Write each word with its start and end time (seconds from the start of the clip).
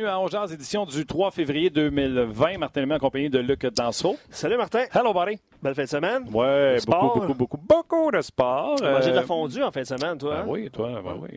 Bienvenue 0.00 0.16
à 0.16 0.20
Ongears, 0.20 0.50
édition 0.50 0.86
du 0.86 1.04
3 1.04 1.30
février 1.30 1.68
2020. 1.68 2.56
Martin 2.56 2.80
Lemay 2.80 2.94
en 2.94 2.98
compagnie 2.98 3.28
de 3.28 3.38
Luc 3.38 3.66
Danseau. 3.66 4.16
Salut 4.30 4.56
Martin. 4.56 4.84
Hello, 4.94 5.12
buddy. 5.12 5.38
Belle 5.62 5.74
fin 5.74 5.82
de 5.82 5.88
semaine. 5.88 6.22
Ouais, 6.32 6.78
beaucoup, 6.86 7.20
beaucoup, 7.20 7.34
beaucoup, 7.34 7.58
beaucoup 7.58 8.10
de 8.10 8.22
sport. 8.22 8.80
Mangé 8.80 9.10
de 9.10 9.16
la 9.16 9.20
Euh, 9.20 9.26
fondue 9.26 9.62
en 9.62 9.70
fin 9.70 9.82
de 9.82 9.86
semaine, 9.86 10.16
toi. 10.16 10.36
Ben 10.36 10.40
hein? 10.40 10.44
oui, 10.48 10.70
toi, 10.70 11.02
ben 11.04 11.18
oui. 11.20 11.28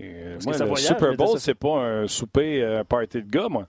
Moi, 0.46 0.58
le 0.58 0.76
Super 0.78 1.14
Bowl, 1.18 1.38
c'est 1.40 1.56
pas 1.56 1.76
un 1.78 2.08
souper, 2.08 2.84
party 2.88 3.22
de 3.22 3.30
gars, 3.30 3.50
moi. 3.50 3.68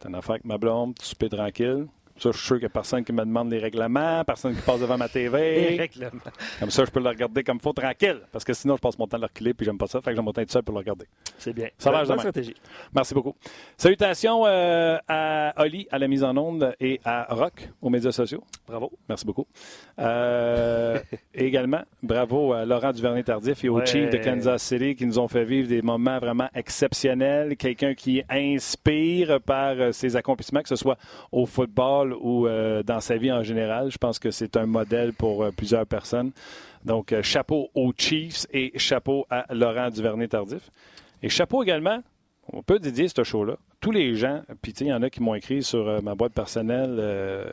C'est 0.00 0.08
une 0.08 0.16
affaire 0.16 0.32
avec 0.32 0.46
ma 0.46 0.58
blonde, 0.58 0.94
souper 1.00 1.28
tranquille. 1.28 1.86
Ça, 2.22 2.30
je 2.30 2.36
suis 2.36 2.46
sûr 2.46 2.56
qu'il 2.56 2.62
n'y 2.62 2.66
a 2.66 2.68
personne 2.68 3.02
qui 3.04 3.12
me 3.12 3.24
demande 3.24 3.50
les 3.50 3.58
règlements, 3.58 4.22
personne 4.22 4.54
qui 4.54 4.62
passe 4.62 4.78
devant 4.78 4.96
ma 4.96 5.06
Les 5.12 5.12
TV. 5.12 5.76
règlements. 5.76 6.20
Comme 6.60 6.70
ça, 6.70 6.84
je 6.84 6.90
peux 6.92 7.00
le 7.00 7.08
regarder 7.08 7.42
comme 7.42 7.56
il 7.56 7.62
faut, 7.62 7.72
tranquille. 7.72 8.20
Parce 8.30 8.44
que 8.44 8.52
sinon, 8.52 8.76
je 8.76 8.80
passe 8.80 8.96
mon 8.96 9.08
temps 9.08 9.16
à 9.16 9.20
le 9.20 9.26
reculer, 9.26 9.54
puis 9.54 9.64
j'aime 9.66 9.76
pas 9.76 9.88
ça. 9.88 10.00
Fait 10.00 10.10
que 10.10 10.16
j'aime 10.16 10.24
mon 10.24 10.32
temps 10.32 10.40
tout 10.44 10.50
seul 10.50 10.62
pour 10.62 10.72
le 10.74 10.78
regarder. 10.78 11.06
C'est 11.36 11.52
bien. 11.52 11.68
Ça 11.78 11.90
même. 11.90 12.04
stratégie. 12.04 12.54
Merci 12.94 13.14
beaucoup. 13.14 13.34
Salutations 13.76 14.46
euh, 14.46 14.98
à 15.08 15.52
Oli 15.64 15.88
à 15.90 15.98
la 15.98 16.06
mise 16.06 16.22
en 16.22 16.36
onde 16.36 16.76
et 16.78 17.00
à 17.04 17.34
Rock 17.34 17.68
aux 17.80 17.90
médias 17.90 18.12
sociaux. 18.12 18.44
Bravo. 18.68 18.92
Merci 19.08 19.26
beaucoup. 19.26 19.48
Euh, 19.98 20.98
et 21.34 21.44
également, 21.46 21.82
bravo 22.02 22.52
à 22.52 22.64
Laurent 22.64 22.92
Duvernay-Tardif 22.92 23.64
et 23.64 23.68
aux 23.68 23.78
Ouais. 23.78 23.86
Chiefs 23.86 24.10
de 24.10 24.18
Kansas 24.18 24.62
City 24.62 24.94
qui 24.96 25.06
nous 25.06 25.18
ont 25.18 25.28
fait 25.28 25.44
vivre 25.44 25.68
des 25.68 25.82
moments 25.82 26.18
vraiment 26.18 26.48
exceptionnels. 26.54 27.56
Quelqu'un 27.56 27.94
qui 27.94 28.22
inspire 28.28 29.40
par 29.40 29.74
euh, 29.78 29.92
ses 29.92 30.16
accomplissements, 30.16 30.62
que 30.62 30.68
ce 30.68 30.76
soit 30.76 30.98
au 31.30 31.46
football 31.46 32.14
ou 32.20 32.46
euh, 32.46 32.82
dans 32.82 33.00
sa 33.00 33.16
vie 33.16 33.32
en 33.32 33.42
général. 33.42 33.90
Je 33.90 33.98
pense 33.98 34.18
que 34.18 34.30
c'est 34.30 34.56
un 34.56 34.66
modèle 34.66 35.12
pour 35.12 35.42
euh, 35.44 35.50
plusieurs 35.50 35.86
personnes. 35.86 36.32
Donc, 36.84 37.14
chapeau 37.22 37.68
aux 37.74 37.92
Chiefs 37.96 38.46
et 38.52 38.72
chapeau 38.76 39.24
à 39.30 39.46
Laurent 39.54 39.88
Duvernay-Tardif. 39.90 40.68
Et 41.22 41.28
chapeau 41.28 41.62
également, 41.62 42.00
on 42.52 42.62
peut 42.62 42.78
dédier 42.78 43.08
ce 43.08 43.22
show-là, 43.22 43.56
tous 43.80 43.92
les 43.92 44.14
gens, 44.14 44.42
puis 44.60 44.72
il 44.80 44.88
y 44.88 44.92
en 44.92 45.02
a 45.02 45.10
qui 45.10 45.22
m'ont 45.22 45.34
écrit 45.34 45.62
sur 45.62 45.88
euh, 45.88 46.00
ma 46.00 46.14
boîte 46.14 46.32
personnelle, 46.32 46.96
euh, 46.98 47.44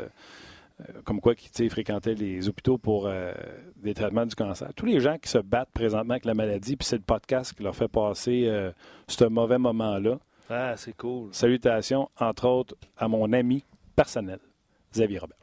comme 1.03 1.19
quoi 1.19 1.35
qui 1.35 1.69
fréquentaient 1.69 2.15
les 2.15 2.47
hôpitaux 2.47 2.77
pour 2.77 3.07
euh, 3.07 3.33
des 3.77 3.93
traitements 3.93 4.25
du 4.25 4.35
cancer. 4.35 4.73
Tous 4.75 4.85
les 4.85 4.99
gens 4.99 5.17
qui 5.17 5.29
se 5.29 5.37
battent 5.37 5.71
présentement 5.73 6.13
avec 6.13 6.25
la 6.25 6.33
maladie, 6.33 6.75
puis 6.75 6.85
c'est 6.85 6.97
le 6.97 7.03
podcast 7.03 7.53
qui 7.53 7.63
leur 7.63 7.75
fait 7.75 7.87
passer 7.87 8.45
euh, 8.47 8.71
ce 9.07 9.25
mauvais 9.25 9.57
moment-là. 9.57 10.19
Ah, 10.49 10.75
c'est 10.77 10.95
cool. 10.95 11.29
Salutations, 11.31 12.09
entre 12.19 12.47
autres, 12.47 12.75
à 12.97 13.07
mon 13.07 13.31
ami 13.33 13.63
personnel, 13.95 14.39
Xavier 14.93 15.19
Robert. 15.19 15.37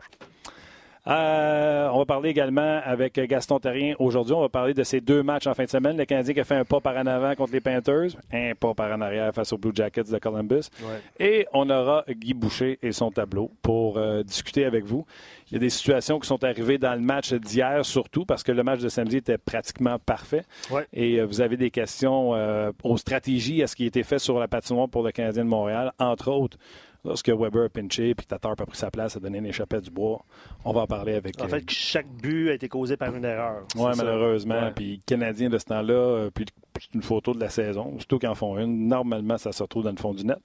Euh, 1.09 1.89
on 1.93 1.99
va 1.99 2.05
parler 2.05 2.31
également 2.31 2.81
avec 2.85 3.15
Gaston 3.15 3.61
Terrien. 3.61 3.95
Aujourd'hui, 3.99 4.35
on 4.35 4.41
va 4.41 4.49
parler 4.49 4.75
de 4.75 4.83
ces 4.83 5.01
deux 5.01 5.23
matchs 5.23 5.47
en 5.47 5.55
fin 5.55 5.65
de 5.65 5.71
semaine. 5.71 5.97
Le 5.97 6.05
Canadien 6.05 6.35
qui 6.35 6.41
a 6.41 6.45
fait 6.45 6.57
un 6.57 6.65
pas 6.65 6.81
par 6.81 6.97
en 6.97 7.07
avant 7.07 7.35
contre 7.35 7.53
les 7.53 7.61
Panthers, 7.61 8.11
un 8.33 8.55
pas 8.59 8.75
par 8.75 8.91
en 8.93 9.01
arrière 9.01 9.33
face 9.33 9.53
aux 9.53 9.59
Blue 9.59 9.71
Jackets 9.75 10.11
de 10.11 10.19
Columbus. 10.19 10.69
Ouais. 10.83 11.25
Et 11.25 11.47
on 11.53 11.71
aura 11.71 12.05
Guy 12.09 12.35
Boucher 12.35 12.79
et 12.83 12.93
son 12.93 13.11
tableau 13.11 13.53
pour 13.63 13.99
euh, 13.99 14.23
discuter 14.25 14.65
avec 14.65 14.85
vous. 14.85 15.07
Il 15.51 15.55
y 15.55 15.57
a 15.57 15.61
des 15.61 15.71
situations 15.71 16.19
qui 16.19 16.27
sont 16.27 16.43
arrivées 16.43 16.79
dans 16.79 16.95
le 16.95 17.01
match 17.01 17.33
d'hier, 17.33 17.85
surtout 17.85 18.25
parce 18.25 18.43
que 18.43 18.53
le 18.53 18.63
match 18.65 18.81
de 18.81 18.89
samedi 18.89 19.19
était 19.19 19.39
pratiquement 19.39 19.99
parfait. 19.99 20.45
Ouais. 20.71 20.87
Et 20.93 21.21
euh, 21.21 21.25
vous 21.25 21.41
avez 21.41 21.57
des 21.57 21.71
questions 21.71 22.35
euh, 22.35 22.73
aux 22.83 22.97
stratégies, 22.97 23.63
à 23.63 23.67
ce 23.67 23.77
qui 23.77 23.85
a 23.85 23.87
été 23.87 24.03
fait 24.03 24.19
sur 24.19 24.39
la 24.41 24.49
patinoire 24.49 24.89
pour 24.89 25.03
le 25.03 25.13
Canadien 25.13 25.45
de 25.45 25.49
Montréal, 25.49 25.93
entre 25.99 26.31
autres. 26.33 26.59
Lorsque 27.07 27.29
Weber 27.29 27.67
a 27.67 27.69
pinché 27.69 28.15
puis 28.17 28.27
Tatar 28.27 28.53
a 28.53 28.67
pris 28.67 28.77
sa 28.77 28.91
place, 28.91 29.17
a 29.17 29.21
donné 29.21 29.39
une 29.39 29.47
échappée 29.47 29.81
du 29.81 29.91
bois. 29.91 30.25
On 30.65 30.73
va 30.73 30.83
en 30.83 30.87
parler 30.87 31.15
avec. 31.15 31.41
En 31.41 31.45
euh, 31.45 31.49
fait, 31.49 31.71
chaque 31.71 32.09
but 32.09 32.51
a 32.51 32.55
été 32.55 32.69
causé 32.69 32.97
par 32.97 33.15
une 33.15 33.25
erreur. 33.25 33.63
oui, 33.77 33.93
malheureusement. 33.97 34.73
Puis 34.75 35.01
Canadien 35.07 35.49
de 35.49 35.59
ce 35.59 35.67
temps-là, 35.67 35.95
euh, 35.95 36.31
puis 36.35 36.47
c'est 36.81 36.95
une 36.95 37.03
photo 37.03 37.33
de 37.35 37.41
la 37.41 37.49
saison. 37.51 37.95
Surtout 37.99 38.19
qu'ils 38.19 38.29
en 38.29 38.35
font 38.35 38.59
une. 38.59 38.89
Normalement, 38.89 39.39
ça 39.39 39.53
se 39.53 39.63
retrouve 39.63 39.85
dans 39.85 39.91
le 39.91 39.97
fond 39.97 40.15
du 40.15 40.25
net. 40.25 40.39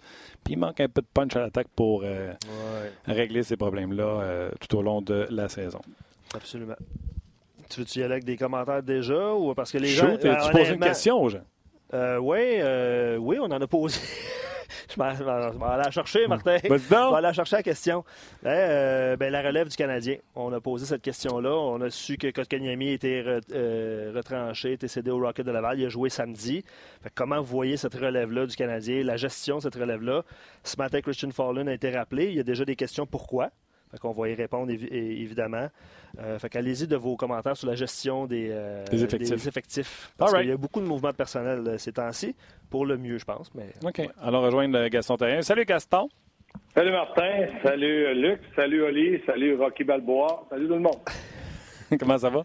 Puis 0.44 0.54
il 0.54 0.58
manque 0.58 0.80
un 0.80 0.88
peu 0.90 1.02
de 1.02 1.08
punch 1.14 1.36
à 1.36 1.40
l'attaque 1.40 1.68
pour 1.76 2.02
euh, 2.04 2.32
Ouais, 2.32 3.14
régler 3.14 3.44
ces 3.44 3.58
problèmes-là 3.58 4.04
euh, 4.04 4.52
tout 4.60 4.78
au 4.78 4.82
long 4.82 5.02
de 5.02 5.28
la 5.30 5.48
saison. 5.50 5.80
absolument. 6.36 6.76
Tu 7.70 7.80
veux-tu 7.80 8.00
y 8.00 8.04
aller 8.04 8.14
avec 8.14 8.26
des 8.26 8.36
commentaires 8.36 8.84
déjà 8.84 9.34
ou 9.34 9.54
parce 9.54 9.72
que 9.72 9.78
les 9.78 9.88
Shoot, 9.88 10.10
gens. 10.12 10.18
tu 10.18 10.28
euh, 10.28 10.52
poses 10.52 10.70
une 10.70 10.80
question 10.80 11.22
aux 11.22 11.30
gens? 11.30 11.40
euh, 11.94 12.20
ouais, 12.20 12.60
euh, 12.62 13.16
oui, 13.18 13.38
on 13.40 13.46
en 13.46 13.62
a 13.62 13.68
posé. 13.68 14.00
Je 14.90 14.98
m'en 15.00 15.68
allais 15.68 15.84
la 15.84 15.92
chercher, 15.92 16.28
Martin. 16.28 16.58
Vas-y 16.68 16.80
Je 16.80 16.90
vais 16.90 16.96
aller 17.18 17.34
chercher 17.34 17.56
la 17.58 17.64
question. 17.64 18.04
Hein, 18.46 18.50
euh, 18.50 19.16
ben, 19.18 19.32
la 19.32 19.42
relève 19.42 19.68
du 19.68 19.76
Canadien. 19.76 20.18
On 20.36 20.52
a 20.54 20.60
posé 20.60 20.86
cette 20.86 21.02
question-là. 21.02 21.54
On 21.54 21.80
a 21.82 21.90
su 21.90 22.18
que 22.18 22.32
Kotkaniemi 22.32 22.92
était 22.94 23.22
re- 23.22 23.42
euh, 23.54 24.12
retranché, 24.16 24.74
était 24.74 24.88
cédé 24.88 25.12
au 25.12 25.20
Rocket 25.20 25.46
de 25.46 25.52
Laval. 25.52 25.80
Il 25.80 25.86
a 25.86 25.90
joué 25.90 26.10
samedi. 26.10 26.64
Fait 27.02 27.12
comment 27.14 27.38
vous 27.40 27.46
voyez 27.46 27.78
cette 27.78 27.96
relève-là 27.96 28.46
du 28.46 28.56
Canadien, 28.56 29.04
la 29.04 29.18
gestion 29.18 29.58
de 29.58 29.62
cette 29.64 29.76
relève-là? 29.76 30.24
Ce 30.64 30.78
matin, 30.78 31.02
Christian 31.02 31.32
Fallon 31.32 31.68
a 31.68 31.74
été 31.74 31.90
rappelé. 31.96 32.26
Il 32.28 32.36
y 32.36 32.40
a 32.40 32.44
déjà 32.44 32.66
des 32.66 32.76
questions 32.76 33.06
pourquoi. 33.06 33.50
Fait 33.92 33.98
qu'on 33.98 34.12
va 34.12 34.30
y 34.30 34.34
répondre 34.36 34.72
évidemment. 34.72 35.68
Euh, 36.20 36.40
fait 36.40 36.50
qu'allez-y 36.50 36.88
de 36.88 36.96
vos 36.96 37.16
commentaires 37.18 37.58
sur 37.58 37.68
la 37.68 37.76
gestion 37.76 38.26
des, 38.26 38.50
euh, 38.52 38.86
Des 38.86 39.04
effectifs. 39.04 39.30
des 39.36 39.48
effectifs. 39.48 40.12
Parce 40.18 40.32
right. 40.32 40.44
qu'il 40.44 40.50
y 40.52 40.54
a 40.54 40.58
beaucoup 40.58 40.80
de 40.80 40.86
mouvements 40.86 41.12
de 41.12 41.16
personnel 41.16 41.62
euh, 41.68 41.78
ces 41.78 41.94
temps-ci. 41.94 42.36
Pour 42.70 42.86
le 42.86 42.98
mieux, 42.98 43.18
je 43.18 43.26
pense. 43.26 43.54
Mais 43.54 43.74
OK. 43.84 44.02
Alors, 44.22 44.44
rejoindre 44.44 44.88
Gaston 44.88 45.18
Terrien. 45.18 45.42
Salut, 45.42 45.66
Gaston. 45.66 46.10
Salut 46.74 46.92
Martin, 46.92 47.48
salut 47.64 48.14
Luc, 48.14 48.42
salut 48.56 48.84
Oli, 48.84 49.22
salut 49.26 49.56
Rocky 49.56 49.86
Balboa, 49.86 50.46
salut 50.50 50.68
tout 50.68 50.74
le 50.74 50.80
monde. 50.82 51.00
Comment 52.00 52.18
ça 52.18 52.30
va? 52.30 52.44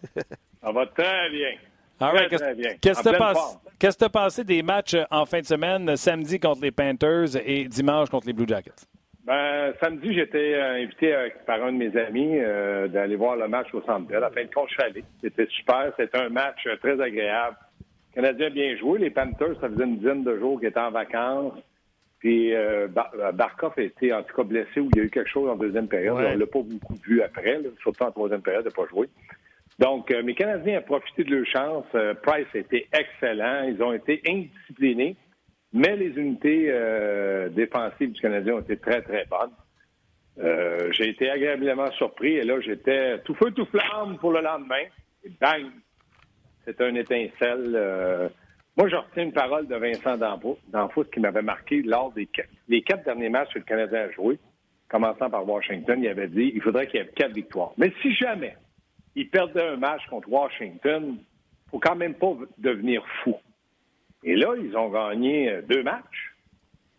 Ça 0.62 0.70
va 0.72 0.86
très 0.86 1.30
bien. 1.30 1.50
All 1.98 2.10
Très, 2.12 2.26
right. 2.28 2.80
Qu'est-ce 2.80 3.02
que 3.02 3.98
tu 3.98 4.04
as 4.04 4.08
pensé 4.10 4.44
des 4.44 4.62
matchs 4.62 4.96
en 5.10 5.24
fin 5.24 5.40
de 5.40 5.46
semaine, 5.46 5.96
samedi 5.96 6.38
contre 6.38 6.60
les 6.62 6.70
Panthers 6.70 7.36
et 7.44 7.66
dimanche 7.68 8.10
contre 8.10 8.26
les 8.26 8.32
Blue 8.34 8.46
Jackets? 8.46 8.86
Ben, 9.26 9.72
samedi, 9.82 10.14
j'étais 10.14 10.54
euh, 10.54 10.82
invité 10.84 11.12
euh, 11.12 11.28
par 11.46 11.62
un 11.64 11.72
de 11.72 11.78
mes 11.78 11.96
amis 11.96 12.38
euh, 12.38 12.86
d'aller 12.86 13.16
voir 13.16 13.34
le 13.36 13.48
match 13.48 13.66
au 13.74 13.82
Centre 13.82 14.06
Bell. 14.06 14.18
À 14.18 14.20
la 14.20 14.30
fin 14.30 14.44
de 14.44 14.54
compte, 14.54 14.68
je 14.68 14.74
suis 14.74 14.82
allé. 14.84 15.04
C'était 15.20 15.46
super. 15.46 15.92
C'était 15.98 16.18
un 16.18 16.28
match 16.28 16.64
euh, 16.66 16.76
très 16.76 17.00
agréable. 17.00 17.56
Le 18.14 18.22
Canadien 18.22 18.46
a 18.46 18.50
bien 18.50 18.76
joué. 18.76 19.00
Les 19.00 19.10
Panthers, 19.10 19.60
ça 19.60 19.68
faisait 19.68 19.82
une 19.84 19.96
dizaine 19.98 20.22
de 20.22 20.38
jours 20.38 20.60
qu'ils 20.60 20.68
étaient 20.68 20.78
en 20.78 20.92
vacances. 20.92 21.54
Puis 22.20 22.52
Bar- 22.88 23.12
Barkov 23.34 23.74
a 23.76 23.82
été 23.82 24.12
en 24.12 24.22
tout 24.22 24.34
cas 24.34 24.42
blessé 24.42 24.80
ou 24.80 24.88
il 24.94 24.96
y 24.98 25.00
a 25.02 25.04
eu 25.04 25.10
quelque 25.10 25.28
chose 25.28 25.50
en 25.50 25.54
deuxième 25.56 25.86
période. 25.86 26.16
Ouais. 26.16 26.30
On 26.34 26.38
l'a 26.38 26.46
pas 26.46 26.62
beaucoup 26.62 26.94
vu 27.06 27.20
après, 27.20 27.58
là, 27.58 27.68
surtout 27.82 28.04
en 28.04 28.10
troisième 28.10 28.40
période, 28.40 28.62
il 28.64 28.68
n'a 28.68 28.74
pas 28.84 28.88
joué. 28.88 29.08
Donc, 29.78 30.10
mes 30.10 30.34
Canadiens 30.34 30.78
ont 30.78 30.82
profité 30.82 31.24
de 31.24 31.36
leur 31.36 31.46
chance. 31.46 31.84
Price 32.22 32.46
a 32.54 32.58
été 32.58 32.88
excellent. 32.98 33.64
Ils 33.68 33.82
ont 33.82 33.92
été 33.92 34.22
indisciplinés. 34.26 35.14
Mais 35.76 35.94
les 35.94 36.08
unités 36.18 36.68
euh, 36.70 37.50
défensives 37.50 38.12
du 38.12 38.20
Canadien 38.20 38.54
ont 38.54 38.60
été 38.60 38.78
très, 38.78 39.02
très 39.02 39.26
bonnes. 39.26 39.52
Euh, 40.38 40.90
j'ai 40.92 41.08
été 41.10 41.28
agréablement 41.30 41.90
surpris 41.92 42.32
et 42.36 42.42
là, 42.44 42.58
j'étais 42.60 43.18
tout 43.24 43.34
feu, 43.34 43.50
tout 43.50 43.66
flamme 43.66 44.16
pour 44.18 44.32
le 44.32 44.40
lendemain. 44.40 44.84
Et 45.22 45.30
bang! 45.38 45.66
C'était 46.64 46.84
un 46.84 46.94
étincelle. 46.94 47.72
euh, 47.74 48.28
Moi, 48.78 48.88
je 48.88 48.96
retiens 48.96 49.24
une 49.24 49.32
parole 49.34 49.66
de 49.66 49.76
Vincent 49.76 50.16
D'Anfos, 50.16 51.04
qui 51.12 51.20
m'avait 51.20 51.42
marqué 51.42 51.82
lors 51.82 52.10
des 52.12 52.24
quatre, 52.26 52.48
quatre 52.86 53.04
derniers 53.04 53.28
matchs 53.28 53.52
que 53.52 53.58
le 53.58 53.64
Canadien 53.64 54.00
a 54.00 54.10
joué, 54.12 54.38
commençant 54.88 55.28
par 55.28 55.46
Washington. 55.46 56.02
Il 56.02 56.08
avait 56.08 56.28
dit 56.28 56.52
il 56.54 56.62
faudrait 56.62 56.86
qu'il 56.86 57.00
y 57.00 57.02
ait 57.02 57.08
quatre 57.14 57.34
victoires. 57.34 57.72
Mais 57.76 57.92
si 58.00 58.14
jamais 58.14 58.56
il 59.14 59.28
perdait 59.28 59.68
un 59.68 59.76
match 59.76 60.02
contre 60.08 60.30
Washington, 60.30 61.16
il 61.18 61.70
faut 61.70 61.80
quand 61.80 61.96
même 61.96 62.14
pas 62.14 62.32
devenir 62.56 63.04
fou. 63.22 63.36
Et 64.24 64.36
là, 64.36 64.54
ils 64.56 64.76
ont 64.76 64.90
gagné 64.90 65.50
euh, 65.50 65.62
deux 65.62 65.82
matchs. 65.82 66.34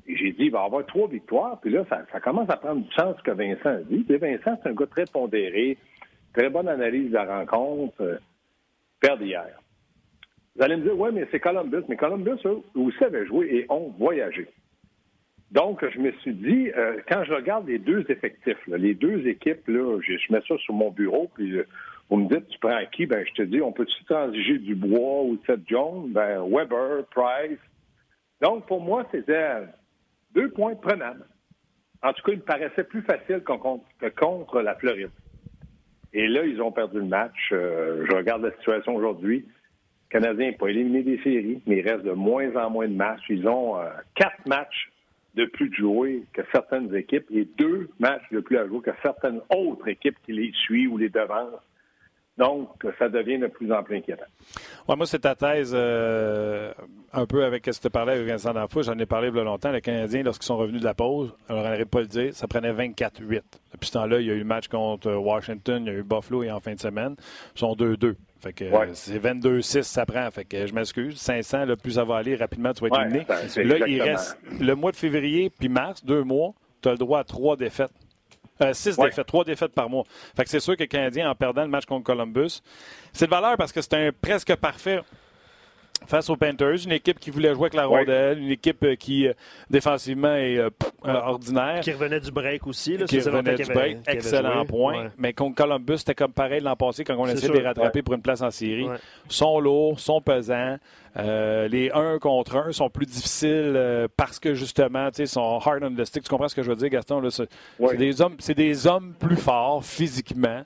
J'ai 0.07 0.31
dit, 0.31 0.45
il 0.45 0.51
va 0.51 0.63
y 0.63 0.65
avoir 0.65 0.85
trois 0.85 1.07
victoires. 1.07 1.59
Puis 1.59 1.71
là, 1.71 1.85
ça, 1.89 2.19
commence 2.21 2.49
à 2.49 2.57
prendre 2.57 2.81
du 2.81 2.91
sens 2.93 3.17
ce 3.17 3.23
que 3.23 3.31
Vincent 3.31 3.69
a 3.69 3.81
dit. 3.81 4.03
Puis 4.03 4.17
Vincent, 4.17 4.57
c'est 4.61 4.69
un 4.69 4.73
gars 4.73 4.85
très 4.85 5.05
pondéré, 5.05 5.77
très 6.33 6.49
bonne 6.49 6.69
analyse 6.69 7.09
de 7.09 7.15
la 7.15 7.39
rencontre. 7.39 8.01
Euh, 8.01 8.17
perd 9.01 9.21
hier. 9.21 9.49
Vous 10.55 10.63
allez 10.63 10.77
me 10.77 10.83
dire, 10.83 10.97
oui, 10.97 11.09
mais 11.13 11.27
c'est 11.29 11.39
Columbus. 11.39 11.83
Mais 11.89 11.97
Columbus, 11.97 12.39
eux 12.45 12.61
aussi, 12.75 13.03
avaient 13.03 13.25
joué 13.25 13.47
et 13.53 13.65
ont 13.69 13.93
voyagé. 13.99 14.47
Donc, 15.51 15.83
je 15.87 15.99
me 15.99 16.11
suis 16.13 16.33
dit, 16.33 16.71
euh, 16.75 16.97
quand 17.07 17.23
je 17.23 17.33
regarde 17.33 17.67
les 17.67 17.79
deux 17.79 18.05
effectifs, 18.09 18.57
les 18.67 18.93
deux 18.93 19.27
équipes, 19.27 19.67
là, 19.67 19.99
je, 20.01 20.13
mets 20.31 20.41
ça 20.47 20.57
sur 20.57 20.73
mon 20.73 20.91
bureau, 20.91 21.29
puis 21.35 21.57
vous 22.09 22.17
me 22.17 22.29
dites, 22.29 22.47
tu 22.47 22.59
prends 22.59 22.79
qui? 22.91 23.05
Ben, 23.05 23.25
je 23.27 23.33
te 23.33 23.41
dis, 23.41 23.61
on 23.61 23.71
peut-tu 23.71 24.03
transiger 24.05 24.59
du 24.59 24.75
bois 24.75 25.23
ou 25.23 25.37
cette 25.45 25.67
Jones? 25.67 26.09
Ben, 26.11 26.41
Weber, 26.47 27.05
Price? 27.11 27.59
Donc, 28.41 28.65
pour 28.67 28.81
moi, 28.81 29.05
c'était 29.11 29.63
deux 30.33 30.49
points 30.51 30.75
prenables. 30.75 31.25
En 32.01 32.13
tout 32.13 32.23
cas, 32.23 32.31
il 32.31 32.37
me 32.37 32.43
paraissait 32.43 32.83
plus 32.83 33.01
facile 33.01 33.41
que 33.41 34.09
contre 34.09 34.61
la 34.61 34.75
Floride. 34.75 35.09
Et 36.13 36.27
là, 36.27 36.45
ils 36.45 36.61
ont 36.61 36.71
perdu 36.71 36.99
le 36.99 37.05
match. 37.05 37.49
Euh, 37.51 38.05
je 38.09 38.15
regarde 38.15 38.43
la 38.43 38.51
situation 38.53 38.95
aujourd'hui. 38.95 39.45
Le 40.09 40.19
Canadien 40.19 40.51
n'est 40.51 40.57
pas 40.57 40.69
éliminé 40.69 41.03
des 41.03 41.21
séries, 41.21 41.61
mais 41.65 41.79
il 41.79 41.89
reste 41.89 42.05
de 42.05 42.11
moins 42.11 42.55
en 42.55 42.69
moins 42.69 42.87
de 42.87 42.93
matchs. 42.93 43.23
Ils 43.29 43.47
ont 43.47 43.77
euh, 43.77 43.89
quatre 44.15 44.47
matchs 44.47 44.91
de 45.35 45.45
plus 45.45 45.69
de 45.69 45.75
jouer 45.75 46.23
que 46.33 46.41
certaines 46.51 46.93
équipes 46.95 47.27
et 47.31 47.45
deux 47.57 47.89
matchs 47.99 48.23
de 48.31 48.39
plus 48.39 48.57
à 48.57 48.67
jouer 48.67 48.81
que 48.81 48.91
certaines 49.03 49.41
autres 49.53 49.87
équipes 49.87 50.17
qui 50.25 50.31
les 50.31 50.51
suivent 50.53 50.93
ou 50.93 50.97
les 50.97 51.09
devancent. 51.09 51.66
Donc, 52.37 52.69
ça 52.99 53.09
devient 53.09 53.39
de 53.39 53.47
plus 53.47 53.71
en 53.71 53.81
plus 53.81 53.97
inquiétant. 53.97 54.25
Ouais, 54.87 54.95
moi, 54.95 55.07
c'est 55.07 55.19
ta 55.19 55.35
thèse 55.35 55.71
euh, 55.73 56.71
un 57.11 57.25
peu 57.25 57.43
avec 57.43 57.65
ce 57.65 57.79
que 57.79 57.87
tu 57.87 57.89
parlais 57.89 58.13
avec 58.13 58.27
Vincent 58.27 58.53
D'Anfou. 58.53 58.83
J'en 58.83 58.97
ai 58.99 59.07
parlé 59.07 59.29
il 59.29 59.35
y 59.35 59.39
a 59.39 59.43
longtemps. 59.43 59.71
Les 59.71 59.81
Canadiens, 59.81 60.21
lorsqu'ils 60.21 60.45
sont 60.45 60.57
revenus 60.57 60.81
de 60.81 60.85
la 60.85 60.93
pause, 60.93 61.33
alors 61.49 61.61
on 61.61 61.63
n'arrête 61.63 61.89
pas 61.89 61.99
de 61.99 62.03
le 62.03 62.09
dire, 62.09 62.35
ça 62.35 62.47
prenait 62.47 62.71
24-8. 62.71 63.41
Depuis 63.73 63.87
ce 63.87 63.93
temps-là, 63.93 64.19
il 64.19 64.27
y 64.27 64.31
a 64.31 64.33
eu 64.33 64.39
le 64.39 64.45
match 64.45 64.67
contre 64.67 65.11
Washington, 65.13 65.83
il 65.85 65.91
y 65.91 65.95
a 65.95 65.97
eu 65.97 66.03
Buffalo 66.03 66.43
et 66.43 66.51
en 66.51 66.59
fin 66.59 66.73
de 66.75 66.79
semaine. 66.79 67.15
Ils 67.55 67.59
sont 67.59 67.73
2-2. 67.73 68.15
Fait 68.39 68.53
que 68.53 68.65
c'est 68.93 69.17
22-6, 69.19 69.83
ça 69.83 70.05
prend. 70.05 70.29
Fait 70.29 70.45
que 70.45 70.67
je 70.67 70.73
m'excuse. 70.73 71.19
500, 71.19 71.65
le 71.65 71.75
plus 71.75 71.93
ça 71.93 72.03
va 72.03 72.17
aller, 72.17 72.35
rapidement, 72.35 72.71
tu 72.71 72.81
vas 72.81 72.87
être 72.87 73.01
éliminé. 73.01 73.25
Là, 73.79 73.87
il 73.87 74.01
reste 74.01 74.37
le 74.59 74.75
mois 74.75 74.91
de 74.91 74.95
février 74.95 75.49
puis 75.49 75.69
mars, 75.69 76.05
deux 76.05 76.23
mois, 76.23 76.53
tu 76.81 76.89
as 76.89 76.91
le 76.91 76.97
droit 76.99 77.19
à 77.19 77.23
trois 77.23 77.57
défaites. 77.57 77.91
Euh, 78.61 78.73
six 78.73 78.97
défaites, 78.97 79.27
trois 79.27 79.43
défaites 79.43 79.73
par 79.73 79.89
mois. 79.89 80.03
Fait 80.35 80.43
que 80.43 80.49
c'est 80.49 80.59
sûr 80.59 80.75
que 80.75 80.83
le 80.83 80.87
Canadien, 80.87 81.29
en 81.29 81.35
perdant 81.35 81.61
le 81.63 81.67
match 81.67 81.85
contre 81.85 82.03
Columbus, 82.03 82.61
c'est 83.13 83.25
de 83.25 83.31
valeur 83.31 83.57
parce 83.57 83.71
que 83.71 83.81
c'est 83.81 83.93
un 83.93 84.11
presque 84.19 84.55
parfait 84.55 85.01
face 86.05 86.29
aux 86.29 86.35
Panthers, 86.35 86.85
une 86.85 86.91
équipe 86.91 87.19
qui 87.19 87.31
voulait 87.31 87.53
jouer 87.53 87.63
avec 87.63 87.73
la 87.73 87.85
rondelle, 87.85 88.39
une 88.39 88.51
équipe 88.51 88.83
euh, 88.83 88.95
qui 88.95 89.27
euh, 89.27 89.33
défensivement 89.69 90.35
est 90.35 90.59
ordinaire. 91.03 91.81
Qui 91.81 91.91
revenait 91.91 92.19
du 92.19 92.31
break 92.31 92.67
aussi. 92.67 92.97
Là, 92.97 93.05
qui 93.05 93.19
revenait 93.19 93.55
du 93.55 93.65
break, 93.65 93.97
excellent 94.07 94.65
point. 94.65 95.11
Mais 95.17 95.33
contre 95.33 95.55
Columbus, 95.55 95.99
c'était 95.99 96.15
comme 96.15 96.33
pareil 96.33 96.61
l'an 96.61 96.75
passé 96.75 97.03
quand 97.03 97.15
on 97.17 97.27
essayait 97.27 97.49
de 97.49 97.53
les 97.53 97.65
rattraper 97.65 98.01
pour 98.01 98.13
une 98.13 98.21
place 98.21 98.41
en 98.41 98.51
série. 98.51 98.87
Ils 99.25 99.31
sont 99.31 99.59
lourds, 99.59 99.99
sont 99.99 100.21
pesants. 100.21 100.77
Euh, 101.17 101.67
les 101.67 101.89
1 101.91 102.19
contre 102.19 102.57
1 102.57 102.71
sont 102.73 102.89
plus 102.89 103.07
difficiles 103.07 103.73
euh, 103.75 104.07
parce 104.17 104.39
que 104.39 104.53
justement, 104.53 105.09
ils 105.17 105.27
sont 105.27 105.59
hard 105.59 105.83
on 105.83 105.95
the 105.95 106.05
stick. 106.05 106.23
Tu 106.23 106.29
comprends 106.29 106.47
ce 106.47 106.55
que 106.55 106.61
je 106.61 106.69
veux 106.69 106.75
dire, 106.75 106.89
Gaston? 106.89 107.27
C'est 107.29 107.97
des, 107.97 108.21
hommes, 108.21 108.35
des 108.55 108.87
hommes 108.87 109.13
plus 109.17 109.37
forts 109.37 109.83
physiquement. 109.83 110.63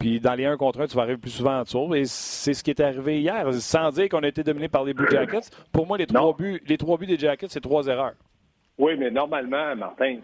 Puis 0.00 0.18
dans 0.18 0.34
les 0.34 0.46
1 0.46 0.56
contre 0.56 0.80
1, 0.80 0.86
tu 0.86 0.96
vas 0.96 1.02
arriver 1.02 1.18
plus 1.18 1.30
souvent 1.30 1.58
en 1.58 1.62
dessous. 1.62 1.94
Et 1.94 2.06
c'est 2.06 2.54
ce 2.54 2.64
qui 2.64 2.70
est 2.70 2.80
arrivé 2.80 3.20
hier. 3.20 3.52
Sans 3.54 3.90
dire 3.90 4.08
qu'on 4.08 4.22
a 4.22 4.28
été 4.28 4.42
dominé 4.42 4.68
par 4.68 4.82
les 4.82 4.94
Blue 4.94 5.06
Jackets. 5.10 5.50
Pour 5.72 5.86
moi, 5.86 5.98
les 5.98 6.06
trois, 6.06 6.34
buts, 6.34 6.60
les 6.66 6.78
trois 6.78 6.96
buts 6.96 7.06
des 7.06 7.18
Jackets, 7.18 7.48
c'est 7.50 7.60
trois 7.60 7.86
erreurs. 7.86 8.14
Oui, 8.78 8.96
mais 8.98 9.10
normalement, 9.10 9.76
Martin, 9.76 10.20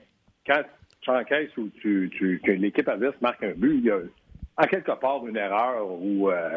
quand 0.46 0.62
tu 1.02 1.11
encaisses 1.11 1.55
ou 1.58 1.69
tu, 1.81 2.11
tu, 2.17 2.40
que 2.43 2.52
l'équipe 2.52 2.88
adverse 2.88 3.20
marque 3.20 3.43
un 3.43 3.52
but, 3.52 3.76
il 3.76 3.84
y 3.84 3.90
a 3.90 3.99
en 4.56 4.67
quelque 4.67 4.93
part 4.99 5.26
une 5.26 5.37
erreur 5.37 5.87
où 5.87 6.31
euh, 6.31 6.56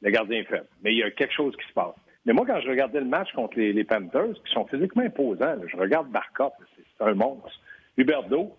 le 0.00 0.10
gardien 0.10 0.38
est 0.40 0.44
fait. 0.44 0.62
Mais 0.82 0.94
il 0.94 0.98
y 0.98 1.02
a 1.02 1.10
quelque 1.10 1.34
chose 1.34 1.54
qui 1.54 1.68
se 1.68 1.74
passe. 1.74 1.94
Mais 2.24 2.32
moi, 2.32 2.46
quand 2.46 2.60
je 2.62 2.68
regardais 2.68 3.00
le 3.00 3.06
match 3.06 3.30
contre 3.32 3.58
les, 3.58 3.84
Panthers, 3.84 4.34
qui 4.44 4.52
sont 4.54 4.66
physiquement 4.66 5.02
imposants, 5.02 5.56
je 5.66 5.76
regarde 5.76 6.10
Barkov, 6.10 6.52
c'est 6.76 7.04
un 7.04 7.14
monstre. 7.14 7.60
Huberto, 7.98 8.56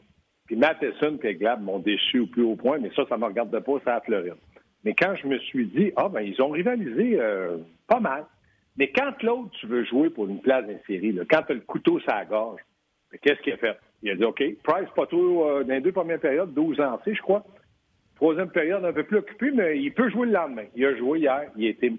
puis 0.49 0.55
Matheson 0.55 1.17
puis 1.19 1.35
Glab 1.35 1.61
m'ont 1.61 1.77
déçu 1.77 2.21
au 2.21 2.25
plus 2.25 2.41
haut 2.41 2.55
point, 2.55 2.79
mais 2.79 2.89
ça, 2.95 3.05
ça 3.07 3.17
ne 3.17 3.21
me 3.21 3.27
regarde 3.27 3.59
pas, 3.59 3.73
ça 3.85 3.97
à 3.97 4.01
Floride. 4.01 4.33
Mais 4.83 4.95
quand 4.95 5.13
je 5.15 5.27
me 5.27 5.37
suis 5.37 5.67
dit, 5.67 5.91
ah, 5.95 6.09
ben, 6.09 6.21
ils 6.21 6.41
ont 6.41 6.49
rivalisé 6.49 7.19
euh, 7.19 7.57
pas 7.87 7.99
mal. 7.99 8.25
Mais 8.75 8.87
quand 8.89 9.11
l'autre, 9.21 9.51
tu 9.59 9.67
veux 9.67 9.85
jouer 9.85 10.09
pour 10.09 10.27
une 10.27 10.41
place 10.41 10.65
d'insérie, 10.65 11.15
quand 11.29 11.43
tu 11.43 11.51
as 11.51 11.55
le 11.55 11.61
couteau 11.61 11.99
sur 11.99 12.11
la 12.11 12.25
gorge, 12.25 12.61
ben, 13.11 13.19
qu'est-ce 13.21 13.39
qu'il 13.41 13.53
a 13.53 13.57
fait? 13.57 13.77
Il 14.01 14.09
a 14.09 14.15
dit, 14.15 14.23
OK, 14.23 14.43
Price, 14.63 14.89
pas 14.95 15.05
tout 15.05 15.43
euh, 15.43 15.63
dans 15.63 15.75
les 15.75 15.81
deux 15.81 15.91
premières 15.91 16.19
périodes, 16.19 16.51
12 16.55 16.79
ans, 16.79 16.99
je 17.05 17.21
crois. 17.21 17.45
Troisième 18.15 18.49
période, 18.49 18.83
un 18.83 18.91
peu 18.91 19.03
plus 19.03 19.17
occupé, 19.17 19.51
mais 19.51 19.79
il 19.79 19.93
peut 19.93 20.09
jouer 20.09 20.25
le 20.25 20.33
lendemain. 20.33 20.65
Il 20.75 20.83
a 20.83 20.97
joué 20.97 21.19
hier, 21.19 21.43
il 21.57 21.67
a 21.67 21.69
été 21.69 21.93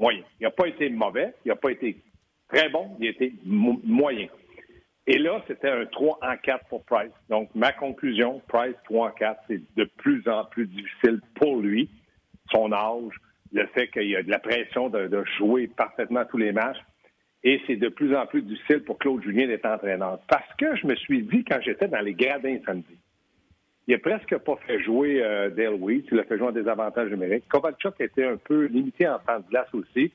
moyen. 0.00 0.22
Il 0.40 0.42
n'a 0.42 0.50
pas 0.50 0.66
été 0.66 0.90
mauvais, 0.90 1.32
il 1.44 1.50
n'a 1.50 1.56
pas 1.56 1.70
été 1.70 2.02
très 2.48 2.70
bon, 2.70 2.96
il 2.98 3.06
a 3.06 3.10
été 3.10 3.32
moyen. 3.44 4.26
Et 5.06 5.18
là, 5.18 5.42
c'était 5.48 5.68
un 5.68 5.84
3 5.86 6.18
en 6.22 6.36
4 6.36 6.66
pour 6.66 6.84
Price. 6.84 7.10
Donc, 7.28 7.50
ma 7.54 7.72
conclusion, 7.72 8.40
Price 8.46 8.76
3 8.84 9.08
en 9.08 9.10
4, 9.10 9.40
c'est 9.48 9.60
de 9.76 9.84
plus 9.84 10.26
en 10.28 10.44
plus 10.44 10.66
difficile 10.66 11.20
pour 11.34 11.60
lui, 11.60 11.90
son 12.52 12.72
âge, 12.72 13.14
le 13.52 13.66
fait 13.68 13.88
qu'il 13.88 14.08
y 14.08 14.16
a 14.16 14.22
de 14.22 14.30
la 14.30 14.38
pression 14.38 14.88
de, 14.88 15.24
jouer 15.38 15.66
parfaitement 15.66 16.24
tous 16.24 16.38
les 16.38 16.52
matchs. 16.52 16.78
Et 17.44 17.60
c'est 17.66 17.76
de 17.76 17.88
plus 17.88 18.14
en 18.14 18.26
plus 18.26 18.42
difficile 18.42 18.84
pour 18.84 18.98
Claude 18.98 19.22
Julien 19.22 19.48
d'être 19.48 19.66
entraîneur. 19.66 20.20
Parce 20.28 20.54
que 20.56 20.76
je 20.76 20.86
me 20.86 20.94
suis 20.94 21.22
dit, 21.22 21.44
quand 21.44 21.60
j'étais 21.60 21.88
dans 21.88 22.00
les 22.00 22.14
gradins 22.14 22.58
samedi, 22.64 22.96
il 23.88 23.94
n'a 23.94 23.98
presque 23.98 24.36
pas 24.38 24.56
fait 24.64 24.80
jouer 24.80 25.20
euh, 25.20 25.50
Dale. 25.50 25.76
Il 26.12 26.20
a 26.20 26.22
fait 26.22 26.38
jouer 26.38 26.46
en 26.46 26.52
désavantage 26.52 27.10
numérique. 27.10 27.48
Kovalchuk 27.48 28.00
était 28.00 28.24
un 28.24 28.36
peu 28.36 28.66
limité 28.66 29.08
en 29.08 29.18
temps 29.18 29.40
de 29.40 29.48
glace 29.50 29.74
aussi. 29.74 30.12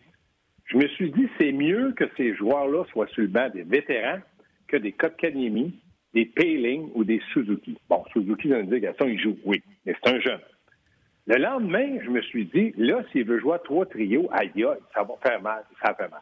Je 0.68 0.78
me 0.78 0.88
suis 0.88 1.12
dit, 1.12 1.28
c'est 1.38 1.52
mieux 1.52 1.92
que 1.92 2.06
ces 2.16 2.34
joueurs-là 2.34 2.86
soient 2.94 3.08
sur 3.08 3.24
le 3.24 3.28
banc 3.28 3.50
des 3.50 3.64
vétérans 3.64 4.20
que 4.68 4.78
des 4.78 4.92
Kotkaniemi, 4.92 5.80
des 6.14 6.26
Payling 6.26 6.92
ou 6.96 7.04
des 7.04 7.22
Suzuki. 7.32 7.78
Bon, 7.90 8.04
Suzuki, 8.14 8.50
dans 8.50 8.58
l'indication, 8.58 9.08
il 9.08 9.20
joue, 9.20 9.38
oui, 9.46 9.62
mais 9.86 9.96
c'est 10.04 10.14
un 10.14 10.20
jeune. 10.20 10.40
Le 11.28 11.38
lendemain, 11.38 12.00
je 12.04 12.10
me 12.10 12.22
suis 12.22 12.46
dit, 12.46 12.74
là, 12.78 13.04
s'il 13.12 13.26
veut 13.26 13.40
jouer 13.40 13.56
à 13.56 13.60
trois 13.60 13.86
trios, 13.86 14.30
aïe, 14.32 14.66
ça 14.94 15.04
va 15.04 15.16
faire 15.22 15.42
mal, 15.42 15.64
ça 15.84 15.94
fait 15.94 16.10
mal. 16.10 16.22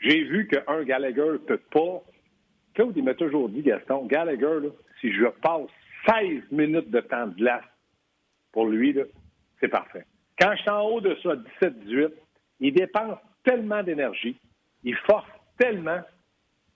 J'ai 0.00 0.24
vu 0.24 0.48
qu'un 0.48 0.82
Gallagher 0.82 1.32
ne 1.32 1.36
peut 1.36 1.60
pas. 1.70 2.02
Claude, 2.74 2.96
il 2.96 3.04
m'a 3.04 3.14
toujours 3.14 3.50
dit, 3.50 3.60
Gaston, 3.60 4.06
Gallagher, 4.06 4.60
là, 4.62 4.68
si 5.00 5.12
je 5.12 5.26
passe 5.42 5.68
16 6.08 6.42
minutes 6.50 6.90
de 6.90 7.00
temps 7.00 7.26
de 7.26 7.34
glace 7.34 7.64
pour 8.52 8.66
lui, 8.66 8.96
c'est 9.60 9.68
parfait. 9.68 10.04
Quand 10.40 10.52
je 10.56 10.62
suis 10.62 10.70
en 10.70 10.82
haut 10.82 11.00
de 11.02 11.14
ça, 11.22 11.36
17-18, 11.62 12.08
il 12.60 12.72
dépense 12.72 13.18
tellement 13.44 13.82
d'énergie, 13.82 14.36
il 14.84 14.96
force 14.96 15.28
tellement 15.58 16.00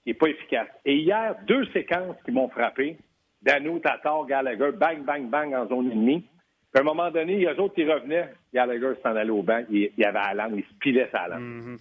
qu'il 0.04 0.12
n'est 0.12 0.18
pas 0.18 0.28
efficace. 0.28 0.68
Et 0.84 0.96
hier, 0.96 1.34
deux 1.46 1.64
séquences 1.72 2.16
qui 2.24 2.30
m'ont 2.30 2.48
frappé, 2.48 2.98
Dano, 3.42 3.78
Tatar, 3.78 4.26
Gallagher, 4.26 4.70
bang, 4.72 5.04
bang, 5.04 5.28
bang 5.28 5.54
en 5.54 5.68
zone 5.68 5.90
ennemie. 5.90 6.24
Puis 6.72 6.78
à 6.78 6.80
un 6.80 6.84
moment 6.84 7.10
donné, 7.10 7.34
il 7.34 7.42
y 7.42 7.46
a 7.46 7.54
d'autres 7.54 7.74
qui 7.74 7.84
revenaient. 7.84 8.32
Gallagher 8.52 8.94
s'en 9.02 9.14
allait 9.14 9.30
au 9.30 9.42
banc. 9.42 9.62
Il, 9.70 9.90
y 9.96 10.04
avait 10.04 10.18
Alan, 10.18 10.50
il 10.54 10.62
se 10.62 10.74
pilait 10.80 11.08
sa 11.12 11.28
langue. 11.28 11.40
Mm 11.40 11.76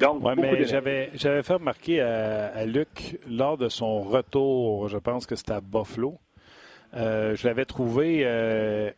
Donc, 0.00 0.22
mais 0.36 0.64
j'avais, 0.64 1.10
j'avais 1.14 1.42
fait 1.42 1.54
remarquer 1.54 2.00
à, 2.00 2.64
Luc, 2.64 3.18
lors 3.28 3.58
de 3.58 3.68
son 3.68 4.00
retour, 4.00 4.88
je 4.88 4.98
pense 4.98 5.26
que 5.26 5.36
c'était 5.36 5.52
à 5.52 5.60
Buffalo, 5.60 6.18
euh, 6.94 7.34
je 7.34 7.46
l'avais 7.46 7.64
trouvé. 7.64 8.22
Euh, 8.24 8.90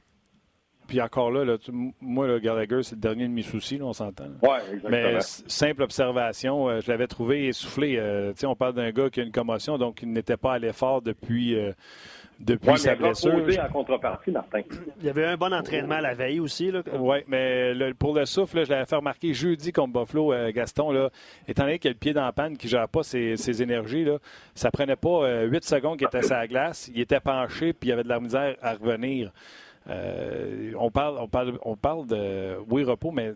puis 0.90 1.00
encore 1.00 1.30
là, 1.30 1.56
moi, 2.00 2.26
le 2.26 2.38
Gallagher, 2.38 2.82
c'est 2.82 2.96
le 2.96 3.00
dernier 3.00 3.26
de 3.26 3.32
mes 3.32 3.42
soucis, 3.42 3.80
on 3.80 3.92
s'entend. 3.92 4.26
Oui, 4.42 4.48
exactement. 4.72 4.90
Mais 4.90 5.20
simple 5.20 5.82
observation, 5.82 6.68
euh, 6.68 6.80
je 6.80 6.90
l'avais 6.90 7.06
trouvé 7.06 7.46
essoufflé. 7.46 7.98
on 8.44 8.54
parle 8.54 8.74
d'un 8.74 8.90
gars 8.90 9.08
qui 9.08 9.20
a 9.20 9.22
une 9.22 9.32
commotion, 9.32 9.78
donc 9.78 10.02
il 10.02 10.12
n'était 10.12 10.36
pas 10.36 10.54
à 10.54 10.58
l'effort 10.58 11.00
depuis 11.00 11.56
depuis 12.40 12.78
sa 12.78 12.94
blessure. 12.94 13.34
en 13.34 13.72
contrepartie, 13.72 14.30
Martin. 14.30 14.62
Il 14.98 15.06
y 15.06 15.10
avait 15.10 15.26
un 15.26 15.36
bon 15.36 15.52
entraînement 15.52 16.00
la 16.00 16.14
veille 16.14 16.40
aussi. 16.40 16.72
Oui, 16.98 17.18
mais 17.28 17.74
pour 17.98 18.14
le 18.14 18.24
souffle, 18.24 18.64
je 18.64 18.70
l'avais 18.70 18.86
fait 18.86 18.96
remarquer 18.96 19.34
jeudi 19.34 19.72
contre 19.72 19.92
Buffalo, 20.00 20.32
euh, 20.32 20.50
Gaston. 20.50 20.90
Là, 20.90 21.10
étant 21.46 21.64
donné 21.64 21.78
qu'il 21.78 21.90
a 21.90 21.92
le 21.92 21.98
pied 21.98 22.12
dans 22.12 22.24
la 22.24 22.32
panne, 22.32 22.56
qu'il 22.56 22.68
ne 22.68 22.70
gère 22.70 22.88
pas 22.88 23.02
ses, 23.02 23.62
énergies, 23.62 24.04
là, 24.04 24.18
ça 24.54 24.70
prenait 24.70 24.96
pas 24.96 25.24
euh, 25.24 25.44
huit 25.46 25.64
secondes 25.64 25.98
qu'il 25.98 26.06
était 26.06 26.22
sur 26.22 26.34
la 26.34 26.46
glace. 26.46 26.90
Il 26.94 27.00
était 27.00 27.20
penché, 27.20 27.72
puis 27.72 27.90
il 27.90 27.92
avait 27.92 28.04
de 28.04 28.08
la 28.08 28.20
misère 28.20 28.56
à 28.62 28.72
revenir. 28.74 29.32
Euh, 29.88 30.72
on, 30.78 30.90
parle, 30.90 31.16
on, 31.18 31.28
parle, 31.28 31.58
on 31.62 31.76
parle 31.76 32.06
de 32.06 32.56
oui 32.68 32.84
repos, 32.84 33.10
mais 33.12 33.32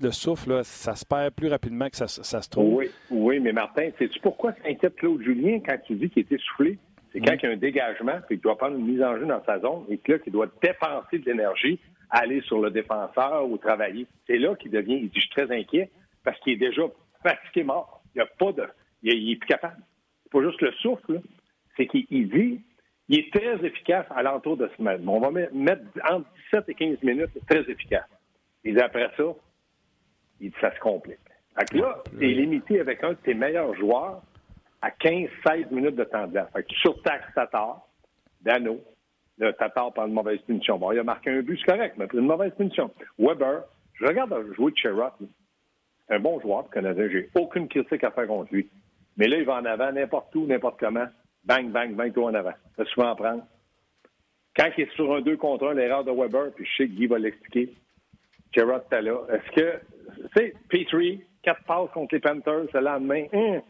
le 0.00 0.10
souffle, 0.10 0.64
ça 0.64 0.94
se 0.96 1.04
perd 1.04 1.32
plus 1.34 1.48
rapidement 1.48 1.88
que 1.88 1.96
ça, 1.96 2.08
se 2.08 2.50
trouve. 2.50 2.74
Oui, 2.74 2.90
oui 3.10 3.40
mais 3.40 3.52
Martin, 3.52 3.88
sais-tu 3.98 4.18
pourquoi 4.20 4.52
ça 4.52 4.68
inquiète 4.68 4.96
Claude 4.96 5.22
Julien 5.22 5.60
quand 5.64 5.76
tu 5.86 5.94
dis 5.94 6.10
qu'il 6.10 6.22
était 6.22 6.38
soufflé? 6.38 6.78
C'est 7.12 7.20
quand 7.20 7.34
il 7.42 7.42
y 7.42 7.46
a 7.46 7.52
un 7.52 7.56
dégagement, 7.56 8.18
puis 8.26 8.36
qu'il 8.36 8.40
doit 8.40 8.58
prendre 8.58 8.76
une 8.76 8.86
mise 8.86 9.02
en 9.02 9.16
jeu 9.16 9.24
dans 9.24 9.42
sa 9.44 9.60
zone, 9.60 9.84
et 9.88 9.98
que 9.98 10.12
là, 10.12 10.18
qu'il 10.18 10.32
doit 10.32 10.48
dépenser 10.62 11.18
de 11.18 11.24
l'énergie, 11.24 11.78
aller 12.10 12.40
sur 12.42 12.60
le 12.60 12.70
défenseur 12.70 13.48
ou 13.48 13.56
travailler. 13.56 14.06
C'est 14.26 14.38
là 14.38 14.54
qu'il 14.56 14.70
devient, 14.70 14.96
il 14.96 15.08
dit, 15.08 15.14
je 15.14 15.20
suis 15.20 15.30
très 15.30 15.50
inquiet, 15.50 15.90
parce 16.24 16.38
qu'il 16.40 16.54
est 16.54 16.56
déjà 16.56 16.82
fatigué 17.22 17.64
mort. 17.64 18.02
Il 18.14 18.18
n'y 18.18 18.22
a 18.22 18.26
pas 18.38 18.52
de, 18.52 18.68
il, 19.02 19.30
est 19.30 19.36
plus 19.36 19.48
capable. 19.48 19.80
C'est 20.24 20.32
pas 20.32 20.42
juste 20.42 20.60
le 20.60 20.72
souffle, 20.72 21.20
c'est 21.76 21.86
qu'il 21.86 22.28
dit, 22.28 22.60
il 23.08 23.20
est 23.20 23.32
très 23.32 23.64
efficace 23.64 24.06
à 24.10 24.22
l'entour 24.22 24.56
de 24.56 24.70
ce 24.76 24.82
match. 24.82 25.00
On 25.06 25.20
va 25.20 25.30
mettre 25.30 25.82
entre 26.10 26.26
17 26.52 26.68
et 26.68 26.74
15 26.74 27.02
minutes, 27.02 27.30
très 27.48 27.60
efficace. 27.60 28.08
Et 28.64 28.78
après 28.78 29.10
ça, 29.16 29.24
ça 30.60 30.74
se 30.74 30.80
complique. 30.80 31.18
Donc 31.58 31.72
là, 31.72 32.02
tu 32.18 32.24
es 32.24 32.34
limité 32.34 32.80
avec 32.80 33.02
un 33.02 33.10
de 33.10 33.14
tes 33.14 33.34
meilleurs 33.34 33.74
joueurs 33.74 34.22
à 34.82 34.90
15-16 34.90 35.72
minutes 35.72 35.96
de 35.96 36.04
temps 36.04 36.26
de 36.26 36.32
glace. 36.32 36.48
Fait 36.52 36.62
que 36.62 36.68
tu 36.68 36.76
surtaxes 36.76 37.34
Tatar, 37.34 37.86
Dano, 38.42 38.80
le 39.38 39.52
Tatar 39.52 39.92
prend 39.92 40.06
une 40.06 40.12
mauvaise 40.12 40.40
punition. 40.40 40.78
Bon, 40.78 40.92
il 40.92 40.98
a 40.98 41.04
marqué 41.04 41.30
un 41.30 41.42
but, 41.42 41.58
c'est 41.58 41.72
correct, 41.72 41.94
mais 41.96 42.06
une 42.12 42.26
mauvaise 42.26 42.52
punition. 42.56 42.90
Weber, 43.18 43.62
je 43.94 44.06
regarde 44.06 44.34
jouer 44.54 44.72
Cherrott. 44.76 45.14
C'est 46.06 46.14
un 46.14 46.20
bon 46.20 46.40
joueur, 46.40 46.64
le 46.64 46.72
Canadien. 46.72 47.08
J'ai 47.10 47.30
aucune 47.34 47.68
critique 47.68 48.04
à 48.04 48.10
faire 48.10 48.26
contre 48.26 48.52
lui. 48.52 48.68
Mais 49.16 49.26
là, 49.26 49.38
il 49.38 49.44
va 49.44 49.56
en 49.56 49.64
avant 49.64 49.92
n'importe 49.92 50.34
où, 50.36 50.46
n'importe 50.46 50.78
comment. 50.78 51.06
Bang, 51.44 51.70
bang, 51.70 51.94
bang, 51.94 52.12
tout 52.12 52.24
en 52.24 52.34
avant. 52.34 52.54
Ça 52.76 52.84
souvent 52.86 53.10
en 53.10 53.16
prendre. 53.16 53.42
Quand 54.56 54.70
il 54.76 54.84
est 54.84 54.94
sur 54.94 55.14
un 55.14 55.20
2 55.20 55.36
contre 55.36 55.68
1, 55.68 55.74
l'erreur 55.74 56.04
de 56.04 56.10
Weber, 56.10 56.52
puis 56.54 56.66
je 56.66 56.76
sais 56.76 56.88
que 56.88 56.94
Guy 56.94 57.06
va 57.06 57.18
l'expliquer. 57.18 57.72
T'es 58.52 58.64
là. 58.64 59.20
Est-ce 59.30 59.52
que, 59.52 59.78
tu 60.16 60.28
sais, 60.36 60.54
Petrie, 60.68 61.22
quatre 61.42 61.62
passes 61.64 61.90
contre 61.92 62.14
les 62.14 62.20
Panthers 62.20 62.66
le 62.74 62.80
lendemain, 62.80 63.26
hum, 63.32 63.60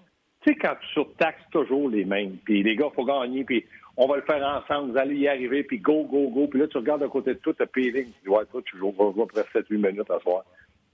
Tu 0.42 0.52
sais, 0.52 0.54
quand 0.54 0.74
tu 0.80 0.88
surtaxes 0.88 1.44
toujours 1.50 1.90
les 1.90 2.04
mêmes, 2.04 2.36
puis 2.44 2.62
les 2.62 2.74
gars, 2.76 2.88
faut 2.94 3.04
gagner, 3.04 3.44
puis 3.44 3.64
on 3.96 4.06
va 4.06 4.16
le 4.16 4.22
faire 4.22 4.42
ensemble, 4.46 4.92
vous 4.92 4.98
allez 4.98 5.16
y 5.16 5.28
arriver, 5.28 5.64
puis 5.64 5.78
go, 5.78 6.04
go, 6.04 6.28
go. 6.28 6.46
Puis 6.46 6.60
là, 6.60 6.68
tu 6.68 6.78
regardes 6.78 7.02
à 7.02 7.08
côté 7.08 7.34
de 7.34 7.38
toi, 7.38 7.52
tu 7.52 7.62
as 7.62 7.66
Peeling. 7.66 8.06
Tu 8.06 8.22
dis, 8.22 8.28
ouais, 8.28 8.46
toi, 8.46 8.62
tu 8.64 8.78
joues, 8.78 8.92
presque 8.92 9.54
7-8 9.54 9.76
minutes 9.76 10.10
à 10.10 10.20
soir. 10.20 10.44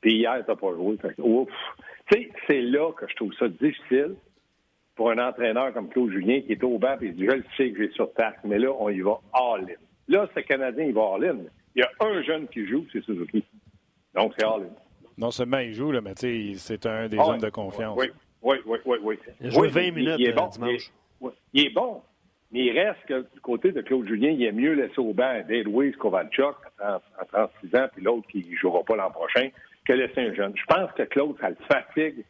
Puis 0.01 0.17
hier, 0.17 0.43
tu 0.45 0.51
n'as 0.51 0.57
pas 0.57 0.73
joué. 0.73 0.97
Tu 0.97 1.15
sais, 2.11 2.31
c'est 2.47 2.63
là 2.63 2.91
que 2.93 3.07
je 3.09 3.15
trouve 3.15 3.33
ça 3.35 3.49
difficile 3.49 4.17
pour 4.95 5.11
un 5.11 5.19
entraîneur 5.19 5.73
comme 5.73 5.89
Claude 5.89 6.11
Julien 6.11 6.41
qui 6.41 6.53
est 6.53 6.65
au 6.65 6.79
banc 6.79 6.97
et 7.01 7.07
il 7.07 7.15
dit, 7.15 7.25
je 7.25 7.33
le 7.33 7.45
sais 7.57 7.71
que 7.71 7.83
j'ai 7.83 7.93
surtaxe, 7.93 8.39
mais 8.45 8.59
là, 8.59 8.71
on 8.79 8.89
y 8.89 9.01
va 9.01 9.21
all-in. 9.33 9.75
Là, 10.09 10.29
ce 10.35 10.41
Canadien, 10.41 10.85
il 10.85 10.95
va 10.95 11.15
all-in. 11.15 11.39
Il 11.75 11.81
y 11.81 11.83
a 11.83 11.91
un 12.01 12.23
jeune 12.23 12.47
qui 12.49 12.67
joue, 12.67 12.87
c'est 12.93 13.03
Suzuki. 13.03 13.45
Donc, 14.15 14.35
c'est 14.39 14.45
all-in. 14.45 14.71
Non 15.19 15.31
seulement 15.31 15.59
il 15.59 15.75
joue, 15.75 15.93
là, 15.93 16.01
mais 16.01 16.15
tu 16.15 16.55
sais, 16.55 16.59
c'est 16.59 16.87
un 16.87 17.09
des 17.09 17.19
hommes 17.19 17.39
de 17.39 17.51
confiance. 17.51 17.97
Oui, 17.99 18.07
oui, 18.43 18.57
oui, 18.67 18.79
oui. 18.85 18.99
oui. 19.03 19.19
Il 19.41 19.47
a 19.49 19.51
joué 19.51 19.69
20 19.69 19.91
minutes 19.93 20.15
il, 20.19 20.27
est 20.27 20.33
bon, 20.33 20.47
dimanche. 20.49 20.93
il 21.53 21.67
est 21.67 21.71
bon, 21.71 22.03
mais 22.53 22.67
il 22.67 22.79
reste 22.79 23.05
que 23.07 23.23
du 23.33 23.41
côté 23.41 23.73
de 23.73 23.81
Claude 23.81 24.07
Julien, 24.07 24.31
il 24.31 24.43
est 24.45 24.53
mieux 24.53 24.73
laissé 24.73 24.99
au 24.99 25.13
banc 25.13 25.41
Dave 25.49 25.65
Louise 25.65 25.97
Kovalchuk 25.97 26.57
à 26.79 27.01
36 27.33 27.77
ans, 27.77 27.87
puis 27.93 28.03
l'autre 28.03 28.27
qui 28.29 28.47
ne 28.49 28.57
jouera 28.57 28.83
pas 28.85 28.97
l'an 28.97 29.11
prochain, 29.11 29.49
que 29.85 29.93
laisser 29.93 30.21
un 30.21 30.35
jeune. 30.35 30.53
Je 30.57 30.65
pense 30.65 30.91
que 30.93 31.03
Claude, 31.05 31.37
ça 31.41 31.51
le 31.51 31.57
fatigue 31.69 32.25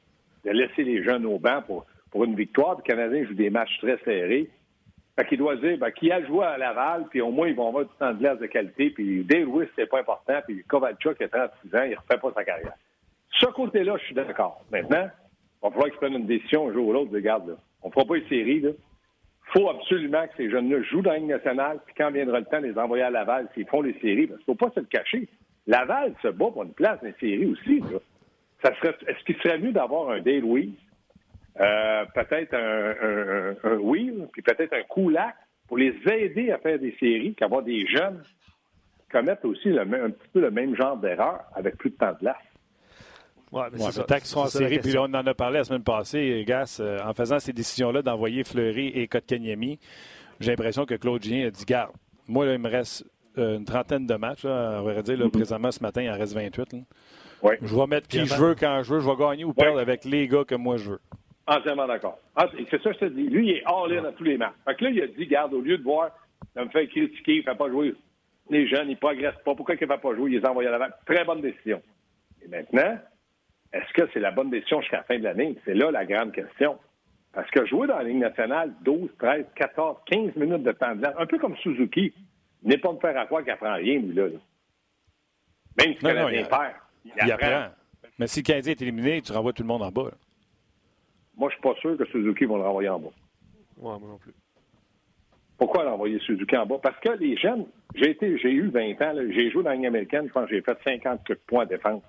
de 0.44 0.50
laisser 0.50 0.84
les 0.84 1.02
jeunes 1.02 1.26
au 1.26 1.38
banc 1.38 1.62
pour, 1.66 1.86
pour 2.14 2.24
une 2.24 2.36
victoire. 2.36 2.76
Le 2.76 2.82
Canadien 2.82 3.26
joue 3.26 3.34
des 3.34 3.50
matchs 3.50 3.76
très 3.82 3.98
serrés. 4.04 4.48
Fait 5.18 5.26
qu'il 5.26 5.38
doit 5.38 5.56
dire 5.56 5.76
ben, 5.78 5.90
qui 5.90 6.10
a 6.10 6.24
joué 6.24 6.46
à 6.46 6.56
Laval, 6.56 7.06
puis 7.10 7.20
au 7.20 7.30
moins 7.30 7.48
ils 7.48 7.54
vont 7.54 7.68
avoir 7.68 7.84
du 7.84 7.90
temps 7.98 8.12
de 8.12 8.18
glace 8.18 8.38
de 8.38 8.46
qualité, 8.46 8.90
puis 8.90 9.22
Dave 9.24 9.44
Louis, 9.44 9.66
c'est 9.76 9.86
pas 9.86 10.00
important, 10.00 10.40
puis 10.46 10.64
Kovalchuk 10.64 11.20
a 11.20 11.28
36 11.28 11.76
ans, 11.76 11.82
il 11.82 11.94
refait 11.94 12.18
pas 12.18 12.32
sa 12.34 12.44
carrière. 12.44 12.72
Ce 13.30 13.46
côté-là, 13.46 13.96
je 13.98 14.04
suis 14.06 14.14
d'accord. 14.14 14.64
Maintenant, 14.72 15.08
il 15.08 15.62
va 15.62 15.70
falloir 15.70 15.88
qu'ils 15.90 15.98
prennent 15.98 16.14
une 16.14 16.26
décision 16.26 16.68
un 16.68 16.72
jour 16.72 16.88
ou 16.88 16.92
l'autre, 16.92 17.12
regarde, 17.12 17.48
là. 17.48 17.54
On 17.82 17.90
fera 17.90 18.06
pas 18.06 18.16
une 18.16 18.28
série, 18.28 18.60
là 18.60 18.70
faut 19.54 19.68
absolument 19.68 20.26
que 20.26 20.36
ces 20.36 20.50
jeunes-là 20.50 20.82
jouent 20.82 21.02
dans 21.02 21.12
la 21.12 21.20
nationale, 21.20 21.78
puis 21.86 21.94
quand 21.96 22.10
viendra 22.10 22.40
le 22.40 22.46
temps 22.46 22.60
de 22.60 22.66
les 22.66 22.78
envoyer 22.78 23.04
à 23.04 23.10
Laval, 23.10 23.48
s'ils 23.54 23.66
font 23.66 23.82
les 23.82 23.98
séries, 24.00 24.26
parce 24.26 24.38
qu'il 24.38 24.46
faut 24.46 24.54
pas 24.54 24.70
se 24.74 24.80
le 24.80 24.86
cacher. 24.86 25.28
Laval 25.66 26.14
se 26.22 26.28
bat 26.28 26.50
pour 26.50 26.62
une 26.62 26.72
place 26.72 27.00
dans 27.00 27.08
les 27.08 27.14
séries 27.20 27.46
aussi. 27.46 27.82
Ça 28.62 28.74
serait, 28.76 28.96
est-ce 29.06 29.24
qu'il 29.24 29.36
serait 29.36 29.58
mieux 29.58 29.72
d'avoir 29.72 30.10
un 30.10 30.20
Dale 30.20 30.40
Louise, 30.40 30.74
euh, 31.60 32.04
peut-être 32.14 32.54
un, 32.54 33.54
un, 33.70 33.76
Wheel, 33.76 34.28
puis 34.32 34.42
peut-être 34.42 34.72
un 34.72 34.82
Koulak 34.82 35.36
pour 35.68 35.78
les 35.78 35.94
aider 36.10 36.50
à 36.50 36.58
faire 36.58 36.78
des 36.78 36.94
séries, 36.98 37.34
qu'avoir 37.34 37.62
des 37.62 37.86
jeunes 37.86 38.22
commettent 39.10 39.44
aussi 39.44 39.68
le, 39.68 39.80
un 39.80 40.10
petit 40.10 40.28
peu 40.32 40.40
le 40.40 40.50
même 40.50 40.74
genre 40.74 40.96
d'erreur 40.96 41.44
avec 41.54 41.76
plus 41.76 41.90
de 41.90 41.96
temps 41.96 42.12
de 42.12 42.18
place. 42.18 42.36
Oui, 43.52 43.62
mais 43.72 43.80
ouais, 43.80 43.92
c'est 43.92 44.20
qu'ils 44.20 44.38
en 44.38 44.46
série. 44.46 44.80
Puis 44.80 44.98
on 44.98 45.04
en 45.04 45.26
a 45.26 45.34
parlé 45.34 45.58
la 45.58 45.64
semaine 45.64 45.84
passée, 45.84 46.44
Gas, 46.44 46.78
euh, 46.80 46.98
en 47.04 47.14
faisant 47.14 47.38
ces 47.38 47.52
décisions-là 47.52 48.02
d'envoyer 48.02 48.42
Fleury 48.42 48.88
et 48.88 49.06
Kotkaniemi, 49.06 49.78
j'ai 50.40 50.50
l'impression 50.50 50.84
que 50.84 50.94
Claude 50.94 51.22
Gien 51.22 51.46
a 51.46 51.50
dit 51.50 51.64
Garde, 51.64 51.92
moi, 52.26 52.46
là, 52.46 52.54
il 52.54 52.58
me 52.58 52.68
reste 52.68 53.04
euh, 53.38 53.58
une 53.58 53.64
trentaine 53.64 54.06
de 54.06 54.14
matchs. 54.14 54.44
Là, 54.44 54.80
on 54.80 54.82
va 54.82 55.02
dire, 55.02 55.16
là, 55.16 55.26
mm-hmm. 55.26 55.30
présentement, 55.30 55.70
ce 55.70 55.82
matin, 55.82 56.02
il 56.02 56.10
en 56.10 56.18
reste 56.18 56.34
28. 56.34 56.76
Je 57.62 57.76
vais 57.76 57.86
mettre 57.86 58.08
qui 58.08 58.24
je 58.24 58.34
veux 58.34 58.54
quand 58.54 58.82
je 58.82 58.94
veux. 58.94 59.00
Je 59.00 59.08
vais 59.08 59.16
gagner 59.16 59.44
ou 59.44 59.52
perdre 59.52 59.78
avec 59.78 60.04
les 60.04 60.26
gars 60.26 60.44
que 60.44 60.54
moi 60.54 60.76
je 60.76 60.92
veux. 60.92 61.00
Entièrement 61.46 61.86
d'accord. 61.86 62.18
Ah, 62.36 62.48
c'est 62.56 62.82
ça 62.82 62.90
que 62.90 62.94
je 62.94 62.98
te 63.00 63.04
dis. 63.06 63.28
Lui, 63.28 63.48
il 63.48 63.56
est 63.56 63.62
all-in 63.66 64.04
à 64.04 64.12
tous 64.12 64.24
les 64.24 64.38
matchs. 64.38 64.54
Fait 64.64 64.74
que 64.74 64.84
là, 64.84 64.90
il 64.90 65.02
a 65.02 65.06
dit, 65.06 65.26
garde, 65.26 65.52
au 65.52 65.60
lieu 65.60 65.76
de 65.76 65.82
voir, 65.82 66.10
de 66.56 66.62
me 66.62 66.68
faire 66.68 66.88
critiquer, 66.88 67.34
il 67.34 67.38
ne 67.38 67.42
fait 67.42 67.54
pas 67.54 67.68
jouer 67.68 67.94
les 68.50 68.66
jeunes, 68.66 68.88
il 68.88 68.94
ne 68.94 68.96
progresse 68.96 69.34
pas. 69.44 69.54
Pourquoi 69.54 69.74
il 69.74 69.80
ne 69.80 69.86
fait 69.86 70.00
pas 70.00 70.14
jouer? 70.14 70.30
Il 70.30 70.38
les 70.38 70.46
envoie 70.46 70.66
à 70.66 70.70
l'avant. 70.70 70.92
Très 71.06 71.24
bonne 71.24 71.40
décision. 71.40 71.82
Et 72.42 72.48
maintenant, 72.48 72.98
est-ce 73.72 73.92
que 73.92 74.08
c'est 74.12 74.20
la 74.20 74.30
bonne 74.30 74.50
décision 74.50 74.80
jusqu'à 74.80 74.98
la 74.98 75.02
fin 75.04 75.18
de 75.18 75.24
l'année? 75.24 75.56
C'est 75.64 75.74
là 75.74 75.90
la 75.90 76.04
grande 76.04 76.32
question. 76.32 76.78
Parce 77.32 77.50
que 77.50 77.66
jouer 77.66 77.88
dans 77.88 77.96
la 77.96 78.04
Ligue 78.04 78.18
nationale 78.18 78.72
12, 78.82 79.10
13, 79.18 79.46
14, 79.56 79.98
15 80.06 80.36
minutes 80.36 80.62
de 80.62 80.72
temps 80.72 80.94
de 80.94 81.00
glace, 81.00 81.14
un 81.18 81.26
peu 81.26 81.38
comme 81.38 81.56
Suzuki, 81.56 82.14
n'est 82.62 82.78
pas 82.78 82.92
me 82.92 82.98
faire 83.00 83.18
à 83.18 83.26
croire 83.26 83.42
qu'il 83.42 83.52
apprend 83.52 83.74
rien, 83.74 83.98
lui, 83.98 84.14
là. 84.14 84.26
Même 85.76 85.94
si 85.96 86.04
le 86.04 86.14
Canadien 86.14 86.44
perd, 86.44 86.74
il, 87.04 87.32
apprend. 87.32 87.74
Mais 88.18 88.26
si 88.28 88.40
le 88.40 88.44
Canadien 88.44 88.72
est 88.72 88.82
éliminé, 88.82 89.22
tu 89.22 89.32
renvoies 89.32 89.52
tout 89.52 89.62
le 89.62 89.68
monde 89.68 89.82
en 89.82 89.90
bas. 89.90 90.12
Moi, 91.36 91.50
je 91.50 91.54
suis 91.54 91.62
pas 91.62 91.74
sûr 91.80 91.96
que 91.96 92.04
Suzuki 92.06 92.44
va 92.44 92.56
le 92.56 92.62
renvoyer 92.62 92.88
en 92.88 93.00
bas. 93.00 93.08
Ouais, 93.76 93.98
moi 93.98 94.08
non 94.08 94.18
plus. 94.18 94.32
Pourquoi 95.58 95.84
l'envoyer 95.84 96.18
Suzuki 96.20 96.56
en 96.56 96.66
bas? 96.66 96.78
Parce 96.82 96.98
que 97.00 97.10
les 97.10 97.36
jeunes, 97.36 97.66
j'ai 97.94 98.10
été, 98.10 98.38
j'ai 98.38 98.50
eu 98.50 98.68
20 98.68 99.02
ans, 99.02 99.14
j'ai 99.30 99.50
joué 99.50 99.62
dans 99.62 99.70
la 99.70 99.86
américaine, 99.86 100.26
je 100.26 100.32
pense 100.32 100.48
que 100.48 100.54
j'ai 100.54 100.62
fait 100.62 100.78
50 100.84 101.20
points 101.46 101.64
de 101.64 101.70
défense. 101.70 102.02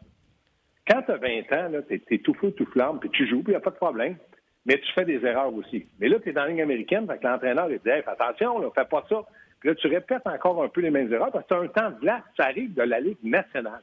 Quand 0.87 1.01
tu 1.03 1.11
as 1.11 1.17
20 1.17 1.53
ans, 1.53 1.81
tu 1.87 2.01
es, 2.13 2.17
tout 2.19 2.33
fou, 2.35 2.51
tout 2.51 2.65
flamme, 2.65 2.99
puis 2.99 3.09
tu 3.09 3.27
joues, 3.27 3.43
puis 3.43 3.53
il 3.53 3.55
n'y 3.55 3.57
a 3.57 3.61
pas 3.61 3.71
de 3.71 3.75
problème. 3.75 4.17
Mais 4.65 4.79
tu 4.79 4.91
fais 4.93 5.05
des 5.05 5.23
erreurs 5.23 5.53
aussi. 5.53 5.85
Mais 5.99 6.09
là, 6.09 6.19
tu 6.19 6.29
es 6.29 6.33
dans 6.33 6.41
la 6.41 6.49
ligne 6.49 6.61
américaine, 6.61 7.05
fait 7.07 7.19
que 7.19 7.27
l'entraîneur, 7.27 7.69
il 7.69 7.79
dit 7.79 7.89
hey, 7.89 8.03
attention, 8.05 8.59
ne 8.59 8.69
fais 8.69 8.85
pas 8.85 9.03
ça. 9.07 9.23
Puis 9.59 9.69
là, 9.69 9.75
tu 9.75 9.87
répètes 9.87 10.25
encore 10.25 10.63
un 10.63 10.69
peu 10.69 10.81
les 10.81 10.91
mêmes 10.91 11.11
erreurs 11.13 11.31
parce 11.31 11.45
que 11.45 11.49
tu 11.49 11.53
as 11.53 11.59
un 11.59 11.67
temps 11.67 11.91
de 11.91 11.99
glace, 11.99 12.23
ça 12.35 12.45
arrive 12.45 12.73
de 12.73 12.81
la 12.81 12.99
Ligue 12.99 13.23
nationale. 13.23 13.81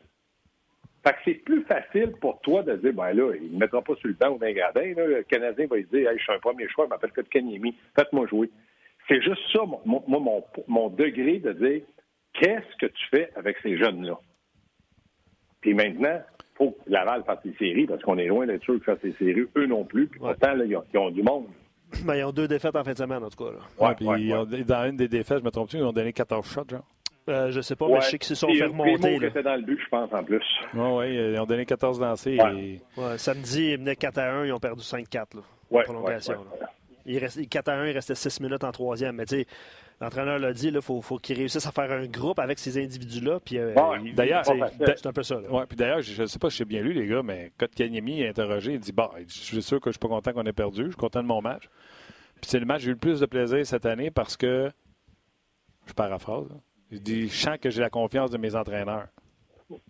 Fait 1.04 1.12
que 1.12 1.18
c'est 1.24 1.34
plus 1.34 1.62
facile 1.64 2.12
pour 2.20 2.40
toi 2.42 2.62
de 2.62 2.76
dire, 2.76 2.92
ben 2.92 3.12
là, 3.12 3.32
il 3.34 3.54
ne 3.54 3.58
mettra 3.58 3.82
pas 3.82 3.94
sur 3.96 4.08
le 4.08 4.14
banc 4.14 4.30
ou 4.30 4.38
dans 4.38 4.46
les 4.46 4.54
gradins. 4.54 4.92
Le 4.96 5.24
Canadien 5.24 5.66
va 5.66 5.76
lui 5.76 5.86
dire, 5.92 6.08
hey, 6.08 6.16
je 6.16 6.22
suis 6.22 6.32
un 6.32 6.38
premier 6.38 6.68
choix, 6.68 6.84
je 6.84 6.90
m'appelle 6.90 7.10
Kanyemi, 7.28 7.74
faites-moi 7.96 8.26
jouer. 8.28 8.50
C'est 9.08 9.20
juste 9.20 9.42
ça, 9.52 9.60
mon, 9.64 10.04
mon, 10.06 10.44
mon 10.68 10.88
degré 10.90 11.38
de 11.38 11.52
dire, 11.54 11.82
qu'est-ce 12.34 12.76
que 12.78 12.86
tu 12.86 13.06
fais 13.10 13.30
avec 13.34 13.56
ces 13.62 13.76
jeunes-là? 13.76 14.18
Puis 15.60 15.74
maintenant, 15.74 16.20
faut 16.56 16.70
que 16.70 16.90
Laval 16.90 17.24
fasse 17.24 17.42
des 17.44 17.54
séries 17.54 17.86
parce 17.86 18.02
qu'on 18.02 18.18
est 18.18 18.26
loin 18.26 18.46
d'être 18.46 18.62
sûr 18.62 18.74
qu'ils 18.74 18.84
fassent 18.84 19.00
des 19.00 19.14
séries, 19.14 19.46
eux 19.56 19.66
non 19.66 19.84
plus. 19.84 20.06
Puis 20.06 20.20
pourtant, 20.20 20.54
là, 20.54 20.64
ils, 20.64 20.76
ont, 20.98 21.10
du 21.10 21.22
monde. 21.22 21.46
Mais 22.06 22.20
ils 22.20 22.24
ont 22.24 22.32
deux 22.32 22.48
défaites 22.48 22.76
en 22.76 22.84
fin 22.84 22.92
de 22.92 22.98
semaine, 22.98 23.24
en 23.24 23.28
tout 23.28 23.44
cas. 23.44 23.50
Là. 23.50 23.94
puis 23.94 24.64
dans 24.64 24.84
une 24.86 24.96
des 24.96 25.08
défaites, 25.08 25.38
je 25.38 25.44
me 25.44 25.50
trompe-tu, 25.50 25.78
ils 25.78 25.84
ont 25.84 25.92
donné 25.92 26.12
14 26.12 26.46
shots, 26.46 26.64
genre? 26.70 26.84
Euh, 27.28 27.50
je 27.50 27.60
sais 27.60 27.76
pas, 27.76 27.86
mais 27.88 28.00
je 28.00 28.06
sais 28.06 28.18
qu'ils 28.18 28.28
se 28.28 28.34
sont 28.34 28.52
fait 28.52 28.64
remonter. 28.64 29.14
Ils 29.14 29.24
étaient 29.24 29.42
dans 29.42 29.54
le 29.54 29.62
but, 29.62 29.78
je 29.82 29.88
pense, 29.88 30.12
en 30.12 30.24
plus. 30.24 30.44
Oui, 30.74 30.88
oui, 30.96 31.14
ils 31.14 31.38
ont 31.38 31.46
donné 31.46 31.64
14 31.64 32.00
lancés. 32.00 32.38
Et... 32.58 32.80
samedi, 33.16 33.72
ils 33.72 33.78
menaient 33.78 33.96
4 33.96 34.18
à 34.18 34.32
1, 34.32 34.46
ils 34.46 34.52
ont 34.52 34.58
perdu 34.58 34.82
5-4 34.82 35.24
en 35.70 35.82
prolongation. 35.82 36.44
Il 37.04 37.18
restait, 37.18 37.46
4 37.46 37.68
à 37.68 37.72
1, 37.74 37.86
il 37.86 37.92
restait 37.92 38.14
6 38.14 38.40
minutes 38.40 38.64
en 38.64 38.72
troisième. 38.72 39.16
Mais 39.16 39.26
tu 39.26 39.36
sais, 39.36 39.46
l'entraîneur 40.00 40.38
l'a 40.38 40.52
dit, 40.52 40.68
il 40.68 40.80
faut, 40.80 41.00
faut 41.00 41.18
qu'il 41.18 41.36
réussisse 41.36 41.66
à 41.66 41.72
faire 41.72 41.90
un 41.90 42.06
groupe 42.06 42.38
avec 42.38 42.58
ces 42.58 42.82
individus-là. 42.82 43.40
Puis, 43.44 43.58
euh, 43.58 43.74
d'ailleurs, 44.14 44.44
c'est 44.44 45.06
un 45.06 45.12
peu 45.12 45.22
ça. 45.22 45.38
Ouais, 45.40 45.64
puis 45.68 45.76
d'ailleurs, 45.76 46.00
je 46.00 46.22
ne 46.22 46.26
sais 46.26 46.38
pas 46.38 46.50
si 46.50 46.58
j'ai 46.58 46.64
bien 46.64 46.82
lu, 46.82 46.92
les 46.92 47.06
gars, 47.06 47.22
mais 47.22 47.52
Kotkaniemi 47.58 48.22
est 48.22 48.28
interrogé. 48.28 48.74
Il 48.74 48.80
dit 48.80 48.92
Bon, 48.92 49.08
je 49.16 49.32
suis 49.32 49.62
sûr 49.62 49.78
que 49.78 49.86
je 49.86 49.90
ne 49.90 49.92
suis 49.92 50.00
pas 50.00 50.08
content 50.08 50.32
qu'on 50.32 50.44
ait 50.44 50.52
perdu. 50.52 50.84
Je 50.84 50.88
suis 50.88 50.96
content 50.96 51.22
de 51.22 51.28
mon 51.28 51.40
match. 51.40 51.68
Puis 52.40 52.50
c'est 52.50 52.58
le 52.58 52.66
match, 52.66 52.82
j'ai 52.82 52.88
eu 52.88 52.94
le 52.94 52.98
plus 52.98 53.20
de 53.20 53.26
plaisir 53.26 53.64
cette 53.64 53.86
année 53.86 54.10
parce 54.10 54.36
que, 54.36 54.70
je 55.86 55.92
paraphrase, 55.92 56.48
il 56.92 57.02
dit 57.02 57.28
Je 57.28 57.34
sens 57.34 57.58
que 57.58 57.70
j'ai 57.70 57.80
la 57.80 57.90
confiance 57.90 58.30
de 58.30 58.38
mes 58.38 58.54
entraîneurs. 58.54 59.08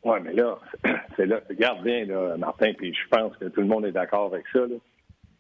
Oui, 0.05 0.19
mais 0.23 0.33
là, 0.33 0.59
c'est 1.17 1.27
là, 1.27 1.41
regarde 1.49 1.83
bien, 1.83 2.07
là, 2.07 2.37
Martin, 2.39 2.73
puis 2.73 2.95
je 2.95 3.09
pense 3.09 3.37
que 3.37 3.47
tout 3.47 3.61
le 3.61 3.67
monde 3.67 3.85
est 3.85 3.93
d'accord 3.93 4.33
avec 4.33 4.47
ça. 4.53 4.61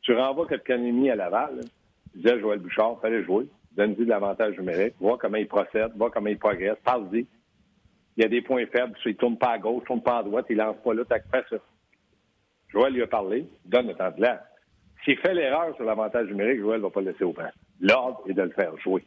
Tu 0.03 0.15
renvoies 0.15 0.47
Kotkaniemi 0.47 1.11
à 1.11 1.17
Laval, 1.17 1.57
là, 1.57 1.63
tu 2.13 2.19
disais 2.19 2.41
Joël 2.41 2.59
Bouchard, 2.59 3.01
fallait 3.01 3.25
jouer 3.25 3.49
donne-lui 3.77 4.05
de 4.05 4.11
l'avantage 4.11 4.59
numérique, 4.59 4.95
vois 5.01 5.19
comment 5.19 5.39
il 5.39 5.49
procède, 5.49 5.93
vois 5.97 6.11
comment 6.11 6.29
il 6.29 6.39
progresse, 6.39 6.77
parle-y. 6.85 7.27
Il 8.17 8.23
y 8.23 8.27
a 8.27 8.29
des 8.29 8.43
points 8.43 8.67
faibles, 8.67 8.95
il 9.05 9.13
ne 9.13 9.17
tourne 9.17 9.39
pas 9.39 9.53
à 9.53 9.59
gauche, 9.59 9.79
il 9.79 9.83
ne 9.83 9.87
tourne 9.87 10.03
pas 10.03 10.19
à 10.19 10.23
droite, 10.23 10.47
il 10.51 10.57
lance 10.57 10.77
pas 10.85 10.95
là, 10.95 11.03
t'as 11.09 11.21
fait 11.21 11.45
ça. 11.49 11.57
Joël 12.69 12.93
lui 12.93 13.03
a 13.03 13.07
parlé, 13.07 13.47
donne 13.65 13.89
le 13.89 13.95
temps 13.95 14.11
de 14.11 14.21
l'air. 14.21 14.43
S'il 15.05 15.19
fait 15.19 15.35
l'erreur 15.35 15.75
sur 15.77 15.85
l'avantage 15.85 16.29
numérique, 16.29 16.61
Joël 16.61 16.79
ne 16.79 16.85
va 16.85 16.91
pas 16.91 17.01
le 17.01 17.11
laisser 17.11 17.25
au 17.25 17.33
banc. 17.33 17.49
L'ordre 17.81 18.23
est 18.29 18.35
de 18.35 18.43
le 18.43 18.51
faire 18.51 18.77
jouer. 18.79 19.05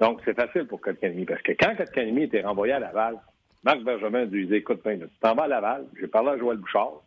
Donc, 0.00 0.20
c'est 0.24 0.34
facile 0.34 0.66
pour 0.66 0.80
Kotkanemi, 0.80 1.24
parce 1.24 1.42
que 1.42 1.52
quand 1.52 1.74
Kotkanemi 1.76 2.24
était 2.24 2.42
renvoyé 2.42 2.72
à 2.72 2.78
Laval, 2.78 3.18
Marc 3.64 3.80
Benjamin 3.82 4.24
lui 4.26 4.46
dit 4.46 4.54
Écoute, 4.54 4.80
ben, 4.84 5.00
tu 5.00 5.08
t'en 5.20 5.34
vas 5.34 5.44
à 5.44 5.48
Laval, 5.48 5.86
j'ai 6.00 6.06
parlé 6.06 6.30
à 6.30 6.38
Joël 6.38 6.58
Bouchard, 6.58 7.02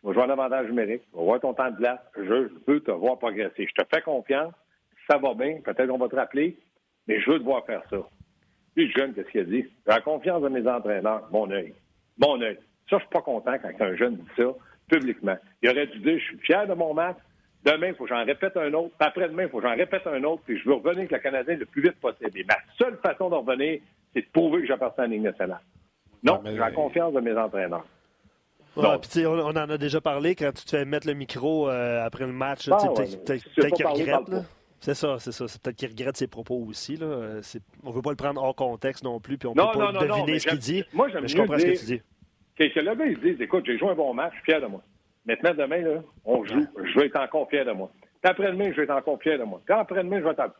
tu 0.00 0.06
vas 0.06 0.12
jouer 0.12 0.22
en 0.22 0.30
avantage 0.30 0.66
numérique, 0.66 1.02
tu 1.10 1.16
vas 1.16 1.22
voir 1.22 1.40
ton 1.40 1.54
temps 1.54 1.70
de 1.70 1.76
glace, 1.76 2.00
je 2.16 2.48
veux 2.66 2.80
te 2.80 2.90
voir 2.90 3.18
progresser. 3.18 3.66
Je 3.66 3.82
te 3.82 3.88
fais 3.92 4.02
confiance, 4.02 4.52
ça 5.10 5.18
va 5.18 5.34
bien, 5.34 5.60
peut-être 5.64 5.88
qu'on 5.88 5.98
va 5.98 6.08
te 6.08 6.16
rappeler, 6.16 6.56
mais 7.08 7.20
je 7.20 7.30
veux 7.30 7.38
te 7.38 7.44
voir 7.44 7.64
faire 7.66 7.82
ça. 7.90 7.98
Puis 8.74 8.86
le 8.86 8.92
jeune, 8.92 9.14
qu'est-ce 9.14 9.28
qu'il 9.28 9.40
a 9.40 9.44
dit? 9.44 9.62
J'ai 9.62 9.92
la 9.92 10.00
confiance 10.00 10.42
de 10.42 10.48
mes 10.48 10.66
entraîneurs, 10.66 11.28
mon 11.30 11.50
œil. 11.50 11.74
Mon 12.18 12.40
œil. 12.40 12.58
Ça, 12.88 12.96
je 12.98 13.02
suis 13.02 13.08
pas 13.10 13.20
content 13.20 13.54
quand 13.60 13.84
un 13.84 13.96
jeune 13.96 14.16
dit 14.16 14.28
ça 14.36 14.44
publiquement. 14.88 15.36
Il 15.62 15.70
aurait 15.70 15.86
dû 15.86 15.98
dire, 16.00 16.18
je 16.18 16.24
suis 16.24 16.38
fier 16.38 16.66
de 16.66 16.74
mon 16.74 16.94
match. 16.94 17.16
Demain, 17.64 17.88
il 17.88 17.94
faut 17.94 18.04
que 18.04 18.10
j'en 18.10 18.24
répète 18.24 18.56
un 18.56 18.72
autre. 18.74 18.94
après-demain, 18.98 19.44
il 19.44 19.48
faut 19.48 19.58
que 19.60 19.68
j'en 19.68 19.76
répète 19.76 20.06
un 20.06 20.22
autre. 20.24 20.42
Puis 20.44 20.58
je 20.58 20.68
veux 20.68 20.74
revenir 20.74 20.98
avec 20.98 21.12
le 21.12 21.18
Canadien 21.18 21.56
le 21.56 21.66
plus 21.66 21.82
vite 21.82 22.00
possible. 22.00 22.36
Et 22.36 22.44
ma 22.44 22.56
seule 22.76 22.98
façon 22.98 23.30
de 23.30 23.36
revenir, 23.36 23.80
c'est 24.14 24.22
de 24.22 24.26
prouver 24.32 24.62
que 24.62 24.66
j'appartiens 24.66 25.04
à 25.04 25.06
la 25.06 25.12
Ligue 25.12 25.22
nationale. 25.22 25.60
Non, 26.24 26.40
j'ai 26.44 26.56
la 26.56 26.70
confiance 26.70 27.12
de 27.12 27.20
mes 27.20 27.36
entraîneurs. 27.36 27.86
Ouais, 28.74 28.86
on, 28.86 29.38
on, 29.38 29.50
en 29.50 29.70
a 29.70 29.78
déjà 29.78 30.00
parlé 30.00 30.34
quand 30.34 30.50
tu 30.54 30.64
te 30.64 30.70
fais 30.70 30.84
mettre 30.84 31.06
le 31.06 31.12
micro 31.12 31.68
euh, 31.68 32.04
après 32.04 32.24
le 32.26 32.32
match. 32.32 32.68
Ah, 32.72 32.78
peut-être 32.96 33.74
qu'il 33.74 33.86
regrette. 33.86 34.44
C'est 34.80 34.94
ça, 34.94 35.16
c'est 35.20 35.30
ça. 35.30 35.46
C'est 35.46 35.62
peut-être 35.62 35.76
qu'il 35.76 35.90
regrette 35.90 36.16
ses 36.16 36.26
propos 36.26 36.56
aussi. 36.68 36.96
Là. 36.96 37.40
On 37.84 37.90
ne 37.90 37.94
veut 37.94 38.02
pas 38.02 38.10
le 38.10 38.16
prendre 38.16 38.42
hors 38.42 38.56
contexte 38.56 39.04
non 39.04 39.20
plus, 39.20 39.38
puis 39.38 39.46
on 39.46 39.54
ne 39.54 39.60
peut 39.60 39.78
pas 39.78 39.92
deviner 39.92 40.38
ce 40.38 40.48
qu'il 40.48 40.58
dit. 40.58 40.84
Moi, 40.92 41.08
j'aime 41.10 41.28
je 41.28 41.36
comprends 41.36 41.58
ce 41.58 41.66
que 41.66 41.78
tu 41.78 41.84
dis. 41.84 42.02
Que 42.56 42.80
le 42.80 42.94
gars, 42.94 43.04
il 43.06 43.18
dit 43.20 43.42
Écoute, 43.42 43.64
j'ai 43.66 43.78
joué 43.78 43.90
un 43.90 43.94
bon 43.94 44.12
match, 44.14 44.32
je 44.32 44.36
suis 44.38 44.44
fier 44.44 44.60
de 44.60 44.66
moi. 44.66 44.82
Maintenant, 45.26 45.54
demain, 45.54 45.80
là, 45.80 46.02
on 46.24 46.44
joue. 46.44 46.66
Je 46.84 46.98
veux 46.98 47.06
être 47.06 47.20
encore 47.20 47.48
fier 47.48 47.64
de 47.64 47.72
moi. 47.72 47.90
Après-demain, 48.22 48.70
je 48.70 48.76
vais 48.76 48.84
être 48.84 48.90
encore 48.90 49.20
fier 49.20 49.38
de 49.38 49.44
moi. 49.44 49.60
Puis 49.64 49.74
après-demain, 49.74 50.18
je 50.20 50.24
vais 50.24 50.30
être... 50.30 50.54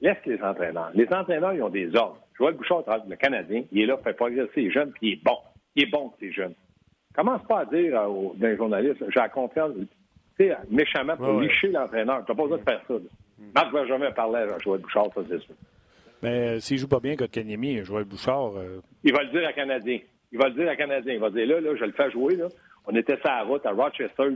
Laisse 0.00 0.18
les 0.26 0.40
entraîneurs. 0.42 0.90
Les 0.94 1.08
entraîneurs, 1.12 1.54
ils 1.54 1.62
ont 1.62 1.68
des 1.68 1.94
ordres. 1.96 2.18
Joël 2.36 2.54
Bouchard, 2.54 2.84
le 3.08 3.16
Canadien, 3.16 3.64
il 3.72 3.82
est 3.82 3.86
là 3.86 3.96
pour 3.96 4.04
faire 4.04 4.14
progresser 4.14 4.60
les 4.62 4.70
jeunes, 4.70 4.92
puis 4.92 5.08
il 5.08 5.12
est 5.14 5.24
bon. 5.24 5.36
Il 5.74 5.82
est 5.84 5.90
bon, 5.90 6.12
ces 6.20 6.30
jeunes. 6.32 6.54
Commence 7.14 7.42
pas 7.48 7.60
à 7.60 7.64
dire 7.64 8.00
aux, 8.08 8.36
journalistes, 8.56 9.04
j'ai 9.08 9.20
la 9.20 9.28
confiance, 9.28 9.72
tu 10.38 10.46
sais, 10.46 10.56
méchamment 10.70 11.16
pour 11.16 11.40
licher 11.40 11.68
l'entraîneur. 11.68 12.24
Tu 12.24 12.30
n'as 12.30 12.36
pas 12.36 12.42
besoin 12.42 12.58
de 12.58 12.62
faire 12.62 12.80
ça. 12.86 12.94
Marc 13.54 13.72
va 13.72 13.86
jamais 13.86 14.12
parler 14.12 14.38
à 14.38 14.58
Joël 14.60 14.80
Bouchard, 14.80 15.08
ça, 15.14 15.22
c'est 15.28 15.40
sûr. 15.40 15.54
Mais 16.22 16.48
euh, 16.48 16.60
s'il 16.60 16.78
joue 16.78 16.88
pas 16.88 17.00
bien, 17.00 17.16
Kotkaniemi, 17.16 17.84
Joël 17.84 18.04
Bouchard. 18.04 18.56
Euh, 18.56 18.80
il 19.04 19.12
va 19.12 19.22
le 19.22 19.30
dire 19.30 19.48
à 19.48 19.52
Canadien. 19.52 19.98
Il 20.32 20.38
va 20.38 20.48
le 20.48 20.54
dire 20.54 20.68
à 20.68 20.76
Canadien. 20.76 21.14
Il 21.14 21.20
va 21.20 21.30
dire 21.30 21.46
là, 21.46 21.60
là, 21.60 21.76
je 21.76 21.84
le 21.84 21.92
fais 21.92 22.10
jouer. 22.10 22.36
Là. 22.36 22.48
On 22.88 22.96
était 22.96 23.16
sur 23.16 23.28
la 23.28 23.42
route 23.42 23.64
à 23.66 23.70
Rochester, 23.70 24.28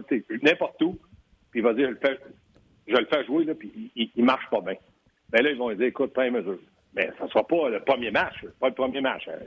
n'importe 0.43 0.81
où. 0.83 0.99
Puis 1.51 1.61
il 1.61 1.63
va 1.63 1.73
dire, 1.73 1.89
je 1.89 1.93
le 1.93 1.99
fais, 1.99 2.19
le 2.87 3.07
fais 3.07 3.25
jouer, 3.25 3.47
puis 3.55 3.91
il, 3.97 4.11
il 4.15 4.25
marche 4.25 4.49
pas 4.51 4.61
bien. 4.61 4.77
Mais 5.33 5.43
là, 5.43 5.51
ils 5.51 5.57
vont 5.57 5.73
dire, 5.73 5.87
écoute, 5.87 6.13
pas 6.13 6.29
mesure. 6.31 6.59
Mais 6.95 7.11
ça 7.19 7.25
ne 7.25 7.31
sera 7.31 7.47
pas 7.47 7.71
le 7.71 7.81
premier 7.81 8.11
match. 8.11 8.45
Pas 8.61 8.69
le 8.69 8.75
premier 8.75 9.01
match. 9.01 9.27
Hein. 9.29 9.39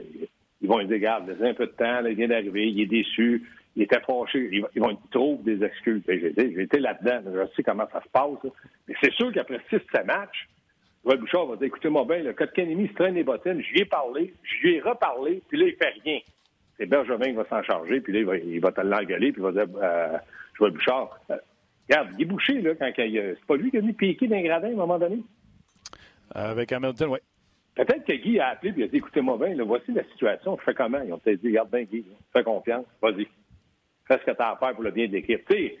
Ils 0.60 0.68
vont 0.68 0.78
lui 0.78 0.86
dire, 0.86 0.96
regarde, 0.96 1.28
laissez 1.28 1.50
un 1.50 1.54
peu 1.54 1.66
de 1.66 1.72
temps, 1.72 2.04
il 2.04 2.16
vient 2.16 2.28
d'arriver, 2.28 2.68
il 2.68 2.80
est 2.80 2.86
déçu, 2.86 3.44
il 3.76 3.82
était 3.82 4.00
fâché. 4.00 4.48
Ils, 4.74 4.80
vont 4.80 4.96
trouver 5.12 5.54
des 5.54 5.64
excuses. 5.64 6.02
J'ai 6.08 6.62
été 6.62 6.80
là-dedans, 6.80 7.30
je 7.32 7.54
sais 7.54 7.62
comment 7.62 7.86
ça 7.92 8.02
se 8.02 8.08
passe. 8.08 8.52
Mais 8.88 8.94
c'est 9.00 9.12
sûr 9.12 9.32
qu'après 9.32 9.60
6-7 9.70 10.04
matchs, 10.04 10.48
Joël 11.04 11.18
Bouchard 11.20 11.46
va 11.46 11.56
dire, 11.56 11.68
écoutez-moi 11.68 12.04
bien, 12.04 12.18
le 12.18 12.32
Canemi 12.32 12.88
se 12.88 12.94
traîne 12.94 13.14
les 13.14 13.22
bottines, 13.22 13.62
j'y 13.62 13.82
ai 13.82 13.84
parlé, 13.84 14.34
j'y 14.42 14.70
ai 14.70 14.80
reparlé, 14.80 15.40
puis 15.48 15.58
là, 15.58 15.66
il 15.66 15.76
fait 15.76 15.94
rien. 16.04 16.18
C'est 16.78 16.86
Bergevin 16.86 17.26
qui 17.26 17.32
va 17.32 17.46
s'en 17.46 17.62
charger, 17.62 18.00
puis 18.00 18.12
là, 18.12 18.18
il 18.20 18.26
va, 18.26 18.36
il 18.36 18.60
va 18.60 18.72
te 18.72 18.80
l'engueuler, 18.80 19.32
puis 19.32 19.40
il 19.40 19.42
va 19.42 19.52
dire, 19.52 19.76
euh, 19.82 20.18
Joël 20.58 20.72
Bouchard, 20.72 21.18
euh, 21.30 21.36
regarde, 21.88 22.08
il 22.18 22.22
est 22.22 22.26
bouché, 22.26 22.60
là, 22.60 22.74
quand 22.74 22.90
il, 22.98 23.36
c'est 23.38 23.46
pas 23.46 23.56
lui 23.56 23.70
qui 23.70 23.78
a 23.78 23.80
mis 23.80 23.92
piquer 23.92 24.28
d'un 24.28 24.42
gradin 24.42 24.68
à 24.68 24.72
un 24.72 24.74
moment 24.74 24.98
donné? 24.98 25.22
Avec 26.34 26.72
Hamilton, 26.72 27.10
oui. 27.10 27.18
Peut-être 27.76 28.04
que 28.04 28.12
Guy 28.12 28.40
a 28.40 28.48
appelé 28.48 28.72
et 28.78 28.84
a 28.84 28.88
dit 28.88 28.96
Écoutez-moi 28.96 29.38
bien, 29.38 29.62
voici 29.64 29.92
la 29.92 30.02
situation, 30.04 30.56
je 30.58 30.64
fais 30.64 30.74
comment? 30.74 31.00
Ils 31.02 31.12
ont 31.12 31.18
peut-être 31.18 31.40
dit 31.40 31.48
Regarde 31.48 31.70
bien, 31.70 31.82
Guy, 31.82 32.04
fais 32.32 32.42
confiance, 32.42 32.86
vas-y. 33.02 33.28
Fais 34.08 34.18
ce 34.18 34.24
que 34.24 34.30
tu 34.30 34.42
as 34.42 34.52
à 34.52 34.56
faire 34.56 34.72
pour 34.72 34.82
le 34.82 34.90
bien 34.90 35.06
de 35.06 35.12
l'équipe. 35.12 35.44
Tu 35.46 35.54
sais, 35.54 35.78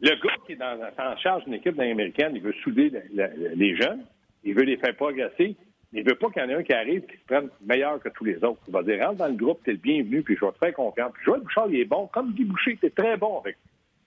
le 0.00 0.10
gars 0.10 0.34
qui 0.46 0.52
est 0.52 0.62
en 0.62 1.16
charge 1.16 1.44
d'une 1.44 1.54
équipe 1.54 1.78
américaine, 1.78 2.32
il 2.34 2.42
veut 2.42 2.54
souder 2.62 2.92
les 3.12 3.76
jeunes, 3.76 4.04
il 4.44 4.54
veut 4.54 4.62
les 4.62 4.78
faire 4.78 4.94
progresser, 4.96 5.56
il 5.92 6.04
veut 6.04 6.16
pas 6.16 6.28
qu'il 6.30 6.42
y 6.42 6.44
en 6.44 6.48
ait 6.50 6.54
un 6.54 6.62
qui 6.62 6.72
arrive 6.72 7.06
qui 7.06 7.16
se 7.16 7.24
prenne 7.26 7.48
meilleur 7.64 7.98
que 8.00 8.10
tous 8.10 8.24
les 8.24 8.36
autres. 8.44 8.60
Il 8.66 8.72
va 8.72 8.82
dire 8.82 9.00
Rentre 9.00 9.18
dans 9.18 9.28
le 9.28 9.34
groupe, 9.34 9.60
tu 9.64 9.70
es 9.70 9.72
le 9.72 9.78
bienvenu, 9.78 10.22
puis 10.22 10.36
je 10.38 10.44
vais 10.44 10.52
te 10.52 10.58
faire 10.58 10.74
confiance. 10.74 11.12
Puis 11.14 11.24
Joël 11.24 11.40
Bouchard, 11.40 11.68
il 11.70 11.80
est 11.80 11.84
bon, 11.84 12.08
comme 12.12 12.32
Guy 12.32 12.44
Boucher, 12.44 12.72
était 12.72 12.90
très 12.90 13.16
bon 13.16 13.38
avec. 13.38 13.56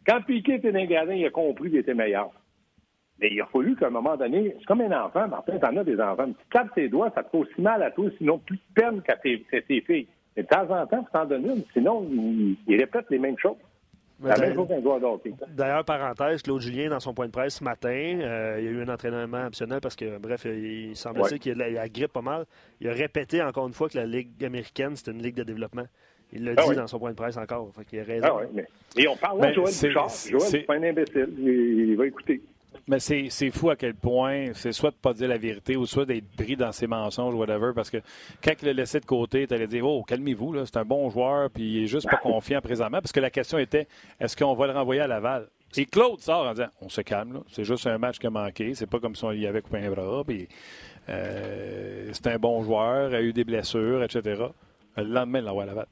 Quand 0.06 0.22
Piquet 0.22 0.56
était 0.56 0.72
dans 0.72 0.80
il 0.80 1.26
a 1.26 1.30
compris 1.30 1.70
qu'il 1.70 1.80
était 1.80 1.94
meilleur. 1.94 2.32
Mais 3.20 3.30
il 3.32 3.42
a 3.42 3.46
fallu 3.48 3.76
qu'à 3.76 3.88
un 3.88 3.92
moment 3.92 4.18
donné, 4.18 4.56
c'est 4.58 4.66
comme 4.66 4.82
un 4.82 5.06
enfant, 5.06 5.28
Martin, 5.28 5.58
t'en 5.60 5.78
as 5.78 5.84
des 5.84 6.00
enfants. 6.00 6.28
Tu 6.28 6.46
tapes 6.52 6.74
tes 6.74 6.90
doigts, 6.90 7.12
ça 7.14 7.24
te 7.24 7.30
fait 7.30 7.38
aussi 7.38 7.62
mal 7.62 7.84
à 7.84 7.92
toi, 7.92 8.10
sinon 8.18 8.40
plus 8.40 8.58
de 8.58 8.82
peine 8.82 9.02
qu'à 9.02 9.16
tes, 9.16 9.46
filles. 9.48 10.08
Mais 10.36 10.44
de 10.44 10.48
temps 10.48 10.70
en 10.70 10.88
temps, 10.88 11.04
tu 11.04 11.12
t'en 11.12 11.26
donnes 11.26 11.46
une, 11.46 11.64
sinon, 11.74 12.08
ils 12.68 12.78
répètent 12.78 13.10
les 13.10 13.20
mêmes 13.20 13.38
choses. 13.38 13.58
La 14.24 14.38
même 14.38 14.54
chose 14.54 14.68
qu'un 14.68 14.82
joueur 14.82 15.00
D'ailleurs, 15.50 15.86
parenthèse, 15.86 16.42
Claude 16.42 16.62
Julien, 16.62 16.90
dans 16.90 17.00
son 17.00 17.14
point 17.14 17.28
de 17.28 17.32
presse 17.32 17.56
ce 17.56 17.64
matin, 17.64 17.90
euh, 17.90 18.58
il 18.60 18.66
y 18.66 18.68
a 18.68 18.72
eu 18.72 18.82
un 18.82 18.90
entraînement 18.90 19.46
optionnel 19.46 19.80
parce 19.82 19.96
que, 19.96 20.18
bref, 20.18 20.46
il 20.46 20.96
semble 20.96 21.24
qu'il 21.40 21.62
a, 21.62 21.70
la 21.70 21.90
grippe 21.90 22.14
pas 22.14 22.22
mal. 22.22 22.46
Il 22.80 22.90
a 22.90 22.94
répété 22.94 23.42
encore 23.42 23.68
une 23.68 23.74
fois 23.74 23.90
que 23.90 23.98
la 23.98 24.06
Ligue 24.06 24.44
américaine, 24.44 24.96
c'était 24.96 25.12
une 25.12 25.24
ligue 25.24 25.36
de 25.36 25.44
développement. 25.44 25.86
Il 26.34 26.46
l'a 26.46 26.54
ah 26.58 26.64
dit 26.70 26.76
dans 26.76 26.88
son 26.88 27.00
point 27.00 27.12
de 27.12 27.16
presse 27.16 27.38
encore. 27.38 27.70
Fait 27.76 27.86
il 27.92 28.00
a 28.00 28.04
raison. 28.04 28.28
Ah 28.30 28.46
mais... 28.54 28.68
Et 28.96 29.08
on 29.08 29.16
parle 29.18 29.50
de 29.50 29.54
Joël 29.54 29.74
Bouchard. 29.74 30.10
Joël, 30.10 30.42
c'est 30.42 30.60
pas 30.60 30.76
un 30.76 30.84
imbécile. 30.84 31.28
il 31.38 31.96
va 31.98 32.08
écouter. 32.08 32.42
Mais 32.88 33.00
c'est 33.00 33.52
fou 33.52 33.70
à 33.70 33.76
quel 33.76 33.94
point 33.94 34.54
c'est 34.54 34.72
soit 34.72 34.92
de 34.92 34.96
ne 34.96 35.02
pas 35.02 35.14
dire 35.14 35.28
la 35.28 35.38
vérité 35.38 35.76
ou 35.76 35.86
soit 35.86 36.06
d'être 36.06 36.28
pris 36.36 36.56
dans 36.56 36.72
ses 36.72 36.88
mensonges, 36.88 37.36
whatever, 37.36 37.72
parce 37.76 37.90
que 37.90 37.98
quand 38.44 38.54
il 38.62 38.66
le 38.68 38.72
laissé 38.74 39.00
de 39.00 39.06
côté, 39.06 39.46
tu 39.48 39.54
allais 39.54 39.68
dire 39.68 39.86
Oh, 39.86 40.04
calmez-vous, 40.04 40.66
c'est 40.66 40.78
un 40.78 40.86
bon 40.86 41.10
joueur, 41.10 41.50
puis 41.50 41.64
il 41.64 41.84
est 41.84 41.88
juste 41.88 42.10
pas 42.10 42.18
confiant 42.18 42.62
présentement, 42.62 43.00
parce 43.00 43.12
que 43.12 43.20
la 43.20 43.30
question 43.30 43.58
était 43.58 43.88
est-ce 44.20 44.36
qu'on 44.36 44.54
va 44.54 44.68
le 44.68 44.74
renvoyer 44.74 45.02
à 45.02 45.08
Laval? 45.08 45.48
Et 45.78 45.86
Claude 45.86 46.20
sort 46.20 46.48
en 46.48 46.52
disant 46.54 46.70
On 46.82 46.90
se 46.90 47.02
calme, 47.02 47.44
c'est 47.52 47.64
juste 47.64 47.88
un 47.88 47.98
match 47.98 48.20
qui 48.20 48.28
a 48.28 48.30
manqué, 48.30 48.74
c'est 48.74 48.88
pas 48.88 49.00
comme 49.00 49.16
si 49.16 49.24
on 49.24 49.32
y 49.32 49.48
avait 49.48 49.62
coupé 49.62 49.86
un 49.86 49.92
bras, 49.92 50.24
puis 50.26 50.48
euh, 51.10 52.10
c'est 52.14 52.28
un 52.28 52.38
bon 52.38 52.64
joueur, 52.64 53.14
a 53.14 53.22
eu 53.22 53.34
des 53.34 53.44
blessures, 53.44 54.04
etc. 54.04 54.44
Le 54.98 55.04
lendemain, 55.04 55.40
il 55.40 55.46
l'envoie 55.46 55.64
à 55.64 55.68
Laval. 55.68 55.88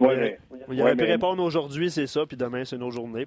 Oui, 0.00 0.14
mais, 0.16 0.38
il 0.70 0.80
aurait 0.82 0.96
pu 0.96 1.04
répondre 1.04 1.42
aujourd'hui, 1.42 1.90
c'est 1.90 2.06
ça, 2.06 2.26
puis 2.26 2.36
demain, 2.36 2.64
c'est 2.64 2.76
une 2.76 2.82
autre 2.82 2.96
journée, 2.96 3.26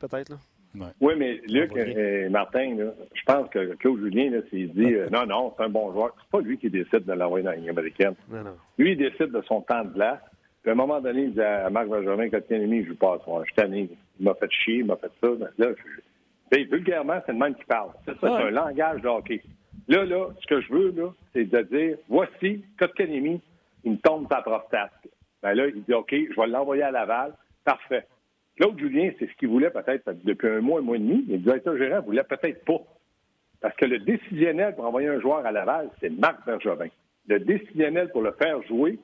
Oui, 1.02 1.14
mais 1.18 1.42
Luc 1.48 1.76
et 1.76 2.30
Martin, 2.30 2.76
je 3.14 3.22
pense 3.26 3.50
que 3.50 3.76
Claude 3.76 4.00
Julien 4.00 4.32
s'il 4.50 4.72
dit 4.74 4.94
euh, 4.94 5.08
non, 5.12 5.26
non, 5.26 5.54
c'est 5.58 5.64
un 5.64 5.70
bon 5.70 5.92
joueur, 5.92 6.16
c'est 6.20 6.30
pas 6.30 6.42
lui 6.42 6.58
qui 6.58 6.70
décide 6.70 7.06
de 7.06 7.14
l'envoyer 7.14 7.44
dans 7.44 7.52
la 7.52 7.58
Ligue 7.58 7.70
américaine. 7.70 8.16
Lui, 8.78 8.92
il 8.92 8.98
décide 8.98 9.32
de 9.32 9.42
son 9.48 9.62
temps 9.62 9.84
de 9.84 9.94
glace. 9.94 10.20
Puis 10.62 10.72
à 10.72 10.74
un 10.74 10.78
moment 10.78 11.00
donné, 11.00 11.24
il 11.24 11.34
dit 11.34 11.42
à 11.42 11.70
Marc 11.70 11.88
Benjamin, 11.88 12.30
quand 12.30 12.40
il 12.50 12.74
est 12.74 12.84
je 12.84 12.88
joue 12.90 12.96
pas 12.96 13.16
à 13.16 13.20
soir. 13.20 13.42
Je 13.42 13.52
suis 13.52 13.56
tanné. 13.56 13.90
Il 14.20 14.26
m'a 14.26 14.34
fait 14.34 14.52
chier, 14.52 14.78
il 14.78 14.86
m'a 14.86 14.96
fait 14.96 15.12
ça. 15.22 15.30
Là, 15.58 15.68
je... 16.52 16.64
vulgairement, 16.64 17.22
c'est 17.26 17.34
le 17.34 17.38
même 17.38 17.56
qui 17.56 17.66
parle. 17.66 17.92
C'est 18.06 18.18
ça, 18.20 18.38
c'est 18.38 18.48
un 18.48 18.50
langage 18.50 19.02
de 19.02 19.08
hockey. 19.08 19.44
Là, 19.88 20.06
là, 20.06 20.30
ce 20.42 20.48
que 20.48 20.62
je 20.62 20.74
veux, 20.74 20.92
là, 20.96 21.10
c'est 21.34 21.46
de 21.46 21.62
dire 21.62 21.98
voici, 22.10 22.66
Kotkanemi, 22.80 23.42
il 23.84 23.92
me 23.92 23.98
tombe 23.98 24.28
sa 24.32 24.42
prostate. 24.42 24.92
Ben 25.44 25.54
là, 25.54 25.68
il 25.68 25.84
dit 25.84 25.94
OK, 25.94 26.12
je 26.12 26.36
vais 26.36 26.48
l'envoyer 26.48 26.84
à 26.84 26.92
Laval. 26.92 27.34
Parfait. 27.64 28.08
Claude 28.56 28.80
Julien, 28.80 29.12
c'est 29.20 29.30
ce 29.30 29.34
qu'il 29.36 29.50
voulait 29.50 29.70
peut-être 29.70 30.10
depuis 30.24 30.48
un 30.48 30.62
mois, 30.62 30.80
un 30.80 30.84
mois 30.84 30.96
et 30.96 31.00
demi, 31.00 31.26
mais 31.28 31.36
le 31.36 31.44
directeur 31.44 31.78
général 31.78 32.02
ne 32.02 32.06
voulait 32.06 32.24
peut-être 32.24 32.64
pas. 32.64 32.82
Parce 33.60 33.76
que 33.76 33.86
le 33.86 34.00
décisionnel 34.00 34.76
pour 34.76 34.86
envoyer 34.86 35.10
un 35.10 35.20
joueur 35.20 35.46
à 35.46 35.52
Laval, 35.52 35.90
c'est 36.00 36.10
Marc 36.10 36.46
Bergevin. 36.46 36.88
Le 37.28 37.40
décisionnel 37.40 38.10
pour 38.12 38.22
le 38.22 38.32
faire 38.34 38.62
jouer, 38.64 38.98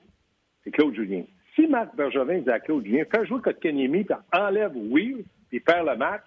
c'est 0.63 0.71
Claude 0.71 0.95
Julien. 0.95 1.23
Si 1.55 1.67
Marc 1.67 1.95
Bergevin 1.95 2.39
dit 2.39 2.49
à 2.49 2.59
Claude 2.59 2.85
Julien, 2.85 3.03
fais 3.13 3.25
jouer 3.25 3.41
Kotkaniemi, 3.41 4.05
puis 4.05 4.15
enlève 4.33 4.71
Will, 4.75 5.25
puis 5.49 5.59
faire 5.59 5.83
le 5.83 5.97
match, 5.97 6.25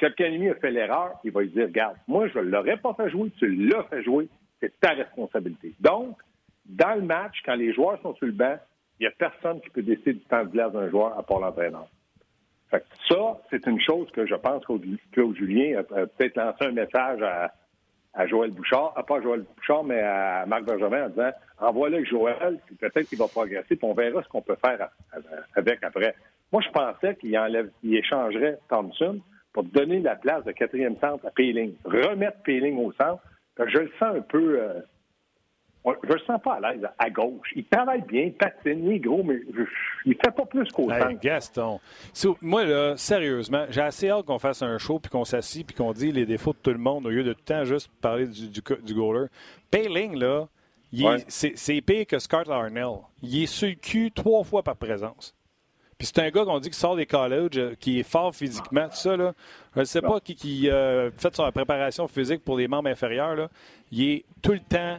Kotkaniemi 0.00 0.48
a 0.48 0.54
fait 0.56 0.70
l'erreur, 0.72 1.20
il 1.22 1.30
va 1.30 1.42
lui 1.42 1.50
dire, 1.50 1.66
regarde, 1.66 1.96
moi, 2.08 2.26
je 2.28 2.38
ne 2.38 2.44
l'aurais 2.44 2.78
pas 2.78 2.94
fait 2.94 3.10
jouer, 3.10 3.30
tu 3.38 3.48
l'as 3.48 3.84
fait 3.84 4.02
jouer, 4.02 4.28
c'est 4.60 4.78
ta 4.80 4.90
responsabilité. 4.90 5.72
Donc, 5.80 6.16
dans 6.64 6.96
le 6.96 7.02
match, 7.02 7.36
quand 7.44 7.54
les 7.54 7.72
joueurs 7.72 8.00
sont 8.02 8.14
sur 8.16 8.26
le 8.26 8.32
banc, 8.32 8.56
il 8.98 9.04
n'y 9.04 9.06
a 9.06 9.12
personne 9.12 9.60
qui 9.60 9.70
peut 9.70 9.82
décider 9.82 10.14
du 10.14 10.20
temps 10.20 10.42
de 10.42 10.48
glace 10.48 10.72
d'un 10.72 10.90
joueur 10.90 11.16
à 11.16 11.22
part 11.22 11.38
l'entraîneur 11.38 11.86
ça, 13.08 13.38
c'est 13.50 13.66
une 13.66 13.80
chose 13.80 14.10
que 14.12 14.26
je 14.26 14.34
pense 14.34 14.64
que 14.64 14.72
Claude 15.12 15.36
Julien 15.36 15.78
a, 15.78 15.82
peut-être 15.82 16.36
lancé 16.36 16.64
un 16.64 16.72
message 16.72 17.22
à, 17.22 18.26
Joël 18.26 18.50
Bouchard, 18.50 18.94
pas 19.06 19.20
Joël 19.20 19.44
Bouchard, 19.56 19.84
mais 19.84 20.00
à 20.00 20.46
Marc 20.46 20.64
Benjamin 20.64 21.06
en 21.06 21.08
disant 21.10 21.30
envoie-le 21.58 22.02
Joël, 22.04 22.58
puis 22.64 22.74
peut-être 22.74 23.08
qu'il 23.08 23.18
va 23.18 23.28
progresser, 23.28 23.76
puis 23.76 23.78
on 23.82 23.92
verra 23.92 24.22
ce 24.22 24.28
qu'on 24.28 24.40
peut 24.40 24.56
faire 24.64 24.88
avec 25.54 25.84
après. 25.84 26.14
Moi, 26.50 26.62
je 26.62 26.70
pensais 26.70 27.14
qu'il 27.16 27.36
enlève, 27.38 27.70
il 27.82 27.96
échangerait 27.96 28.58
Thompson 28.70 29.20
pour 29.52 29.64
donner 29.64 30.00
la 30.00 30.16
place 30.16 30.44
de 30.44 30.52
quatrième 30.52 30.96
centre 30.98 31.26
à 31.26 31.30
Peeling, 31.30 31.74
remettre 31.84 32.38
Peeling 32.42 32.78
au 32.78 32.92
centre. 32.92 33.22
Je 33.58 33.78
le 33.78 33.90
sens 33.98 34.16
un 34.16 34.20
peu. 34.20 34.60
Euh, 34.60 34.80
je 35.86 36.12
le 36.12 36.18
sens 36.20 36.40
pas 36.42 36.54
à 36.54 36.60
l'aise 36.60 36.86
à 36.98 37.10
gauche. 37.10 37.52
Il 37.54 37.64
travaille 37.64 38.02
bien, 38.02 38.22
il 38.22 38.32
patine, 38.32 38.84
il 38.84 38.92
est 38.92 38.98
gros, 38.98 39.22
mais 39.22 39.40
il 40.04 40.14
fait 40.14 40.34
pas 40.34 40.44
plus 40.44 40.70
qu'au 40.72 40.90
hey, 40.90 41.16
Gaston, 41.20 41.80
moi, 42.40 42.64
là, 42.64 42.96
sérieusement, 42.96 43.66
j'ai 43.70 43.80
assez 43.80 44.10
hâte 44.10 44.26
qu'on 44.26 44.38
fasse 44.38 44.62
un 44.62 44.78
show, 44.78 44.98
puis 44.98 45.10
qu'on 45.10 45.24
s'assied, 45.24 45.64
puis 45.64 45.76
qu'on 45.76 45.92
dise 45.92 46.12
les 46.12 46.26
défauts 46.26 46.52
de 46.52 46.58
tout 46.58 46.72
le 46.72 46.78
monde, 46.78 47.06
au 47.06 47.10
lieu 47.10 47.22
de 47.22 47.32
tout 47.32 47.40
le 47.48 47.54
temps 47.54 47.64
juste 47.64 47.90
parler 48.00 48.26
du, 48.26 48.48
du, 48.48 48.60
du 48.82 48.94
goaler. 48.94 49.26
Payling, 49.70 50.18
là, 50.18 50.48
c'est 51.28 51.80
pire 51.80 52.06
que 52.06 52.18
Scott 52.18 52.48
Arnell. 52.48 52.98
Il 53.22 53.42
est 53.42 53.46
sur 53.46 53.68
le 53.68 53.74
cul 53.74 54.10
trois 54.12 54.44
fois 54.44 54.62
par 54.62 54.76
présence. 54.76 55.34
Puis 55.98 56.08
c'est 56.08 56.18
un 56.20 56.30
gars 56.30 56.44
qu'on 56.44 56.58
dit 56.58 56.68
qui 56.68 56.78
sort 56.78 56.94
des 56.94 57.06
colleges, 57.06 57.56
euh, 57.56 57.74
qui 57.80 58.00
est 58.00 58.02
fort 58.02 58.34
physiquement, 58.34 58.86
tout 58.88 58.96
ça. 58.96 59.16
Là. 59.16 59.32
Je 59.74 59.80
ne 59.80 59.84
sais 59.84 60.02
pas 60.02 60.20
qui, 60.20 60.34
qui 60.34 60.68
euh, 60.68 61.10
fait 61.12 61.34
sa 61.34 61.50
préparation 61.50 62.06
physique 62.06 62.44
pour 62.44 62.58
les 62.58 62.68
membres 62.68 62.90
inférieurs. 62.90 63.34
Là. 63.34 63.48
Il 63.90 64.02
est 64.02 64.24
tout 64.42 64.52
le 64.52 64.60
temps 64.60 64.98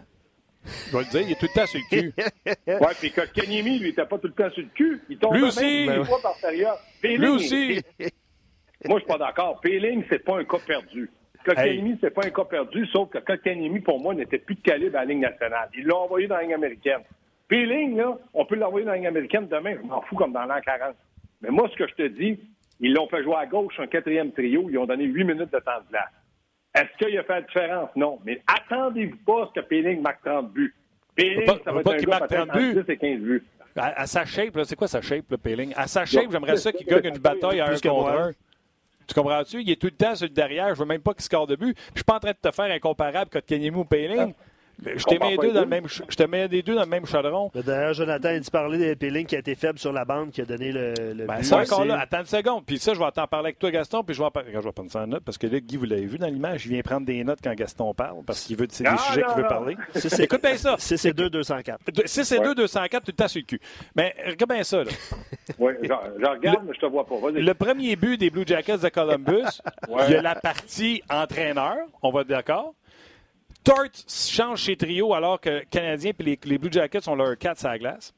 je 0.67 0.97
vais 0.97 1.03
le 1.03 1.10
dire, 1.10 1.21
il 1.21 1.32
est 1.32 1.39
tout 1.39 1.47
le 1.53 1.60
temps 1.60 1.65
sur 1.65 1.80
le 1.80 2.01
cul. 2.01 2.13
oui, 2.67 2.88
puis 2.99 3.12
que 3.12 3.21
Kanyemi, 3.21 3.80
lui, 3.80 3.89
n'était 3.89 4.06
pas 4.06 4.17
tout 4.17 4.27
le 4.27 4.34
temps 4.34 4.49
sur 4.51 4.63
le 4.63 4.69
cul. 4.73 5.01
Il 5.10 5.17
tombe 5.17 5.36
lui 5.36 5.43
aussi. 5.43 5.88
même 5.88 6.06
fois 6.06 6.21
par 6.21 6.38
période. 6.39 6.77
lui 7.03 7.27
aussi. 7.27 7.82
Moi, 8.86 8.99
je 8.99 9.03
suis 9.03 9.08
pas 9.08 9.17
d'accord. 9.17 9.60
Péling, 9.62 10.03
c'est 10.10 10.23
pas 10.23 10.38
un 10.39 10.43
cas 10.43 10.60
perdu. 10.65 11.10
Kotkaniemi, 11.45 11.91
hey. 11.91 11.97
c'est 12.01 12.13
pas 12.13 12.25
un 12.25 12.30
cas 12.30 12.43
perdu, 12.43 12.86
sauf 12.88 13.10
que 13.10 13.19
Kotkaniemi, 13.19 13.80
pour 13.80 13.99
moi, 13.99 14.13
n'était 14.13 14.38
plus 14.38 14.56
de 14.56 14.62
calibre 14.62 14.97
à 14.97 14.99
la 14.99 15.06
ligne 15.06 15.21
nationale. 15.21 15.69
Ils 15.77 15.86
l'ont 15.86 15.99
envoyé 15.99 16.27
dans 16.27 16.36
la 16.36 16.43
ligne 16.43 16.53
américaine. 16.53 17.01
Péling, 17.47 17.95
là, 17.95 18.17
on 18.34 18.45
peut 18.45 18.56
l'envoyer 18.56 18.86
dans 18.86 18.91
la 18.91 18.97
ligne 18.97 19.08
américaine 19.08 19.47
demain, 19.47 19.75
je 19.82 19.88
m'en 19.88 20.01
fous 20.01 20.15
comme 20.15 20.34
dans 20.34 20.45
l'an 20.45 20.60
40. 20.63 20.95
Mais 21.41 21.49
moi, 21.49 21.69
ce 21.71 21.77
que 21.77 21.88
je 21.88 21.93
te 21.95 22.08
dis, 22.08 22.39
ils 22.80 22.93
l'ont 22.93 23.08
fait 23.08 23.23
jouer 23.23 23.36
à 23.36 23.45
gauche, 23.45 23.80
un 23.80 23.88
quatrième 23.88 24.32
trio, 24.32 24.69
ils 24.69 24.77
ont 24.77 24.86
donné 24.86 25.06
huit 25.06 25.23
minutes 25.23 25.51
de 25.51 25.60
temps 25.60 25.80
de 25.82 25.89
place. 25.89 26.10
Est-ce 26.77 27.05
qu'il 27.05 27.17
a 27.17 27.23
fait 27.23 27.33
la 27.33 27.41
différence? 27.41 27.89
Non. 27.95 28.19
Mais 28.25 28.41
attendez-vous 28.47 29.17
pas 29.25 29.43
à 29.43 29.47
ce 29.47 29.59
que 29.59 29.65
Péling 29.65 30.01
marque 30.01 30.23
30 30.23 30.51
buts. 30.51 30.75
Péling, 31.15 31.47
ça 31.63 31.71
va 31.71 31.81
être 31.81 31.91
un 31.91 31.97
gars 31.97 32.19
marque 32.19 32.57
10 32.57 32.83
et 32.87 32.97
15 32.97 33.19
buts. 33.19 33.43
À, 33.75 34.07
sa 34.07 34.25
shape, 34.25 34.57
c'est 34.65 34.75
quoi 34.75 34.87
sa 34.87 35.01
shape, 35.01 35.25
le 35.29 35.37
Péling? 35.37 35.73
À 35.75 35.87
sa 35.87 36.05
shape, 36.05 36.31
j'aimerais 36.31 36.57
ça 36.57 36.71
qu'il 36.71 36.87
gagne 36.87 37.05
une 37.05 37.19
bataille 37.19 37.59
à 37.59 37.69
un 37.69 37.77
contre 37.77 38.09
un. 38.09 38.31
Tu 39.07 39.13
comprends-tu? 39.13 39.61
Il 39.61 39.69
est 39.69 39.79
tout 39.79 39.87
le 39.87 39.91
temps 39.91 40.15
sur 40.15 40.25
le 40.27 40.33
derrière. 40.33 40.75
Je 40.75 40.79
veux 40.79 40.85
même 40.85 41.01
pas 41.01 41.13
qu'il 41.13 41.23
score 41.23 41.47
de 41.47 41.55
but. 41.55 41.77
Je 41.93 41.99
suis 41.99 42.03
pas 42.03 42.15
en 42.15 42.19
train 42.19 42.31
de 42.31 42.49
te 42.49 42.53
faire 42.53 42.65
incomparable 42.65 43.29
Kotkaniemi 43.31 43.77
ou 43.77 43.85
Payling. 43.85 44.33
Je 44.85 45.03
te 45.03 45.15
mets 45.19 45.31
les 45.31 45.37
deux 45.37 45.51
dans 45.53 45.61
le 45.61 45.65
même, 45.65 45.87
je 45.87 46.15
te 46.15 46.23
mets 46.23 46.47
les 46.47 46.61
deux 46.61 46.75
dans 46.75 46.83
le 46.83 46.87
même 46.87 47.05
chaudron. 47.05 47.49
D'ailleurs, 47.55 47.93
Jonathan, 47.93 48.29
il 48.31 48.41
dit 48.41 48.51
parler 48.51 48.77
des 48.77 48.95
Péling 48.95 49.25
qui 49.25 49.35
a 49.35 49.39
été 49.39 49.55
faible 49.55 49.79
sur 49.79 49.91
la 49.91 50.05
bande, 50.05 50.31
qui 50.31 50.41
a 50.41 50.45
donné 50.45 50.71
le, 50.71 50.93
le 51.15 51.25
ben, 51.25 51.37
but. 51.37 51.43
Ça 51.45 51.57
encore 51.57 51.83
là, 51.85 51.99
attends 51.99 52.19
une 52.19 52.25
seconde. 52.25 52.63
Puis 52.65 52.77
ça, 52.77 52.93
je 52.93 52.99
vais 52.99 53.11
t'en 53.11 53.25
parler 53.27 53.47
avec 53.47 53.59
toi, 53.59 53.71
Gaston, 53.71 54.03
puis 54.03 54.13
je 54.15 54.19
vais, 54.21 54.25
en 54.25 54.31
je 54.53 54.59
vais 54.59 54.71
prendre 54.71 54.91
ça 54.91 55.01
en 55.01 55.07
note, 55.07 55.23
parce 55.23 55.37
que 55.37 55.47
là, 55.47 55.59
Guy, 55.59 55.77
vous 55.77 55.85
l'avez 55.85 56.05
vu 56.05 56.17
dans 56.19 56.27
l'image, 56.27 56.65
il 56.65 56.73
vient 56.73 56.81
prendre 56.81 57.05
des 57.07 57.23
notes 57.23 57.39
quand 57.43 57.53
Gaston 57.55 57.93
parle, 57.93 58.23
parce 58.25 58.41
qu'il 58.43 58.55
veut, 58.55 58.67
c'est 58.69 58.83
des 58.83 58.89
Ah, 58.93 58.97
sujets 58.97 59.23
qu'il 59.23 59.41
veut 59.41 59.47
parler. 59.47 59.75
Écoute 60.19 60.41
bien 60.43 60.57
ça. 60.57 60.75
6 60.77 61.05
et 61.05 61.13
2, 61.13 61.29
204. 61.31 61.79
6 62.05 62.31
et 62.33 62.39
2, 62.39 62.55
204, 62.55 63.03
tout 63.03 63.11
le 63.11 63.13
temps 63.13 63.27
sur 63.27 63.41
le 63.41 63.45
cul. 63.45 63.59
Mais 63.95 64.13
regarde 64.25 64.51
bien 64.51 64.63
ça, 64.63 64.83
là. 64.83 64.91
Oui, 65.59 65.73
je, 65.81 65.87
je 65.87 66.25
regarde, 66.25 66.59
mais 66.67 66.73
je 66.75 66.79
te 66.79 66.85
vois 66.85 67.05
pas. 67.05 67.15
Le 67.33 67.53
premier 67.53 67.95
but 67.95 68.17
des 68.17 68.29
Blue 68.29 68.43
Jackets 68.45 68.77
de 68.79 68.89
Columbus, 68.89 69.43
Ouais. 69.89 70.03
il 70.07 70.13
y 70.13 70.15
a 70.15 70.21
la 70.21 70.35
partie 70.35 71.01
entraîneur, 71.09 71.77
on 72.03 72.11
va 72.11 72.21
être 72.21 72.27
d'accord. 72.27 72.73
Tort 73.67 73.86
change 74.08 74.63
ses 74.63 74.75
trios 74.77 75.13
alors 75.13 75.39
que 75.41 75.63
Canadiens 75.69 76.12
et 76.17 76.23
les, 76.23 76.39
les 76.45 76.58
Blue 76.58 76.71
Jackets 76.71 77.08
ont 77.10 77.15
leur 77.15 77.38
4 77.38 77.60
sur 77.60 77.67
la 77.69 77.77
glace. 77.77 78.13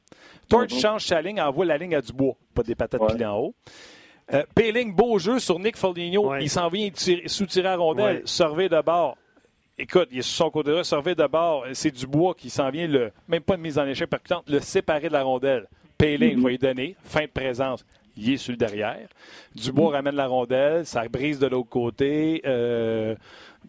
Tort 0.48 0.68
change 0.68 1.04
sa 1.06 1.20
ligne, 1.20 1.40
envoie 1.40 1.64
la 1.64 1.76
ligne 1.76 1.94
à 1.96 2.00
Dubois, 2.00 2.34
pas 2.54 2.62
des 2.62 2.74
patates 2.74 3.00
Ouais. 3.00 3.08
pilées 3.12 3.26
en 3.26 3.36
haut. 3.38 3.54
Euh, 4.32 4.44
Péling, 4.54 4.94
beau 4.94 5.18
jeu 5.18 5.40
sur 5.40 5.58
Nick 5.58 5.76
Foligno. 5.76 6.30
Ouais. 6.30 6.42
Il 6.42 6.48
s'en 6.50 6.68
vient 6.68 6.88
tirer- 6.90 7.26
sous-tirer 7.26 7.68
à 7.68 7.76
rondelle, 7.76 8.16
Ouais. 8.18 8.22
surveiller 8.24 8.68
de 8.68 8.80
bord. 8.80 9.16
Écoute, 9.76 10.08
il 10.12 10.18
est 10.18 10.22
sur 10.22 10.44
son 10.44 10.50
côté 10.50 10.70
là, 10.72 10.84
surveiller 10.84 11.16
de 11.16 11.26
bord. 11.26 11.64
C'est 11.72 11.90
Dubois 11.90 12.34
qui 12.34 12.48
s'en 12.50 12.70
vient, 12.70 12.86
le, 12.86 13.10
même 13.26 13.42
pas 13.42 13.56
une 13.56 13.62
mise 13.62 13.78
en 13.78 13.86
échec 13.86 14.08
percutante, 14.08 14.44
le 14.48 14.60
séparer 14.60 15.08
de 15.08 15.14
la 15.14 15.22
rondelle. 15.24 15.66
Péling 15.98 16.36
Mm-hmm. 16.38 16.42
va 16.42 16.48
lui 16.48 16.58
donner, 16.58 16.96
fin 17.02 17.22
de 17.22 17.26
présence. 17.26 17.84
Il 18.16 18.32
est 18.34 18.36
sur 18.36 18.52
le 18.52 18.56
derrière. 18.56 19.08
Dubois 19.54 19.92
ramène 19.92 20.14
la 20.14 20.26
rondelle, 20.26 20.84
ça 20.86 21.08
brise 21.08 21.38
de 21.38 21.46
l'autre 21.46 21.68
côté. 21.70 22.42
Euh, 22.44 23.14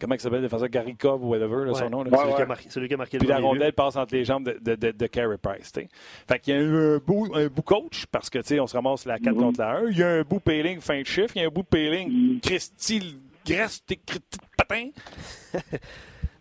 comment 0.02 0.14
il 0.14 0.20
s'appelle 0.20 0.40
le 0.40 0.46
défenseur? 0.46 0.68
Gary 0.68 0.94
Cobb 0.96 1.22
ou 1.22 1.28
whatever, 1.28 1.64
là, 1.64 1.72
son 1.74 1.88
nom. 1.88 1.98
Ouais, 2.00 2.10
lui 2.10 2.10
qui 2.10 2.18
a 2.18 2.36
ouais. 2.40 2.46
marqué- 2.46 2.66
c'est 2.68 2.80
lui 2.80 2.88
qui 2.88 2.94
a 2.94 2.96
marqué 2.98 3.16
Puis 3.18 3.26
le 3.26 3.32
la 3.32 3.38
premier 3.38 3.52
but. 3.52 3.58
rondelle 3.60 3.72
passe 3.72 3.96
entre 3.96 4.14
les 4.14 4.24
jambes 4.24 4.44
de, 4.44 4.58
de, 4.60 4.74
de, 4.74 4.90
de 4.90 5.06
Carey 5.06 5.38
Price. 5.40 5.72
t'sais. 5.72 5.88
Fait 6.28 6.38
qu'il 6.38 6.54
y 6.54 6.58
a 6.58 6.60
un 6.60 6.98
bout, 6.98 7.30
un 7.34 7.46
bout 7.46 7.62
coach, 7.62 8.04
parce 8.06 8.28
que 8.28 8.38
tu 8.40 8.44
sais, 8.48 8.60
on 8.60 8.66
se 8.66 8.76
ramasse 8.76 9.06
la 9.06 9.18
4 9.18 9.34
contre 9.36 9.60
la 9.60 9.78
1. 9.78 9.90
Il 9.90 9.98
y 9.98 10.02
a 10.02 10.08
un 10.08 10.22
bout 10.22 10.40
Payling 10.40 10.80
fin 10.80 11.00
de 11.00 11.06
chiffre. 11.06 11.32
Il 11.36 11.40
y 11.42 11.44
a 11.44 11.48
un 11.48 11.50
bout 11.50 11.62
Payling 11.64 12.40
Christy 12.40 13.18
Grèce, 13.46 13.82
t'es 13.86 13.96
cri- 13.96 14.20
t'es 14.20 14.38
patin. 14.58 14.88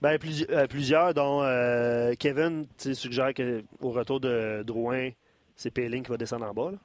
Ben, 0.02 0.18
plus- 0.18 0.48
euh, 0.50 0.66
plusieurs, 0.66 1.14
dont 1.14 1.44
euh, 1.44 2.14
Kevin 2.18 2.66
suggère 2.76 3.34
qu'au 3.36 3.90
retour 3.92 4.20
de 4.20 4.64
Drouin, 4.64 5.10
c'est 5.56 5.70
Péling 5.70 6.02
qui 6.04 6.10
va 6.10 6.18
descendre 6.18 6.46
en 6.46 6.54
bas. 6.56 6.72
là. 6.72 6.78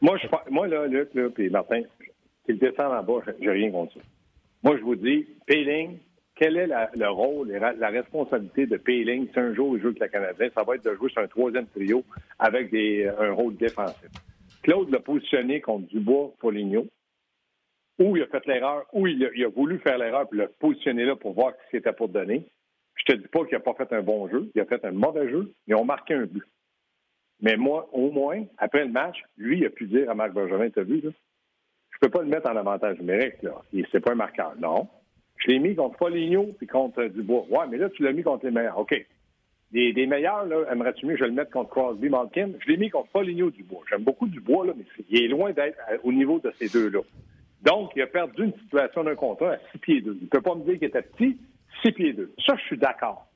Moi, 0.00 0.18
je, 0.20 0.26
moi, 0.50 0.66
là, 0.66 0.84
Luc, 0.88 1.14
là, 1.14 1.28
puis 1.32 1.48
Martin, 1.48 1.82
qu'il 2.44 2.58
descend 2.58 2.92
en 2.92 3.02
bas, 3.04 3.22
j'ai 3.40 3.50
rien 3.50 3.70
contre 3.70 3.94
ça. 3.94 4.00
Moi, 4.64 4.76
je 4.78 4.82
vous 4.82 4.96
dis, 4.96 5.28
Payling, 5.46 5.98
quel 6.36 6.58
est 6.58 6.66
le 6.66 7.08
rôle 7.08 7.50
et 7.50 7.58
la 7.58 7.88
responsabilité 7.88 8.66
de 8.66 8.76
Payling 8.76 9.28
si 9.32 9.40
un 9.40 9.54
jour 9.54 9.76
il 9.76 9.80
joue 9.80 9.88
avec 9.88 10.00
le 10.00 10.08
Canadien? 10.08 10.48
Ça 10.54 10.62
va 10.62 10.74
être 10.74 10.84
de 10.84 10.94
jouer 10.94 11.10
sur 11.10 11.22
un 11.22 11.26
troisième 11.26 11.66
trio 11.66 12.04
avec 12.38 12.72
un 12.74 13.32
rôle 13.32 13.56
défensif. 13.56 14.10
Claude 14.62 14.90
l'a 14.90 15.00
positionné 15.00 15.60
contre 15.60 15.88
Dubois, 15.88 16.32
Foligno, 16.40 16.86
où 17.98 18.16
il 18.16 18.22
a 18.22 18.26
fait 18.26 18.44
l'erreur, 18.46 18.84
où 18.92 19.06
il 19.06 19.24
a, 19.24 19.48
voulu 19.48 19.78
faire 19.78 19.96
l'erreur, 19.96 20.28
puis 20.28 20.38
l'a 20.38 20.48
positionné 20.48 21.06
là 21.06 21.16
pour 21.16 21.32
voir 21.32 21.52
ce 21.64 21.70
qu'il 21.70 21.78
était 21.78 21.92
pour 21.92 22.08
donner. 22.08 22.46
Je 22.96 23.04
te 23.04 23.16
dis 23.16 23.28
pas 23.28 23.44
qu'il 23.44 23.56
n'a 23.56 23.60
pas 23.60 23.74
fait 23.74 23.92
un 23.94 24.02
bon 24.02 24.28
jeu, 24.28 24.50
il 24.54 24.60
a 24.60 24.66
fait 24.66 24.84
un 24.84 24.92
mauvais 24.92 25.30
jeu, 25.30 25.52
ils 25.66 25.74
ont 25.74 25.84
marqué 25.84 26.14
un 26.14 26.26
but. 26.26 26.44
Mais 27.40 27.56
moi, 27.56 27.88
au 27.92 28.10
moins, 28.10 28.44
après 28.58 28.84
le 28.84 28.90
match, 28.90 29.22
lui, 29.36 29.58
il 29.58 29.66
a 29.66 29.70
pu 29.70 29.86
dire 29.86 30.10
à 30.10 30.14
Marc 30.14 30.32
Bergevin, 30.32 30.68
t'as 30.70 30.82
vu, 30.82 31.00
là, 31.00 31.10
je 31.90 31.98
peux 32.00 32.10
pas 32.10 32.22
le 32.22 32.28
mettre 32.28 32.50
en 32.50 32.56
avantage 32.56 32.98
numérique, 32.98 33.42
là. 33.42 33.62
C'est 33.90 34.00
pas 34.00 34.12
un 34.12 34.16
marqueur. 34.16 34.54
Non. 34.58 34.88
Je 35.46 35.52
l'ai 35.52 35.58
mis 35.60 35.74
contre 35.76 35.96
Foligno 35.98 36.48
puis 36.58 36.66
contre 36.66 37.02
euh, 37.02 37.08
Dubois. 37.08 37.44
Ouais, 37.50 37.66
mais 37.70 37.76
là, 37.76 37.88
tu 37.90 38.02
l'as 38.02 38.12
mis 38.12 38.22
contre 38.22 38.44
les 38.46 38.50
meilleurs. 38.50 38.78
OK. 38.78 38.94
Des, 39.72 40.06
meilleurs, 40.06 40.46
là, 40.46 40.64
aimerais-tu 40.72 41.06
mieux 41.06 41.14
que 41.14 41.20
je 41.20 41.24
le 41.24 41.32
mette 41.32 41.50
contre 41.50 41.70
Crosby, 41.70 42.08
Malkin? 42.08 42.50
Je 42.60 42.68
l'ai 42.70 42.76
mis 42.76 42.88
contre 42.88 43.10
Foligno, 43.10 43.50
Dubois. 43.50 43.82
J'aime 43.90 44.04
beaucoup 44.04 44.26
Dubois, 44.26 44.66
là, 44.66 44.72
mais 44.76 44.84
il 45.10 45.24
est 45.24 45.28
loin 45.28 45.52
d'être 45.52 45.78
à- 45.88 46.04
au 46.04 46.12
niveau 46.12 46.38
de 46.38 46.50
ces 46.58 46.68
deux-là. 46.68 47.00
Donc, 47.62 47.92
il 47.94 48.02
a 48.02 48.06
perdu 48.06 48.44
une 48.44 48.54
situation 48.60 49.04
d'un 49.04 49.14
contrat 49.16 49.52
à 49.52 49.58
6 49.72 49.78
pieds 49.78 50.00
2. 50.00 50.16
Il 50.20 50.24
ne 50.24 50.28
peut 50.28 50.40
pas 50.40 50.54
me 50.54 50.64
dire 50.64 50.74
qu'il 50.78 50.84
était 50.88 51.02
petit, 51.02 51.36
6 51.82 51.92
pieds 51.92 52.12
2. 52.12 52.32
Ça, 52.46 52.54
je 52.56 52.62
suis 52.64 52.78
d'accord. 52.78 53.26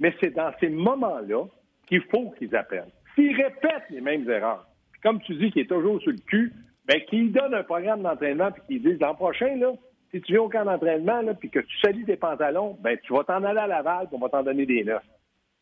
Mais 0.00 0.12
c'est 0.20 0.30
dans 0.34 0.52
ces 0.58 0.68
moments-là 0.68 1.44
qu'il 1.86 2.02
faut 2.10 2.30
qu'ils 2.38 2.54
appellent. 2.56 2.90
S'ils 3.14 3.36
répètent 3.36 3.88
les 3.90 4.00
mêmes 4.00 4.28
erreurs, 4.28 4.66
comme 5.02 5.20
tu 5.20 5.34
dis 5.36 5.50
qu'il 5.52 5.62
est 5.62 5.66
toujours 5.68 6.00
sur 6.00 6.10
le 6.12 6.18
cul, 6.26 6.52
ben 6.86 7.00
qu'ils 7.08 7.30
donnent 7.30 7.54
un 7.54 7.62
programme 7.62 8.02
d'entraînement 8.02 8.50
puis 8.52 8.62
qu'ils 8.66 8.82
disent 8.82 9.00
l'an 9.00 9.14
prochain, 9.14 9.54
là, 9.56 9.72
si 10.14 10.20
tu 10.20 10.32
viens 10.32 10.42
au 10.42 10.48
camp 10.48 10.64
d'entraînement 10.64 11.22
puis 11.34 11.50
que 11.50 11.58
tu 11.58 11.80
salis 11.80 12.04
tes 12.04 12.16
pantalons, 12.16 12.76
ben 12.80 12.96
tu 13.02 13.12
vas 13.12 13.24
t'en 13.24 13.42
aller 13.42 13.58
à 13.58 13.66
Laval 13.66 14.06
puis 14.06 14.16
on 14.16 14.20
va 14.20 14.28
t'en 14.28 14.44
donner 14.44 14.64
des 14.64 14.84
neufs. 14.84 15.02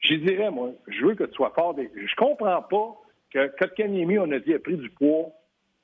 Je 0.01 0.17
dirais, 0.17 0.51
moi, 0.51 0.73
je 0.89 1.07
veux 1.07 1.15
que 1.15 1.25
tu 1.25 1.33
sois 1.33 1.53
fort. 1.55 1.75
Des... 1.75 1.91
Je 1.95 2.15
comprends 2.17 2.61
pas 2.61 2.97
que 3.33 3.47
Kotkaniemi, 3.59 4.19
on 4.19 4.31
a 4.31 4.39
dit, 4.41 4.53
a 4.53 4.59
pris 4.59 4.77
du 4.77 4.91
poids 4.91 5.31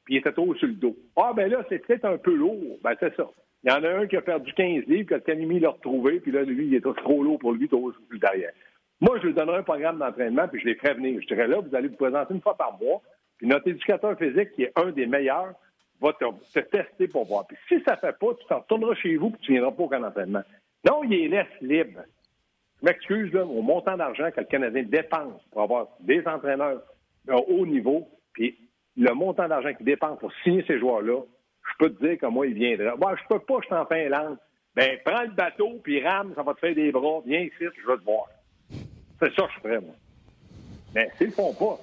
puis 0.05 0.17
il 0.17 0.19
était 0.19 0.33
trop 0.33 0.55
sur 0.55 0.67
le 0.67 0.75
dos. 0.75 0.97
Ah, 1.17 1.33
ben 1.35 1.51
là, 1.51 1.65
c'est 1.69 1.79
peut-être 1.87 2.05
un 2.05 2.19
peu 2.19 2.35
lourd. 2.35 2.79
Ben, 2.83 2.95
c'est 3.01 3.15
ça. 3.17 3.31
Il 3.65 3.71
y 3.71 3.75
en 3.75 3.83
a 3.83 3.91
un 3.91 4.07
qui 4.07 4.17
a 4.17 4.23
perdu 4.23 4.53
15 4.53 4.85
livres, 4.87 5.09
que 5.09 5.15
Kanimi 5.17 5.61
l'a 5.61 5.71
retrouvé, 5.71 6.21
puis 6.21 6.31
là, 6.31 6.43
lui, 6.43 6.67
il 6.67 6.75
était 6.75 6.93
trop 6.97 7.23
lourd 7.23 7.39
pour 7.39 7.53
lui, 7.53 7.69
trop 7.69 7.93
sur 7.93 8.19
derrière. 8.19 8.53
Moi, 9.01 9.19
je 9.21 9.27
lui 9.27 9.35
donnerais 9.35 9.59
un 9.59 9.63
programme 9.63 9.99
d'entraînement, 9.99 10.49
puis 10.49 10.61
je 10.61 10.67
les 10.67 10.77
ferais 10.77 10.95
venir. 10.95 11.21
Je 11.21 11.27
dirais 11.27 11.47
là, 11.47 11.61
vous 11.61 11.75
allez 11.75 11.89
vous 11.89 11.97
présenter 11.97 12.35
une 12.35 12.41
fois 12.41 12.57
par 12.57 12.79
mois, 12.81 13.03
puis 13.37 13.47
notre 13.47 13.69
éducateur 13.69 14.17
physique, 14.17 14.53
qui 14.53 14.63
est 14.63 14.73
un 14.77 14.93
des 14.93 15.07
meilleurs, 15.07 15.55
va 16.01 16.13
te, 16.13 16.25
te 16.53 16.61
tester 16.61 17.09
pour 17.09 17.27
voir. 17.27 17.47
Puis 17.47 17.57
si 17.69 17.83
ça 17.85 17.95
ne 17.95 17.99
fait 17.99 18.19
pas, 18.19 18.35
tu 18.35 18.47
t'en 18.49 18.61
retourneras 18.61 18.95
chez 18.95 19.17
vous, 19.17 19.31
puis 19.31 19.41
tu 19.43 19.53
ne 19.53 19.59
viendras 19.59 19.77
pas 19.77 19.83
au 19.83 19.89
camp 19.89 20.01
d'entraînement. 20.01 20.43
Non, 20.89 21.03
il 21.05 21.11
les 21.11 21.29
laisse 21.29 21.47
libres. 21.61 22.03
Je 22.81 22.87
m'excuse, 22.87 23.35
au 23.35 23.63
montant 23.63 23.97
d'argent 23.97 24.31
que 24.31 24.41
le 24.41 24.47
Canadien 24.47 24.85
dépense 24.85 25.43
pour 25.51 25.63
avoir 25.63 25.89
des 26.01 26.27
entraîneurs 26.27 26.83
de 27.27 27.33
haut 27.33 27.67
niveau, 27.67 28.09
puis 28.33 28.57
le 28.97 29.13
montant 29.15 29.49
d'argent 29.49 29.75
qu'il 29.75 29.87
dépense 29.87 30.19
pour 30.21 30.33
signer 30.45 30.65
ces 30.67 30.79
joueurs-là, 30.79 31.21
je 31.71 31.77
peux 31.79 31.93
te 31.93 32.07
dire 32.07 32.19
que 32.19 32.27
moi, 32.27 32.47
il 32.47 32.55
viendra. 32.55 32.97
Moi, 32.97 33.17
je 33.17 33.27
peux 33.29 33.41
pas, 33.41 33.59
je 33.61 33.67
suis 33.67 33.75
en 33.75 33.87
Finlande. 33.87 34.39
Ben, 34.75 34.99
prends 35.05 35.23
le 35.23 35.31
bateau, 35.31 35.81
puis 35.83 36.03
rame, 36.05 36.33
ça 36.37 36.43
va 36.43 36.55
te 36.55 36.61
faire 36.61 36.75
des 36.75 36.93
bras. 36.93 37.21
Viens 37.27 37.41
ici, 37.41 37.53
je 37.59 37.87
vais 37.87 37.97
te 37.97 38.05
voir. 38.05 38.29
C'est 38.71 39.35
ça 39.35 39.47
que 39.47 39.53
je 39.57 39.61
ferais, 39.61 39.81
moi. 39.81 39.95
Mais 40.95 41.11
s'ils 41.17 41.27
le 41.27 41.33
font 41.33 41.53
pas, 41.53 41.79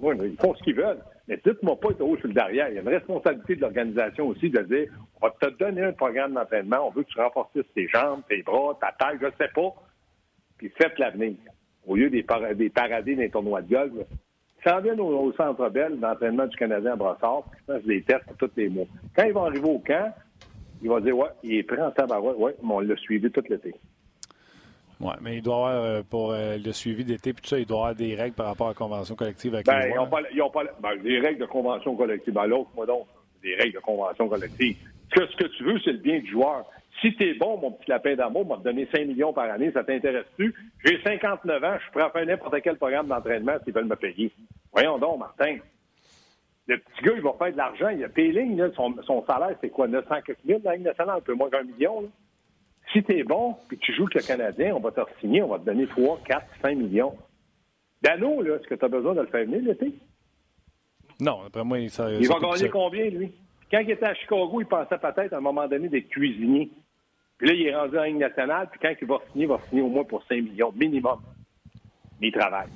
mais 0.00 0.28
ils 0.28 0.36
font 0.36 0.54
ce 0.54 0.62
qu'ils 0.62 0.74
veulent. 0.74 1.02
Mais 1.30 1.40
dites-moi 1.46 1.78
pas 1.78 1.90
être 1.90 2.00
haut 2.00 2.16
sur 2.16 2.26
le 2.26 2.34
derrière. 2.34 2.68
Il 2.70 2.74
y 2.74 2.78
a 2.78 2.80
une 2.80 2.88
responsabilité 2.88 3.54
de 3.54 3.60
l'organisation 3.60 4.26
aussi 4.26 4.50
de 4.50 4.62
dire 4.62 4.90
on 5.22 5.28
va 5.28 5.34
te 5.40 5.46
donner 5.58 5.84
un 5.84 5.92
programme 5.92 6.34
d'entraînement, 6.34 6.88
on 6.88 6.90
veut 6.90 7.04
que 7.04 7.08
tu 7.10 7.20
renforces 7.20 7.52
tes 7.72 7.86
jambes, 7.86 8.22
tes 8.28 8.42
bras, 8.42 8.76
ta 8.80 8.90
taille, 8.98 9.18
je 9.22 9.28
sais 9.38 9.50
pas. 9.54 9.72
Puis 10.58 10.72
faites 10.76 10.98
l'avenir. 10.98 11.36
Au 11.86 11.94
lieu 11.94 12.10
des, 12.10 12.24
para- 12.24 12.52
des 12.52 12.68
dans 12.68 13.04
les 13.06 13.30
tournois 13.30 13.62
de 13.62 13.70
golf, 13.70 13.92
s'en 14.66 14.80
viennent 14.80 15.00
au, 15.00 15.06
au 15.06 15.32
centre 15.34 15.68
belle 15.70 16.00
d'entraînement 16.00 16.46
du 16.46 16.56
Canadien 16.56 16.94
à 16.94 16.96
Brossard, 16.96 17.44
puis 17.44 17.60
ils 17.60 17.64
fassent 17.72 17.84
des 17.84 18.02
tests 18.02 18.36
tous 18.36 18.50
les 18.56 18.68
mois. 18.68 18.86
Quand 19.14 19.22
ils 19.24 19.32
vont 19.32 19.44
arriver 19.44 19.68
au 19.68 19.78
camp, 19.78 20.12
il 20.82 20.88
va 20.88 21.00
dire 21.00 21.16
Ouais, 21.16 21.28
il 21.44 21.54
est 21.54 21.62
prêt 21.62 21.80
en 21.80 21.92
tabarouette, 21.92 22.36
ouais, 22.38 22.56
mais 22.60 22.74
on 22.74 22.80
l'a 22.80 22.96
suivi 22.96 23.30
tout 23.30 23.44
l'été. 23.48 23.72
Oui, 25.00 25.12
mais 25.22 25.36
il 25.36 25.42
doit 25.42 25.54
y 25.54 25.56
avoir, 25.58 25.82
euh, 25.84 26.02
pour 26.08 26.32
euh, 26.32 26.58
le 26.58 26.72
suivi 26.72 27.04
d'été, 27.04 27.32
puis 27.32 27.42
tout 27.42 27.48
ça, 27.48 27.58
il 27.58 27.64
doit 27.66 27.76
y 27.78 27.80
avoir 27.80 27.94
des 27.94 28.14
règles 28.14 28.34
par 28.34 28.46
rapport 28.46 28.66
à 28.66 28.70
la 28.70 28.74
convention 28.74 29.14
collective 29.14 29.54
avec 29.54 29.66
Ben, 29.66 29.78
les 29.80 29.86
ils 29.88 29.94
joueurs. 29.94 30.04
n'ont 30.04 30.10
pas, 30.10 30.20
ils 30.32 30.42
ont 30.42 30.50
pas 30.50 30.64
ben, 30.80 30.96
des 31.02 31.18
règles 31.18 31.40
de 31.40 31.46
convention 31.46 31.96
collective. 31.96 32.34
Ben, 32.34 32.46
l'autre, 32.46 32.68
moi 32.74 32.84
donc, 32.86 33.06
des 33.42 33.54
règles 33.54 33.74
de 33.74 33.78
convention 33.80 34.28
collective. 34.28 34.76
Ce 35.14 35.18
que, 35.20 35.26
ce 35.26 35.36
que 35.36 35.46
tu 35.56 35.64
veux, 35.64 35.78
c'est 35.80 35.92
le 35.92 35.98
bien 35.98 36.18
du 36.18 36.30
joueur. 36.30 36.64
Si 37.00 37.14
t'es 37.16 37.32
bon, 37.34 37.56
mon 37.56 37.70
petit 37.72 37.88
lapin 37.90 38.14
d'amour, 38.14 38.44
m'a 38.46 38.56
donné 38.58 38.86
5 38.92 39.06
millions 39.06 39.32
par 39.32 39.50
année, 39.50 39.72
ça 39.72 39.82
t'intéresse-tu? 39.82 40.54
J'ai 40.84 41.00
59 41.02 41.64
ans, 41.64 41.74
je 41.78 41.82
suis 41.84 41.92
prêt 41.92 42.02
à 42.02 42.10
faire 42.10 42.26
n'importe 42.26 42.60
quel 42.62 42.76
programme 42.76 43.06
d'entraînement 43.06 43.54
s'ils 43.64 43.72
veulent 43.72 43.86
me 43.86 43.96
payer. 43.96 44.30
Voyons 44.72 44.98
donc, 44.98 45.18
Martin. 45.18 45.56
Le 46.66 46.76
petit 46.78 47.02
gars, 47.02 47.12
il 47.16 47.22
va 47.22 47.32
faire 47.38 47.52
de 47.52 47.56
l'argent. 47.56 47.88
Il 47.88 48.04
a 48.04 48.08
Péling, 48.10 48.56
là, 48.58 48.68
son, 48.76 48.94
son 49.04 49.24
salaire, 49.24 49.56
c'est 49.62 49.70
quoi, 49.70 49.88
900 49.88 50.16
quelques 50.26 50.44
mille 50.44 50.60
dans 50.60 50.70
la 50.70 50.76
Ligue 50.76 50.84
nationale, 50.84 51.16
un 51.18 51.20
peu 51.22 51.32
moins 51.34 51.48
qu'un 51.48 51.62
million, 51.64 52.02
là. 52.02 52.08
Si 52.92 53.02
t'es 53.02 53.22
bon, 53.22 53.56
puis 53.68 53.78
tu 53.78 53.92
joues 53.94 54.04
avec 54.04 54.14
le 54.14 54.22
Canadien, 54.22 54.74
on 54.74 54.80
va 54.80 54.90
te 54.90 55.00
signer, 55.20 55.42
on 55.42 55.48
va 55.48 55.58
te 55.58 55.64
donner 55.64 55.86
3, 55.86 56.20
4, 56.24 56.46
5 56.62 56.76
millions. 56.76 57.16
Dano, 58.02 58.42
là, 58.42 58.56
est-ce 58.56 58.66
que 58.66 58.74
tu 58.74 58.84
as 58.84 58.88
besoin 58.88 59.14
de 59.14 59.20
le 59.20 59.26
faire 59.26 59.44
venir 59.44 59.62
l'été? 59.62 59.94
Non, 61.20 61.42
après 61.46 61.62
moi, 61.64 61.78
il, 61.78 61.90
ça, 61.90 62.10
Il 62.10 62.26
ça 62.26 62.34
va 62.38 62.50
gagner 62.50 62.68
combien, 62.70 63.04
lui? 63.10 63.32
Quand 63.70 63.80
il 63.80 63.90
était 63.90 64.06
à 64.06 64.14
Chicago, 64.14 64.60
il 64.60 64.66
pensait 64.66 64.98
peut-être 64.98 65.32
à 65.32 65.36
un 65.36 65.40
moment 65.40 65.68
donné 65.68 65.88
d'être 65.88 66.08
cuisinier. 66.08 66.70
Puis 67.38 67.48
là, 67.48 67.54
il 67.54 67.66
est 67.66 67.76
rendu 67.76 67.98
en 67.98 68.02
Ligue 68.02 68.16
nationale, 68.16 68.68
puis 68.70 68.80
quand 68.80 68.92
il 69.00 69.06
va 69.06 69.18
signer, 69.30 69.44
il 69.44 69.48
va 69.48 69.60
signer 69.68 69.82
au 69.82 69.88
moins 69.88 70.04
pour 70.04 70.24
5 70.24 70.42
millions 70.42 70.72
minimum. 70.72 71.20
Mais 72.20 72.28
il 72.28 72.32
travaille. 72.32 72.68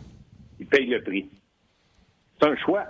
Il 0.60 0.66
paye 0.66 0.86
le 0.86 1.02
prix. 1.02 1.28
C'est 2.38 2.48
un 2.48 2.56
choix. 2.56 2.84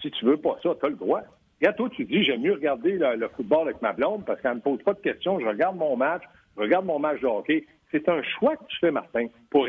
Si 0.00 0.10
tu 0.10 0.24
veux 0.24 0.36
pas 0.36 0.58
ça, 0.62 0.70
tu 0.78 0.86
as 0.86 0.88
le 0.88 0.96
droit. 0.96 1.22
Regarde, 1.60 1.76
toi, 1.76 1.90
tu 1.90 2.04
dis, 2.04 2.24
j'aime 2.24 2.42
mieux 2.42 2.54
regarder 2.54 2.92
le, 2.92 3.16
le 3.16 3.28
football 3.28 3.68
avec 3.68 3.82
ma 3.82 3.92
blonde 3.92 4.24
parce 4.24 4.40
qu'elle 4.40 4.52
ne 4.52 4.56
me 4.56 4.60
pose 4.60 4.82
pas 4.82 4.94
de 4.94 5.00
questions. 5.00 5.38
Je 5.38 5.46
regarde 5.46 5.76
mon 5.76 5.96
match, 5.96 6.22
regarde 6.56 6.86
mon 6.86 6.98
match 6.98 7.20
de 7.20 7.26
hockey. 7.26 7.66
C'est 7.90 8.08
un 8.08 8.22
choix 8.22 8.56
que 8.56 8.64
tu 8.68 8.78
fais, 8.80 8.90
Martin, 8.90 9.26
pour, 9.50 9.66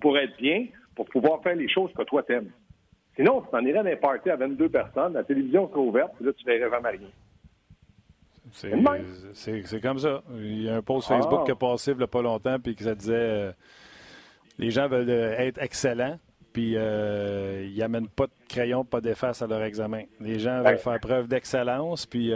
pour 0.00 0.18
être 0.18 0.36
bien, 0.36 0.66
pour 0.94 1.06
pouvoir 1.08 1.42
faire 1.42 1.56
les 1.56 1.68
choses 1.68 1.90
que 1.96 2.02
toi 2.02 2.22
t'aimes. 2.22 2.50
Sinon, 3.16 3.42
tu 3.42 3.48
t'en 3.50 3.60
irais 3.60 3.82
dans 3.82 3.90
un 3.90 3.96
party 3.96 4.30
à 4.30 4.36
22 4.36 4.68
personnes, 4.68 5.12
la 5.12 5.24
télévision 5.24 5.68
serait 5.68 5.80
ouverte, 5.80 6.12
puis 6.16 6.24
là, 6.24 6.32
tu 6.32 6.44
verrais 6.44 6.70
jamais 6.70 6.88
rien. 6.90 7.08
C'est 8.52 9.80
comme 9.80 9.98
ça. 9.98 10.22
Il 10.34 10.62
y 10.62 10.68
a 10.68 10.76
un 10.76 10.82
post 10.82 11.08
Facebook 11.08 11.40
ah. 11.42 11.44
qui 11.44 11.52
a 11.52 11.54
passé 11.54 11.92
il 11.92 11.96
n'y 11.96 12.02
a 12.02 12.06
pas 12.06 12.22
longtemps, 12.22 12.58
puis 12.58 12.74
que 12.74 12.84
ça 12.84 12.94
disait 12.94 13.14
euh, 13.14 13.52
les 14.58 14.70
gens 14.70 14.88
veulent 14.88 15.08
euh, 15.08 15.38
être 15.38 15.60
excellents, 15.62 16.18
puis 16.52 16.74
euh, 16.76 17.64
ils 17.64 17.78
n'amènent 17.78 18.08
pas 18.08 18.26
de 18.26 18.32
crayon, 18.48 18.84
pas 18.84 19.00
d'efface 19.00 19.42
à 19.42 19.46
leur 19.46 19.62
examen. 19.62 20.04
Les 20.20 20.38
gens 20.38 20.62
veulent 20.62 20.78
faire 20.78 21.00
preuve 21.00 21.28
d'excellence, 21.28 22.06
puis 22.06 22.32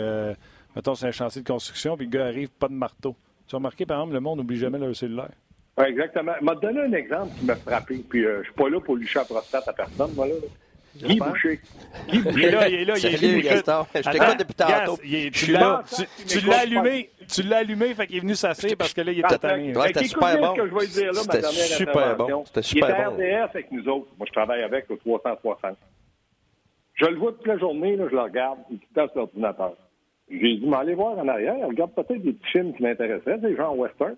mettons, 0.74 0.94
c'est 0.94 1.06
un 1.06 1.12
chantier 1.12 1.42
de 1.42 1.46
construction, 1.46 1.96
puis 1.96 2.06
le 2.06 2.10
gars 2.12 2.26
arrive, 2.26 2.50
pas 2.50 2.68
de 2.68 2.74
marteau. 2.74 3.14
Tu 3.48 3.54
as 3.54 3.58
remarqué, 3.58 3.86
par 3.86 3.98
exemple, 3.98 4.14
le 4.14 4.20
monde 4.20 4.38
n'oublie 4.38 4.56
jamais 4.58 4.78
leur 4.78 4.94
cellulaire? 4.94 5.30
Oui, 5.78 5.84
exactement. 5.86 6.32
Il 6.40 6.44
m'a 6.44 6.54
donné 6.54 6.80
un 6.80 6.92
exemple 6.92 7.32
qui 7.38 7.44
m'a 7.44 7.56
frappé, 7.56 8.02
puis 8.08 8.22
je 8.22 8.42
suis 8.44 8.52
pas 8.52 8.68
là 8.68 8.80
pour 8.80 8.96
lucher 8.96 9.18
à 9.18 9.24
prostate 9.24 9.68
à 9.68 9.72
personne, 9.72 10.12
moi, 10.14 10.26
là. 10.26 10.34
Guy 10.96 11.18
Boucher. 11.18 11.60
Guy 12.08 12.18
Boucher. 12.20 12.38
Il 12.38 12.44
est 12.44 12.50
là, 12.50 12.68
il 12.68 12.74
est 12.74 12.84
là. 12.84 12.94
il 12.96 13.24
est 13.24 13.40
Gaston. 13.42 13.86
Je 13.94 14.10
t'écoute 14.10 14.38
depuis 14.38 14.54
tantôt. 14.54 14.98
tu 15.32 15.52
l'as 15.52 15.84
Tu, 16.26 16.40
l'as 16.40 16.60
allumé. 16.60 17.10
Tu 17.28 17.42
l'as 17.42 17.58
allumé, 17.58 17.94
fait 17.94 18.06
qu'il 18.06 18.16
est 18.16 18.20
venu 18.20 18.34
s'asseoir 18.34 18.72
parce 18.78 18.94
que 18.94 19.02
là, 19.02 19.12
il 19.12 19.20
est. 19.20 19.76
Ouais, 19.76 19.88
c'était 19.88 20.04
super 20.04 20.38
bon. 20.38 20.54
C'était 20.56 21.66
super 21.66 22.16
bon. 22.16 22.44
C'était 22.46 22.62
super 22.62 23.10
bon. 23.10 23.16
Il 23.18 23.34
RDS 23.34 23.50
avec 23.50 23.72
nous 23.72 23.88
autres. 23.88 24.08
Moi, 24.18 24.26
je 24.26 24.32
travaille 24.32 24.62
avec 24.62 24.88
le 24.88 24.96
360. 24.96 25.76
Je 26.94 27.04
le 27.04 27.16
vois 27.16 27.32
toute 27.32 27.46
la 27.46 27.58
journée, 27.58 27.94
là, 27.96 28.06
je 28.10 28.14
le 28.14 28.22
regarde, 28.22 28.58
il 28.70 28.76
est 28.76 28.78
tout 28.78 28.86
le 28.94 29.02
temps 29.02 29.08
sur 29.12 29.18
l'ordinateur. 29.18 29.72
J'ai 30.28 30.56
dit, 30.56 30.66
mais 30.66 30.76
allez 30.76 30.94
voir 30.94 31.16
en 31.18 31.28
arrière, 31.28 31.66
regarde 31.66 31.94
peut-être 31.94 32.22
des 32.22 32.32
petits 32.32 32.50
films 32.50 32.74
qui 32.74 32.82
m'intéressaient, 32.82 33.38
des 33.38 33.56
gens 33.56 33.74
western. 33.74 34.16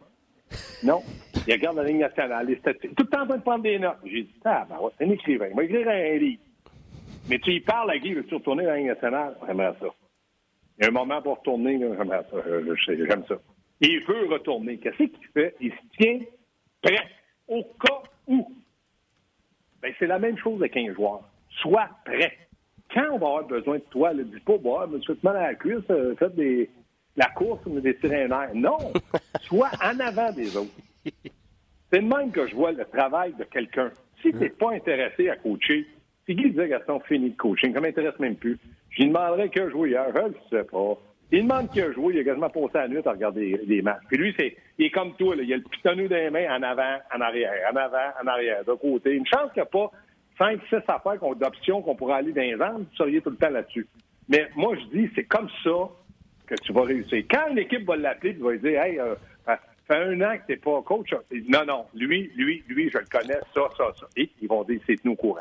Non. 0.82 1.02
Il 1.46 1.52
regarde 1.52 1.76
la 1.76 1.84
ligne 1.84 1.98
nationale, 1.98 2.46
les 2.46 2.56
statistiques. 2.56 2.96
Tout 2.96 3.04
le 3.04 3.10
temps 3.10 3.22
en 3.22 3.26
train 3.26 3.36
de 3.36 3.42
prendre 3.42 3.62
des 3.62 3.78
notes. 3.78 3.98
J'ai 4.04 4.22
dit, 4.22 4.34
ah, 4.44 4.66
ben 4.68 4.76
c'est 4.96 5.04
un 5.04 5.10
écrivain. 5.10 5.48
Il 5.50 5.56
va 5.56 5.64
écrire 5.64 5.88
un 5.88 6.16
livre. 6.16 6.42
Mais 7.28 7.38
tu 7.38 7.52
y 7.52 7.60
parles 7.60 7.90
à 7.90 7.98
Guy, 7.98 8.14
veux-tu 8.14 8.34
retourner 8.34 8.64
dans 8.64 8.70
la 8.70 8.76
Ligue 8.78 8.86
nationale? 8.86 9.36
J'aimerais 9.46 9.74
ça. 9.80 9.86
Il 10.78 10.84
y 10.84 10.86
a 10.86 10.88
un 10.88 10.92
moment 10.92 11.20
pour 11.20 11.38
retourner, 11.38 11.78
j'aimerais 11.78 12.24
ça. 12.30 12.36
J'aime 12.86 13.24
ça. 13.28 13.34
il 13.80 14.04
veut 14.06 14.28
retourner. 14.28 14.78
Qu'est-ce 14.78 14.96
qu'il 14.96 15.26
fait? 15.34 15.54
Il 15.60 15.72
se 15.72 15.98
tient 15.98 16.20
prêt 16.82 17.08
au 17.48 17.62
cas 17.84 18.02
où. 18.26 18.50
Ben, 19.82 19.92
c'est 19.98 20.06
la 20.06 20.18
même 20.18 20.38
chose 20.38 20.60
avec 20.60 20.76
un 20.76 20.92
joueur. 20.94 21.22
Sois 21.60 21.88
prêt. 22.04 22.47
Quand 22.92 23.04
on 23.12 23.18
va 23.18 23.26
avoir 23.26 23.46
besoin 23.46 23.76
de 23.76 23.84
toi, 23.90 24.14
ne 24.14 24.22
dis 24.22 24.40
pas, 24.40 24.56
bah, 24.58 24.86
me 24.90 24.98
suis 25.00 25.14
mal 25.22 25.36
à 25.36 25.48
la 25.48 25.54
cuisse, 25.54 25.84
euh, 25.90 26.14
faites 26.16 26.34
des, 26.34 26.70
la 27.16 27.26
course 27.26 27.60
ou 27.66 27.80
des 27.80 27.96
sirénaires. 28.00 28.50
Non! 28.54 28.78
Sois 29.42 29.70
en 29.82 29.98
avant 30.00 30.32
des 30.32 30.56
autres. 30.56 30.70
C'est 31.92 32.00
de 32.00 32.06
même 32.06 32.30
que 32.30 32.46
je 32.46 32.54
vois 32.54 32.72
le 32.72 32.84
travail 32.84 33.34
de 33.38 33.44
quelqu'un. 33.44 33.90
Si 34.22 34.30
tu 34.30 34.36
n'es 34.36 34.48
pas 34.50 34.72
intéressé 34.72 35.28
à 35.28 35.36
coacher, 35.36 35.86
si 36.26 36.34
Guy 36.34 36.50
disait, 36.50 36.68
Gaston, 36.68 37.00
fini 37.00 37.30
de 37.30 37.36
coaching, 37.36 37.72
ça 37.72 37.80
m'intéresse 37.80 38.18
même 38.18 38.36
plus. 38.36 38.58
Je 38.90 39.02
lui 39.02 39.08
demanderais 39.08 39.48
qu'il 39.48 39.62
a 39.62 39.70
joué 39.70 39.90
hier, 39.90 40.04
je 40.14 40.20
ne 40.20 40.32
sais 40.50 40.66
pas. 40.68 40.98
Il 41.30 41.42
demande 41.42 41.70
qui 41.70 41.80
a 41.82 41.92
joué, 41.92 42.14
il 42.14 42.20
a 42.20 42.24
quasiment 42.24 42.48
passé 42.48 42.70
la 42.74 42.88
nuit 42.88 43.02
à 43.04 43.10
regarder 43.10 43.60
des 43.66 43.82
matchs. 43.82 44.02
Puis 44.08 44.16
lui, 44.16 44.34
c'est, 44.38 44.56
il 44.78 44.86
est 44.86 44.90
comme 44.90 45.14
toi, 45.14 45.36
là. 45.36 45.42
il 45.42 45.52
a 45.52 45.56
le 45.56 45.62
pitonneau 45.62 46.08
des 46.08 46.30
mains 46.30 46.56
en 46.56 46.62
avant, 46.62 46.98
en 47.14 47.20
arrière, 47.20 47.52
en 47.70 47.76
avant, 47.76 48.12
en 48.22 48.26
arrière, 48.26 48.64
de 48.64 48.72
côté. 48.72 49.12
Une 49.12 49.26
chance 49.26 49.52
qu'il 49.52 49.62
n'y 49.62 49.66
a 49.68 49.70
pas 49.70 49.90
cinq, 50.38 50.60
six 50.68 50.76
affaires 50.88 51.18
d'options 51.36 51.82
qu'on 51.82 51.94
pourrait 51.94 52.14
aller 52.14 52.32
dans 52.32 52.40
les 52.40 52.60
arbres, 52.60 52.78
vous 52.78 52.96
seriez 52.96 53.20
tout 53.20 53.30
le 53.30 53.36
temps 53.36 53.50
là-dessus. 53.50 53.86
Mais 54.28 54.48
moi, 54.56 54.74
je 54.76 54.98
dis, 54.98 55.10
c'est 55.14 55.24
comme 55.24 55.48
ça 55.62 55.88
que 56.46 56.54
tu 56.62 56.72
vas 56.72 56.84
réussir. 56.84 57.24
Quand 57.30 57.48
une 57.50 57.58
équipe 57.58 57.86
va 57.86 57.96
l'appeler, 57.96 58.34
tu 58.34 58.42
vas 58.42 58.52
lui 58.52 58.60
dire, 58.60 58.82
hey, 58.82 58.98
euh, 58.98 59.14
fait 59.86 59.96
un 59.96 60.20
an 60.20 60.36
que 60.36 60.46
tu 60.46 60.52
n'es 60.52 60.56
pas 60.58 60.82
coach. 60.82 61.14
Non, 61.48 61.64
non, 61.66 61.86
lui, 61.94 62.30
lui, 62.36 62.62
lui, 62.68 62.90
je 62.90 62.98
le 62.98 63.06
connais, 63.10 63.40
ça, 63.54 63.62
ça, 63.76 63.84
ça. 63.98 64.06
Et 64.16 64.30
ils 64.40 64.48
vont 64.48 64.62
dire, 64.64 64.80
c'est 64.86 65.02
nous 65.04 65.16
courant 65.16 65.40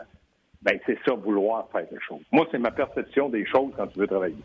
ben 0.62 0.80
c'est 0.86 0.98
ça, 1.06 1.14
vouloir 1.14 1.68
faire 1.72 1.88
des 1.90 2.00
choses. 2.06 2.22
Moi, 2.32 2.46
c'est 2.52 2.58
ma 2.58 2.72
perception 2.72 3.30
des 3.30 3.46
choses 3.46 3.72
quand 3.78 3.88
tu 3.88 4.00
veux 4.00 4.08
travailler. 4.08 4.36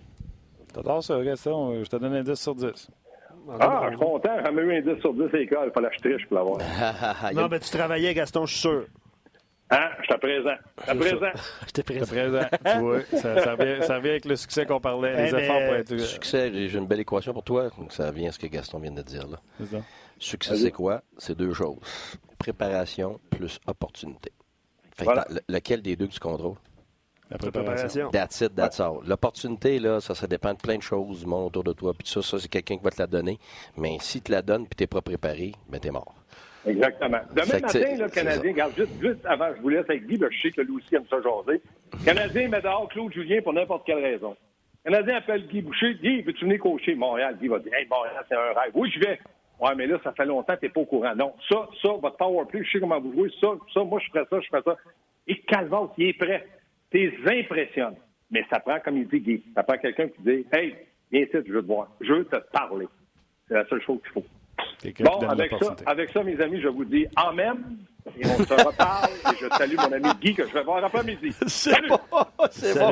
T'adores 0.72 1.02
ça, 1.02 1.22
Gaston. 1.22 1.82
Je 1.82 1.88
te 1.88 1.96
donne 1.96 2.14
un 2.14 2.22
10 2.22 2.34
sur 2.34 2.54
10. 2.54 2.90
Ah, 3.58 3.90
content. 3.98 4.30
J'ai 4.44 4.52
eu 4.52 4.76
un 4.76 4.94
10 4.94 5.00
sur 5.00 5.14
10 5.14 5.22
à 5.22 5.36
l'école. 5.36 5.66
Il 5.66 5.72
fallait 5.72 5.88
acheter, 5.88 6.18
je 6.18 6.26
peux 6.28 6.36
l'avoir. 6.36 6.58
non, 7.34 7.48
mais 7.50 7.58
tu 7.58 7.70
travaillais, 7.70 8.14
Gaston, 8.14 8.46
je 8.46 8.52
suis 8.52 8.60
sûr. 8.60 8.84
Hein? 9.72 9.90
J'étais 10.02 10.18
présent. 10.18 10.54
J'étais 10.86 10.94
présent. 10.94 11.32
J'étais 11.66 11.82
présent. 11.82 12.06
présent. 12.06 12.46
tu 12.64 12.78
vois, 12.78 13.00
ça, 13.12 13.42
ça, 13.42 13.54
revient, 13.54 13.84
ça, 13.84 13.96
revient, 13.96 14.10
avec 14.10 14.24
le 14.24 14.36
succès 14.36 14.66
qu'on 14.66 14.80
parlait, 14.80 15.24
les 15.24 15.34
eh 15.34 15.42
efforts 15.42 15.66
pour 15.66 15.74
être... 15.74 15.98
Succès, 15.98 16.68
j'ai 16.68 16.78
une 16.78 16.86
belle 16.86 17.00
équation 17.00 17.32
pour 17.32 17.42
toi. 17.42 17.70
Donc 17.78 17.92
ça 17.92 18.10
vient 18.10 18.28
à 18.28 18.32
ce 18.32 18.38
que 18.38 18.46
Gaston 18.46 18.78
vient 18.78 18.92
de 18.92 19.02
dire. 19.02 19.26
là. 19.26 19.40
Ça. 19.64 19.78
Succès, 20.18 20.56
c'est 20.56 20.70
quoi? 20.70 21.02
C'est 21.18 21.36
deux 21.36 21.52
choses. 21.52 21.78
Préparation 22.38 23.18
plus 23.30 23.58
opportunité 23.66 24.32
lequel 25.48 25.82
des 25.82 25.96
deux 25.96 26.06
que 26.06 26.12
tu 26.12 26.20
contrôles? 26.20 26.56
La 27.30 27.38
préparation. 27.38 28.10
That's 28.10 28.42
it, 28.42 28.54
that's 28.54 28.78
all. 28.78 29.00
L'opportunité, 29.06 29.78
là, 29.78 30.00
ça, 30.00 30.14
ça 30.14 30.26
dépend 30.26 30.52
de 30.52 30.58
plein 30.58 30.76
de 30.76 30.82
choses, 30.82 31.20
du 31.20 31.26
monde 31.26 31.46
autour 31.46 31.64
de 31.64 31.72
toi. 31.72 31.94
Puis 31.94 32.06
ça, 32.06 32.20
ça 32.20 32.38
c'est 32.38 32.48
quelqu'un 32.48 32.76
qui 32.76 32.84
va 32.84 32.90
te 32.90 33.00
la 33.00 33.06
donner. 33.06 33.38
Mais 33.76 33.96
si 34.00 34.20
tu 34.20 34.32
la 34.32 34.42
donnes 34.42 34.66
puis 34.66 34.76
tu 34.76 34.82
n'es 34.82 34.86
pas 34.86 35.00
préparé, 35.00 35.52
ben 35.68 35.80
t'es 35.80 35.90
mort. 35.90 36.14
Exactement. 36.66 37.18
Demain 37.34 37.60
matin, 37.60 37.96
le 37.98 38.08
Canadien, 38.08 38.52
regarde, 38.52 38.72
juste, 38.76 39.00
juste 39.00 39.26
avant, 39.26 39.48
je 39.56 39.60
vous 39.60 39.68
laisse 39.68 39.88
avec 39.88 40.06
Guy, 40.06 40.18
je 40.30 40.40
sais 40.40 40.50
que 40.50 40.60
lui 40.60 40.76
aussi 40.76 40.94
aime 40.94 41.04
ça 41.10 41.16
jaser. 41.20 41.60
Canadien 42.04 42.48
met 42.48 42.60
dehors 42.60 42.88
Claude 42.88 43.12
Julien 43.12 43.40
pour 43.42 43.52
n'importe 43.52 43.84
quelle 43.84 43.98
raison. 43.98 44.36
Canadien 44.84 45.16
appelle 45.16 45.46
Guy 45.46 45.62
Boucher. 45.62 45.94
Guy, 45.94 46.22
veux-tu 46.22 46.44
venir 46.44 46.60
coacher 46.60 46.94
Montréal? 46.94 47.36
Guy 47.40 47.48
va 47.48 47.58
dire, 47.58 47.72
hey, 47.74 47.86
Montréal, 47.88 48.24
c'est 48.28 48.34
un 48.34 48.52
rêve. 48.60 48.72
Oui, 48.74 48.90
je 48.94 49.00
vais. 49.00 49.18
Ouais, 49.60 49.74
mais 49.76 49.86
là, 49.86 49.98
ça 50.02 50.12
fait 50.12 50.24
longtemps 50.24 50.54
que 50.54 50.60
tu 50.60 50.66
n'es 50.66 50.72
pas 50.72 50.80
au 50.80 50.86
courant. 50.86 51.14
Non, 51.14 51.34
ça, 51.48 51.68
ça, 51.80 51.88
votre 51.90 52.16
power 52.16 52.44
play, 52.48 52.64
je 52.64 52.70
sais 52.72 52.80
comment 52.80 53.00
vous 53.00 53.12
jouez. 53.12 53.30
Ça, 53.40 53.48
ça, 53.72 53.84
moi, 53.84 54.00
je 54.04 54.10
ferais 54.10 54.26
ça, 54.28 54.40
je 54.40 54.48
ferais 54.48 54.62
ça. 54.64 54.76
Et 55.28 55.40
Calvas, 55.42 55.92
il 55.98 56.08
est 56.08 56.12
prêt. 56.14 56.46
T'es 56.90 57.12
impressionnes. 57.26 57.94
Mais 58.30 58.44
ça 58.50 58.58
prend, 58.58 58.80
comme 58.80 58.96
il 58.96 59.06
dit 59.06 59.20
Guy, 59.20 59.42
ça 59.54 59.62
prend 59.62 59.78
quelqu'un 59.78 60.08
qui 60.08 60.22
dit 60.22 60.46
Hey, 60.52 60.74
viens 61.12 61.22
ici, 61.22 61.32
je 61.32 61.52
veux 61.52 61.62
te 61.62 61.66
voir. 61.66 61.88
Je 62.00 62.12
veux 62.12 62.24
te 62.24 62.36
parler. 62.52 62.88
C'est 63.46 63.54
la 63.54 63.66
seule 63.66 63.82
chose 63.82 64.00
qu'il 64.02 64.12
faut. 64.12 64.24
Bon, 65.00 65.28
avec 65.28 65.52
ça, 65.60 65.76
avec 65.86 66.10
ça, 66.10 66.22
mes 66.22 66.40
amis, 66.40 66.60
je 66.60 66.68
vous 66.68 66.84
dis 66.84 67.06
Amen. 67.16 67.56
Et 68.18 68.26
on 68.26 68.44
se 68.44 68.52
reparle. 68.52 69.10
et 69.32 69.36
je 69.40 69.46
salue 69.56 69.76
mon 69.76 69.92
ami 69.92 70.08
Guy 70.20 70.34
que 70.34 70.46
je 70.46 70.52
vais 70.52 70.64
voir 70.64 70.84
après-midi. 70.84 71.32
C'est 71.46 71.86
bon. 71.88 71.98
C'est 72.50 72.76
bon. 72.76 72.90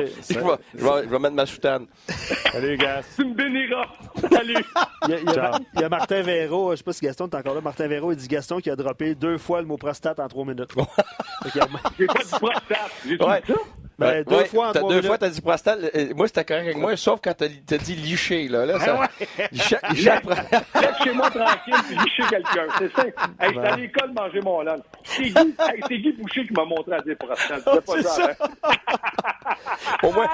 Je 0.73 0.79
vais, 0.79 1.03
je, 1.03 1.09
vais, 1.09 1.19
mettre 1.19 1.35
ma 1.35 1.45
soutane. 1.45 1.85
Salut, 2.07 2.77
gars. 2.77 3.01
Tu 3.15 3.25
me 3.25 3.33
béniras. 3.33 3.87
Salut. 4.31 4.55
il, 5.07 5.11
y 5.11 5.13
a, 5.13 5.19
il, 5.19 5.25
y 5.25 5.37
a, 5.37 5.59
il, 5.75 5.81
y 5.81 5.83
a, 5.83 5.89
Martin 5.89 6.21
Véro. 6.21 6.67
Je 6.67 6.71
ne 6.71 6.75
sais 6.77 6.83
pas 6.83 6.93
si 6.93 7.05
Gaston 7.05 7.27
est 7.27 7.35
encore 7.35 7.55
là. 7.55 7.61
Martin 7.61 7.87
Véro, 7.87 8.13
il 8.13 8.15
dit 8.15 8.27
Gaston 8.29 8.59
qui 8.59 8.69
a 8.69 8.75
droppé 8.77 9.13
deux 9.15 9.37
fois 9.37 9.59
le 9.59 9.67
mot 9.67 9.77
prostate 9.77 10.19
en 10.19 10.27
trois 10.29 10.45
minutes. 10.45 10.71
J'ai 11.53 11.59
pas 11.59 12.13
de 12.13 12.29
prostate. 12.29 12.91
J'ai 13.05 13.21
ouais. 13.21 13.41
ça. 13.45 13.53
Ben, 13.97 14.23
deux 14.23 14.45
fois 14.45 14.71
en 14.75 14.87
Deux 14.89 15.01
fois, 15.01 15.17
t'as 15.17 15.29
dit 15.29 15.41
prostate. 15.41 15.79
Euh, 15.95 16.13
moi, 16.15 16.27
c'était 16.27 16.43
correct 16.43 16.63
avec 16.63 16.77
moi, 16.77 16.95
sauf 16.97 17.19
quand 17.23 17.33
t'as 17.33 17.45
as 17.45 17.77
dit 17.77 17.95
licher, 17.95 18.47
là. 18.47 18.65
là 18.65 18.79
ça, 18.79 18.99
Laisse 19.51 20.97
chez 21.03 21.11
moi 21.13 21.29
tranquille 21.29 21.75
puis 21.87 21.95
licher 21.95 22.23
quelqu'un. 22.29 22.67
C'est 22.77 22.91
ça. 22.93 23.05
Hey, 23.39 23.53
j'étais 23.53 23.67
à 23.67 23.75
l'école 23.75 24.11
manger 24.13 24.41
mon 24.41 24.61
lunch. 24.61 24.81
C'est 25.03 25.23
Guy, 25.23 25.55
hey, 25.89 26.01
Guy 26.01 26.11
Boucher 26.13 26.45
qui 26.45 26.53
m'a 26.53 26.65
montré 26.65 26.95
à 26.95 27.01
dire 27.01 27.15
prostate. 27.17 27.61
C'est 27.63 27.85
pas 27.85 28.01
ça. 28.09 28.29
Hein? 28.31 28.75
au 30.03 30.11
moins, 30.11 30.27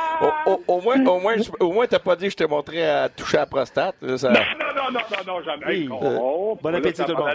au, 0.45 0.63
au, 0.67 0.81
moins, 0.81 1.05
au 1.05 1.19
moins, 1.19 1.35
au 1.59 1.71
moins, 1.71 1.87
t'as 1.87 1.99
pas 1.99 2.15
dit 2.15 2.25
que 2.25 2.31
je 2.31 2.35
t'ai 2.37 2.47
montré 2.47 2.87
à 2.87 3.09
toucher 3.09 3.37
à 3.37 3.41
la 3.41 3.45
prostate. 3.45 3.95
Ça... 4.17 4.29
Non, 4.29 4.39
non, 4.39 4.91
non, 4.91 4.99
non, 4.99 5.33
non, 5.33 5.43
jamais. 5.43 5.65
Oui. 5.67 5.89
Oh, 5.91 6.57
bon 6.61 6.75
appétit 6.75 7.03
tout 7.03 7.11
le 7.11 7.17
monde. 7.17 7.29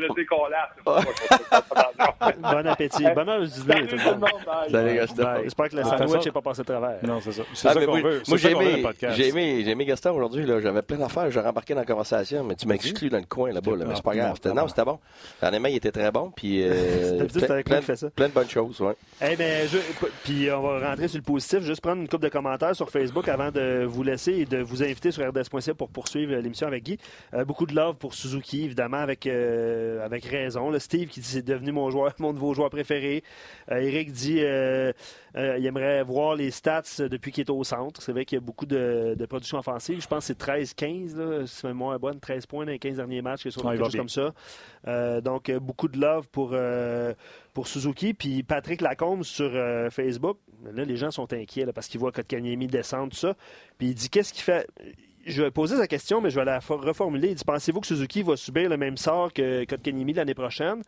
bon 2.39 2.67
appétit. 2.67 3.05
Bonne 3.15 3.29
heure 3.29 3.41
du 3.41 3.49
dîner 3.49 3.87
tout 3.87 3.97
le 3.97 4.05
monde. 4.05 4.27
Salut. 4.71 5.01
J'espère 5.45 5.69
que 5.69 5.77
le 5.77 5.85
sandwich 5.85 6.22
n'est 6.27 6.33
pas 6.33 6.43
passé 6.43 6.63
de 6.63 6.67
travers. 6.67 6.99
Non, 7.03 7.21
c'est 7.21 7.33
ça. 7.33 7.43
C'est 7.53 7.69
ah, 7.69 7.75
ça 7.75 7.87
qu'on 7.87 8.01
veut. 8.01 8.23
Moi, 8.29 8.37
j'ai 8.37 8.51
aimé, 8.51 8.85
j'ai 9.15 9.29
aimé, 9.29 9.63
j'ai 9.65 9.71
aimé 9.71 9.85
Gaston 9.85 10.17
aujourd'hui. 10.17 10.45
J'avais 10.47 10.83
plein 10.83 10.99
d'affaires. 10.99 11.31
J'ai 11.31 11.41
rembarqué 11.41 11.75
dans 11.75 11.81
la 11.81 11.87
conversation, 11.87 12.45
mais 12.45 12.55
tu 12.55 12.67
m'as 12.67 12.75
exclu 12.75 13.09
dans 13.09 13.19
le 13.19 13.25
coin 13.25 13.53
là-bas. 13.53 13.77
Là, 13.77 13.85
mais 13.87 13.95
c'est 13.95 14.03
pas 14.05 14.15
grave. 14.15 14.39
Non, 14.55 14.69
c'était 14.69 14.85
bon. 14.85 14.99
Honnêtement, 15.43 15.69
il 15.69 15.77
était 15.77 15.93
très 15.93 16.11
bon. 16.11 16.31
Puis, 16.31 16.63
euh, 16.63 17.27
plein 18.17 18.29
de 18.29 18.33
bonnes 18.33 18.49
choses. 18.49 18.81
Ouais. 18.81 18.95
Eh 19.21 19.37
ben, 19.37 19.69
puis 20.25 20.51
on 20.51 20.63
va 20.63 20.91
rentrer 20.91 21.09
sur 21.09 21.19
le 21.19 21.25
positif. 21.25 21.61
Juste 21.61 21.81
prendre 21.81 22.01
une 22.01 22.09
coupe 22.09 22.23
de 22.23 22.29
commentaires 22.29 22.75
sur 22.75 22.91
Facebook 22.91 23.29
avant 23.29 23.51
de 23.51 23.85
vous 23.85 24.03
laisser 24.03 24.33
et 24.33 24.45
de 24.45 24.59
vous 24.59 24.83
inviter 24.83 25.11
sur 25.11 25.27
RDS.ca 25.29 25.75
pour 25.75 25.89
poursuivre 25.89 26.35
l'émission 26.37 26.67
avec 26.67 26.85
Guy. 26.85 26.99
Euh, 27.35 27.45
beaucoup 27.45 27.67
de 27.67 27.75
love 27.75 27.97
pour 27.97 28.15
Suzuki, 28.15 28.65
évidemment, 28.65 28.99
avec, 28.99 29.27
euh, 29.27 30.05
avec 30.05 30.25
raison. 30.25 30.71
Le 30.71 30.79
Steve 30.79 31.09
qui 31.09 31.21
dit 31.21 31.29
c'est 31.29 31.45
devenu 31.45 31.73
mon 31.73 31.91
joueur, 31.91 32.13
mon 32.19 32.33
nouveau 32.33 32.55
joueur 32.55 32.71
préféré. 32.71 33.23
Eric 33.71 34.13
dit 34.13 34.39
il 34.39 35.67
aimerait 35.67 36.02
voir 36.03 36.35
les 36.35 36.51
stats 36.51 37.09
depuis 37.11 37.33
qu'il 37.33 37.45
est 37.45 37.51
au 37.51 37.65
centre. 37.65 38.03
C'est 38.03 38.13
vrai 38.13 38.25
qu'il 38.25 38.37
y 38.37 38.41
a 38.43 38.45
beaucoup 38.45 38.67
de, 38.67 39.17
production 39.29 39.59
offensive. 39.59 40.01
Je 40.01 40.07
pense 40.07 40.27
que 40.27 40.35
c'est 40.35 40.41
13-15, 40.41 41.47
si 41.47 41.67
ma 41.67 41.73
mémoire 41.73 41.95
est 41.95 41.99
bonne, 41.99 42.21
13 42.21 42.47
points 42.47 42.65
dans 42.65 42.73
les 42.73 42.79
15 42.79 42.97
derniers 42.97 43.23
matchs, 43.23 43.45
quelque 43.45 43.61
chose 43.79 43.97
comme 43.97 44.09
ça. 44.09 45.21
donc, 45.21 45.51
beaucoup 45.53 45.89
de 45.89 45.99
love 45.99 46.29
pour, 46.29 46.57
pour 47.55 47.69
Suzuki. 47.69 48.15
Puis 48.15 48.43
Patrick 48.43 48.81
Lacombe 48.81 49.23
sur 49.23 49.51
Facebook, 49.91 50.39
là, 50.73 50.85
les 50.85 50.97
gens 50.97 51.11
sont 51.11 51.33
inquiets 51.33 51.67
parce 51.73 51.89
qu'ils 51.89 52.01
voient 52.01 52.13
Kotkaniemi 52.13 52.67
descendre, 52.67 53.13
tout 53.13 53.19
ça. 53.19 53.35
Puis 53.79 53.89
il 53.89 53.95
dit 53.95 54.09
qu'est-ce 54.09 54.33
qu'il 54.33 54.43
fait? 54.43 54.67
Je 55.25 55.43
vais 55.43 55.53
poser 55.53 55.77
sa 55.77 55.87
question, 55.87 56.21
mais 56.21 56.31
je 56.31 56.39
vais 56.39 56.45
la 56.45 56.59
reformuler. 56.59 57.29
Il 57.29 57.35
dit 57.37 57.45
Pensez-vous 57.45 57.81
que 57.81 57.87
Suzuki 57.87 58.23
va 58.23 58.37
subir 58.37 58.69
le 58.69 58.77
même 58.77 58.97
sort 58.97 59.33
que 59.33 59.65
Kotkaniemi 59.65 60.15
l'année 60.15 60.35
prochaine? 60.35 60.83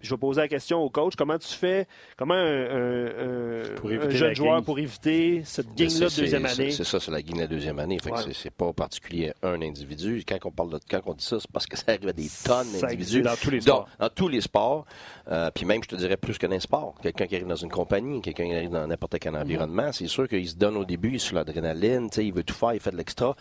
Je 0.00 0.14
vais 0.14 0.18
poser 0.18 0.40
la 0.40 0.48
question 0.48 0.78
au 0.78 0.90
coach 0.90 1.14
comment 1.16 1.38
tu 1.38 1.48
fais, 1.48 1.86
comment 2.16 2.34
un, 2.34 3.62
jeune 4.10 4.34
joueur 4.34 4.62
pour 4.62 4.78
éviter 4.78 5.42
cette 5.44 5.74
game-là 5.74 6.08
de 6.08 6.20
deuxième 6.20 6.46
année? 6.46 6.70
C'est 6.70 6.84
ça, 6.84 7.00
c'est 7.00 7.10
la 7.10 7.22
game 7.22 7.36
de 7.36 7.42
la 7.42 7.46
deuxième 7.46 7.78
année. 7.78 7.98
Fait 7.98 8.10
c'est 8.32 8.50
pas 8.50 8.72
particulier 8.72 9.32
un 9.42 9.60
individu. 9.62 10.24
Quand 10.26 10.38
on 10.44 10.50
parle 10.50 10.70
de, 10.70 10.80
quand 10.90 11.00
on 11.06 11.14
dit 11.14 11.24
ça, 11.24 11.38
c'est 11.40 11.50
parce 11.50 11.66
que 11.66 11.76
ça 11.76 11.84
arrive 11.88 12.08
à 12.08 12.12
des 12.12 12.28
tonnes 12.44 12.66
d'individus. 12.80 13.22
Dans 13.22 13.36
tous 13.36 13.50
les 13.50 13.60
sports. 13.60 13.88
Dans, 13.98 14.08
tous 14.08 14.28
les 14.28 14.40
sports. 14.40 14.86
Euh, 15.30 15.50
puis 15.54 15.64
même, 15.64 15.82
je 15.82 15.88
te 15.88 15.96
dirais 15.96 16.16
plus 16.16 16.38
que 16.38 16.46
dans 16.46 16.54
les 16.54 16.60
sports. 16.60 16.94
Quelqu'un 17.02 17.26
qui 17.26 17.36
arrive 17.36 17.46
dans 17.46 17.56
une 17.56 17.70
compagnie, 17.70 18.20
quelqu'un 18.20 18.46
qui 18.46 18.54
arrive 18.54 18.70
dans 18.70 18.86
n'importe 18.86 19.18
quel 19.18 19.32
mhm. 19.32 19.42
environnement, 19.42 19.92
c'est 19.92 20.08
sûr 20.08 20.28
qu'il 20.28 20.48
se 20.48 20.56
donne 20.56 20.76
au 20.76 20.84
début 20.84 21.18
sur 21.18 21.36
l'adrénaline, 21.36 22.08
il 22.16 22.32
veut 22.32 22.42
tout 22.42 22.54
faire, 22.54 22.74
il 22.74 22.80
fait 22.80 22.90
de 22.90 22.96
l'extra. 22.96 23.36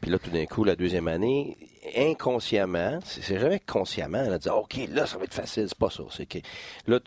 Puis 0.00 0.10
là, 0.10 0.18
tout 0.18 0.30
d'un 0.30 0.46
coup, 0.46 0.64
la 0.64 0.76
deuxième 0.76 1.08
année, 1.08 1.56
inconsciemment, 1.96 2.98
c'est 3.04 3.38
jamais 3.38 3.60
consciemment, 3.60 4.22
elle 4.24 4.34
a 4.34 4.38
dit 4.38 4.48
OK, 4.48 4.80
là, 4.90 5.06
ça 5.06 5.16
va 5.16 5.24
être 5.24 5.34
facile. 5.34 5.66
C'est 5.68 5.78
pas 5.78 5.90
ça. 5.90 6.02
C'est 6.10 6.26
que 6.26 6.38
là, 6.86 6.98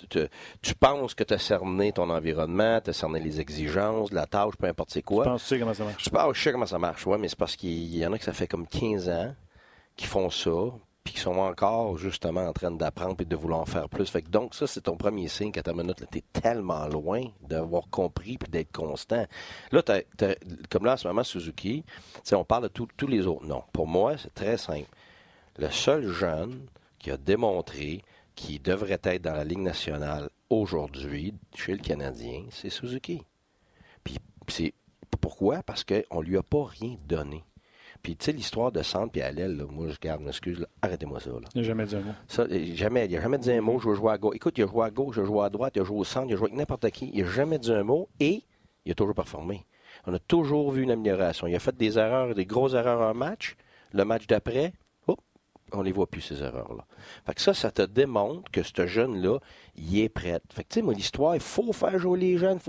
tu, 0.62 0.76
penses 0.76 1.14
que 1.14 1.24
tu 1.24 1.34
as 1.34 1.40
cerné 1.40 1.92
ton 1.92 2.10
environnement, 2.10 2.82
tu 2.82 2.90
as 2.90 2.94
cerné 2.94 3.20
les 3.20 3.40
exigences, 3.40 4.12
la 4.12 4.26
tâche, 4.26 4.56
peu 4.58 4.68
importe 4.68 4.92
c'est 4.92 5.04
quoi. 5.04 5.26
Tu 5.26 5.30
penses, 5.30 5.44
tu 5.44 5.48
sais 5.50 5.60
comment 5.60 5.74
ça 5.74 5.84
marche? 5.84 6.04
Tu 6.04 6.10
penses, 6.10 6.36
je 6.36 6.42
sais 6.42 6.52
comment 6.52 6.66
ça 6.66 6.80
marche, 6.80 7.06
ouais, 7.06 7.18
mais 7.18 7.28
c'est 7.28 7.38
parce 7.38 7.56
qu'il 7.56 7.96
y 7.96 8.06
en 8.06 8.14
a 8.14 8.18
que 8.18 8.26
ça 8.26 8.34
fait 8.34 8.48
comme 8.48 8.68
15 8.68 9.10
ans 9.10 9.36
qui 9.96 10.08
font 10.08 10.30
ça, 10.30 10.52
puis 11.04 11.16
qui 11.16 11.20
sont 11.20 11.38
encore 11.38 11.98
justement 11.98 12.48
en 12.48 12.54
train 12.54 12.72
d'apprendre 12.72 13.18
et 13.20 13.26
de 13.26 13.36
vouloir 13.36 13.60
en 13.60 13.66
faire 13.66 13.90
plus. 13.90 14.14
Donc 14.30 14.56
ça, 14.56 14.68
c'est 14.68 14.82
ton 14.82 14.96
premier 14.96 15.28
signe 15.28 15.52
qu'à 15.52 15.64
ta 15.64 15.74
minute, 15.74 16.06
tu 16.10 16.20
es 16.20 16.24
tellement 16.32 16.88
loin 16.88 17.24
d'avoir 17.42 17.90
compris 17.90 18.38
puis 18.38 18.50
d'être 18.50 18.72
constant. 18.72 19.26
Là, 19.72 19.82
comme 20.70 20.86
là 20.86 20.94
en 20.94 20.98
ce 20.98 21.08
moment, 21.08 21.24
Suzuki, 21.24 21.84
on 22.32 22.46
parle 22.46 22.64
de 22.64 22.68
tous 22.70 23.08
les 23.08 23.28
autres. 23.28 23.46
Non, 23.46 23.64
pour 23.74 23.88
moi, 23.88 24.18
c'est 24.18 24.34
très 24.34 24.58
simple. 24.58 24.90
Le 25.58 25.70
seul 25.70 26.08
jeune 26.08 26.68
qui 27.00 27.12
a 27.12 27.18
démontré 27.18 28.02
qu'il 28.36 28.62
devrait 28.62 29.02
être 29.04 29.22
dans 29.22 29.34
la 29.34 29.44
Ligue 29.44 29.60
nationale 29.60 30.30
aujourd'hui, 30.50 31.34
chez 31.54 31.74
le 31.74 31.80
Canadien, 31.80 32.46
c'est 32.50 32.70
Suzuki. 32.70 33.22
Puis 34.04 34.18
c'est 34.48 34.74
pourquoi? 35.22 35.64
Parce 35.64 35.84
qu'on 35.84 36.22
ne 36.22 36.26
lui 36.26 36.38
a 36.38 36.44
pas 36.44 36.66
rien 36.66 36.96
donné. 37.08 37.44
Puis, 38.04 38.18
tu 38.18 38.26
sais, 38.26 38.32
l'histoire 38.34 38.70
de 38.70 38.84
centre 38.84 39.18
et 39.18 39.22
à 39.22 39.32
l'aile, 39.32 39.66
moi, 39.72 39.88
je 39.88 39.96
garde, 39.98 40.22
m'excuse, 40.22 40.68
arrêtez-moi 40.82 41.22
ça. 41.22 41.32
Il 41.56 41.62
n'a 41.62 41.68
jamais 41.68 41.86
dit 41.86 41.96
un 41.96 42.02
mot. 42.02 42.12
Ça, 42.28 42.46
jamais, 42.74 43.06
il 43.06 43.14
n'a 43.14 43.22
jamais 43.22 43.38
dit 43.38 43.50
un 43.50 43.62
mot, 43.62 43.80
je 43.80 43.88
veux 43.88 43.96
jouer 43.96 44.12
à 44.12 44.18
gauche. 44.18 44.36
Écoute, 44.36 44.58
il 44.58 44.66
a 44.66 44.68
joué 44.68 44.86
à 44.86 44.92
gauche, 44.92 45.16
il 45.16 45.22
a 45.22 45.26
joué 45.26 45.46
à 45.46 45.50
droite, 45.50 45.74
il 45.78 45.82
a 45.82 45.86
joué 45.86 46.00
au 46.00 46.04
centre, 46.04 46.28
il 46.28 46.34
a 46.34 46.36
joué 46.36 46.48
avec 46.48 46.58
n'importe 46.58 46.90
qui. 46.92 47.10
Il 47.14 47.24
n'a 47.24 47.32
jamais 47.32 47.58
dit 47.58 47.72
un 47.72 47.84
mot 47.84 48.10
et 48.20 48.44
il 48.86 48.92
a 48.92 48.96
toujours 48.96 49.16
performé. 49.16 49.66
On 50.06 50.14
a 50.14 50.20
toujours 50.20 50.70
vu 50.72 50.84
une 50.84 50.92
amélioration. 50.92 51.48
Il 51.48 51.56
a 51.56 51.60
fait 51.60 51.78
des 51.78 51.98
erreurs, 51.98 52.36
des 52.36 52.46
grosses 52.46 52.74
erreurs 52.74 53.00
en 53.00 53.14
match. 53.14 53.56
Le 53.94 54.04
match 54.04 54.28
d'après, 54.28 54.74
on 55.74 55.82
les 55.82 55.92
voit 55.92 56.08
plus, 56.08 56.22
ces 56.22 56.42
erreurs-là. 56.42 56.86
Fait 57.26 57.34
que 57.34 57.42
ça, 57.42 57.54
ça 57.54 57.72
te 57.72 57.82
démontre 57.82 58.50
que 58.52 58.64
ce 58.64 58.86
jeune-là, 58.86 59.40
il 59.76 60.00
est 60.00 60.10
prêt. 60.10 60.40
Fait 60.54 60.64
que, 60.64 60.70
tu 60.70 60.76
sais, 60.76 60.82
moi, 60.82 60.94
l'histoire, 60.94 61.36
il 61.36 61.42
faut 61.42 61.74
faire 61.74 61.98
jouer 62.00 62.20
les 62.20 62.38
jeunes. 62.38 62.60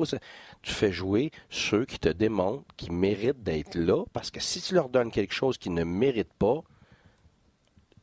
Tu 0.62 0.72
fais 0.72 0.92
jouer 0.92 1.30
ceux 1.50 1.84
qui 1.84 1.98
te 1.98 2.08
démontrent 2.08 2.64
qu'ils 2.76 2.92
méritent 2.92 3.42
d'être 3.42 3.74
là, 3.74 4.04
parce 4.12 4.30
que 4.30 4.40
si 4.40 4.60
tu 4.60 4.74
leur 4.74 4.88
donnes 4.88 5.10
quelque 5.10 5.34
chose 5.34 5.58
qu'ils 5.58 5.74
ne 5.74 5.84
méritent 5.84 6.32
pas, 6.34 6.62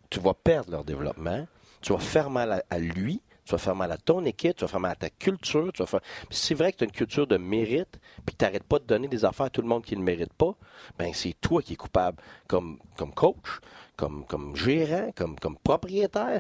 tu 0.10 0.20
vas 0.20 0.34
perdre 0.34 0.72
leur 0.72 0.84
développement, 0.84 1.48
tu 1.82 1.94
vas 1.94 2.00
faire 2.00 2.30
mal 2.30 2.64
à, 2.70 2.80
lui, 2.80 3.22
tu 3.46 3.54
vas 3.54 3.58
faire 3.58 3.76
mal 3.76 3.92
à 3.92 3.98
ton 3.98 4.24
équipe, 4.26 4.56
tu 4.56 4.62
vas 4.62 4.68
faire 4.68 4.80
mal 4.80 4.92
à 4.92 4.96
ta 4.96 5.10
culture. 5.10 5.72
Tu 5.74 5.82
vas 5.82 5.88
faire... 5.88 6.02
C'est 6.30 6.54
vrai 6.54 6.72
que 6.72 6.78
tu 6.78 6.84
as 6.84 6.88
une 6.88 6.94
culture 6.94 7.26
de 7.26 7.38
mérite, 7.38 8.00
puis 8.26 8.36
tu 8.38 8.46
n'arrêtes 8.46 8.64
pas 8.64 8.78
de 8.78 8.86
donner 8.86 9.08
des 9.08 9.26
affaires 9.26 9.48
à 9.48 9.50
tout 9.50 9.62
le 9.62 9.68
monde 9.68 9.84
qui 9.84 9.96
ne 9.96 10.00
le 10.00 10.06
mérite 10.06 10.34
pas, 10.34 10.56
ben 11.00 11.12
c'est 11.14 11.34
toi 11.42 11.62
qui 11.62 11.74
es 11.74 11.76
coupable 11.76 12.22
comme 12.48 12.78
coach 13.16 13.62
comme, 14.28 14.56
gérant, 14.56 15.12
comme, 15.16 15.38
comme 15.40 15.58
propriétaire, 15.58 16.40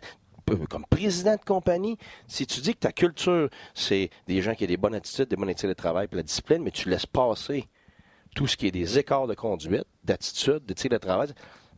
comme 0.69 0.85
président 0.89 1.35
de 1.35 1.45
compagnie, 1.45 1.97
si 2.27 2.45
tu 2.45 2.61
dis 2.61 2.73
que 2.73 2.79
ta 2.79 2.91
culture, 2.91 3.49
c'est 3.73 4.09
des 4.27 4.41
gens 4.41 4.55
qui 4.55 4.63
ont 4.65 4.67
des 4.67 4.77
bonnes 4.77 4.95
attitudes, 4.95 5.27
des 5.27 5.35
bonnes 5.35 5.49
éthiques 5.49 5.69
de 5.69 5.73
travail, 5.73 6.07
puis 6.07 6.17
la 6.17 6.23
discipline, 6.23 6.63
mais 6.63 6.71
tu 6.71 6.89
laisses 6.89 7.05
passer 7.05 7.67
tout 8.35 8.47
ce 8.47 8.57
qui 8.57 8.67
est 8.67 8.71
des 8.71 8.97
écarts 8.97 9.27
de 9.27 9.35
conduite, 9.35 9.85
d'attitude, 10.03 10.65
d'éthique 10.65 10.91
de 10.91 10.97
travail, 10.97 11.29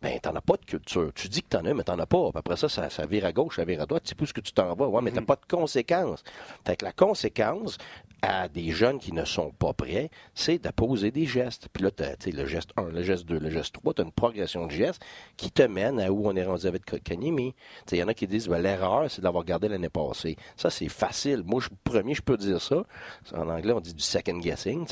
ben, 0.01 0.19
t'en 0.19 0.35
as 0.35 0.41
pas 0.41 0.57
de 0.57 0.65
culture. 0.65 1.11
Tu 1.15 1.29
dis 1.29 1.41
que 1.41 1.47
t'en 1.47 1.65
as, 1.65 1.73
mais 1.73 1.83
t'en 1.83 1.97
as 1.97 2.05
pas. 2.05 2.29
après 2.35 2.57
ça, 2.57 2.67
ça, 2.67 3.05
vire 3.05 3.25
à 3.25 3.31
gauche, 3.31 3.55
ça 3.55 3.63
vire 3.63 3.81
à 3.81 3.85
droite. 3.85 4.03
Tu 4.03 4.09
sais 4.09 4.15
plus 4.15 4.27
ce 4.27 4.33
que 4.33 4.41
tu 4.41 4.51
t'en 4.51 4.75
vas. 4.75 4.87
Ouais, 4.87 5.01
mais 5.01 5.11
t'as 5.11 5.21
mm-hmm. 5.21 5.25
pas 5.25 5.35
de 5.37 5.45
conséquences. 5.49 6.23
Fait 6.65 6.75
que 6.75 6.83
la 6.83 6.91
conséquence, 6.91 7.77
à 8.23 8.47
des 8.47 8.71
jeunes 8.71 8.99
qui 8.99 9.11
ne 9.11 9.25
sont 9.25 9.51
pas 9.51 9.73
prêts, 9.73 10.09
c'est 10.33 10.57
de 10.57 10.69
poser 10.69 11.11
des 11.11 11.25
gestes. 11.25 11.67
Puis 11.73 11.83
là, 11.83 11.91
tu 11.91 12.31
le 12.31 12.45
geste 12.45 12.69
1, 12.77 12.83
le 12.83 13.03
geste 13.03 13.25
2, 13.25 13.37
le 13.37 13.49
geste 13.49 13.73
3, 13.73 13.93
tu 13.93 14.01
as 14.01 14.05
une 14.05 14.13
progression 14.13 14.65
de 14.65 14.71
gestes 14.71 15.03
qui 15.35 15.51
te 15.51 15.63
mène 15.63 15.99
à 15.99 16.09
où 16.09 16.25
on 16.25 16.33
est 16.33 16.45
rendu 16.45 16.65
avec 16.65 16.85
Kanyemi. 17.03 17.53
Il 17.91 17.97
y 17.97 18.03
en 18.03 18.07
a 18.07 18.13
qui 18.13 18.25
disent 18.25 18.47
ben, 18.47 18.59
l'erreur, 18.59 19.11
c'est 19.11 19.21
d'avoir 19.21 19.43
gardé 19.43 19.67
l'année 19.67 19.89
passée. 19.89 20.37
Ça, 20.55 20.69
c'est 20.69 20.87
facile. 20.87 21.43
Moi, 21.45 21.61
je, 21.61 21.67
premier, 21.83 22.13
je 22.13 22.21
peux 22.21 22.37
dire 22.37 22.61
ça. 22.61 22.85
En 23.35 23.49
anglais, 23.49 23.73
on 23.73 23.81
dit 23.81 23.93
du 23.93 24.01
second 24.01 24.37
guessing. 24.37 24.87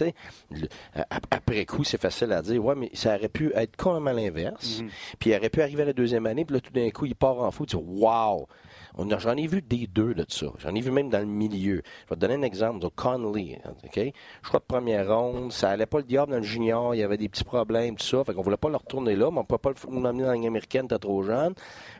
après 1.31 1.65
coup, 1.65 1.85
c'est 1.85 2.01
facile 2.01 2.33
à 2.33 2.41
dire. 2.41 2.63
Ouais, 2.63 2.75
mais 2.75 2.91
ça 2.93 3.15
aurait 3.15 3.29
pu 3.29 3.53
être 3.55 3.77
complètement 3.77 4.11
l'inverse. 4.11 4.81
Mm-hmm. 4.81 4.89
Puis 5.19 5.29
il 5.29 5.37
aurait 5.37 5.49
pu 5.49 5.61
arriver 5.61 5.83
à 5.83 5.85
la 5.85 5.93
deuxième 5.93 6.25
année, 6.25 6.43
puis 6.43 6.55
là, 6.55 6.59
tout 6.59 6.73
d'un 6.73 6.89
coup, 6.89 7.05
il 7.05 7.15
part 7.15 7.39
en 7.39 7.51
fou. 7.51 7.65
Tu 7.65 7.77
dis 7.77 7.81
Wow! 7.81 8.47
J'en 8.97 9.37
ai 9.37 9.47
vu 9.47 9.61
des 9.61 9.87
deux 9.87 10.13
de 10.13 10.25
ça. 10.27 10.47
J'en 10.59 10.75
ai 10.75 10.81
vu 10.81 10.91
même 10.91 11.09
dans 11.09 11.19
le 11.19 11.25
milieu. 11.25 11.81
Je 12.05 12.09
vais 12.09 12.15
te 12.15 12.21
donner 12.21 12.35
un 12.35 12.41
exemple 12.41 12.79
de 12.79 12.87
Conley. 12.87 13.59
OK? 13.83 13.95
Je 13.95 14.47
crois 14.47 14.59
que 14.59 14.65
première 14.65 15.07
ronde, 15.07 15.51
ça 15.51 15.69
allait 15.69 15.85
pas 15.85 15.99
le 15.99 16.03
diable 16.03 16.31
dans 16.31 16.37
le 16.37 16.43
junior. 16.43 16.93
Il 16.95 16.99
y 16.99 17.03
avait 17.03 17.17
des 17.17 17.29
petits 17.29 17.43
problèmes, 17.43 17.95
tout 17.95 18.05
ça. 18.05 18.23
Fait 18.23 18.33
qu'on 18.33 18.41
voulait 18.41 18.57
pas 18.57 18.69
le 18.69 18.77
retourner 18.77 19.15
là, 19.15 19.31
mais 19.31 19.37
on 19.37 19.41
ne 19.41 19.45
pouvait 19.45 19.59
pas 19.59 19.71
l'amener 19.89 20.23
dans 20.23 20.31
l'américaine, 20.31 20.87
t'es 20.87 20.97
trop 20.99 21.23
jeune. 21.23 21.53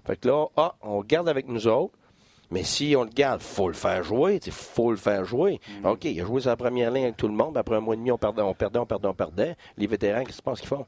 Fait 0.05 0.17
que 0.17 0.27
là, 0.27 0.47
ah, 0.57 0.75
on 0.81 0.99
le 0.99 1.05
garde 1.05 1.29
avec 1.29 1.47
nous 1.47 1.67
autres. 1.67 1.93
Mais 2.51 2.63
si 2.63 2.93
on 2.97 3.03
le 3.03 3.09
garde, 3.09 3.41
faut 3.41 3.69
le 3.69 3.73
faire 3.73 4.03
jouer. 4.03 4.39
Il 4.45 4.51
faut 4.51 4.91
le 4.91 4.97
faire 4.97 5.23
jouer. 5.23 5.61
Mm. 5.81 5.85
OK, 5.85 6.03
il 6.03 6.19
a 6.19 6.25
joué 6.25 6.41
sa 6.41 6.57
première 6.57 6.91
ligne 6.91 7.05
avec 7.05 7.17
tout 7.17 7.29
le 7.29 7.33
monde. 7.33 7.57
Après 7.57 7.77
un 7.77 7.79
mois 7.79 7.93
et 7.93 7.97
demi, 7.97 8.11
on 8.11 8.17
perdait, 8.17 8.41
on 8.41 8.53
perdait, 8.53 8.79
on 8.79 8.85
perdait, 8.85 9.07
on 9.07 9.13
perdait. 9.13 9.55
Les 9.77 9.87
vétérans, 9.87 10.25
qu'est-ce 10.25 10.37
que 10.37 10.41
tu 10.41 10.43
penses 10.43 10.59
qu'ils 10.59 10.67
font? 10.67 10.85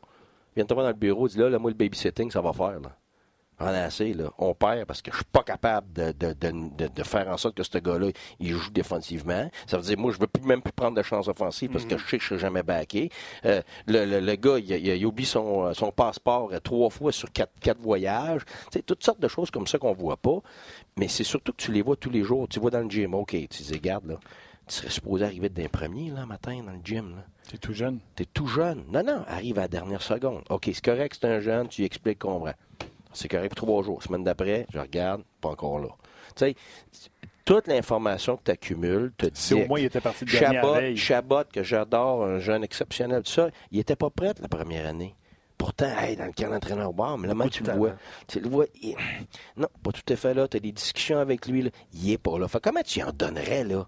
Ils 0.52 0.56
viennent 0.58 0.68
te 0.68 0.74
voir 0.74 0.86
dans 0.86 0.92
le 0.92 0.98
bureau, 0.98 1.28
ils 1.28 1.32
disent 1.32 1.40
là, 1.40 1.50
là, 1.50 1.60
moi, 1.60 1.72
le 1.72 1.78
babysitting, 1.78 2.30
ça 2.30 2.42
va 2.42 2.52
faire. 2.52 2.82
Là 2.82 2.92
en 3.60 3.68
assez, 3.68 4.14
là. 4.14 4.32
On 4.38 4.54
perd 4.54 4.86
parce 4.86 5.02
que 5.02 5.12
je 5.12 5.18
suis 5.18 5.26
pas 5.26 5.44
capable 5.44 5.92
de, 5.94 7.04
faire 7.04 7.28
en 7.30 7.38
sorte 7.38 7.56
que 7.56 7.64
ce 7.64 7.78
gars-là, 7.78 8.10
il 8.40 8.54
joue 8.54 8.72
défensivement. 8.72 9.50
Ça 9.68 9.78
veut 9.78 9.84
dire, 9.84 9.98
moi, 9.98 10.12
je 10.12 10.20
veux 10.20 10.28
plus, 10.28 10.44
même 10.44 10.62
plus 10.62 10.72
prendre 10.72 10.98
de 10.98 11.04
chance 11.04 11.28
offensive 11.28 11.72
parce 11.72 11.86
que 11.86 11.94
mhm. 11.96 12.00
je 12.00 12.10
sais 12.10 12.18
que 12.18 12.24
je 12.24 12.30
serai 12.30 12.40
jamais 12.40 12.64
backé. 12.64 13.10
Euh, 13.46 13.62
le, 13.88 14.36
gars, 14.36 14.58
il, 14.58 14.72
il, 14.72 15.06
oublie 15.06 15.26
son, 15.26 15.74
son 15.74 15.92
passeport 15.92 16.52
trois 16.64 16.90
fois 16.90 17.12
sur 17.12 17.32
quatre, 17.32 17.54
quatre 17.60 17.80
voyages. 17.80 18.42
Toutes 18.86 19.04
sortes 19.04 19.20
de 19.20 19.28
choses 19.28 19.52
comme 19.52 19.68
ça 19.68 19.78
qu'on 19.78 19.94
voit 19.94 20.18
pas. 20.18 20.40
Mais 20.98 21.08
c'est 21.08 21.24
surtout 21.24 21.52
que 21.52 21.62
tu 21.62 21.72
les 21.72 21.82
vois 21.82 21.96
tous 21.96 22.10
les 22.10 22.24
jours. 22.24 22.48
Tu 22.48 22.60
vois 22.60 22.72
dans 22.72 22.82
le 22.82 22.90
gym, 22.90 23.14
OK, 23.14 23.32
tu 23.32 23.64
dis, 23.64 23.74
regarde, 23.74 24.06
là, 24.06 24.20
tu 24.68 24.76
serais 24.76 24.90
supposé 24.90 25.26
arriver 25.26 25.50
d'un 25.50 25.68
premier, 25.68 26.10
là, 26.10 26.26
matin, 26.26 26.62
dans 26.66 26.72
le 26.72 26.80
gym, 26.84 27.16
là. 27.16 27.24
T'es 27.50 27.58
tout 27.58 27.74
jeune. 27.74 28.00
T'es 28.16 28.26
tout 28.26 28.48
jeune. 28.48 28.86
Non, 28.90 29.04
non, 29.04 29.26
arrive 29.28 29.58
à 29.58 29.64
la 29.64 29.68
dernière 29.68 30.02
seconde. 30.02 30.44
OK, 30.50 30.64
c'est 30.74 30.84
correct, 30.84 31.18
c'est 31.20 31.28
un 31.28 31.40
jeune, 31.42 31.68
tu 31.68 31.84
expliques, 31.84 32.20
comprends. 32.20 32.54
C'est 33.14 33.28
correct 33.28 33.56
pour 33.56 33.68
trois 33.68 33.84
jours. 33.84 34.04
Semaine 34.04 34.24
d'après, 34.24 34.66
je 34.74 34.80
regarde, 34.80 35.24
pas 35.42 35.50
encore 35.50 35.80
là. 35.80 35.90
Tu 36.36 36.46
sais, 36.46 36.56
toute 37.46 37.68
l'information 37.68 38.38
que 38.38 38.44
tu 38.46 38.52
accumules 38.52 39.12
te 39.18 39.26
dit. 39.26 39.40
Si 39.40 39.54
au 39.54 39.68
moins 39.68 39.80
il 39.80 39.86
était 39.86 40.02
parti 40.02 40.26
de 40.26 40.30
Chabot, 40.30 40.96
Chabot, 40.96 41.44
que 41.52 41.64
j'adore, 41.64 42.26
un 42.26 42.40
jeune 42.40 42.64
exceptionnel, 42.64 43.24
tout 43.24 43.32
ça, 43.32 43.50
il 43.72 43.78
n'était 43.78 43.96
pas 43.96 44.10
prêt 44.10 44.34
la 44.42 44.48
première 44.48 44.88
année. 44.88 45.16
Pourtant, 45.58 45.94
dans 46.18 46.26
le 46.26 46.34
camp 46.34 46.50
d'entraîneur 46.50 46.92
bar, 46.92 47.18
mais 47.18 47.28
là, 47.28 47.36
tu 47.50 47.64
le 47.64 47.74
vois. 47.74 47.94
Tu 48.28 48.40
le 48.42 48.50
vois. 48.50 48.66
Non, 49.56 49.70
pas 49.82 49.92
tout 49.92 50.02
à 50.12 50.16
fait 50.18 50.34
là. 50.34 50.46
Tu 50.48 50.58
as 50.58 50.60
des 50.60 50.74
discussions 50.74 51.20
avec 51.20 51.48
lui. 51.48 51.62
Là. 51.62 51.70
Il 51.94 52.10
n'est 52.10 52.18
pas 52.18 52.38
là. 52.38 52.50
Fait, 52.50 52.60
comment 52.62 52.82
tu 52.82 53.02
en 53.02 53.12
donnerais, 53.14 53.64
là? 53.64 53.88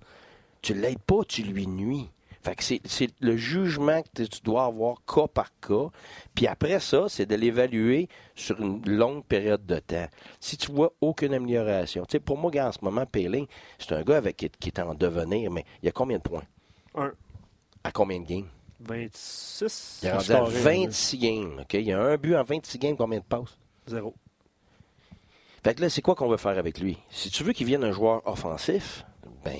Tu 0.62 0.74
l'aides 0.74 1.00
pas, 1.00 1.24
tu 1.28 1.42
lui 1.42 1.68
nuis. 1.68 2.10
Fait 2.46 2.56
que 2.56 2.64
c'est 2.64 3.10
le 3.22 3.38
jugement 3.38 4.04
que 4.04 4.22
tu 4.22 4.42
dois 4.44 4.66
avoir 4.66 5.04
cas 5.04 5.26
par 5.26 5.50
cas. 5.60 5.88
Puis 6.36 6.46
après 6.46 6.80
ça, 6.80 7.06
c'est 7.10 7.26
de 7.26 7.34
l'évaluer 7.34 8.08
sur 8.36 8.62
une 8.62 8.88
longue 8.88 9.26
période 9.26 9.66
de 9.66 9.80
temps. 9.80 10.08
Si 10.40 10.56
tu 10.56 10.72
vois 10.72 10.94
aucune 11.02 11.34
amélioration. 11.34 12.06
Tu 12.06 12.12
sais, 12.12 12.20
pour 12.20 12.38
moi, 12.38 12.52
en 12.58 12.72
ce 12.72 12.78
moment, 12.84 13.04
Péling, 13.08 13.48
c'est 13.80 13.94
un 13.94 14.04
gars 14.04 14.18
avec, 14.18 14.38
qui, 14.38 14.70
est 14.70 14.78
en 14.78 14.94
devenir, 14.94 15.50
mais 15.50 15.66
il 15.82 15.88
y 15.88 15.90
a 15.90 15.92
combien 15.92 16.18
de 16.18 16.22
points? 16.22 16.44
Un. 16.94 17.14
À 17.84 17.92
combien 17.92 18.20
de 18.20 18.28
games? 18.28 18.48
26. 18.80 20.02
Il 20.04 20.06
y 20.06 20.10
a 20.10 20.44
26 20.44 21.18
games. 21.18 21.60
OK? 21.62 21.74
Il 21.74 21.82
y 21.82 21.94
a 21.94 22.00
un 22.00 22.16
but 22.16 22.36
en 22.36 22.44
26 22.44 22.78
games, 22.78 22.96
combien 22.96 23.22
de 23.22 23.26
passes? 23.26 23.58
Zéro. 23.88 24.14
Fait 25.64 25.74
que 25.74 25.82
là, 25.82 25.90
c'est 25.90 26.04
quoi 26.04 26.14
qu'on 26.14 26.28
veut 26.28 26.38
faire 26.38 26.60
avec 26.60 26.80
lui? 26.80 27.00
Si 27.10 27.32
tu 27.32 27.44
veux 27.44 27.54
qu'il 27.54 27.66
vienne 27.66 27.84
un 27.84 27.92
joueur 27.92 28.22
offensif, 28.28 29.04
ben, 29.44 29.56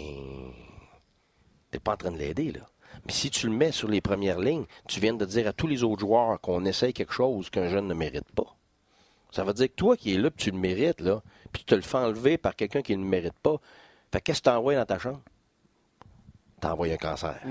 t'es 1.72 1.80
pas 1.80 1.94
en 1.94 1.98
train 1.98 2.12
de 2.12 2.20
l'aider, 2.20 2.52
là. 2.52 2.62
Mais 3.06 3.14
si 3.14 3.30
tu 3.30 3.48
le 3.48 3.54
mets 3.54 3.72
sur 3.72 3.88
les 3.88 4.02
premières 4.02 4.40
lignes, 4.40 4.66
tu 4.88 5.00
viens 5.00 5.14
de 5.14 5.26
dire 5.26 5.48
à 5.48 5.54
tous 5.54 5.68
les 5.68 5.84
autres 5.84 6.02
joueurs 6.02 6.40
qu'on 6.42 6.66
essaye 6.66 6.94
quelque 6.94 7.14
chose 7.14 7.50
qu'un 7.50 7.70
jeune 7.70 7.88
ne 7.88 7.94
mérite 7.94 8.32
pas. 8.34 8.56
Ça 9.32 9.44
veut 9.44 9.54
dire 9.54 9.68
que 9.68 9.76
toi 9.76 9.98
qui 9.98 10.14
es 10.14 10.18
là, 10.18 10.32
puis 10.32 10.46
tu 10.46 10.52
le 10.52 10.58
mérites, 10.58 11.02
là, 11.02 11.22
puis 11.52 11.64
tu 11.64 11.66
te 11.66 11.76
le 11.76 11.82
fais 11.82 11.98
enlever 11.98 12.38
par 12.38 12.56
quelqu'un 12.56 12.82
qui 12.82 12.96
ne 12.96 13.04
le 13.04 13.10
mérite 13.10 13.38
pas. 13.44 13.58
Fait 14.12 14.22
qu'est-ce 14.22 14.42
que 14.42 14.50
tu 14.50 14.56
envoies 14.56 14.76
dans 14.76 14.86
ta 14.86 14.98
chambre? 14.98 15.22
Tu 16.62 16.68
envoies 16.68 16.94
un 16.94 16.98
cancer. 16.98 17.38
Tu 17.44 17.50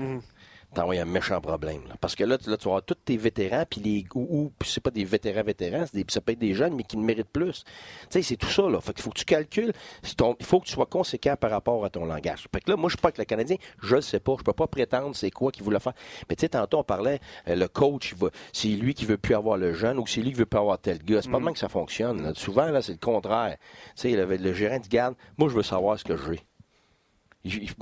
envoies 0.77 0.99
un 0.99 1.05
méchant 1.05 1.39
problème. 1.41 1.81
Parce 2.01 2.15
que 2.15 2.23
là, 2.23 2.37
tu 2.37 2.49
vas 2.49 2.53
avoir 2.53 2.83
tous 2.83 2.95
tes 2.95 3.17
vétérans, 3.17 3.65
puis 3.69 3.81
les 3.81 4.05
ou, 4.13 4.51
c'est 4.63 4.81
pas 4.81 4.91
des 4.91 5.05
vétérans 5.05 5.43
vétérans, 5.43 5.85
des, 5.93 6.05
ça 6.09 6.21
peut 6.21 6.33
être 6.33 6.39
des 6.39 6.53
jeunes, 6.53 6.75
mais 6.75 6.83
qui 6.83 6.97
ne 6.97 7.03
méritent 7.03 7.31
plus. 7.31 7.63
Tu 7.63 7.71
sais, 8.09 8.21
c'est 8.21 8.37
tout 8.37 8.49
ça, 8.49 8.69
là. 8.69 8.79
Fait 8.81 8.93
qu'il 8.93 9.03
faut 9.03 9.09
que 9.11 9.19
tu 9.19 9.25
calcules, 9.25 9.73
il 10.03 10.45
faut 10.45 10.59
que 10.59 10.65
tu 10.65 10.73
sois 10.73 10.85
conséquent 10.85 11.35
par 11.35 11.51
rapport 11.51 11.83
à 11.85 11.89
ton 11.89 12.05
langage. 12.05 12.47
Fait 12.53 12.61
que 12.61 12.71
là, 12.71 12.77
moi, 12.77 12.89
je 12.89 12.95
suis 12.95 13.01
pas 13.01 13.09
avec 13.09 13.17
le 13.17 13.25
Canadien, 13.25 13.57
je 13.81 13.95
le 13.95 14.01
sais 14.01 14.19
pas, 14.19 14.35
je 14.37 14.43
peux 14.43 14.53
pas 14.53 14.67
prétendre 14.67 15.15
c'est 15.15 15.31
quoi 15.31 15.51
qu'il 15.51 15.63
voulait 15.63 15.79
faire. 15.79 15.93
Mais 16.29 16.35
tu 16.35 16.41
sais, 16.41 16.49
tantôt, 16.49 16.79
on 16.79 16.83
parlait, 16.83 17.19
euh, 17.47 17.55
le 17.55 17.67
coach, 17.67 18.15
c'est 18.53 18.67
lui 18.69 18.93
qui 18.93 19.05
veut 19.05 19.17
plus 19.17 19.35
avoir 19.35 19.57
le 19.57 19.73
jeune 19.73 19.99
ou 19.99 20.07
c'est 20.07 20.21
lui 20.21 20.31
qui 20.31 20.39
veut 20.39 20.45
plus 20.45 20.59
avoir 20.59 20.79
tel 20.79 20.99
gars. 20.99 21.21
C'est 21.21 21.29
pas 21.29 21.39
mm. 21.39 21.53
que 21.53 21.59
ça 21.59 21.69
fonctionne. 21.69 22.33
Souvent, 22.35 22.65
là, 22.65 22.81
c'est 22.81 22.93
le 22.93 22.97
contraire. 22.97 23.57
Tu 23.95 24.09
sais, 24.09 24.11
le, 24.11 24.25
le 24.25 24.53
gérant 24.53 24.79
dit, 24.79 24.89
garde, 24.89 25.15
moi, 25.37 25.49
je 25.49 25.55
veux 25.55 25.63
savoir 25.63 25.99
ce 25.99 26.03
que 26.03 26.15
j'ai 26.17 26.41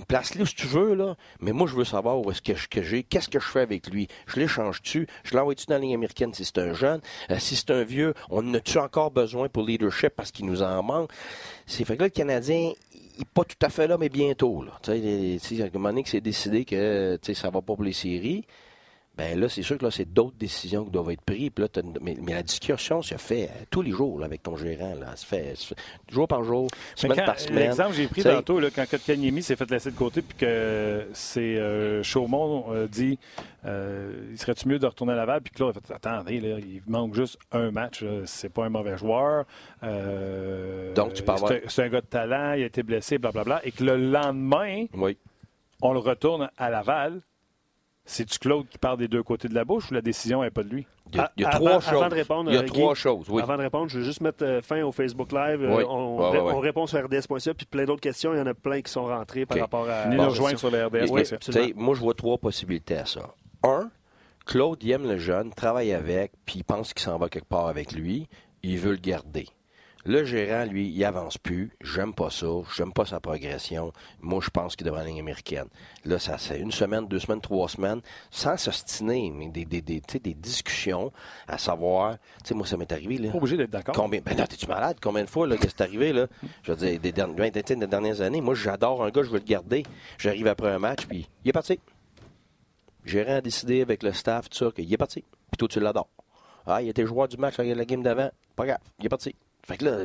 place-le 0.08 0.46
si 0.46 0.56
tu 0.56 0.68
veux, 0.68 0.94
là, 0.94 1.16
mais 1.40 1.52
moi, 1.52 1.68
je 1.68 1.76
veux 1.76 1.86
savoir 1.86 2.20
où 2.20 2.32
est-ce 2.32 2.42
que, 2.42 2.82
j'ai, 2.82 3.04
qu'est-ce 3.04 3.30
que 3.30 3.40
je 3.40 3.46
fais 3.46 3.62
avec 3.62 3.88
lui? 3.88 4.08
Je 4.28 4.40
l'échange-tu, 4.40 5.08
je 5.24 5.36
l'envoie-tu 5.36 5.66
dans 5.68 5.76
la 5.76 5.80
ligne 5.82 5.94
américaine 5.94 6.34
si 6.34 6.46
c'est 6.46 6.58
un 6.58 6.74
jeune, 6.74 7.02
euh, 7.32 7.40
si 7.40 7.56
c'est 7.56 7.72
un 7.72 7.84
vieux, 7.84 8.14
on 8.30 8.54
a-tu 8.54 8.78
encore 8.78 9.12
besoin 9.12 9.50
pour 9.50 9.64
leadership 9.64 10.10
parce 10.16 10.32
qu'il 10.32 10.46
nous 10.46 10.62
en 10.62 10.84
manque? 10.84 11.12
C'est 11.66 11.86
fait 11.86 11.96
que 11.96 12.02
là, 12.02 12.08
le 12.08 12.12
Canadien, 12.12 12.74
il 12.94 13.20
n'est 13.20 13.26
pas 13.34 13.44
tout 13.44 13.56
à 13.62 13.70
fait 13.70 13.88
là, 13.88 13.98
mais 13.98 14.10
bientôt. 14.10 14.64
Là. 14.64 14.72
Tu 14.82 15.40
sais, 15.40 15.62
à 15.62 15.66
un 15.66 15.70
moment 15.74 15.90
donné 15.90 16.04
que 16.04 16.10
c'est 16.10 16.22
décidé 16.22 16.66
que 16.66 17.18
ça 17.34 17.50
va 17.50 17.62
pas 17.62 17.76
pour 17.76 17.84
les 17.84 17.94
séries, 17.94 18.46
ben 19.16 19.40
là, 19.40 19.48
c'est 19.48 19.62
sûr 19.62 19.78
que 19.78 19.86
là, 19.86 19.92
c'est 19.92 20.12
d'autres 20.12 20.38
décisions 20.40 20.86
qui 20.86 20.90
doivent 20.90 21.12
être 21.12 21.22
prises. 21.22 21.52
mais, 22.02 22.16
la 22.28 22.42
discussion 22.42 23.04
se 23.04 23.16
fait 23.16 23.44
euh, 23.44 23.64
tous 23.70 23.84
les 23.84 23.92
jours 23.92 24.24
avec 24.24 24.42
ton 24.42 24.58
gérant. 24.58 24.96
Là. 24.96 25.16
Ça, 25.16 25.28
fait, 25.28 25.54
jour 26.12 26.28
par 26.28 26.44
jour, 26.44 26.68
semaine 26.96 27.24
par 27.24 27.40
semaine. 27.40 27.68
L'exemple 27.68 27.92
que 27.92 27.96
j'ai 27.98 28.08
pris 28.08 28.24
tantôt, 28.24 28.60
là, 28.60 28.70
quand 28.76 28.90
Kotkaniemi 28.90 29.44
s'est 29.44 29.56
fait 29.56 29.70
laisser 29.70 29.92
de 29.92 29.96
côté, 29.96 30.24
puis 30.24 30.36
que 30.36 31.08
c'est 31.14 31.58
euh, 31.58 32.02
Chaumont 32.02 32.66
euh, 32.72 32.88
dit 32.88 33.20
il 33.64 34.38
serait-tu 34.38 34.68
mieux 34.68 34.80
de 34.80 34.88
retourner 34.88 35.14
à 35.14 35.18
Laval? 35.18 35.42
Puis 35.42 35.54
Claude 35.54 35.78
a 35.78 35.80
fait 35.80 35.94
attendez, 35.94 36.40
là, 36.40 36.58
il 36.58 36.82
manque 36.88 37.14
juste 37.14 37.38
un 37.52 37.70
match. 37.70 38.04
C'est 38.26 38.52
pas 38.52 38.66
un 38.66 38.70
mauvais 38.70 38.98
joueur. 38.98 39.46
Donc, 39.84 41.14
tu 41.14 41.22
parles. 41.22 41.62
C'est 41.68 41.84
un, 41.84 41.90
gars 41.90 42.02
de 42.02 42.08
talent, 42.08 42.54
il 42.54 42.64
a 42.64 42.66
été 42.66 42.82
blessé, 42.82 43.20
blablabla. 43.20 43.62
Et 43.64 43.72
que 43.72 43.84
le 43.84 43.96
lendemain, 43.96 44.86
on 45.84 45.94
le 45.94 46.00
retourne 46.00 46.50
à 46.58 46.70
Laval 46.72 47.22
c'est-tu 48.06 48.38
Claude 48.40 48.68
qui 48.68 48.78
parle 48.78 48.98
des 48.98 49.08
deux 49.08 49.24
côtés 49.24 49.48
de 49.48 49.56
la 49.56 49.64
bouche 49.64 49.90
ou 49.92 49.94
la 49.94 50.02
décision 50.02 50.42
n'est 50.42 50.52
pas 50.52 50.64
de 50.64 50.70
lui? 50.70 50.86
Il 51.14 51.22
y 51.38 51.46
a, 51.46 51.50
trois 51.50 51.80
choses. 51.80 51.94
Avant 51.94 52.10
de 52.10 52.16
répondre, 52.16 52.52
il 52.52 52.56
y 52.56 52.58
a 52.58 52.64
trois 52.64 52.96
choses, 52.96 53.30
oui. 53.30 53.42
Avant 53.42 53.56
de 53.56 53.62
répondre, 53.62 53.88
je 53.88 54.00
veux 54.00 54.04
juste 54.04 54.22
mettre 54.22 54.44
euh, 54.44 54.62
fin 54.62 54.82
au 54.82 54.92
Facebook 54.92 55.32
Live. 55.32 55.64
Euh, 55.64 55.86
on, 55.88 56.60
répond 56.60 56.88
sur 56.88 57.04
RDS.ca, 57.04 57.54
puis 57.54 57.66
plein 57.66 57.86
d'autres 57.86 58.02
questions. 58.02 58.34
Il 58.34 58.40
y 58.40 58.42
en 58.42 58.48
a 58.48 58.54
plein 58.54 58.82
qui 58.82 58.92
sont 58.92 59.06
rentrées 59.06 59.46
par 59.46 59.60
rapport 59.60 59.88
à... 59.90 60.08
Ni 60.08 60.16
nous 60.16 60.26
rejoindre 60.26 60.58
sur 60.58 60.72
le 60.72 60.86
RDS.ca. 60.86 61.68
moi, 61.76 61.96
je 61.96 62.00
vois 62.00 62.14
trois 62.14 62.38
possibilités 62.38 62.98
à 62.98 63.06
ça. 63.06 63.36
Un, 63.64 63.90
Claude 64.46 64.84
aime 64.86 65.08
le 65.08 65.18
jeune, 65.18 65.54
travaille 65.54 65.94
avec, 65.94 66.34
puis 66.46 66.56
il 66.58 66.64
pense 66.64 66.94
qu'il 66.94 67.04
s'en 67.04 67.18
va 67.18 67.30
quelque 67.30 67.48
part 67.48 67.68
avec 67.68 67.94
lui. 67.94 68.28
Il 68.64 68.80
veut 68.80 68.92
le 68.92 68.98
garder. 68.98 69.48
Le 70.06 70.26
gérant, 70.26 70.66
lui, 70.66 70.90
il 70.90 71.06
avance 71.06 71.38
plus. 71.38 71.72
J'aime 71.82 72.14
pas 72.14 72.30
ça. 72.30 72.48
J'aime 72.76 72.92
pas 72.92 73.06
sa 73.06 73.22
progression. 73.22 73.94
Moi, 74.22 74.42
je 74.44 74.50
pense 74.50 74.76
qu'il 74.76 74.86
devrait 74.86 75.02
aller 75.02 75.18
américaine. 75.18 75.68
Là, 76.04 76.20
ça 76.20 76.38
c'est 76.38 76.60
une 76.60 76.72
semaine, 76.72 77.08
deux 77.08 77.20
semaines, 77.20 77.40
trois 77.40 77.70
semaines, 77.70 78.02
sans 78.30 78.58
s'ostiner, 78.58 79.32
mais 79.32 79.48
des, 79.48 79.64
des, 79.64 79.82
des, 79.82 80.02
des, 80.02 80.34
discussions 80.34 81.12
à 81.48 81.58
savoir. 81.58 82.18
Tu 82.44 82.50
sais, 82.50 82.54
moi, 82.54 82.68
ça 82.68 82.76
m'est 82.76 82.92
arrivé. 82.92 83.18
Là. 83.18 83.32
Pas 83.32 83.38
obligé 83.38 83.56
d'être 83.56 83.70
d'accord. 83.70 83.96
Combien, 83.96 84.20
ben 84.20 84.36
non, 84.36 84.46
t'es-tu 84.46 84.68
malade? 84.68 84.98
Combien 85.02 85.24
de 85.24 85.30
fois 85.30 85.48
là, 85.48 85.56
que 85.56 85.70
c'est 85.70 85.82
arrivé? 85.82 86.12
Là? 86.12 86.28
Je 86.64 86.74
veux 86.74 86.78
dire, 86.78 87.00
des, 87.00 87.12
dernières, 87.14 87.52
des 87.52 87.88
dernières 87.88 88.22
années, 88.22 88.42
moi, 88.42 88.56
j'adore 88.56 89.06
un 89.06 89.10
gars, 89.10 89.24
je 89.24 89.30
veux 89.30 89.40
le 89.40 89.46
garder. 89.46 89.84
J'arrive 90.18 90.48
après 90.48 90.70
un 90.70 90.80
match, 90.80 91.06
puis 91.06 91.30
il 91.46 91.50
est 91.50 91.54
parti. 91.54 91.80
Le 93.06 93.10
gérant 93.10 93.36
a 93.36 93.42
décidé 93.42 93.82
avec 93.82 94.04
le 94.04 94.12
staff, 94.12 94.50
tout 94.50 94.58
ça, 94.58 94.72
qu'il 94.72 94.92
est 94.92 94.98
parti. 94.98 95.24
Puis 95.52 95.58
toi, 95.58 95.68
tu 95.70 95.80
l'adores. 95.80 96.10
Ah, 96.66 96.82
il 96.82 96.90
était 96.90 97.06
joueur 97.06 97.28
du 97.28 97.38
match, 97.38 97.58
la 97.58 97.86
game 97.86 98.04
d'avant. 98.04 98.32
Pas 98.56 98.66
grave, 98.66 98.80
il 99.00 99.06
est 99.06 99.10
parti. 99.10 99.36
Fait 99.66 99.78
que 99.78 99.86
là, 99.86 99.98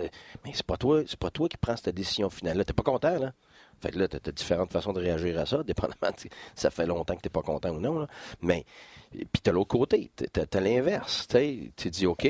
mais 0.45 0.53
c'est 0.55 0.67
pas 0.67 0.77
toi, 0.77 1.03
c'est 1.07 1.19
pas 1.19 1.31
toi 1.31 1.49
qui 1.49 1.57
prends 1.57 1.77
cette 1.77 1.95
décision 1.95 2.31
finale. 2.31 2.59
Là, 2.59 2.65
t'es 2.65 2.73
pas 2.73 2.85
content, 2.85 3.19
là. 3.19 3.33
Fait 3.81 3.91
que 3.91 3.99
là, 3.99 4.09
t'as, 4.09 4.19
as 4.25 4.33
différentes 4.33 4.73
façons 4.73 4.93
de 4.93 5.01
réagir 5.01 5.39
à 5.39 5.47
ça, 5.47 5.63
dépendamment 5.67 6.11
de, 6.11 6.31
ça 6.55 6.71
fait 6.71 6.87
longtemps 6.87 7.17
que 7.17 7.23
t'es 7.23 7.29
pas 7.29 7.43
content 7.43 7.71
ou 7.71 7.81
non. 7.81 8.07
Mais 8.41 8.65
puis 9.11 9.41
t'as 9.43 9.53
l'autre 9.53 9.69
côté, 9.69 10.11
t'as, 10.33 10.43
as, 10.53 10.61
l'inverse. 10.61 11.27
Tu 11.29 11.91
dis 11.91 12.07
OK, 12.07 12.29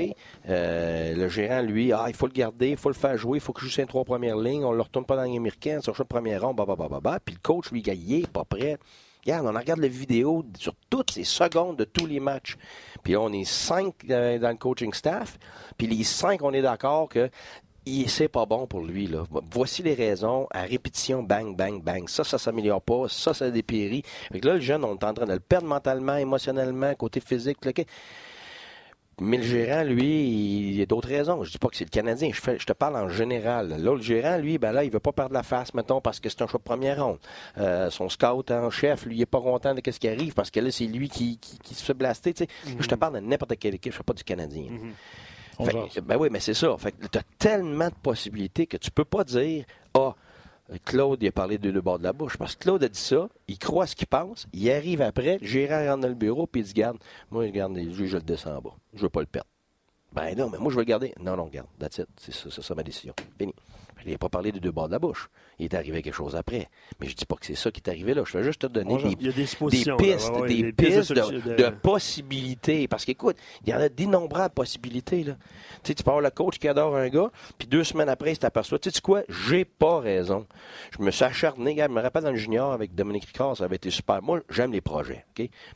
euh, 0.49 1.15
le 1.15 1.29
gérant, 1.29 1.63
lui, 1.63 1.93
ah, 1.93 2.07
il 2.09 2.15
faut 2.15 2.27
le 2.27 2.33
garder, 2.33 2.71
il 2.71 2.77
faut 2.77 2.89
le 2.89 2.95
faire 2.95 3.17
jouer, 3.17 3.39
il 3.39 3.41
faut 3.41 3.53
que 3.53 3.61
je 3.61 3.67
joue 3.67 3.73
ses 3.73 3.87
trois 3.87 4.05
premières 4.05 4.37
lignes, 4.37 4.65
on 4.65 4.73
le 4.73 4.83
retourne 4.83 5.05
pas 5.05 5.17
dans 5.17 5.23
l'américaine, 5.23 5.83
sur 5.83 5.95
le 5.99 6.05
premier 6.05 6.37
rang, 6.37 6.55
bah, 6.55 6.65
bah, 6.67 6.77
bah, 6.77 6.89
bah, 6.91 7.01
bah. 7.03 7.19
Puis 7.25 7.35
le 7.35 7.41
coach, 7.41 7.71
lui, 7.73 7.81
il 7.81 8.15
est 8.15 8.31
pas 8.31 8.45
prêt. 8.45 8.79
Regarde, 9.29 9.47
on 9.47 9.59
regarde 9.59 9.81
la 9.81 9.89
vidéo 9.89 10.43
sur 10.59 10.73
toutes 10.89 11.11
ces 11.11 11.25
secondes 11.25 11.77
de 11.77 11.85
tous 11.85 12.07
les 12.07 12.19
matchs. 12.19 12.57
Puis 13.03 13.15
on 13.15 13.31
est 13.31 13.45
cinq 13.45 13.95
euh, 14.09 14.39
dans 14.39 14.49
le 14.49 14.57
coaching 14.57 14.95
staff. 14.95 15.39
Puis 15.77 15.87
les 15.87 16.03
cinq, 16.03 16.41
on 16.43 16.55
est 16.55 16.63
d'accord 16.63 17.11
que 17.11 17.29
c'est 18.07 18.29
pas 18.29 18.47
bon 18.47 18.67
pour 18.67 18.81
lui. 18.81 19.11
Voici 19.53 19.83
les 19.83 19.93
raisons. 19.93 20.47
À 20.51 20.63
répétition, 20.63 21.23
bang, 21.23 21.55
bang, 21.55 21.83
bang. 21.83 22.09
Ça, 22.09 22.25
ça 22.25 22.39
s'améliore 22.39 22.81
pas. 22.81 23.07
Ça, 23.09 23.35
ça 23.35 23.51
dépérit. 23.51 24.03
Là, 24.31 24.55
le 24.55 24.61
jeune, 24.61 24.83
on 24.83 24.97
est 24.97 25.05
en 25.05 25.13
train 25.13 25.27
de 25.27 25.35
le 25.35 25.41
perdre 25.41 25.67
mentalement, 25.67 26.17
émotionnellement, 26.17 26.95
côté 26.95 27.21
physique. 27.21 27.59
Mais 29.21 29.37
le 29.37 29.43
gérant, 29.43 29.83
lui, 29.83 30.29
il 30.29 30.77
y 30.77 30.83
a 30.83 30.87
d'autres 30.87 31.09
raisons. 31.09 31.43
Je 31.43 31.51
dis 31.51 31.59
pas 31.59 31.69
que 31.69 31.77
c'est 31.77 31.85
le 31.85 31.91
Canadien. 31.91 32.31
Je, 32.33 32.41
je 32.59 32.65
te 32.65 32.73
parle 32.73 32.97
en 32.97 33.09
général. 33.09 33.69
Là, 33.69 33.77
le 33.95 34.01
gérant, 34.01 34.37
lui, 34.39 34.59
ben 34.59 34.73
là, 34.73 34.85
il 34.85 34.91
veut 34.91 35.01
pas 35.01 35.13
perdre 35.13 35.35
la 35.35 35.43
face, 35.43 35.75
mettons, 35.75 36.01
parce 36.01 36.21
que 36.21 36.29
c'est 36.29 36.43
un 36.43 36.47
choix 36.47 36.59
de 36.59 36.65
première 36.65 37.05
ronde. 37.05 37.19
Euh, 37.59 37.91
son 37.91 38.09
scout 38.09 38.51
en 38.51 38.71
chef, 38.71 39.07
lui, 39.07 39.17
il 39.17 39.23
est 39.23 39.27
pas 39.27 39.41
content 39.41 39.75
de 39.75 39.83
ce 39.91 39.99
qui 39.99 40.09
arrive 40.09 40.35
parce 40.35 40.51
que 40.51 40.61
là, 40.61 40.71
c'est 40.71 40.87
lui 40.87 41.09
qui, 41.09 41.39
se 41.65 41.85
fait 41.85 41.95
blaster. 41.95 42.35
Je 42.79 42.87
te 42.87 42.95
parle 42.95 43.15
de 43.15 43.21
n'importe 43.21 43.59
quelle 43.59 43.75
équipe. 43.75 43.93
Je 43.93 43.99
ne 43.99 44.03
pas 44.03 44.15
du 44.15 44.25
Canadien. 44.25 44.67
Mm-hmm. 45.59 46.01
ben 46.03 46.17
oui, 46.17 46.29
mais 46.31 46.41
c'est 46.41 46.55
ça. 46.55 46.77
Fait 46.79 46.95
tu 47.11 47.19
as 47.19 47.23
tellement 47.39 47.89
de 47.89 47.95
possibilités 48.03 48.67
que 48.67 48.77
tu 48.77 48.91
peux 48.91 49.05
pas 49.05 49.25
dire, 49.25 49.65
ah, 49.95 50.15
Claude, 50.85 51.23
il 51.23 51.29
a 51.29 51.33
parlé 51.33 51.59
de 51.59 51.71
deux 51.71 51.81
bords 51.81 51.99
de 51.99 52.05
la 52.05 52.13
bouche. 52.13 52.37
Parce 52.37 52.55
que 52.55 52.65
Claude 52.65 52.85
a 52.85 52.89
dit 52.89 52.99
ça, 52.99 53.29
il 53.47 53.59
croit 53.59 53.87
ce 53.87 53.97
qu'il 53.97 54.07
pense, 54.07 54.47
il 54.53 54.71
arrive 54.71 55.01
après, 55.01 55.39
le 55.41 55.47
gérant 55.47 55.85
rentre 55.85 56.03
dans 56.03 56.09
le 56.09 56.15
bureau, 56.15 56.47
puis 56.47 56.61
il 56.61 56.65
dit 56.65 56.75
Garde, 56.75 56.99
moi, 57.31 57.47
je 57.47 57.53
garde 57.53 57.75
les 57.75 57.93
je 57.93 58.17
le 58.17 58.23
descends 58.23 58.57
en 58.57 58.61
bas. 58.61 58.75
Je 58.95 59.03
veux 59.03 59.09
pas 59.09 59.21
le 59.21 59.27
perdre. 59.27 59.49
Ben 60.13 60.35
non, 60.37 60.49
mais 60.51 60.59
moi, 60.59 60.71
je 60.71 60.77
veux 60.77 60.83
le 60.83 60.89
garder. 60.89 61.15
Non, 61.21 61.37
non, 61.37 61.47
garde. 61.47 61.69
That's 61.79 61.99
it. 61.99 62.09
C'est 62.19 62.33
ça, 62.33 62.63
ça, 62.63 62.75
ma 62.75 62.83
décision. 62.83 63.15
Fini. 63.39 63.55
Il 64.05 64.13
n'a 64.13 64.19
pas 64.19 64.29
parlé 64.29 64.53
de 64.53 64.59
deux 64.59 64.71
bords 64.71 64.89
de 64.89 64.93
la 64.93 64.99
bouche. 64.99 65.29
Il 65.59 65.65
est 65.65 65.75
arrivé 65.75 66.03
quelque 66.03 66.15
chose 66.15 66.37
après. 66.37 66.69
Mais 67.01 67.09
je 67.09 67.15
dis 67.15 67.27
pas 67.27 67.37
que 67.37 67.45
c'est 67.45 67.55
ça 67.55 67.71
qui 67.71 67.81
est 67.85 67.89
arrivé 67.91 68.15
là. 68.15 68.23
Je 68.25 68.39
vais 68.39 68.45
juste 68.45 68.61
te 68.61 68.67
donner 68.67 68.97
des, 68.97 69.15
des, 69.17 69.33
pistes, 69.33 69.59
des, 70.47 70.73
pistes, 70.73 71.13
de, 71.13 71.69
possibilités. 71.71 72.87
Parce 72.89 73.05
qu'écoute, 73.05 73.37
il 73.65 73.71
y 73.71 73.75
en 73.75 73.81
a 73.81 73.89
d'innombrables 73.89 74.55
possibilités. 74.55 75.25
Là. 75.25 75.35
Tu, 75.83 75.89
sais, 75.89 75.95
tu 75.95 76.03
peux 76.03 76.11
avoir 76.11 76.23
le 76.23 76.31
coach 76.31 76.59
qui 76.59 76.69
adore 76.69 76.97
un 76.97 77.09
gars, 77.09 77.31
puis 77.59 77.67
deux 77.67 77.85
semaines 77.85 78.09
après, 78.09 78.33
il 78.33 78.39
s'aperçoit, 78.41 78.79
tu 78.79 78.91
sais 78.91 79.01
quoi, 79.01 79.23
j'ai 79.29 79.65
pas 79.65 80.01
raison. 80.01 80.47
Je 80.97 81.03
me 81.03 81.11
suis 81.11 81.25
acharné. 81.25 81.77
Je 81.79 81.89
me 81.89 82.01
rappelle 82.01 82.25
dans 82.25 82.31
le 82.31 82.37
junior 82.37 82.73
avec 82.73 82.95
Dominique 82.95 83.25
Ricard, 83.25 83.57
ça 83.57 83.65
avait 83.65 83.77
été 83.77 83.91
super. 83.91 84.23
Moi, 84.23 84.41
j'aime 84.51 84.73
les 84.73 84.81
projets. 84.81 85.25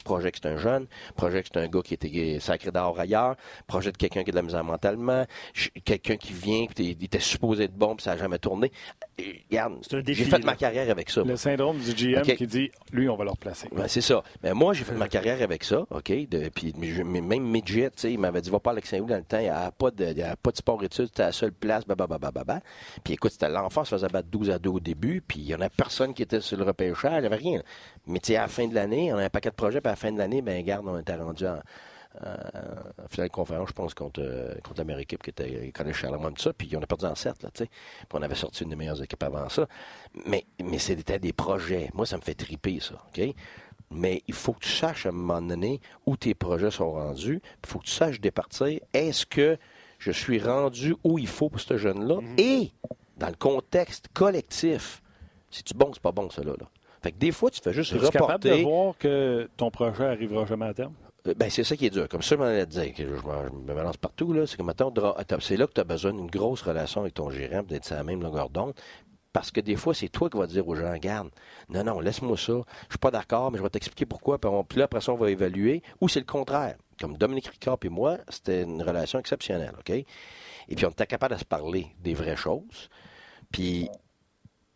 Projet 0.05 0.31
que 0.31 0.39
c'est 0.41 0.49
un 0.49 0.57
jeune, 0.57 0.87
projet 1.16 1.43
que 1.43 1.49
c'est 1.53 1.61
un 1.61 1.68
gars 1.68 1.83
qui 1.83 1.95
était 1.95 2.39
sacré 2.41 2.70
d'or 2.70 2.99
ailleurs, 2.99 3.37
projet 3.66 3.93
de 3.93 3.97
quelqu'un 3.97 4.23
qui 4.25 4.31
a 4.31 4.33
de 4.33 4.37
la 4.37 4.43
misère 4.43 4.64
mentalement, 4.64 5.27
quelqu'un 5.85 6.16
qui 6.16 6.33
vient, 6.33 6.66
puis 6.66 6.97
il 6.99 7.05
était 7.05 7.20
supposé 7.20 7.64
être 7.64 7.75
bon, 7.75 7.97
puis 7.97 8.05
ça 8.05 8.12
n'a 8.13 8.19
jamais 8.19 8.39
tourné. 8.39 8.71
Regarde, 9.51 9.75
j'ai 10.07 10.25
fait 10.25 10.45
ma 10.45 10.55
carrière 10.55 10.91
avec 10.91 11.11
ça. 11.11 11.23
Le 11.23 11.37
syndrome 11.37 11.79
du 11.79 11.93
GM 11.93 12.23
qui 12.23 12.47
dit, 12.47 12.71
lui, 12.93 13.09
on 13.09 13.17
va 13.17 13.25
le 13.25 13.31
replacer. 13.31 13.69
c'est 13.89 14.01
ça. 14.01 14.23
Mais 14.43 14.53
moi, 14.53 14.73
j'ai 14.75 14.85
fait 14.85 14.95
ma 14.95 15.09
carrière 15.09 15.43
avec 15.43 15.65
ça, 15.65 15.87
OK? 15.91 16.13
puis 16.55 16.75
même 16.75 17.45
Midget, 17.45 17.91
il 18.05 18.19
m'avait 18.19 18.41
dit, 18.41 18.51
va 18.51 18.61
pas 18.61 18.71
à 18.71 18.73
Alexandre 18.73 19.07
dans 19.07 19.17
le 19.17 19.23
temps, 19.23 19.39
il 19.39 19.45
n'y 19.45 19.49
a 19.49 19.71
pas 19.71 19.91
de, 19.91 20.13
y 20.13 20.23
a 20.23 20.37
pas 20.37 20.51
de 20.51 20.57
sport-études, 20.57 21.07
c'était 21.07 21.23
la 21.23 21.33
seule 21.33 21.53
place, 21.53 21.85
bah, 21.87 21.97
Puis 23.05 23.15
écoute, 23.15 23.33
c'était 23.33 23.49
l'enfant, 23.49 23.85
ça 23.85 23.97
faisait 23.97 24.09
battre 24.09 24.29
12 24.29 24.51
à 24.51 24.59
2 24.59 24.71
au 24.71 24.81
début, 24.81 25.23
puis 25.27 25.41
il 25.41 25.47
n'y 25.47 25.55
en 25.55 25.61
a 25.61 25.69
personne 25.69 26.15
qui 26.15 26.23
était 26.23 26.41
sur 26.41 26.57
le 26.57 26.65
repêchage, 26.65 27.13
il 27.17 27.21
n'y 27.21 27.27
avait 27.27 27.37
rien. 27.37 27.63
Mais 28.07 28.19
tu 28.19 28.29
sais, 28.29 28.37
à 28.37 28.43
la 28.43 28.49
fin 28.49 28.67
de 28.67 28.75
l'année, 28.75 29.13
on 29.13 29.19
a 29.19 29.25
un 29.25 29.31
paquet 29.31 29.51
de 29.51 29.55
projets, 29.55 29.81
puis 29.81 29.89
à 29.89 29.93
la 29.93 29.97
fin 29.97 30.13
de 30.13 30.19
l'année, 30.19 30.43
ben 30.43 30.63
garde, 30.65 30.87
on 30.87 30.99
était 30.99 31.15
rendu 31.15 31.47
en 31.47 31.59
en 32.21 33.09
finale 33.09 33.29
de 33.29 33.33
conférence, 33.33 33.69
je 33.69 33.75
pense, 33.75 33.95
contre, 33.95 34.21
euh, 34.23 34.55
contre 34.63 34.79
la 34.79 34.85
meilleure 34.85 35.01
équipe 35.01 35.23
qui 35.23 35.31
était 35.31 35.73
connaît 35.73 35.93
Charlemagne, 35.93 36.35
tout 36.35 36.43
ça. 36.43 36.53
Puis 36.53 36.71
on 36.77 36.83
a 36.83 36.87
perdu 36.87 37.07
en 37.07 37.15
7, 37.15 37.43
là, 37.43 37.51
tu 37.55 37.65
sais. 37.65 37.67
Puis 37.69 38.09
on 38.13 38.23
avait 38.23 38.35
sorti 38.35 38.65
une 38.65 38.71
des 38.71 38.77
meilleures 38.77 39.03
équipes 39.03 39.23
avant 39.23 39.49
ça. 39.49 39.67
Mais, 40.27 40.45
mais 40.63 40.79
c'était 40.79 41.19
des 41.19 41.33
projets. 41.33 41.91
Moi, 41.95 42.07
ça 42.07 42.17
me 42.17 42.23
fait 42.23 42.35
triper, 42.35 42.81
ça, 42.81 42.95
OK? 42.95 43.35
Mais 43.91 44.23
il 44.27 44.35
faut 44.35 44.53
que 44.53 44.61
tu 44.61 44.71
saches 44.71 45.07
à 45.07 45.11
un 45.11 45.13
moment 45.13 45.43
donné 45.43 45.81
où 46.07 46.17
tes 46.17 46.35
projets 46.35 46.71
sont 46.71 46.93
rendus. 46.93 47.43
Il 47.63 47.69
faut 47.69 47.79
que 47.79 47.85
tu 47.85 47.93
saches 47.93 48.21
départir. 48.21 48.81
Est-ce 48.93 49.27
que 49.27 49.59
je 49.99 50.13
suis 50.13 50.39
rendu 50.39 50.95
où 51.05 51.19
il 51.19 51.27
faut 51.27 51.51
pour 51.51 51.61
ce 51.61 51.77
jeune-là? 51.77 52.17
Mm-hmm. 52.17 52.41
Et, 52.41 52.73
dans 53.19 53.29
le 53.29 53.35
contexte 53.35 54.09
collectif, 54.13 55.03
c'est-tu 55.51 55.75
bon, 55.75 55.91
c'est 55.93 56.03
pas 56.03 56.13
bon, 56.13 56.31
ça, 56.31 56.43
là? 56.43 56.55
Fait 57.03 57.13
que 57.13 57.19
des 57.19 57.33
fois, 57.33 57.51
tu 57.51 57.61
fais 57.61 57.73
juste 57.73 57.93
reporter. 57.93 58.19
capable 58.19 58.45
de 58.45 58.63
voir 58.63 58.97
que 58.97 59.49
ton 59.57 59.71
projet 59.71 60.05
arrivera 60.05 60.47
jamais 60.47 60.67
à 60.67 60.75
terme? 60.75 60.95
Euh, 61.29 61.35
ben, 61.35 61.51
c'est 61.51 61.64
ça 61.64 61.77
qui 61.77 61.87
est 61.87 61.91
dur. 61.91 62.09
Comme 62.09 62.23
ça, 62.23 62.35
je 62.35 62.41
m'en 62.41 62.47
allais 62.47 62.66
dire, 62.66 62.95
que 62.95 63.03
je, 63.07 63.12
me 63.12 63.75
balance 63.75 63.97
partout, 63.97 64.33
là. 64.33 64.47
C'est 64.47 64.57
que 64.57 64.62
maintenant, 64.62 64.93
c'est 65.41 65.57
là 65.57 65.66
que 65.66 65.73
tu 65.73 65.81
as 65.81 65.85
besoin 65.85 66.12
d'une 66.12 66.31
grosse 66.31 66.62
relation 66.62 67.03
avec 67.03 67.14
ton 67.14 67.31
gérant, 67.31 67.62
d'être 67.62 67.85
sur 67.85 67.97
la 67.97 68.05
même 68.05 68.23
longueur 68.23 68.51
d'onde. 68.51 68.75
Parce 69.33 69.51
que 69.51 69.61
des 69.61 69.77
fois, 69.77 69.95
c'est 69.95 70.09
toi 70.09 70.29
qui 70.29 70.37
vas 70.37 70.47
dire 70.47 70.66
aux 70.68 70.75
gens, 70.75 70.95
garde, 70.99 71.31
non, 71.70 71.85
non, 71.85 72.01
laisse-moi 72.01 72.37
ça. 72.37 72.53
Je 72.89 72.93
suis 72.93 72.99
pas 73.01 73.11
d'accord, 73.11 73.51
mais 73.51 73.59
je 73.59 73.62
vais 73.62 73.70
t'expliquer 73.70 74.05
pourquoi. 74.05 74.39
Puis, 74.39 74.79
là, 74.79 74.85
après 74.85 75.01
ça, 75.01 75.12
on 75.12 75.16
va 75.16 75.31
évaluer. 75.31 75.83
Ou 76.01 76.09
c'est 76.09 76.20
le 76.20 76.27
contraire. 76.27 76.77
comme 77.01 77.16
Dominique 77.16 77.47
Ricard 77.47 77.79
et 77.83 77.89
moi, 77.89 78.18
c'était 78.29 78.62
une 78.62 78.83
relation 78.83 79.18
exceptionnelle, 79.18 79.75
OK? 79.79 79.91
Et 79.91 80.77
puis, 80.77 80.85
on 80.85 80.91
était 80.91 81.07
capable 81.07 81.35
de 81.35 81.41
se 81.41 81.45
parler 81.45 81.87
des 82.01 82.14
vraies 82.14 82.37
choses. 82.37 82.91
Puis, 83.51 83.89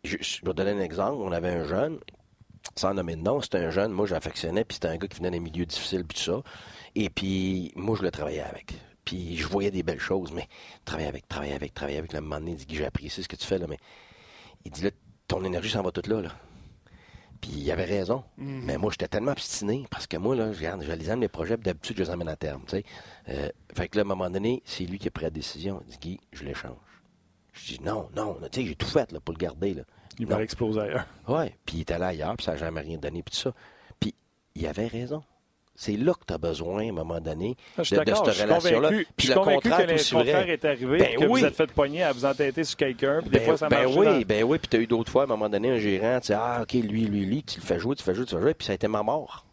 je, 0.03 0.17
je 0.19 0.43
vais 0.43 0.53
donner 0.53 0.71
un 0.71 0.79
exemple. 0.79 1.17
On 1.21 1.31
avait 1.31 1.49
un 1.49 1.65
jeune, 1.65 1.99
sans 2.75 2.93
nommer 2.93 3.15
de 3.15 3.21
nom, 3.21 3.41
c'était 3.41 3.59
un 3.59 3.69
jeune, 3.69 3.91
moi, 3.91 4.05
j'affectionnais, 4.05 4.63
puis 4.63 4.75
c'était 4.75 4.87
un 4.87 4.97
gars 4.97 5.07
qui 5.07 5.17
venait 5.17 5.31
des 5.31 5.39
milieux 5.39 5.65
difficiles, 5.65 6.03
puis 6.05 6.17
tout 6.17 6.31
ça. 6.31 6.41
Et 6.95 7.09
puis, 7.09 7.71
moi, 7.75 7.95
je 7.97 8.03
le 8.03 8.11
travaillais 8.11 8.41
avec. 8.41 8.73
Puis, 9.05 9.37
je 9.37 9.47
voyais 9.47 9.71
des 9.71 9.83
belles 9.83 9.99
choses, 9.99 10.31
mais 10.31 10.47
travailler 10.85 11.07
avec, 11.07 11.27
travailler 11.27 11.53
avec, 11.53 11.73
travailler 11.73 11.97
avec, 11.97 12.13
là, 12.13 12.19
à 12.19 12.21
un 12.21 12.23
moment 12.23 12.39
donné, 12.39 12.51
il 12.51 12.65
dit, 12.65 12.75
j'ai 12.75 12.85
apprécié 12.85 13.23
ce 13.23 13.27
que 13.27 13.35
tu 13.35 13.45
fais, 13.45 13.57
là, 13.57 13.67
mais 13.67 13.77
il 14.65 14.71
dit, 14.71 14.83
là, 14.83 14.91
ton 15.27 15.43
énergie 15.43 15.69
s'en 15.69 15.81
va 15.81 15.91
toute 15.91 16.07
là, 16.07 16.21
là. 16.21 16.31
Puis 17.41 17.51
il 17.51 17.71
avait 17.71 17.85
raison. 17.85 18.23
Mhm. 18.37 18.61
Mais 18.65 18.77
moi, 18.77 18.91
j'étais 18.91 19.07
tellement 19.07 19.31
obstiné 19.31 19.85
parce 19.89 20.07
que 20.07 20.17
moi, 20.17 20.35
là, 20.35 20.51
je 20.51 20.57
regarde, 20.57 20.83
je 20.83 20.91
les 20.91 21.09
aime 21.09 21.21
les 21.21 21.27
projets, 21.27 21.55
puis 21.55 21.65
d'habitude, 21.65 21.97
je 21.97 22.03
les 22.03 22.09
emmène 22.09 22.29
à 22.29 22.35
terme. 22.35 22.63
tu 22.67 22.77
sais. 22.77 22.83
Euh, 23.29 23.49
fait 23.75 23.87
que 23.89 23.97
là, 23.97 24.01
à 24.01 24.05
un 24.05 24.07
moment 24.07 24.29
donné, 24.29 24.63
c'est 24.65 24.85
lui 24.85 24.97
qui 24.97 25.07
a 25.07 25.11
pris 25.11 25.23
la 25.23 25.29
décision. 25.29 25.83
Il 25.85 25.91
dit 25.91 25.97
Guy, 25.99 26.19
je 26.31 26.43
l'échange. 26.43 26.77
Je 27.63 27.73
dis 27.75 27.83
non, 27.83 28.09
non, 28.15 28.37
tu 28.51 28.61
sais, 28.61 28.67
j'ai 28.67 28.75
tout 28.75 28.87
fait 28.87 29.11
là, 29.11 29.19
pour 29.19 29.33
le 29.33 29.39
garder. 29.39 29.73
Là. 29.73 29.83
Il 30.19 30.25
va 30.27 30.41
exploser 30.41 30.79
ailleurs. 30.81 31.05
Ouais. 31.27 31.55
Puis 31.65 31.77
il 31.77 31.79
est 31.81 31.91
allé 31.91 32.03
ailleurs, 32.05 32.35
puis 32.37 32.45
ça 32.45 32.51
n'a 32.53 32.57
jamais 32.57 32.81
rien 32.81 32.97
donné, 32.97 33.21
puis 33.23 33.33
tout 33.35 33.41
ça. 33.41 33.53
Puis 33.99 34.13
il 34.55 34.65
avait 34.67 34.87
raison. 34.87 35.23
C'est 35.79 35.95
là 35.95 36.13
que 36.15 36.25
tu 36.27 36.33
as 36.33 36.39
besoin, 36.39 36.87
à 36.87 36.89
un 36.89 36.91
moment 36.91 37.19
donné, 37.21 37.55
Ah, 37.77 37.83
Je 37.83 37.93
de, 37.93 37.99
de 38.03 38.11
cette 38.15 38.25
relation-là. 38.41 38.89
je 38.93 38.95
Puis 39.15 39.27
suis 39.27 39.27
le 39.29 39.33
convaincu 39.35 39.69
contraire 39.69 39.77
que 39.77 39.83
est 39.83 39.87
le 39.87 39.93
aussi 39.93 40.13
contraire 40.15 40.41
vrai. 40.41 40.49
est 40.53 40.65
arrivé, 40.65 40.97
Ben 40.97 41.15
que 41.19 41.25
oui. 41.25 41.39
vous 41.41 41.45
êtes 41.45 41.55
fait 41.55 41.71
pogner 41.71 42.01
à 42.01 42.11
vous 42.13 42.25
entêter 42.25 42.63
sur 42.63 42.77
quelqu'un, 42.77 43.19
puis 43.21 43.29
des 43.29 43.37
Ben, 43.37 43.45
fois 43.45 43.57
ça 43.57 43.69
ben 43.69 43.83
marche. 43.83 43.95
oui, 43.95 44.25
ben 44.25 44.43
oui, 44.43 44.57
puis 44.57 44.67
tu 44.69 44.77
as 44.77 44.79
eu 44.79 44.87
d'autres 44.87 45.11
fois, 45.11 45.21
à 45.21 45.25
un 45.25 45.27
moment 45.27 45.47
donné, 45.49 45.69
un 45.69 45.77
gérant, 45.77 46.19
tu 46.19 46.27
sais, 46.27 46.33
ah, 46.33 46.61
OK, 46.63 46.73
lui, 46.73 47.05
lui, 47.05 47.25
lui, 47.27 47.43
tu 47.43 47.59
le 47.59 47.65
fais 47.65 47.77
jouer, 47.77 47.95
tu 47.95 48.01
le 48.01 48.05
fais 48.05 48.15
jouer, 48.15 48.25
tu 48.25 48.33
le 48.33 48.39
fais 48.39 48.43
jouer, 48.47 48.53
puis 48.55 48.65
ça 48.65 48.71
a 48.71 48.75
été 48.75 48.87
ma 48.87 49.03
mort. 49.03 49.45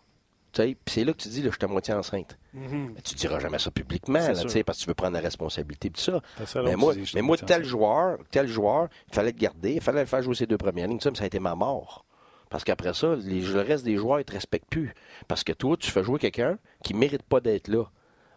C'est 0.87 1.05
là 1.05 1.13
que 1.13 1.19
tu 1.19 1.29
dis, 1.29 1.43
là, 1.43 1.51
je 1.51 1.57
suis 1.57 1.65
à 1.65 1.69
moitié 1.69 1.95
enceinte. 1.95 2.39
Mhm. 2.53 2.93
Mais 2.95 3.01
tu 3.03 3.15
diras 3.15 3.39
jamais 3.41 3.59
ça 3.59 3.71
publiquement, 3.71 4.19
là, 4.35 4.43
parce 4.65 4.79
que 4.79 4.83
tu 4.85 4.89
veux 4.89 4.95
prendre 4.95 5.15
la 5.15 5.21
responsabilité 5.21 5.91
de 5.91 5.97
ça. 5.97 6.21
Mais 6.65 6.71
Mais 6.71 6.77
moi, 6.77 6.95
mais 7.15 7.23
moi 7.23 7.37
tel 7.47 7.65
joueur, 7.65 8.19
tel 8.31 8.47
joueur, 8.47 8.89
il 9.09 9.15
fallait 9.15 9.33
le 9.33 9.39
garder, 9.39 9.75
il 9.75 9.81
fallait 9.81 10.01
le 10.01 10.07
faire 10.07 10.23
jouer 10.23 10.35
ses 10.35 10.47
deux 10.47 10.59
premières 10.59 10.87
lignes, 10.89 11.01
ça, 11.01 11.11
mais 11.11 11.17
ça 11.17 11.25
a 11.25 11.27
été 11.27 11.41
ma 11.41 11.55
mort. 11.55 12.05
Parce 12.51 12.63
qu'après 12.63 12.95
ça, 12.95 13.17
les- 13.17 13.41
le 13.41 13.61
reste 13.63 13.85
des 13.85 13.97
joueurs, 13.97 14.21
ils 14.21 14.25
te 14.25 14.33
respectent 14.33 14.69
plus. 14.71 14.95
Parce 15.27 15.43
que 15.43 15.53
toi, 15.53 15.77
tu 15.77 15.91
fais 15.91 16.05
jouer 16.05 16.21
quelqu'un 16.21 16.59
qui 16.85 16.95
mérite 16.95 17.23
pas 17.25 17.41
d'être 17.41 17.67
là. 17.69 17.85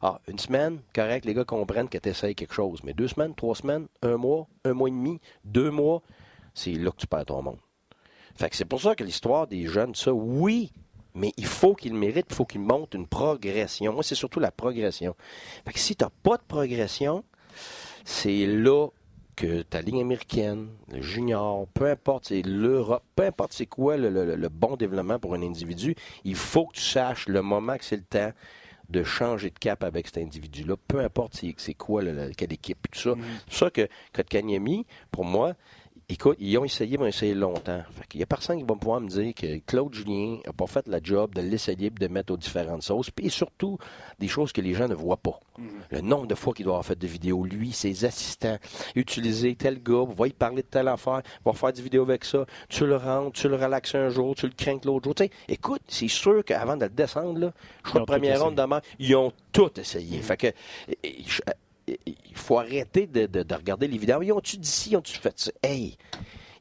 Ah, 0.01 0.19
une 0.27 0.39
semaine, 0.39 0.79
correct, 0.95 1.25
les 1.25 1.33
gars 1.35 1.43
comprennent 1.43 1.89
que 1.89 1.97
tu 1.99 2.09
essayes 2.09 2.33
quelque 2.35 2.53
chose. 2.53 2.79
Mais 2.83 2.93
deux 2.93 3.07
semaines, 3.07 3.35
trois 3.35 3.55
semaines, 3.55 3.87
un 4.01 4.17
mois, 4.17 4.47
un 4.63 4.73
mois 4.73 4.87
et 4.89 4.91
demi, 4.91 5.19
deux 5.43 5.69
mois, 5.71 6.01
c'est 6.55 6.71
là 6.73 6.89
que 6.91 6.97
tu 6.97 7.07
perds 7.07 7.25
ton 7.25 7.41
monde. 7.43 7.57
Fait 8.35 8.49
que 8.49 8.55
c'est 8.55 8.65
pour 8.65 8.81
ça 8.81 8.95
que 8.95 9.03
l'histoire 9.03 9.47
des 9.47 9.65
jeunes, 9.67 9.93
ça, 9.95 10.13
oui, 10.13 10.71
mais 11.17 11.33
il 11.37 11.45
faut 11.45 11.73
qu'ils 11.75 11.91
le 11.93 11.97
méritent, 11.99 12.27
il 12.29 12.35
faut 12.35 12.45
qu'ils 12.45 12.61
montent 12.61 12.93
une 12.93 13.07
progression. 13.07 13.91
Moi, 13.93 14.03
c'est 14.03 14.15
surtout 14.15 14.39
la 14.39 14.51
progression. 14.51 15.15
Fait 15.65 15.73
que 15.73 15.79
si 15.79 15.95
tu 15.95 16.03
n'as 16.03 16.09
pas 16.23 16.37
de 16.37 16.43
progression, 16.47 17.23
c'est 18.05 18.45
là 18.45 18.87
que 19.35 19.61
ta 19.61 19.81
ligne 19.81 20.01
américaine, 20.01 20.69
le 20.91 21.01
junior, 21.01 21.67
peu 21.73 21.89
importe, 21.89 22.25
c'est 22.27 22.41
l'Europe, 22.41 23.03
peu 23.15 23.23
importe 23.23 23.53
c'est 23.53 23.67
quoi 23.67 23.95
le, 23.97 24.09
le- 24.09 24.35
le 24.35 24.49
bon 24.49 24.75
développement 24.77 25.19
pour 25.19 25.35
un 25.35 25.41
individu, 25.43 25.95
il 26.23 26.35
faut 26.35 26.65
que 26.65 26.73
tu 26.75 26.81
saches 26.81 27.27
le 27.27 27.41
moment 27.43 27.77
que 27.77 27.85
c'est 27.85 27.97
le 27.97 28.03
temps 28.03 28.31
de 28.89 29.03
changer 29.03 29.49
de 29.51 29.59
cap 29.59 29.83
avec 29.83 30.07
cet 30.07 30.17
individu-là, 30.17 30.75
peu 30.87 31.01
importe 31.01 31.35
c'est, 31.35 31.53
c'est 31.57 31.73
quoi, 31.75 32.01
le, 32.01 32.13
le- 32.13 32.31
quelle 32.35 32.53
équipe, 32.53 32.87
tout 32.91 32.99
ça. 32.99 33.13
C'est 33.39 33.45
pour 33.45 33.53
ça 33.53 33.69
que 33.69 33.87
Kotkaniemi, 34.13 34.85
pour 35.11 35.25
moi, 35.25 35.53
écoute, 36.09 36.37
ils 36.39 36.57
ont 36.57 36.63
essayé, 36.65 36.93
ils 36.95 36.99
ont 36.99 37.05
essayé 37.05 37.33
longtemps. 37.33 37.81
Fait 37.91 38.07
qu'il 38.07 38.19
y 38.19 38.23
a 38.23 38.25
personne 38.25 38.57
qui 38.57 38.63
va 38.63 38.75
pouvoir 38.75 39.01
me 39.01 39.09
dire 39.09 39.33
que 39.33 39.57
Claude 39.65 39.93
Julien 39.93 40.37
n'a 40.45 40.53
pas 40.53 40.67
fait 40.67 40.87
la 40.87 40.99
job 41.03 41.33
de 41.35 41.41
l'essayer 41.41 41.87
et 41.87 41.89
de 41.89 42.07
mettre 42.07 42.33
aux 42.33 42.37
différentes 42.37 42.83
sauces, 42.83 43.09
puis 43.11 43.29
surtout 43.29 43.77
des 44.19 44.27
choses 44.27 44.51
que 44.51 44.61
les 44.61 44.73
gens 44.73 44.87
ne 44.87 44.95
voient 44.95 45.17
pas. 45.17 45.39
Le 45.89 46.01
nombre 46.01 46.27
de 46.27 46.35
fois 46.35 46.53
qu'il 46.53 46.65
doit 46.65 46.75
avoir 46.75 46.85
fait 46.85 46.97
de 46.97 47.07
vidéos, 47.07 47.43
lui, 47.43 47.71
ses 47.71 48.05
assistants, 48.05 48.57
utiliser 48.95 49.55
tel 49.55 49.81
gars, 49.81 50.05
va 50.15 50.27
y 50.27 50.31
parler 50.33 50.61
de 50.61 50.67
telle 50.67 50.87
affaire, 50.87 51.21
va 51.43 51.53
faire 51.53 51.73
des 51.73 51.81
vidéos 51.81 52.03
avec 52.03 52.23
ça, 52.25 52.45
tu 52.69 52.85
le 52.85 52.95
rentres, 52.95 53.39
tu 53.39 53.49
le 53.49 53.55
relaxes 53.55 53.95
un 53.95 54.09
jour, 54.09 54.35
tu 54.35 54.45
le 54.47 54.53
crains 54.53 54.77
l'autre 54.85 55.05
jour. 55.05 55.15
Écoute, 55.49 55.81
c'est 55.87 56.07
sûr 56.07 56.43
qu'avant 56.45 56.77
de 56.77 56.85
le 56.85 56.89
descendre, 56.91 57.39
là, 57.39 57.53
je 57.83 57.89
ont 57.89 58.05
que 58.05 58.05
première 58.05 58.41
ronde 58.43 58.55
demain, 58.55 58.81
ils 58.99 59.15
ont 59.15 59.31
tout 59.51 59.71
essayé. 59.79 60.21
Fait 60.21 60.37
que, 60.37 60.47
et- 60.47 60.53
et- 61.03 61.21
et- 61.21 61.23
il 61.87 62.35
faut 62.35 62.59
arrêter 62.59 63.07
de, 63.07 63.25
de- 63.25 63.43
de 63.43 63.55
regarder 63.55 63.87
les 63.87 63.97
vidéos. 63.97 64.21
Ils 64.21 64.31
ont-tu 64.31 64.57
d'ici, 64.57 64.91
ils 64.91 64.97
ont-tu 64.97 65.17
fait 65.17 65.37
ça? 65.39 65.51
Hey! 65.63 65.97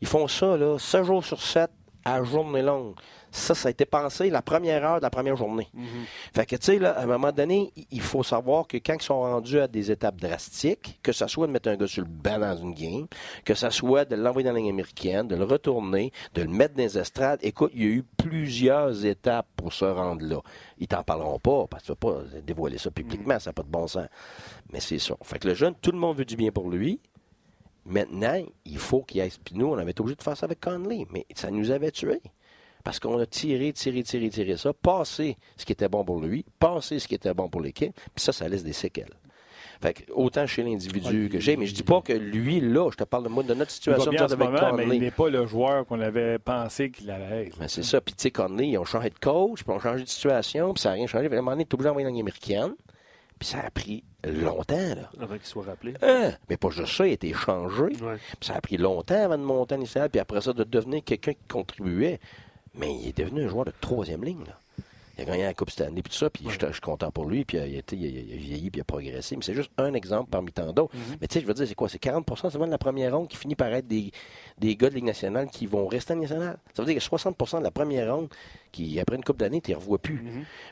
Ils 0.00 0.06
font 0.08 0.28
ça, 0.28 0.56
là, 0.56 0.78
7 0.78 1.04
jours 1.04 1.24
sur 1.24 1.40
7, 1.42 1.70
à 2.04 2.22
journée 2.22 2.62
longue. 2.62 2.94
Ça, 3.36 3.54
ça 3.54 3.68
a 3.68 3.70
été 3.70 3.84
pensé 3.84 4.30
la 4.30 4.40
première 4.42 4.82
heure 4.84 4.96
de 4.98 5.02
la 5.02 5.10
première 5.10 5.36
journée. 5.36 5.68
Fait 6.34 6.46
que, 6.46 6.56
tu 6.56 6.64
sais, 6.64 6.78
là, 6.78 6.92
à 6.98 7.02
un 7.02 7.06
moment 7.06 7.32
donné, 7.32 7.70
il- 7.90 8.00
faut 8.00 8.22
savoir 8.22 8.66
que 8.66 8.78
quand 8.78 8.94
ils 8.94 9.02
sont 9.02 9.20
rendus 9.20 9.60
à 9.60 9.68
des 9.68 9.90
étapes 9.90 10.16
drastiques, 10.16 10.98
que 11.02 11.12
ça 11.12 11.28
soit 11.28 11.46
de 11.46 11.52
mettre 11.52 11.68
un 11.68 11.76
gars 11.76 11.86
sur 11.86 12.02
le 12.02 12.08
banc 12.08 12.38
dans 12.38 12.56
une 12.56 12.72
game, 12.72 13.06
que 13.44 13.54
ça 13.54 13.70
soit 13.70 14.04
de 14.06 14.16
l'envoyer 14.16 14.46
dans 14.48 14.52
la 14.54 14.58
ligne 14.60 14.70
américaine, 14.70 15.28
de 15.28 15.36
le 15.36 15.44
retourner, 15.44 16.12
de 16.34 16.42
le 16.42 16.48
mettre 16.48 16.74
dans 16.74 16.82
les 16.82 16.96
estrades, 16.98 17.40
écoute, 17.42 17.72
il 17.74 17.82
y 17.82 17.84
a 17.84 17.88
eu 17.88 18.04
plusieurs 18.16 19.04
étapes 19.04 19.46
pour 19.56 19.72
se 19.72 19.84
rendre 19.84 20.24
là. 20.24 20.40
Ils 20.78 20.88
t'en 20.88 21.02
parleront 21.02 21.38
pas, 21.38 21.66
parce 21.66 21.82
que 21.82 21.86
tu 21.88 21.92
vas 21.92 22.14
pas 22.14 22.22
dévoiler 22.46 22.78
ça 22.78 22.90
publiquement, 22.90 23.38
ça 23.38 23.50
n'a 23.50 23.54
pas 23.54 23.62
de 23.62 23.68
bon 23.68 23.86
sens. 23.86 24.06
Mais 24.72 24.80
c'est 24.80 24.98
ça. 24.98 25.14
Fait 25.22 25.38
que 25.38 25.48
le 25.48 25.54
jeune, 25.54 25.74
tout 25.74 25.92
le 25.92 25.98
monde 25.98 26.16
veut 26.16 26.24
du 26.24 26.36
bien 26.36 26.50
pour 26.52 26.70
lui. 26.70 27.00
Maintenant, 27.84 28.42
il 28.64 28.78
faut 28.78 29.02
qu'il 29.02 29.20
aille. 29.20 29.30
Puis 29.44 29.54
nous, 29.56 29.66
on 29.66 29.78
avait 29.78 29.92
été 29.92 30.00
obligé 30.00 30.16
de 30.16 30.22
faire 30.22 30.36
ça 30.36 30.46
avec 30.46 30.60
Conley, 30.60 31.06
mais 31.12 31.24
ça 31.34 31.50
nous 31.50 31.70
avait 31.70 31.92
tués. 31.92 32.20
Parce 32.86 33.00
qu'on 33.00 33.18
a 33.18 33.26
tiré, 33.26 33.72
tiré, 33.72 34.04
tiré, 34.04 34.30
tiré 34.30 34.56
ça, 34.56 34.72
passé 34.72 35.36
ce 35.56 35.64
qui 35.64 35.72
était 35.72 35.88
bon 35.88 36.04
pour 36.04 36.20
lui, 36.20 36.44
passé 36.60 37.00
ce 37.00 37.08
qui 37.08 37.16
était 37.16 37.34
bon 37.34 37.48
pour 37.48 37.60
l'équipe, 37.60 37.92
puis 38.14 38.24
ça, 38.24 38.30
ça 38.30 38.48
laisse 38.48 38.62
des 38.62 38.72
séquelles. 38.72 39.10
Fait 39.82 39.92
que, 39.92 40.12
autant 40.12 40.46
chez 40.46 40.62
l'individu 40.62 41.28
que 41.28 41.40
j'ai, 41.40 41.56
mais 41.56 41.66
je 41.66 41.74
dis 41.74 41.82
pas 41.82 42.00
que 42.00 42.12
lui, 42.12 42.60
là, 42.60 42.88
je 42.92 42.96
te 42.96 43.02
parle 43.02 43.24
de 43.24 43.28
moi, 43.28 43.42
de 43.42 43.54
notre 43.54 43.72
situation 43.72 44.12
ce 44.12 44.34
avec 44.34 44.38
moment, 44.38 44.72
mais 44.74 44.86
il 44.86 45.00
n'est 45.00 45.10
pas 45.10 45.28
le 45.28 45.46
joueur 45.46 45.84
qu'on 45.84 46.00
avait 46.00 46.38
pensé 46.38 46.92
qu'il 46.92 47.10
allait 47.10 47.48
être. 47.48 47.58
C'est 47.66 47.82
ça. 47.82 48.00
Puis, 48.00 48.14
tu 48.14 48.22
sais, 48.22 48.30
Conley, 48.30 48.68
ils 48.68 48.78
ont 48.78 48.84
changé 48.84 49.10
de 49.10 49.18
coach, 49.18 49.64
puis 49.64 49.72
ils 49.72 49.76
ont 49.76 49.80
changé 49.80 50.04
de 50.04 50.08
situation, 50.08 50.72
puis 50.72 50.80
ça 50.80 50.90
n'a 50.90 50.94
rien 50.94 51.08
changé. 51.08 51.26
Puis, 51.28 51.34
à 51.34 51.40
un 51.40 51.42
moment 51.42 51.56
donné, 51.56 51.66
tu 51.66 51.74
obligé 51.74 51.88
d'envoyer 51.88 52.08
dans 52.08 52.16
américaine. 52.16 52.76
Puis, 53.40 53.48
ça 53.48 53.58
a 53.66 53.70
pris 53.72 54.04
longtemps, 54.24 54.94
là. 54.94 55.10
Avant 55.20 55.34
qu'il 55.34 55.44
soit 55.44 55.64
rappelé. 55.64 55.94
Hein? 56.02 56.34
Mais 56.48 56.56
pas 56.56 56.70
juste 56.70 56.96
ça, 56.96 57.04
il 57.04 57.10
a 57.10 57.14
été 57.14 57.32
changé. 57.32 57.82
Ouais. 57.82 58.16
Puis 58.38 58.46
ça 58.46 58.54
a 58.54 58.60
pris 58.60 58.76
longtemps 58.76 59.24
avant 59.24 59.38
de 59.38 59.42
monter 59.42 59.74
en 59.74 59.78
national, 59.78 60.08
puis 60.08 60.20
après 60.20 60.40
ça, 60.40 60.52
de 60.52 60.62
devenir 60.62 61.02
quelqu'un 61.02 61.32
qui 61.32 61.48
contribuait. 61.48 62.20
Mais 62.76 62.94
il 62.94 63.08
est 63.08 63.16
devenu 63.18 63.44
un 63.44 63.48
joueur 63.48 63.64
de 63.64 63.72
troisième 63.80 64.24
ligne. 64.24 64.44
Là. 64.46 64.58
Il 65.18 65.22
a 65.22 65.24
gagné 65.24 65.44
la 65.44 65.54
Coupe 65.54 65.70
Stanley, 65.70 66.02
puis 66.02 66.10
tout 66.12 66.18
ça, 66.18 66.28
puis 66.28 66.44
je, 66.46 66.58
je 66.66 66.72
suis 66.72 66.80
content 66.82 67.10
pour 67.10 67.24
lui, 67.24 67.46
puis 67.46 67.56
euh, 67.56 67.66
il 67.66 67.72
il 67.74 67.78
a- 67.78 68.08
il 68.20 68.32
a 68.34 68.36
vieilli, 68.36 68.70
puis 68.70 68.78
il 68.78 68.80
a 68.82 68.84
progressé. 68.84 69.34
Mais 69.34 69.42
c'est 69.42 69.54
juste 69.54 69.70
un 69.78 69.94
exemple 69.94 70.28
parmi 70.30 70.52
tant 70.52 70.70
d'autres. 70.74 70.94
Mais 71.22 71.26
tu 71.26 71.32
sais, 71.34 71.40
je 71.40 71.46
veux 71.46 71.54
dire, 71.54 71.66
c'est 71.66 71.74
quoi? 71.74 71.88
C'est 71.88 72.02
40% 72.02 72.50
seulement 72.50 72.66
de 72.66 72.70
la 72.70 72.76
première 72.76 73.16
ronde 73.16 73.26
qui 73.28 73.38
finit 73.38 73.54
par 73.54 73.68
être 73.72 73.86
des, 73.88 74.12
des 74.58 74.76
gars 74.76 74.90
de 74.90 74.94
Ligue 74.94 75.04
nationale 75.04 75.48
qui 75.50 75.64
vont 75.66 75.86
rester 75.86 76.12
en 76.12 76.16
Ligue 76.16 76.24
nationale. 76.28 76.58
Ça 76.74 76.82
veut 76.82 76.92
dire 76.92 77.00
que 77.00 77.16
60% 77.16 77.60
de 77.60 77.64
la 77.64 77.70
première 77.70 78.14
ronde, 78.14 78.28
qui, 78.76 79.00
après 79.00 79.16
une 79.16 79.24
coupe 79.24 79.38
d'année, 79.38 79.60
tu 79.60 79.70
ne 79.70 79.76
revois 79.76 79.98
plus. 79.98 80.22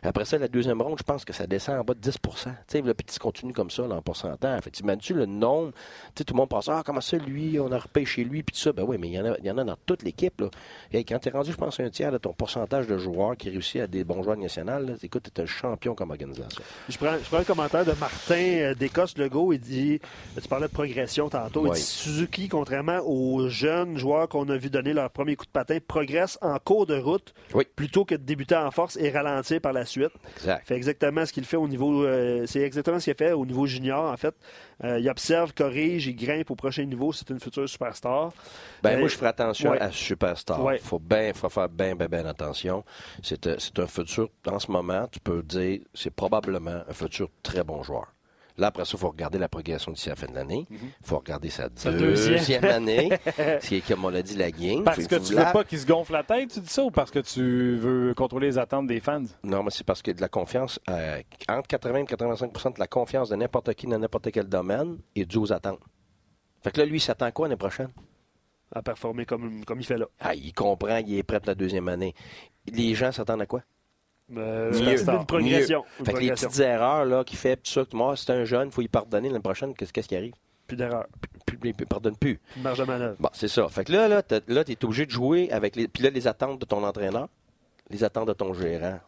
Après 0.03 0.25
ça, 0.25 0.37
la 0.39 0.49
deuxième 0.49 0.81
ronde, 0.83 0.99
je 0.99 1.03
pense 1.03 1.25
que 1.25 1.33
ça 1.33 1.47
descend 1.47 1.79
en 1.79 1.85
bas 1.85 1.95
de 1.95 2.01
10% 2.01 2.13
Tu 2.13 2.51
sais, 2.69 2.83
le 2.83 2.93
petit 2.93 3.19
continue 3.19 3.53
comme 3.55 3.71
ça, 3.71 3.87
là, 3.87 3.97
en 3.97 4.03
pourcentage. 4.03 4.63
Fait 4.63 4.71
tu 4.71 5.15
le 5.15 5.27
nombre, 5.27 5.73
tu 5.73 5.79
sais, 6.19 6.25
tout 6.25 6.35
le 6.35 6.39
monde 6.39 6.49
pense, 6.49 6.69
ah, 6.69 6.83
comment 6.85 7.01
ça, 7.01 7.17
lui, 7.17 7.59
on 7.59 7.73
a 7.73 7.79
repêché 7.79 8.25
lui, 8.25 8.43
puis 8.43 8.55
tout 8.55 8.61
ça. 8.61 8.73
Ben 8.73 8.85
oui, 8.87 8.99
mais 8.99 9.09
il 9.09 9.15
y 9.15 9.21
en 9.21 9.25
a, 9.25 9.39
y 9.39 9.51
en 9.51 9.59
a 9.59 9.65
dans 9.65 9.77
toute 9.87 10.03
l'équipe, 10.03 10.41
là. 10.41 10.51
Et 10.93 11.05
quand 11.05 11.19
tu 11.19 11.29
es 11.29 11.33
rendu, 11.33 11.53
je 11.53 11.57
pense, 11.57 11.81
un 11.81 11.89
tiers 11.89 12.13
de 12.13 12.19
ton 12.19 12.33
pourcentage 12.33 12.87
de 12.87 12.99
joueurs 12.99 13.37
qui 13.37 13.49
réussit 13.51 13.81
à 13.81 13.87
des 13.87 14.05
bons 14.05 14.23
joueurs 14.23 14.37
nationaux, 14.37 14.79
là, 14.79 14.95
écoute, 15.03 15.29
tu 15.35 15.41
es 15.41 15.45
un 15.45 15.47
champion 15.47 15.95
comme 15.95 16.11
organisation. 16.11 16.63
Je 16.89 16.97
prends, 16.99 17.17
je 17.17 17.25
prends 17.29 17.39
le 17.39 17.45
commentaire 17.45 17.85
de 17.85 17.93
Martin 17.93 18.35
euh, 18.37 18.75
Descostes 18.75 19.19
Legault. 19.19 19.53
Il 19.53 19.61
dit 19.61 20.01
Tu 20.41 20.49
parlais 20.49 20.69
de 20.69 20.73
progression 20.73 21.29
tantôt. 21.29 21.67
Il 21.67 21.73
dit 21.73 21.81
Suzuki, 21.81 22.49
contrairement 22.49 23.01
aux 23.05 23.49
jeunes 23.49 23.97
joueurs 23.99 24.29
qu'on 24.29 24.49
a 24.49 24.57
vu 24.57 24.69
donner 24.71 24.93
leur 24.93 25.11
premier 25.11 25.37
coup 25.37 25.47
de 25.47 25.51
patin, 25.51 25.79
progresse 25.87 26.39
en 26.43 26.59
cours 26.59 26.87
de 26.87 26.99
route 26.99 27.35
Oui. 27.55 27.65
plutôt 27.77 27.94
que 28.03 28.17
de 28.17 28.23
débuter 28.25 28.57
en 28.57 28.73
force 28.73 28.97
et 28.97 29.11
ralentir 29.11 29.61
par 29.61 29.73
la 29.73 29.85
suite. 29.85 30.11
Exact. 30.39 30.67
fait 30.67 30.75
exactement 30.75 31.25
ce 31.25 31.33
qu'il 31.33 31.45
fait 31.45 31.57
au 31.57 31.69
niveau. 31.69 32.05
euh, 32.05 32.45
c'est 32.47 32.63
exactement 32.63 32.99
ce 32.99 33.05
qu'il 33.05 33.15
fait 33.15 33.31
au 33.33 33.47
niveau 33.47 33.67
junior, 33.67 34.11
en 34.11 34.17
fait. 34.17 34.35
Euh, 34.83 34.99
il 34.99 35.09
observe, 35.09 35.55
corrige, 35.55 36.07
il 36.09 36.17
grimpe 36.17 36.51
au 36.51 36.57
prochain 36.57 36.85
niveau. 36.85 37.13
C'est 37.13 37.31
une 37.31 37.39
future 37.39 37.69
superstar. 37.69 38.33
Ben, 38.83 38.97
Euh, 38.97 38.99
moi, 38.99 39.09
je 39.09 39.15
ferai 39.17 39.29
attention 39.29 39.71
ouais. 39.71 39.81
à 39.81 39.93
Superstar. 39.93 40.61
Ouais. 40.65 40.79
faut 40.79 40.99
bien, 40.99 41.33
faut 41.35 41.49
faire 41.49 41.69
bien, 41.69 41.95
bien, 41.95 42.09
bien 42.09 42.27
attention. 42.27 42.85
C'est 43.23 43.45
c'est 43.61 43.79
un 43.79 43.87
futur, 43.87 44.29
en 44.49 44.59
ce 44.59 44.71
moment, 44.73 45.07
tu 45.13 45.21
peux 45.21 45.43
dire, 45.43 45.81
c'est 45.95 46.11
probablement 46.11 46.83
un 46.89 46.93
futur 46.93 47.29
très 47.43 47.63
bon 47.63 47.83
joueur. 47.85 48.07
Là, 48.57 48.69
après 48.69 48.85
ça, 48.85 48.93
il 48.95 48.99
faut 49.01 49.09
regarder 49.09 49.39
la 49.39 49.49
progression 49.49 49.91
d'ici 49.91 50.09
la 50.09 50.15
fin 50.15 50.29
de 50.29 50.35
l'année. 50.35 50.67
Il 50.71 50.79
faut 51.03 51.19
regarder 51.19 51.51
sa, 51.51 51.69
deuxième, 51.69 52.37
deuxième. 52.37 52.65
année, 52.65 53.11
ce 53.61 53.67
qui 53.67 53.77
est, 53.77 53.81
comme 53.87 54.05
on 54.05 54.11
l'a 54.11 54.23
dit, 54.23 54.37
la 54.37 54.53
game. 54.53 54.85
Parce 54.85 55.07
que 55.09 55.17
tu 55.17 55.35
la- 55.35 55.47
veux 55.47 55.53
pas 55.53 55.65
qu'il 55.65 55.79
se 55.81 55.87
gonfle 55.87 56.13
la 56.13 56.23
tête, 56.23 56.53
tu 56.53 56.61
dis 56.61 56.69
ça, 56.69 56.85
ou 56.85 56.93
parce 56.93 57.11
que 57.11 57.19
tu 57.19 57.77
veux 57.77 58.15
contrôler 58.15 58.47
les 58.47 58.59
attentes 58.59 58.87
des 58.87 59.01
fans? 59.01 59.25
Non, 59.43 59.65
mais 59.65 59.71
c'est 59.71 59.83
parce 59.85 60.03
que 60.03 60.13
de 60.13 60.21
la 60.21 60.29
confiance, 60.29 60.79
euh, 60.89 61.21
entre 61.49 61.67
80 61.67 61.99
et 61.99 62.05
85% 62.05 62.75
de 62.75 62.79
la 62.79 62.87
confiance 62.87 63.29
de 63.29 63.35
n'importe 63.37 63.75
qui 63.75 63.87
dans 63.89 63.99
n'importe 63.99 64.31
quel 64.31 64.49
domaine 64.49 64.99
est 65.17 65.25
due 65.25 65.39
aux 65.39 65.53
attentes. 65.53 65.81
Fait 66.63 66.71
que 66.71 66.79
là, 66.81 66.87
lui, 66.87 66.99
il 66.99 67.01
s'attend 67.01 67.27
à 67.27 67.33
quoi 67.33 67.49
l'année 67.49 67.59
prochaine? 67.59 67.89
À 68.73 68.83
performer 68.83 69.27
comme, 69.27 69.65
comme 69.65 69.81
il 69.81 69.85
fait 69.85 69.99
là. 69.99 70.07
Ah, 70.21 70.35
il 70.35 70.53
comprend, 70.53 70.97
il 70.99 71.19
est 71.19 71.23
prêt 71.25 71.41
pour 71.41 71.49
la 71.49 71.55
deuxième 71.57 71.89
année. 71.89 72.15
Les 72.73 72.95
gens 72.95 73.11
s'attendent 73.13 73.43
à 73.43 73.47
quoi? 73.47 73.63
Euh, 74.37 74.73
Mieux. 74.73 75.09
une 75.11 75.27
progression. 75.27 75.85
une 75.99 76.07
Fait 76.07 76.13
que 76.15 76.19
les 76.19 76.31
petites 76.31 76.59
erreurs 76.61 77.05
là, 77.05 77.25
qui 77.25 77.37
fait 77.37 77.57
tout 77.57 77.71
ça, 77.71 77.85
que 77.85 77.95
moi, 77.97 78.17
c'est 78.17 78.31
un 78.31 78.45
jeune, 78.45 78.69
il 78.69 78.73
faut 78.73 78.81
y 78.83 78.89
pardonner 78.89 79.29
l'année 79.29 79.41
prochaine, 79.43 79.75
qu'est-ce 79.75 79.93
qui 79.93 80.17
arrive? 80.17 80.33
Plus 80.67 80.77
d'erreur. 80.77 81.07
Plus, 81.45 81.59
plus, 81.59 81.73
plus- 81.75 81.87
pardonne 81.87 82.17
plus. 82.17 82.41
Marge 82.57 82.79
de 82.79 82.85
manœuvre. 82.85 83.17
Bon, 83.21 83.29
c'est 83.35 83.49
ça. 83.49 83.69
Fait 83.69 83.85
que 83.85 83.93
là, 83.93 84.09
là, 84.09 84.23
là, 84.49 84.65
t'es 84.65 84.83
obligé 84.85 85.05
de 85.05 85.11
jouer 85.11 85.51
avec 85.53 85.77
les. 85.77 85.89
Puis 85.89 86.03
là, 86.03 86.09
les 86.09 86.27
attentes 86.27 86.59
de 86.59 86.65
ton 86.65 86.83
entraîneur, 86.85 87.29
les 87.91 88.03
attentes 88.03 88.29
de 88.29 88.33
ton 88.33 88.55
gérant. 88.55 88.99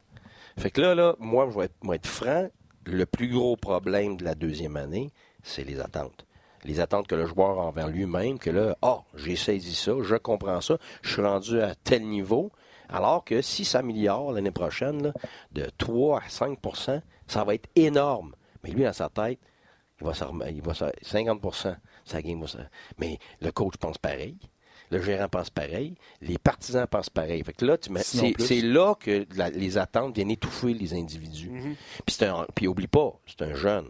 Fait 0.59 0.71
que 0.71 0.81
là, 0.83 0.95
là, 0.95 1.17
moi, 1.19 1.49
je 1.51 1.59
vais 1.59 1.65
être, 1.67 1.93
être 1.95 2.07
franc. 2.07 2.49
Le 2.85 3.05
plus 3.05 3.29
gros 3.29 3.57
problème 3.57 4.17
de 4.17 4.25
la 4.25 4.35
deuxième 4.35 4.77
année, 4.77 5.11
c'est 5.43 5.65
les 5.65 5.81
attentes. 5.81 6.27
Les 6.65 6.79
attentes 6.79 7.07
que 7.09 7.15
le 7.15 7.27
joueur 7.27 7.59
a 7.59 7.63
envers 7.63 7.89
lui-même, 7.89 8.39
que 8.39 8.51
là, 8.51 8.77
ah, 8.83 8.99
j'ai 9.15 9.35
saisi 9.35 9.75
ça, 9.75 9.93
je 10.03 10.15
comprends 10.17 10.61
ça, 10.61 10.77
je 11.03 11.13
suis 11.15 11.23
rendu 11.23 11.61
à 11.61 11.75
tel 11.75 12.03
niveau. 12.07 12.53
Alors 12.89 13.25
que 13.25 13.43
si 13.43 13.65
ça 13.65 13.79
améliore 13.81 14.33
l'année 14.33 14.51
prochaine, 14.51 15.03
là, 15.03 15.13
de 15.53 15.69
3 15.79 16.21
à 16.21 16.29
5% 16.29 17.01
ça 17.27 17.45
va 17.45 17.55
être 17.55 17.69
énorme. 17.75 18.35
Mais 18.63 18.71
lui, 18.71 18.85
dans 18.85 18.93
sa 18.93 19.09
tête, 19.09 19.41
il 20.01 20.07
va, 20.07 20.15
se 20.15 20.25
rem- 20.25 20.45
il 20.49 20.63
va 20.63 20.75
se- 20.75 20.85
50 21.03 21.41
sa 22.05 22.23
game 22.23 22.41
va 22.41 22.47
se- 22.47 22.59
Mais 22.99 23.19
le 23.41 23.51
coach 23.51 23.77
pense 23.79 23.99
pareil. 23.99 24.37
Le 24.91 25.03
gérant 25.03 25.29
pense 25.29 25.51
pareil. 25.51 25.97
Les 26.21 26.39
partisans 26.39 26.87
pensent 26.87 27.11
pareil. 27.11 27.43
Fait 27.43 27.53
que 27.53 27.65
là, 27.65 27.77
tu 27.77 27.91
c'est, 28.05 28.33
là 28.63 28.95
que 28.95 29.27
la- 29.35 29.51
les 29.51 29.79
attentes 29.79 30.15
viennent 30.15 30.31
étouffer 30.31 30.75
les 30.75 30.95
individus. 30.95 31.51
Puis, 32.07 32.15
c'est 32.17 32.27
un, 32.27 32.47
puis 32.55 32.69
oublie 32.69 32.87
pas, 32.87 33.13
c'est 33.27 33.43
un 33.43 33.55
jeune. 33.55 33.89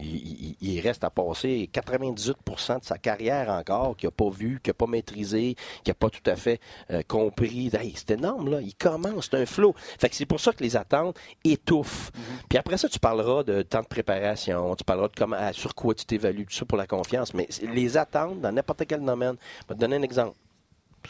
Il, 0.00 0.16
il- 0.16 0.56
il 0.60 0.80
reste 0.80 1.04
à 1.04 1.10
passer 1.10 1.68
98% 1.72 2.78
de 2.80 2.84
sa 2.84 2.98
carrière 2.98 3.48
encore, 3.50 3.96
qu'il 3.96 4.06
n'a 4.08 4.10
pas 4.12 4.30
vu, 4.30 4.60
qu'il 4.62 4.70
n'a 4.70 4.74
pas 4.74 4.86
maîtrisé, 4.86 5.54
qu'il 5.84 5.90
n'a 5.90 5.94
pas 5.94 6.10
tout 6.10 6.22
à 6.26 6.36
fait 6.36 6.60
euh, 6.90 7.02
compris. 7.06 7.70
Hey, 7.72 7.92
c'est 7.96 8.12
énorme, 8.12 8.50
là. 8.50 8.60
Il 8.60 8.74
commence, 8.74 9.28
c'est 9.30 9.36
un 9.36 9.46
flot. 9.46 9.74
Fait 9.98 10.08
que 10.08 10.14
c'est 10.16 10.26
pour 10.26 10.40
ça 10.40 10.52
que 10.52 10.62
les 10.62 10.76
attentes 10.76 11.18
étouffent. 11.44 12.10
Puis 12.48 12.58
après 12.58 12.78
ça, 12.78 12.88
tu 12.88 12.98
parleras 12.98 13.42
de 13.42 13.62
temps 13.62 13.82
de 13.82 13.86
préparation, 13.86 14.74
tu 14.76 14.84
parleras 14.84 15.08
de 15.08 15.14
comment, 15.16 15.52
sur 15.52 15.74
quoi 15.74 15.94
tu 15.94 16.04
t'évalues, 16.04 16.46
tout 16.46 16.54
ça 16.54 16.64
pour 16.64 16.78
la 16.78 16.86
confiance. 16.86 17.34
Mais 17.34 17.48
les 17.62 17.96
attentes, 17.96 18.40
dans 18.40 18.52
n'importe 18.52 18.84
quel 18.86 19.04
domaine, 19.04 19.36
je 19.62 19.68
vais 19.68 19.74
te 19.74 19.80
donner 19.80 19.96
un 19.96 20.02
exemple. 20.02 20.36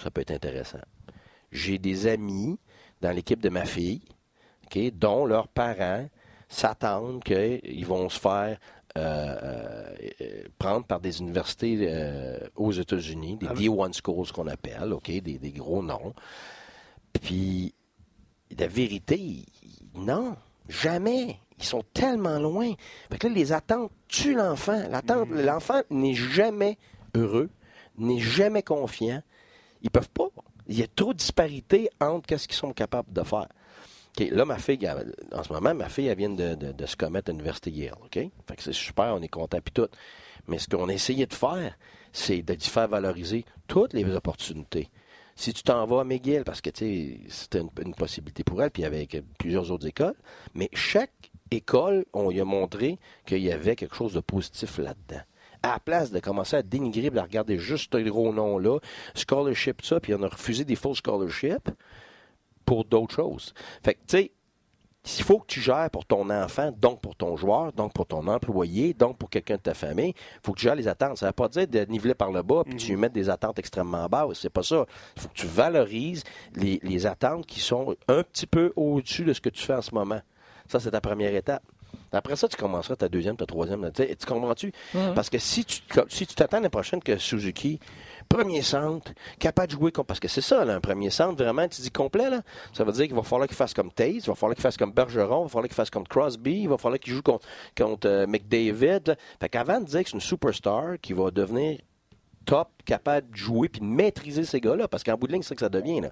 Ça 0.02 0.10
peut 0.10 0.20
être 0.20 0.30
intéressant. 0.32 0.78
J'ai 1.52 1.78
des 1.78 2.06
amis 2.06 2.58
dans 3.00 3.10
l'équipe 3.10 3.40
de 3.40 3.48
ma 3.48 3.64
fille, 3.64 4.02
OK, 4.66 4.78
dont 4.94 5.26
leurs 5.26 5.48
parents 5.48 6.08
s'attendent 6.48 7.22
qu'ils 7.22 7.86
vont 7.86 8.08
se 8.08 8.18
faire 8.18 8.58
euh, 8.96 9.36
euh, 9.42 9.94
euh, 10.20 10.42
prendre 10.58 10.84
par 10.86 11.00
des 11.00 11.20
universités 11.20 11.76
euh, 11.80 12.38
aux 12.56 12.72
États-Unis, 12.72 13.36
des 13.36 13.46
Ah 13.48 13.54
D1 13.54 13.92
schools 13.92 14.32
qu'on 14.32 14.46
appelle, 14.48 14.92
OK, 14.92 15.10
des, 15.10 15.38
des 15.38 15.52
gros 15.52 15.82
noms. 15.82 16.12
Puis, 17.12 17.74
la 18.58 18.66
vérité, 18.66 19.44
non, 19.94 20.36
jamais. 20.68 21.38
Ils 21.58 21.64
sont 21.64 21.84
tellement 21.92 22.38
loin. 22.38 22.72
Fait 23.10 23.18
que 23.18 23.26
là, 23.26 23.34
les 23.34 23.52
attentes 23.52 23.92
tuent 24.08 24.34
l'enfant. 24.34 24.82
L'attente, 24.90 25.28
L'enfant 25.30 25.82
n'est 25.90 26.14
jamais 26.14 26.78
heureux, 27.14 27.50
n'est 27.98 28.18
jamais 28.18 28.62
confiant. 28.62 29.22
Ils 29.82 29.90
peuvent 29.90 30.08
pas. 30.08 30.28
Il 30.66 30.78
y 30.78 30.82
a 30.82 30.86
trop 30.86 31.12
de 31.12 31.18
disparité 31.18 31.90
entre 32.00 32.26
qu'est-ce 32.26 32.48
qu'ils 32.48 32.56
sont 32.56 32.72
capables 32.72 33.12
de 33.12 33.22
faire. 33.22 33.48
Là, 34.18 34.44
ma 34.44 34.58
fille, 34.58 34.88
en 35.32 35.42
ce 35.42 35.52
moment, 35.52 35.74
ma 35.74 35.88
fille, 35.88 36.06
elle 36.06 36.18
vient 36.18 36.30
de, 36.30 36.86
se 36.86 36.96
commettre 36.96 37.30
à 37.30 37.32
l'université 37.32 37.70
Yale. 37.70 37.94
OK? 38.04 38.14
Fait 38.14 38.56
que 38.56 38.62
c'est 38.62 38.72
super, 38.72 39.14
on 39.14 39.22
est 39.22 39.28
content 39.28 39.58
puis 39.64 39.72
tout. 39.72 39.88
Mais 40.48 40.58
ce 40.58 40.68
qu'on 40.68 40.88
a 40.88 40.92
essayé 40.92 41.26
de 41.26 41.34
faire, 41.34 41.76
c'est 42.12 42.42
de 42.42 42.54
faire 42.60 42.88
valoriser 42.88 43.44
toutes 43.66 43.92
les 43.92 44.04
opportunités. 44.14 44.90
Si 45.36 45.54
tu 45.54 45.62
t'en 45.62 45.86
vas 45.86 46.00
à 46.00 46.04
McGill, 46.04 46.44
parce 46.44 46.60
que 46.60 46.70
c'était 46.70 47.60
une, 47.60 47.94
possibilité 47.94 48.44
pour 48.44 48.62
elle, 48.62 48.70
puis 48.70 48.84
avec 48.84 49.22
plusieurs 49.38 49.70
autres 49.70 49.86
écoles, 49.86 50.16
mais 50.54 50.68
chaque 50.74 51.30
école, 51.50 52.04
on 52.12 52.30
lui 52.30 52.40
a 52.40 52.44
montré 52.44 52.98
qu'il 53.24 53.38
y 53.38 53.50
avait 53.50 53.76
quelque 53.76 53.94
chose 53.94 54.12
de 54.12 54.20
positif 54.20 54.78
là-dedans. 54.78 55.22
À 55.62 55.72
la 55.72 55.80
place 55.80 56.10
de 56.10 56.20
commencer 56.20 56.56
à 56.56 56.62
dénigrer, 56.62 57.10
de 57.10 57.20
regarder 57.20 57.58
juste 57.58 57.94
ce 57.94 57.98
gros 58.00 58.32
nom-là, 58.32 58.80
scholarship, 59.14 59.82
ça, 59.82 60.00
puis 60.00 60.14
on 60.14 60.22
a 60.22 60.28
refusé 60.28 60.64
des 60.64 60.76
faux 60.76 60.94
scholarships 60.94 61.70
pour 62.70 62.84
d'autres 62.84 63.16
choses. 63.16 63.52
Fait 63.82 63.94
que, 63.94 63.98
tu 64.06 64.16
sais, 64.16 64.30
il 65.18 65.24
faut 65.24 65.40
que 65.40 65.46
tu 65.48 65.60
gères 65.60 65.90
pour 65.90 66.06
ton 66.06 66.30
enfant, 66.30 66.70
donc 66.70 67.00
pour 67.00 67.16
ton 67.16 67.36
joueur, 67.36 67.72
donc 67.72 67.92
pour 67.92 68.06
ton 68.06 68.28
employé, 68.28 68.94
donc 68.94 69.18
pour 69.18 69.28
quelqu'un 69.28 69.56
de 69.56 69.60
ta 69.60 69.74
famille. 69.74 70.10
Il 70.14 70.40
faut 70.44 70.52
que 70.52 70.60
tu 70.60 70.66
gères 70.66 70.76
les 70.76 70.86
attentes. 70.86 71.18
Ça 71.18 71.26
ne 71.26 71.30
veut 71.30 71.34
pas 71.34 71.48
dire 71.48 71.66
de 71.66 71.80
niveler 71.86 72.14
par 72.14 72.30
le 72.30 72.44
bas 72.44 72.62
puis 72.64 72.76
tu 72.76 72.92
lui 72.92 72.96
mets 72.96 73.08
des 73.08 73.28
attentes 73.28 73.58
extrêmement 73.58 74.06
basses. 74.06 74.38
C'est 74.42 74.50
pas 74.50 74.62
ça. 74.62 74.86
Il 75.16 75.22
faut 75.22 75.28
que 75.30 75.34
tu 75.34 75.48
valorises 75.48 76.22
les, 76.54 76.78
les 76.84 77.06
attentes 77.06 77.44
qui 77.44 77.58
sont 77.58 77.96
un 78.06 78.22
petit 78.22 78.46
peu 78.46 78.72
au-dessus 78.76 79.24
de 79.24 79.32
ce 79.32 79.40
que 79.40 79.48
tu 79.48 79.64
fais 79.64 79.74
en 79.74 79.82
ce 79.82 79.92
moment. 79.92 80.20
Ça, 80.68 80.78
c'est 80.78 80.92
ta 80.92 81.00
première 81.00 81.34
étape. 81.34 81.64
Après 82.12 82.36
ça, 82.36 82.46
tu 82.46 82.56
commenceras 82.56 82.94
ta 82.94 83.08
deuxième, 83.08 83.36
ta 83.36 83.46
troisième. 83.46 83.90
Tu 83.92 84.06
tu 84.16 84.26
comprends-tu? 84.26 84.72
Parce 85.16 85.28
que 85.28 85.38
si 85.38 85.64
tu 85.64 85.80
si 86.08 86.24
tu 86.24 86.34
t'attends 86.36 86.58
l'année 86.58 86.68
prochaine 86.68 87.02
que 87.02 87.16
Suzuki, 87.16 87.80
premier 88.30 88.62
centre, 88.62 89.12
capable 89.38 89.68
de 89.68 89.72
jouer, 89.72 89.92
com- 89.92 90.04
parce 90.06 90.20
que 90.20 90.28
c'est 90.28 90.40
ça, 90.40 90.64
là, 90.64 90.74
un 90.76 90.80
premier 90.80 91.10
centre, 91.10 91.42
vraiment, 91.42 91.66
tu 91.68 91.82
dis 91.82 91.90
complet, 91.90 92.30
là. 92.30 92.42
Ça 92.72 92.84
veut 92.84 92.92
dire 92.92 93.06
qu'il 93.06 93.14
va 93.14 93.22
falloir 93.22 93.48
qu'il 93.48 93.56
fasse 93.56 93.74
comme 93.74 93.90
Taze, 93.90 94.14
il 94.14 94.26
va 94.26 94.34
falloir 94.34 94.54
qu'il 94.54 94.62
fasse 94.62 94.76
comme 94.76 94.92
Bergeron, 94.92 95.40
il 95.40 95.42
va 95.42 95.48
falloir 95.48 95.66
qu'il 95.66 95.74
fasse 95.74 95.90
comme 95.90 96.06
Crosby, 96.06 96.62
il 96.62 96.68
va 96.68 96.78
falloir 96.78 96.98
qu'il 97.00 97.12
joue 97.12 97.22
contre, 97.22 97.46
contre 97.76 98.08
euh, 98.08 98.26
McDavid. 98.26 99.16
Fait 99.40 99.48
qu'avant 99.48 99.80
de 99.80 99.86
dire 99.86 100.02
que 100.04 100.08
c'est 100.08 100.14
une 100.14 100.20
superstar 100.20 100.98
qui 101.02 101.12
va 101.12 101.30
devenir 101.30 101.80
top, 102.46 102.68
capable 102.84 103.28
de 103.30 103.36
jouer 103.36 103.68
puis 103.68 103.80
de 103.80 103.86
maîtriser 103.86 104.44
ces 104.44 104.60
gars-là, 104.60 104.88
parce 104.88 105.02
qu'en 105.02 105.16
bout 105.16 105.26
de 105.26 105.32
ligne, 105.32 105.42
c'est 105.42 105.50
ça 105.50 105.54
que 105.56 105.60
ça 105.60 105.68
devient, 105.68 106.00
là. 106.00 106.10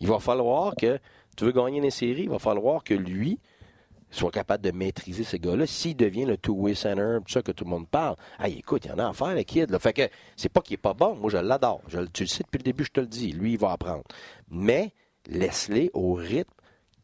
Il 0.00 0.08
va 0.08 0.18
falloir 0.18 0.74
que, 0.74 0.98
tu 1.36 1.44
veux 1.44 1.52
gagner 1.52 1.80
des 1.80 1.90
séries, 1.90 2.24
il 2.24 2.30
va 2.30 2.40
falloir 2.40 2.82
que 2.82 2.92
lui, 2.92 3.38
soit 4.12 4.30
capable 4.30 4.62
de 4.62 4.70
maîtriser 4.70 5.24
ces 5.24 5.38
gars-là. 5.38 5.66
S'il 5.66 5.96
devient 5.96 6.24
le 6.24 6.36
two-way 6.36 6.74
center, 6.74 7.18
tout 7.26 7.32
ça 7.32 7.42
que 7.42 7.50
tout 7.50 7.64
le 7.64 7.70
monde 7.70 7.88
parle, 7.88 8.16
hey, 8.38 8.58
écoute, 8.58 8.84
il 8.84 8.88
y 8.88 8.92
en 8.92 8.98
a 8.98 9.08
à 9.08 9.12
faire, 9.12 9.34
le 9.34 9.42
kid. 9.42 9.70
Là. 9.70 9.78
Fait 9.78 9.92
que 9.92 10.08
c'est 10.36 10.48
pas 10.48 10.60
qu'il 10.60 10.74
est 10.74 10.78
pas 10.78 10.94
bon. 10.94 11.16
Moi, 11.16 11.30
je 11.30 11.38
l'adore. 11.38 11.80
Je 11.88 11.98
tu 12.12 12.22
le 12.22 12.28
sais 12.28 12.44
depuis 12.44 12.58
le 12.58 12.64
début, 12.64 12.84
je 12.84 12.90
te 12.90 13.00
le 13.00 13.06
dis. 13.06 13.32
Lui, 13.32 13.52
il 13.52 13.58
va 13.58 13.72
apprendre. 13.72 14.04
Mais 14.50 14.92
laisse-les 15.26 15.90
au 15.94 16.14
rythme 16.14 16.52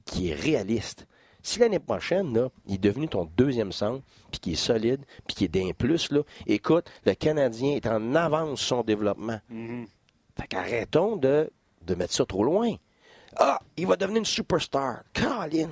qui 0.04 0.30
est 0.30 0.34
réaliste. 0.34 1.06
Si 1.42 1.60
l'année 1.60 1.78
prochaine, 1.78 2.34
là, 2.34 2.48
il 2.66 2.74
est 2.74 2.78
devenu 2.78 3.08
ton 3.08 3.24
deuxième 3.36 3.72
centre, 3.72 4.02
puis 4.30 4.40
qui 4.40 4.52
est 4.52 4.56
solide, 4.56 5.00
puis 5.26 5.34
qui 5.34 5.44
est 5.44 5.48
d'un 5.48 5.70
plus, 5.72 6.10
là, 6.10 6.20
écoute, 6.46 6.90
le 7.06 7.14
Canadien 7.14 7.76
est 7.76 7.86
en 7.86 8.14
avance 8.14 8.60
sur 8.60 8.76
son 8.76 8.82
développement. 8.82 9.40
Fait 10.38 10.46
qu'arrêtons 10.46 11.16
de, 11.16 11.50
de 11.86 11.94
mettre 11.94 12.12
ça 12.12 12.26
trop 12.26 12.44
loin. 12.44 12.74
Ah, 13.38 13.60
il 13.76 13.86
va 13.86 13.96
devenir 13.96 14.18
une 14.18 14.24
superstar. 14.24 15.02
Colin, 15.14 15.68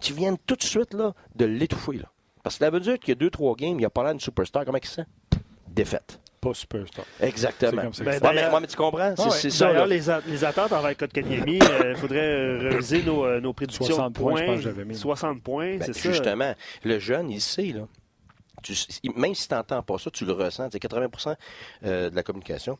tu 0.00 0.12
viens 0.12 0.36
tout 0.46 0.56
de 0.56 0.62
suite 0.62 0.92
là, 0.94 1.12
de 1.34 1.44
l'étouffer. 1.46 1.94
Là. 1.98 2.10
Parce 2.42 2.56
que 2.58 2.64
ça 2.64 2.70
veut 2.70 2.80
dire 2.80 2.98
qu'il 2.98 3.08
y 3.10 3.12
a 3.12 3.14
deux, 3.16 3.30
trois 3.30 3.54
games, 3.56 3.78
il 3.80 3.84
a 3.84 3.90
pas 3.90 4.02
l'air 4.02 4.12
d'une 4.12 4.20
superstar. 4.20 4.64
Comment 4.64 4.78
il 4.82 4.86
se 4.86 4.96
sent? 4.96 5.06
Défaite. 5.66 6.20
Pas 6.40 6.52
superstar. 6.54 7.04
Exactement. 7.20 7.70
C'est 7.70 7.82
comme 7.82 7.92
ça 7.92 8.04
Ben, 8.04 8.28
Ouais, 8.28 8.34
mais, 8.34 8.54
ouais, 8.54 8.60
mais 8.60 8.66
tu 8.66 8.76
comprends? 8.76 9.14
C'est 9.16 9.22
Ah 9.22 9.28
ouais. 9.28 9.30
c'est 9.32 9.50
ça. 9.50 9.66
D'ailleurs, 9.68 9.86
les, 9.86 10.10
a- 10.10 10.20
les 10.26 10.44
attentes 10.44 10.72
envers 10.72 10.96
Kotkaniemi, 10.96 11.58
il 11.58 11.96
faudrait 11.96 12.18
euh, 12.20 12.68
réviser 12.70 13.02
nos, 13.02 13.24
euh, 13.24 13.40
nos 13.40 13.52
prédictions 13.52 13.84
60 13.86 14.12
de 14.12 14.18
points, 14.18 14.32
points. 14.32 14.40
je 14.42 14.46
pense 14.46 14.56
que 14.56 14.62
j'avais 14.62 14.84
mis. 14.84 14.94
60 14.94 15.42
points, 15.42 15.78
Ben, 15.78 15.82
c'est 15.86 15.92
ça. 15.94 16.10
justement, 16.10 16.54
le 16.84 16.98
jeune, 16.98 17.30
il 17.30 17.40
sait, 17.40 17.72
là. 17.72 17.82
Tu- 18.62 18.74
même 19.16 19.34
si 19.34 19.48
tu 19.48 19.54
n'entends 19.54 19.82
pas 19.82 19.98
ça, 19.98 20.10
tu 20.10 20.24
le 20.24 20.32
ressens. 20.32 20.68
C'est 20.72 20.78
80% 20.78 21.36
euh, 21.84 22.10
de 22.10 22.16
la 22.16 22.22
communication 22.22 22.78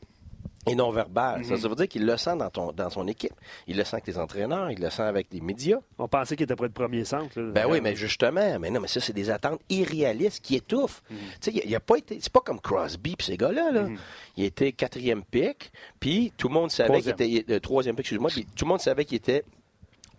est 0.67 0.75
non 0.75 0.91
verbale. 0.91 1.39
Mhm. 1.41 1.45
ça, 1.45 1.57
ça 1.57 1.69
veut 1.69 1.75
dire 1.75 1.89
qu'il 1.89 2.05
le 2.07 2.17
sent 2.17 2.37
dans, 2.37 2.51
ton, 2.51 2.73
dans 2.73 2.91
son 2.91 3.07
équipe. 3.07 3.33
Il 3.67 3.77
le 3.77 3.85
sent 3.85 3.97
avec 3.97 4.07
les 4.07 4.19
entraîneurs, 4.19 4.71
il 4.71 4.81
le 4.81 4.91
sent 4.91 5.03
avec 5.03 5.29
les 5.33 5.41
médias. 5.41 5.79
On 5.99 6.09
pensait 6.09 6.37
qu'il 6.37 6.45
était 6.45 6.57
près 6.57 6.69
de 6.69 6.73
premier 6.75 7.05
centre. 7.05 7.39
là. 7.41 7.51
Ben 7.53 7.67
oui, 7.69 7.81
mais 7.81 7.95
justement, 7.97 8.59
mais 8.59 8.71
non, 8.71 8.81
mais 8.81 8.89
ça, 8.89 9.01
c'est 9.01 9.13
des 9.13 9.31
attentes 9.31 9.61
irréalistes 9.69 10.43
qui 10.45 10.57
étouffent. 10.57 11.03
Tu 11.09 11.17
sais, 11.41 11.53
il, 11.53 11.63
il 11.71 11.75
a 11.75 11.81
pas 11.81 11.97
été. 11.97 12.19
C'est 12.21 12.33
pas 12.33 12.41
comme 12.41 12.61
Crosby 12.61 13.17
pis 13.17 13.25
ces 13.27 13.37
gars-là, 13.37 13.71
là. 13.73 13.89
Il 14.37 14.45
était 14.45 14.73
quatrième 14.73 15.23
pick, 15.25 15.71
puis 16.01 16.33
tout 16.37 16.49
le 16.49 16.55
monde 16.55 16.71
savait 16.71 17.01
qu'il 17.01 17.11
était. 17.11 17.45
euh, 17.51 17.61
troisième 17.61 17.95
pick, 17.97 18.05
excuse-moi, 18.05 18.31
puis 18.31 18.47
tout 18.57 18.65
le 18.65 18.69
monde 18.69 18.81
savait 18.81 19.05
qu'il 19.05 19.17
était 19.17 19.45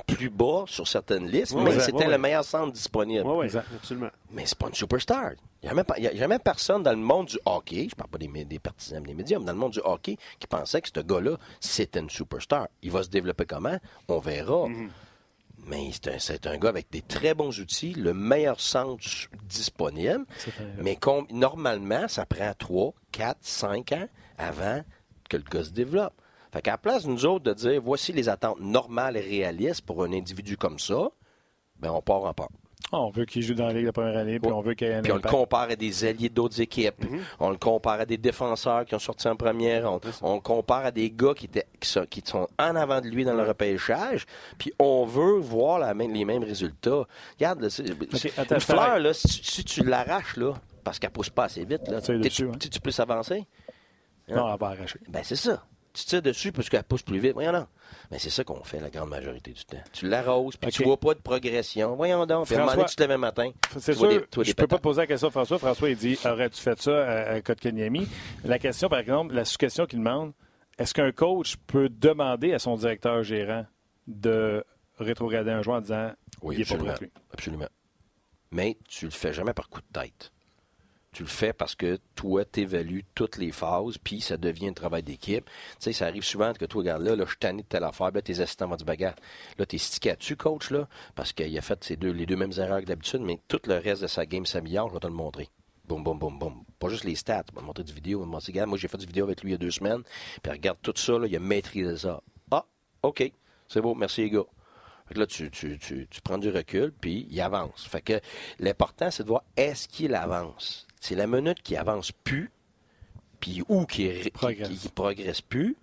plus 0.06 0.30
bas 0.30 0.64
sur 0.68 0.88
certaines 0.88 1.28
listes, 1.28 1.54
Ouais, 1.54 1.64
mais 1.64 1.72
ouais, 1.76 1.80
c'était 1.80 1.98
ouais, 2.06 2.08
le 2.08 2.18
meilleur 2.18 2.44
centre 2.44 2.72
disponible. 2.72 3.26
Oui, 3.28 3.46
Exact. 3.46 3.66
absolument. 3.76 4.10
Mais 4.32 4.46
c'est 4.46 4.58
pas 4.58 4.68
une 4.68 4.74
superstar. 4.76 5.32
Il 5.64 5.66
n'y 5.66 5.68
a, 5.68 5.72
jamais 5.72 5.84
pas- 5.84 5.98
il 5.98 6.04
y 6.04 6.08
a 6.08 6.16
jamais 6.16 6.40
personne 6.40 6.84
dans 6.84 6.92
le 6.92 6.98
monde 6.98 7.26
du 7.28 7.40
hockey, 7.46 7.88
je 7.90 7.96
parle 7.96 8.10
pas 8.10 8.18
des, 8.20 8.60
partisans 8.60 9.02
des 9.04 9.14
médias, 9.14 9.40
mais 9.40 9.46
dans 9.46 9.54
le 9.54 9.58
monde 9.58 9.72
du 9.74 9.82
hockey 9.84 10.18
qui 10.40 10.48
pensait 10.48 10.82
que 10.82 10.90
ce 10.94 11.00
gars-là, 11.02 11.38
c'était 11.60 12.00
une 12.00 12.10
superstar. 12.10 12.68
Il 12.84 12.92
va 12.92 13.04
se 13.04 13.10
développer 13.10 13.46
comment? 13.46 13.78
On 14.08 14.20
verra. 14.20 14.68
Mais 15.66 15.90
c'est 15.92 16.08
un, 16.10 16.20
c'est 16.20 16.46
un 16.48 16.58
gars 16.58 16.70
avec 16.70 16.90
des 16.92 17.02
très 17.02 17.34
bons 17.34 17.60
outils, 17.60 17.94
le 17.94 18.14
meilleur 18.14 18.60
centre 18.62 19.04
disponible. 19.44 20.26
Mais 20.78 20.98
normalement, 21.32 22.08
ça 22.08 22.26
prend 22.26 22.54
3, 22.58 22.94
4, 23.12 23.38
5 23.42 23.92
ans 23.94 24.08
avant 24.38 24.82
que 25.30 25.38
le 25.38 25.44
gars 25.44 25.64
se 25.64 25.72
développe. 25.72 26.14
Fait 26.52 26.62
qu'à 26.62 26.72
la 26.72 26.78
place, 26.78 27.06
nous 27.06 27.26
autres, 27.26 27.44
de 27.46 27.54
dire 27.54 27.82
voici 27.82 28.14
les 28.14 28.30
attentes 28.30 28.60
normales 28.60 29.18
et 29.18 29.22
réalistes 29.22 29.82
pour 29.82 30.04
un 30.04 30.12
individu 30.14 30.58
comme 30.58 30.80
ça, 30.80 31.10
ben 31.80 31.92
on 31.92 32.02
part 32.02 32.24
en 32.24 32.34
part. 32.34 32.50
Ah, 32.94 33.00
on 33.02 33.10
veut 33.10 33.26
qu'il 33.26 33.42
joue 33.42 33.54
dans 33.54 33.66
la 33.68 33.74
Ligue 33.74 33.86
la 33.88 33.92
première 33.92 34.16
année, 34.16 34.40
puis 34.40 34.50
on 34.52 34.62
veut 34.62 34.74
qu'il 34.74 34.88
ait 34.88 34.94
un 34.96 35.02
Puis 35.02 35.12
on 35.12 35.16
le 35.16 35.22
compare 35.22 35.64
à 35.70 35.76
des 35.76 36.06
alliés 36.06 36.30
d'autres 36.30 36.62
équipes. 36.62 37.04
Mhm. 37.10 37.20
On 37.40 37.50
le 37.50 37.58
compare 37.58 38.00
à 38.00 38.06
des 38.06 38.18
défenseurs 38.18 38.86
qui 38.86 38.96
ont 38.96 39.00
sorti 39.00 39.28
en 39.28 39.36
première. 39.36 39.92
On, 39.92 40.00
on 40.22 40.40
compare 40.40 40.86
à 40.86 40.92
des 40.92 41.12
gars 41.12 41.34
qui, 41.36 41.46
étaient, 41.48 41.66
qui, 41.82 41.90
sont, 41.90 42.06
qui 42.06 42.22
sont 42.24 42.48
en 42.58 42.76
avant 42.78 43.02
de 43.02 43.08
lui 43.08 43.26
dans 43.26 43.34
le 43.34 43.44
repêchage. 43.44 44.26
Puis 44.58 44.72
on 44.80 45.06
veut 45.06 45.38
voir 45.40 45.80
la 45.80 45.94
même- 45.94 46.14
les 46.14 46.24
mêmes 46.24 46.44
résultats. 46.46 47.04
Regarde, 47.38 47.62
là, 47.62 47.68
attends, 48.38 48.56
une 48.56 48.62
fleur, 48.62 49.00
là, 49.00 49.14
si, 49.14 49.28
tu- 49.28 49.44
si 49.44 49.64
tu 49.66 49.84
l'arraches, 49.84 50.38
là, 50.38 50.54
parce 50.86 50.98
qu'elle 50.98 51.10
pousse 51.12 51.30
pas 51.32 51.46
assez 51.46 51.66
vite, 51.66 51.86
là, 51.90 52.00
Tu 52.00 52.14
hein. 52.14 52.52
tu, 52.58 52.70
tu 52.70 52.80
peux 52.80 52.92
s'avancer? 52.92 53.46
Non, 54.30 54.54
elle 54.54 54.60
va 54.60 54.68
arracher. 54.68 55.00
Ben, 55.10 55.24
c'est 55.26 55.36
ça. 55.36 55.64
Tu 55.98 56.06
tires 56.06 56.22
dessus 56.22 56.52
parce 56.52 56.70
qu'elle 56.70 56.84
pousse 56.84 57.02
plus 57.02 57.18
vite. 57.18 57.34
Voyons 57.34 57.52
donc. 57.54 57.68
Mais 58.12 58.20
c'est 58.20 58.30
ça 58.30 58.44
qu'on 58.44 58.64
fait 58.64 58.80
la 58.80 58.90
grande 58.92 59.10
majorité 59.10 59.52
du 59.52 59.66
temps. 59.66 59.78
Tu 59.92 60.08
l'arroses, 60.08 60.56
puis 60.56 60.70
tu 60.72 60.82
OK. 60.84 60.88
vois 60.88 60.98
pas 61.00 61.14
de 61.16 61.20
progression. 61.22 61.96
Voyons 61.96 62.26
donc. 62.28 62.46
Puis 62.46 62.56
à 62.56 62.60
un 62.64 62.68
François- 62.68 62.86
tu 62.86 62.96
te 62.96 63.02
lèves 63.02 63.12
un 63.12 63.18
matin. 63.18 63.50
C'est 63.80 63.94
tu 63.94 63.98
sûr, 63.98 64.08
des- 64.10 64.22
tu 64.28 64.42
je 64.42 64.46
des 64.50 64.54
peux 64.54 64.68
pas 64.68 64.78
poser 64.78 65.02
la 65.02 65.08
question 65.08 65.30
à 65.30 65.32
François. 65.32 65.58
François, 65.58 65.90
il 65.90 65.98
dit 65.98 66.18
Aurais-tu 66.24 66.62
fait 66.62 66.80
ça 66.80 67.04
à, 67.04 67.32
à 67.34 67.42
Kotkaniemi 67.42 68.08
La 68.44 68.60
question, 68.60 68.90
par 68.90 69.00
exemple, 69.00 69.34
la 69.34 69.44
sous-question 69.46 69.86
qu'il 69.88 70.00
demande 70.00 70.34
est-ce 70.78 70.94
qu'un 70.94 71.12
coach 71.12 71.56
peut 71.66 71.90
demander 71.90 72.54
à 72.54 72.60
son 72.60 72.76
directeur 72.76 73.24
gérant 73.24 73.66
de 74.06 74.64
rétrograder 75.00 75.50
un 75.52 75.64
joueur 75.64 75.78
en 75.78 75.82
disant 75.82 76.12
Oui, 76.44 76.56
il 76.58 76.62
est 76.62 76.66
pas 76.66 76.74
absolument. 76.76 76.94
prêt, 76.96 77.06
lui? 77.06 77.12
Absolument. 77.34 77.68
Mais 78.52 78.78
tu 78.88 79.06
le 79.06 79.12
fais 79.12 79.34
jamais 79.34 79.54
par 79.54 79.68
coup 79.70 79.82
de 79.82 80.00
tête. 80.00 80.32
Tu 81.18 81.24
le 81.24 81.30
fais 81.30 81.52
parce 81.52 81.74
que 81.74 81.98
toi, 82.14 82.46
tu 82.46 82.60
évalues 82.60 83.04
toutes 83.16 83.38
les 83.38 83.52
phases, 83.52 83.98
puis 83.98 84.22
ça 84.22 84.38
devient 84.38 84.68
un 84.68 84.74
travail 84.74 85.02
d'équipe. 85.02 85.46
Tu 85.46 85.52
sais, 85.80 85.92
ça 85.92 86.06
arrive 86.06 86.24
souvent 86.24 86.54
que 86.54 86.66
toi, 86.66 86.82
regarde 86.82 87.02
là, 87.02 87.16
je 87.18 87.26
suis 87.26 87.38
tanné 87.38 87.64
de 87.64 87.68
telle 87.68 87.86
affaire, 87.86 88.12
là, 88.12 88.22
tes 88.22 88.40
assistants 88.40 88.68
vont 88.68 88.76
dire, 88.76 88.86
bagarre. 88.86 89.16
Là, 89.58 89.66
t'es 89.66 89.80
stické 89.80 90.16
dessus, 90.16 90.36
coach, 90.36 90.70
là, 90.70 90.88
parce 91.16 91.34
qu'il 91.34 91.58
a 91.58 91.62
fait 91.62 91.92
deux, 91.94 92.12
les 92.12 92.28
deux 92.28 92.36
mêmes 92.36 92.52
erreurs 92.60 92.82
que 92.82 92.86
d'habitude, 92.86 93.22
mais 93.22 93.40
tout 93.48 93.60
le 93.66 93.80
reste 93.80 94.04
de 94.04 94.08
sa 94.08 94.28
game 94.28 94.46
s'améliore, 94.46 94.90
je 94.90 94.94
vais 94.94 95.00
te 95.00 95.08
le 95.08 95.14
montrer. 95.14 95.50
Boum, 95.88 96.04
boum, 96.04 96.20
boum, 96.20 96.38
boum. 96.38 96.64
Pas 96.78 96.90
juste 96.90 97.04
les 97.04 97.16
stats. 97.16 97.46
Vais 97.52 97.62
te 97.62 97.66
montrer 97.66 97.84
du 97.84 97.94
vidéo. 97.94 98.20
Je 98.20 98.24
vais 98.24 98.30
te 98.30 98.32
montrer, 98.34 98.52
regarde, 98.52 98.70
moi, 98.70 98.78
j'ai 98.78 98.88
fait 98.88 99.00
du 99.00 99.08
vidéo 99.08 99.26
avec 99.26 99.42
lui 99.42 99.50
il 99.50 99.54
y 99.54 99.56
a 99.56 99.58
deux 99.58 99.72
semaines, 99.72 100.04
puis 100.44 100.52
regarde 100.52 100.78
tout 100.84 100.94
ça, 100.96 101.18
là, 101.18 101.26
il 101.26 101.36
a 101.36 101.40
maîtrisé 101.40 101.98
ça. 101.98 102.22
Ah, 102.52 102.64
OK. 103.02 103.32
C'est 103.68 103.82
beau, 103.82 103.96
merci 103.96 104.22
les 104.22 104.30
gars. 104.30 104.46
Fait 105.08 105.16
que 105.16 105.20
là, 105.20 105.26
tu, 105.26 105.50
tu, 105.50 105.80
tu, 105.80 106.08
tu 106.08 106.22
prends 106.22 106.38
du 106.38 106.52
recul, 106.52 106.92
puis 106.92 107.28
il 107.32 107.42
avance. 107.42 107.88
Fait 107.88 108.02
que 108.02 108.22
l'important, 108.60 109.10
c'est 109.10 109.24
de 109.24 109.30
voir 109.30 109.42
est-ce 109.56 109.88
qu'il 109.88 110.14
avance? 110.14 110.87
C'est 111.00 111.16
la 111.16 111.28
minute 111.28 111.62
qui 111.62 111.76
avance 111.76 112.12
plus, 112.12 112.52
puis 113.40 113.64
ou 113.70 113.86
qui, 113.86 114.30
Progresse. 114.32 114.68
qui- 114.70 114.78
qui 114.78 114.90
progresse 114.90 115.42
plus, 115.42 115.76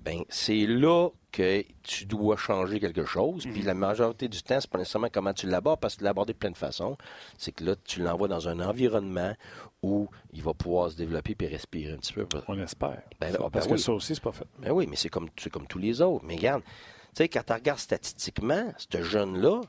ben 0.00 0.22
c'est 0.28 0.66
là 0.66 1.10
que 1.30 1.64
tu 1.82 2.04
dois 2.04 2.36
changer 2.36 2.78
quelque 2.80 3.04
chose. 3.06 3.44
Puis 3.44 3.62
la 3.62 3.72
majorité 3.72 4.28
du 4.28 4.42
temps, 4.42 4.60
c'est 4.60 4.68
pas 4.68 4.78
nécessairement 4.78 5.08
comment 5.10 5.32
tu 5.32 5.46
l'abordes, 5.46 5.80
parce 5.80 5.94
que 5.94 6.00
tu 6.00 6.04
l'abordes 6.04 6.28
de 6.28 6.32
plein 6.34 6.50
de 6.50 6.56
façons. 6.58 6.98
C'est 7.38 7.52
que 7.52 7.64
là, 7.64 7.74
tu 7.84 8.02
l'envoies 8.02 8.28
dans 8.28 8.48
un 8.48 8.60
environnement 8.60 9.34
où 9.82 10.08
il 10.34 10.42
va 10.42 10.52
pouvoir 10.52 10.90
se 10.90 10.96
développer 10.96 11.34
puis 11.34 11.46
respirer 11.46 11.92
un 11.92 11.96
petit 11.96 12.12
peu. 12.12 12.26
On 12.48 12.58
espère. 12.60 13.00
Ben, 13.20 13.32
Ça, 13.32 13.38
ben 13.38 13.48
parce 13.50 13.66
que 13.66 13.72
oui. 13.74 13.78
ça 13.78 13.92
aussi, 13.92 14.14
c'est 14.14 14.22
pas 14.22 14.32
fait. 14.32 14.44
Ben 14.58 14.72
oui, 14.72 14.86
mais 14.90 14.96
c'est 14.96 15.08
comme, 15.08 15.30
comme 15.52 15.66
tous 15.66 15.78
les 15.78 16.02
autres. 16.02 16.24
Mais 16.24 16.34
regarde, 16.36 16.62
tu 16.64 16.70
sais, 17.14 17.28
quand 17.28 17.42
tu 17.46 17.52
regardes 17.54 17.78
statistiquement, 17.78 18.72
ce 18.76 19.02
jeune-là, 19.02 19.60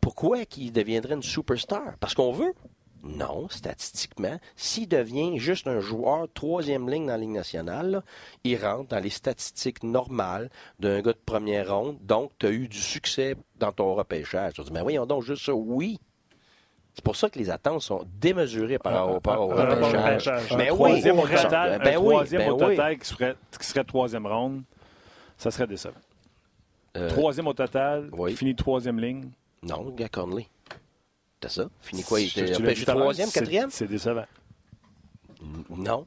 pourquoi 0.00 0.44
qu'il 0.46 0.72
deviendrait 0.72 1.14
une 1.14 1.22
superstar? 1.22 1.96
Parce 1.98 2.14
qu'on 2.14 2.32
veut? 2.32 2.54
Non, 3.02 3.48
statistiquement. 3.48 4.38
S'il 4.56 4.86
devient 4.86 5.38
juste 5.38 5.66
un 5.66 5.80
joueur 5.80 6.26
troisième 6.34 6.88
ligne 6.90 7.06
dans 7.06 7.12
la 7.12 7.18
Ligue 7.18 7.30
nationale, 7.30 7.90
là, 7.90 8.02
il 8.44 8.56
rentre 8.62 8.88
dans 8.88 8.98
les 8.98 9.08
statistiques 9.10 9.82
normales 9.82 10.50
d'un 10.78 11.00
gars 11.00 11.12
de 11.12 11.18
première 11.24 11.74
ronde. 11.74 11.96
Donc, 12.02 12.30
tu 12.38 12.46
as 12.46 12.50
eu 12.50 12.68
du 12.68 12.78
succès 12.78 13.36
dans 13.58 13.72
ton 13.72 13.94
repêchage. 13.94 14.52
Tu 14.52 14.62
dire, 14.62 14.72
mais 14.72 14.82
voyons 14.82 15.06
donc, 15.06 15.22
juste 15.22 15.44
ça, 15.46 15.54
oui. 15.54 15.98
C'est 16.92 17.04
pour 17.04 17.16
ça 17.16 17.30
que 17.30 17.38
les 17.38 17.48
attentes 17.48 17.80
sont 17.82 18.04
démesurées 18.20 18.78
par 18.78 19.06
rapport 19.14 19.48
au 19.48 19.52
Un- 19.52 19.56
un- 19.58 19.70
repêchage. 19.74 20.04
repêchage. 20.28 20.52
Un 20.52 20.56
Ben 20.58 20.70
oui, 20.70 20.76
troisième 20.76 21.18
au 21.18 21.26
total, 21.26 21.80
ben 21.82 21.96
oui, 21.96 22.04
troisième 22.14 22.40
ben 22.42 22.50
au 22.50 22.54
oui. 22.62 22.76
total 22.76 22.98
qui, 22.98 23.08
serait, 23.08 23.36
qui 23.58 23.66
serait 23.66 23.84
troisième 23.84 24.26
ronde, 24.26 24.62
ça 25.38 25.50
serait 25.50 25.66
décevant. 25.68 25.94
Euh, 26.96 27.08
troisième 27.08 27.46
au 27.46 27.54
total, 27.54 28.10
oui. 28.12 28.34
finit 28.36 28.54
troisième 28.56 28.98
ligne. 28.98 29.30
Non, 29.62 29.84
le 29.84 29.92
gars 29.92 30.08
Conley. 30.08 30.48
T'as 31.40 31.48
ça? 31.48 31.68
Fini 31.80 32.02
quoi? 32.02 32.20
Il 32.20 32.28
était 32.28 32.46
l'heure, 32.58 32.96
troisième, 32.96 33.30
quatrième? 33.30 33.70
C'est 33.70 33.86
décevant. 33.86 34.26
Non. 35.70 36.06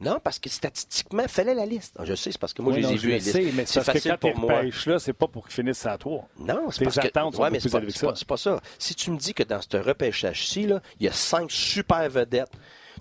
Non, 0.00 0.20
parce 0.22 0.38
que 0.38 0.48
statistiquement, 0.48 1.26
fallait 1.26 1.54
la 1.54 1.66
liste. 1.66 1.96
Je 2.04 2.14
sais, 2.14 2.30
c'est 2.30 2.38
parce 2.38 2.54
que 2.54 2.62
moi, 2.62 2.72
Oui, 2.72 2.82
je 2.82 2.86
non, 2.86 2.92
les 2.92 2.94
ai 2.94 2.98
je 2.98 3.02
vus, 3.02 3.08
le 3.08 3.14
les 3.14 3.18
listes. 3.20 3.32
sais, 3.32 3.52
mais 3.52 3.66
C'est 3.66 3.74
parce 3.80 3.86
que 3.88 3.92
facile 3.94 4.10
quand 4.20 4.30
pour 4.30 4.38
moi. 4.38 4.56
repêches 4.58 4.86
là, 4.86 4.98
c'est 5.00 5.12
pas 5.12 5.26
pour 5.26 5.44
qu'ils 5.48 5.54
finissent 5.54 5.84
à 5.86 5.98
trois. 5.98 6.28
Non, 6.38 6.70
c'est 6.70 6.84
parce 6.84 6.96
que... 7.00 7.06
attentes 7.08 7.34
sont 7.34 7.42
Ouais, 7.42 7.50
mais 7.50 7.58
c'est 7.58 7.68
pas, 7.68 7.80
que 7.80 7.86
pas- 7.86 7.90
ça. 7.92 8.12
c'est 8.14 8.28
pas 8.28 8.36
ça. 8.36 8.60
Si 8.78 8.94
tu 8.94 9.10
me 9.10 9.18
dis 9.18 9.34
que 9.34 9.42
dans 9.42 9.60
ce 9.60 9.76
repêchage-ci, 9.76 10.68
il 11.00 11.04
y 11.04 11.08
a 11.08 11.12
cinq 11.12 11.50
super 11.50 12.08
vedettes, 12.08 12.52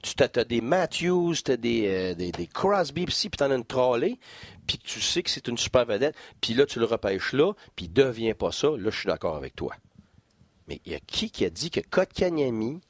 tu 0.01 0.15
as, 0.23 0.43
des 0.43 0.59
Matthews, 0.59 1.35
tu 1.45 1.51
as 1.51 1.57
des, 1.57 1.85
euh, 1.87 2.15
des, 2.15 2.31
des 2.31 2.47
Crosby, 2.47 3.05
puis 3.05 3.15
tu 3.29 3.43
en 3.43 3.51
as 3.51 3.55
une 3.55 3.63
trolley, 3.65 4.17
puis 4.65 4.79
tu 4.79 4.99
sais 4.99 5.21
que 5.21 5.29
c'est 5.29 5.47
une 5.47 5.57
super 5.57 5.85
vedette, 5.85 6.15
puis 6.41 6.55
là, 6.55 6.65
tu 6.65 6.79
le 6.79 6.85
repêches 6.85 7.31
là, 7.33 7.53
puis 7.75 7.85
il 7.85 7.93
devient 7.93 8.33
pas 8.33 8.51
ça, 8.51 8.69
là, 8.69 8.89
je 8.89 8.97
suis 8.97 9.07
d'accord 9.07 9.35
avec 9.35 9.55
toi. 9.55 9.75
Mais 10.67 10.81
il 10.85 10.91
y 10.91 10.95
a 10.95 10.99
qui 10.99 11.29
qui 11.31 11.45
a 11.45 11.49
dit 11.49 11.71
que 11.71 11.79
Kotkaniemi 11.79 12.81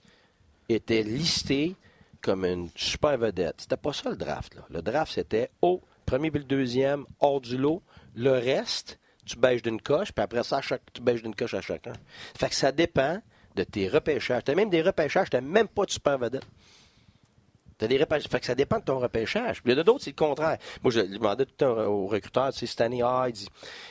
était 0.69 1.03
listé 1.03 1.75
comme 2.21 2.45
une 2.45 2.69
super 2.75 3.17
vedette? 3.17 3.61
C'était 3.61 3.77
pas 3.77 3.93
ça 3.93 4.09
le 4.09 4.15
draft. 4.15 4.55
Là. 4.55 4.65
Le 4.69 4.81
draft, 4.81 5.13
c'était 5.13 5.49
au 5.61 5.81
premier 6.05 6.31
puis 6.31 6.39
le 6.39 6.45
deuxième, 6.45 7.05
hors 7.19 7.41
du 7.41 7.57
lot. 7.57 7.83
Le 8.15 8.31
reste, 8.31 8.99
tu 9.25 9.37
bêches 9.37 9.61
d'une 9.61 9.81
coche, 9.81 10.11
puis 10.11 10.23
après 10.23 10.43
ça, 10.43 10.61
chaque, 10.61 10.81
tu 10.93 11.01
bêches 11.01 11.21
d'une 11.21 11.35
coche 11.35 11.53
à 11.53 11.61
chacun. 11.61 11.93
Fait 12.35 12.49
que 12.49 12.55
ça 12.55 12.71
dépend 12.71 13.21
de 13.55 13.63
tes 13.63 13.87
repêchages. 13.87 14.43
Tu 14.43 14.51
as 14.51 14.55
même 14.55 14.69
des 14.69 14.81
repêchages, 14.81 15.29
tu 15.29 15.39
même 15.41 15.67
pas 15.67 15.85
de 15.85 15.91
super 15.91 16.17
vedette. 16.17 16.45
T'as 17.77 17.87
des 17.87 17.97
repêchages. 17.97 18.29
Fait 18.29 18.39
que 18.39 18.45
ça 18.45 18.55
dépend 18.55 18.79
de 18.79 18.83
ton 18.85 18.99
repêchage. 18.99 19.61
Puis 19.61 19.71
il 19.71 19.75
y 19.75 19.77
en 19.77 19.81
a 19.81 19.83
d'autres, 19.83 20.03
c'est 20.03 20.09
le 20.11 20.15
contraire. 20.15 20.57
Moi, 20.83 20.91
je 20.91 20.99
demandais 21.01 21.45
tout 21.45 21.51
le 21.59 21.65
temps 21.65 21.77
au 21.85 22.07
recruteur, 22.07 22.51
tu 22.51 22.59
sais, 22.59 22.65
cette 22.65 22.81
année, 22.81 23.01
ah, 23.03 23.25
il 23.27 23.33
dit, 23.33 23.47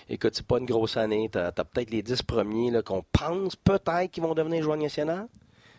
écoute, 0.08 0.32
c'est 0.34 0.46
pas 0.46 0.58
une 0.58 0.66
grosse 0.66 0.96
année, 0.96 1.28
t'as 1.30 1.48
as, 1.48 1.52
peut-être 1.64 1.90
les 1.90 2.02
10 2.02 2.22
premiers 2.22 2.70
là, 2.72 2.82
qu'on 2.82 3.04
pense 3.12 3.54
peut-être 3.56 4.10
qu'ils 4.10 4.22
vont 4.24 4.34
devenir 4.34 4.62
joueurs 4.62 4.76
nationaux. 4.76 5.28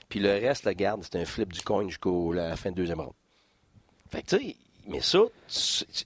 Puis 0.07 0.21
le 0.21 0.29
reste, 0.29 0.63
la 0.63 0.73
garde, 0.73 1.03
c'est 1.03 1.17
un 1.19 1.25
flip 1.25 1.51
du 1.51 1.61
coin 1.61 1.85
jusqu'à 1.87 2.09
la 2.33 2.55
fin 2.55 2.71
de 2.71 2.75
deuxième 2.75 3.01
ronde. 3.01 3.13
Fait 4.09 4.21
que, 4.21 4.37
tu 4.37 4.37
sais, 4.37 4.55
mais 4.87 5.01
ça, 5.01 5.19
tu, 5.49 5.85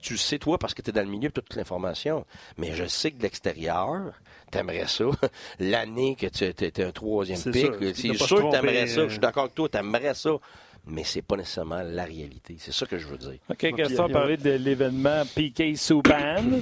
tu 0.00 0.12
le 0.14 0.18
sais, 0.18 0.38
toi, 0.38 0.56
parce 0.56 0.72
que 0.72 0.80
tu 0.82 0.88
es 0.90 0.92
dans 0.92 1.02
le 1.02 1.08
milieu, 1.10 1.30
tu 1.30 1.40
as 1.40 1.42
toute 1.42 1.56
l'information. 1.56 2.24
Mais 2.56 2.72
je 2.74 2.86
sais 2.86 3.10
que 3.10 3.18
de 3.18 3.22
l'extérieur, 3.24 4.14
t'aimerais 4.50 4.86
ça. 4.86 5.04
L'année 5.58 6.14
que 6.14 6.26
tu 6.28 6.44
étais 6.44 6.82
un 6.84 6.92
troisième 6.92 7.38
pic, 7.50 7.74
c'est 7.94 8.08
De 8.08 8.14
sûr 8.14 8.36
que 8.36 8.50
t'aimerais 8.52 8.86
ça. 8.86 9.02
Je 9.04 9.10
suis 9.10 9.18
d'accord 9.18 9.42
avec 9.44 9.54
toi, 9.56 9.68
t'aimerais 9.68 10.14
ça. 10.14 10.30
Mais 10.86 11.04
c'est 11.04 11.22
pas 11.22 11.36
nécessairement 11.36 11.82
la 11.82 12.04
réalité. 12.04 12.56
C'est 12.58 12.72
ça 12.72 12.86
que 12.86 12.96
je 12.98 13.06
veux 13.06 13.18
dire. 13.18 13.38
OK, 13.50 13.66
Gaston 13.74 14.08
parlé 14.08 14.36
de 14.36 14.50
l'événement 14.50 15.22
PK 15.24 15.76
Subban. 15.76 16.60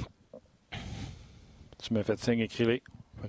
tu 1.81 1.93
m'as 1.93 2.03
fait 2.03 2.19
signe, 2.19 2.39
écrivez. 2.39 2.81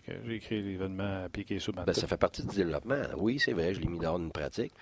Que 0.04 0.12
J'ai 0.26 0.34
écrit 0.34 0.62
l'événement 0.62 1.26
PK 1.32 1.60
Subban. 1.60 1.84
Ben, 1.84 1.92
ça 1.92 2.06
fait 2.06 2.16
partie 2.16 2.42
du 2.42 2.54
développement. 2.54 3.02
Oui, 3.16 3.38
c'est 3.38 3.52
vrai, 3.52 3.72
je 3.72 3.80
l'ai 3.80 3.88
mis 3.88 3.98
dehors 3.98 4.18
d'une 4.18 4.32
pratique. 4.32 4.72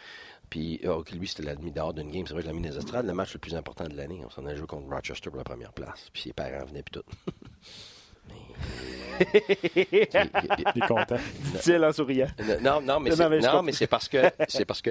Puis, 0.50 0.80
ok, 0.86 1.10
lui, 1.12 1.26
c'était 1.26 1.42
l'a 1.42 1.54
mis 1.56 1.72
dehors 1.72 1.94
d'une 1.94 2.10
game. 2.10 2.26
C'est 2.26 2.32
vrai, 2.32 2.42
je 2.42 2.48
l'ai 2.48 2.52
mis 2.52 2.62
dans 2.62 2.70
les 2.70 2.78
estrades. 2.78 3.06
Le 3.06 3.14
match 3.14 3.32
le 3.34 3.38
plus 3.40 3.54
important 3.54 3.86
de 3.86 3.96
l'année, 3.96 4.22
on 4.24 4.30
s'en 4.30 4.44
a 4.46 4.54
joué 4.54 4.66
contre 4.66 4.88
Rochester 4.88 5.30
pour 5.30 5.38
la 5.38 5.44
première 5.44 5.72
place. 5.72 6.10
Puis 6.12 6.22
ses 6.22 6.32
parents 6.32 6.64
venaient, 6.64 6.82
puis 6.82 7.00
tout. 7.00 7.32
Mais, 9.20 9.44
il- 9.76 9.84
il- 9.84 10.64
Il 10.76 10.82
est 10.82 10.86
content. 10.88 11.16
Dit-il 11.52 11.84
en 11.84 11.92
souriant. 11.92 12.26
Non, 12.60 12.80
non, 12.80 13.00
mais 13.00 13.10
Non, 13.10 13.16
c'est, 13.16 13.40
non, 13.40 13.62
mais 13.62 13.72
parce 13.88 14.08
que 14.08 14.18
c'est 14.48 14.64
parce 14.64 14.82
que 14.82 14.90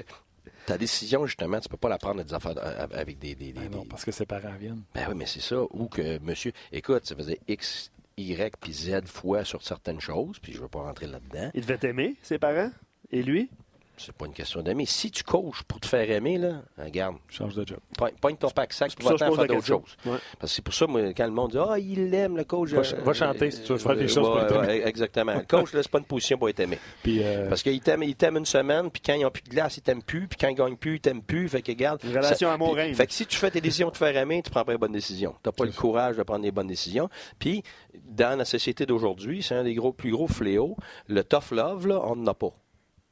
ta 0.65 0.77
décision, 0.77 1.25
justement, 1.25 1.59
tu 1.59 1.67
peux 1.67 1.77
pas 1.77 1.89
la 1.89 1.97
prendre 1.97 2.23
des 2.23 2.34
affaires 2.34 2.53
euh, 2.57 2.88
avec 2.93 3.19
des. 3.19 3.36
des, 3.36 3.51
des- 3.51 3.59
Ben 3.61 3.69
non, 3.69 3.86
parce 3.86 4.05
que 4.05 4.11
ses 4.11 4.25
parents 4.25 4.53
viennent. 4.59 4.84
Ben 4.95 5.05
oui, 5.09 5.15
mais 5.15 5.25
c'est 5.25 5.41
ça. 5.41 5.57
Ou 5.71 5.88
que 5.88 6.19
monsieur. 6.19 6.53
Écoute, 6.71 7.05
ça 7.05 7.15
faisait 7.15 7.39
X, 7.47 7.91
Y 8.17 8.55
puis 8.61 8.71
Z 8.73 9.07
fois 9.07 9.43
sur 9.43 9.61
certaines 9.61 9.99
choses, 9.99 10.39
puis 10.39 10.53
je 10.53 10.59
veux 10.61 10.69
pas 10.69 10.79
rentrer 10.84 11.07
là-dedans. 11.07 11.51
Il 11.53 11.61
devait 11.61 11.77
t'aimer, 11.77 12.15
ses 12.21 12.38
parents? 12.39 12.71
Et 13.11 13.21
lui? 13.23 13.49
C'est 13.95 14.11
pas 14.11 14.25
une 14.25 14.33
question 14.33 14.61
d'aimer. 14.61 14.85
Si 14.87 15.11
tu 15.11 15.23
coaches 15.23 15.61
pour 15.63 15.79
te 15.79 15.85
faire 15.85 16.09
aimer, 16.09 16.37
là, 16.37 16.63
regarde, 16.77 17.15
Change 17.29 17.55
de 17.55 17.65
job. 17.65 17.77
pogne 18.19 18.35
ton 18.37 18.49
pack 18.49 18.73
sac, 18.73 18.95
pour 18.95 19.17
faire 19.17 19.29
d'autres 19.35 19.63
choses. 19.65 19.95
Ouais. 20.05 20.17
Parce 20.39 20.51
que 20.51 20.55
c'est 20.55 20.61
pour 20.63 20.73
ça, 20.73 20.87
moi, 20.87 21.13
quand 21.13 21.25
le 21.25 21.31
monde 21.31 21.51
dit 21.51 21.57
Ah, 21.59 21.77
il 21.77 22.09
l'aime, 22.09 22.35
le 22.35 22.43
coach. 22.43 22.69
Va 22.71 22.79
euh, 22.81 23.01
va 23.03 23.13
chanter 23.13 23.51
si 23.51 23.61
tu 23.61 23.71
veux 23.71 23.77
faire 23.77 23.95
des 23.95 24.05
euh, 24.05 24.07
choses 24.07 24.27
pour 24.27 24.39
être 24.39 24.63
aimé. 24.63 24.81
exactement. 24.85 25.33
Le 25.35 25.41
coach, 25.43 25.73
là, 25.73 25.83
c'est 25.83 25.91
pas 25.91 25.99
une 25.99 26.05
position 26.05 26.37
pour 26.37 26.49
être 26.49 26.59
aimé. 26.59 26.79
Puis, 27.03 27.23
euh, 27.23 27.47
Parce 27.49 27.61
qu'il 27.61 27.79
t'aime, 27.81 28.01
il 28.03 28.15
t'aime 28.15 28.37
une 28.37 28.45
semaine, 28.45 28.89
puis 28.89 29.01
quand 29.05 29.13
ils 29.13 29.21
n'ont 29.21 29.29
plus 29.31 29.43
de 29.43 29.49
glace, 29.49 29.77
ils 29.77 29.81
t'aiment 29.81 30.03
plus, 30.03 30.27
puis 30.27 30.37
quand 30.41 30.47
ils 30.49 30.55
gagnent 30.55 30.75
plus, 30.75 30.95
ils 30.95 30.99
t'aiment 30.99 31.21
plus. 31.23 31.47
Fait 31.47 31.61
que, 31.61 31.71
regarde. 31.71 32.01
Une 32.03 32.09
relation 32.17 32.49
ça- 32.49 32.93
Fait 32.95 33.07
que 33.07 33.13
si 33.13 33.25
tu 33.27 33.37
fais 33.37 33.51
tes 33.51 33.61
décisions 33.61 33.87
de 33.87 33.93
te 33.93 33.97
faire 33.99 34.17
aimer, 34.17 34.41
tu 34.43 34.49
prends 34.49 34.65
pas 34.65 34.71
les 34.71 34.77
bonnes 34.79 34.91
décisions. 34.91 35.33
Tu 35.43 35.47
n'as 35.47 35.51
pas 35.53 35.65
le 35.65 35.71
courage 35.71 36.17
de 36.17 36.23
prendre 36.23 36.43
les 36.43 36.51
bonnes 36.51 36.67
décisions. 36.67 37.09
Puis, 37.37 37.63
dans 38.05 38.37
la 38.37 38.45
société 38.45 38.85
d'aujourd'hui, 38.87 39.43
c'est 39.43 39.55
un 39.55 39.63
des 39.63 39.75
gros, 39.75 39.93
plus 39.93 40.11
gros 40.11 40.27
fléaux. 40.27 40.75
Le 41.07 41.23
tough 41.23 41.51
love, 41.51 41.87
là, 41.87 42.01
on 42.03 42.15
n'en 42.15 42.31
a 42.31 42.33
pas. 42.33 42.51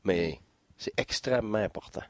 Mais 0.04 0.40
c'est 0.82 0.94
extrêmement 0.98 1.60
important. 1.60 2.02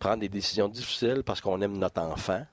Prendre 0.00 0.18
des 0.18 0.28
décisions 0.28 0.68
difficiles 0.68 1.22
parce 1.24 1.40
qu'on 1.40 1.60
aime 1.60 1.78
notre 1.78 2.00
enfant. 2.00 2.44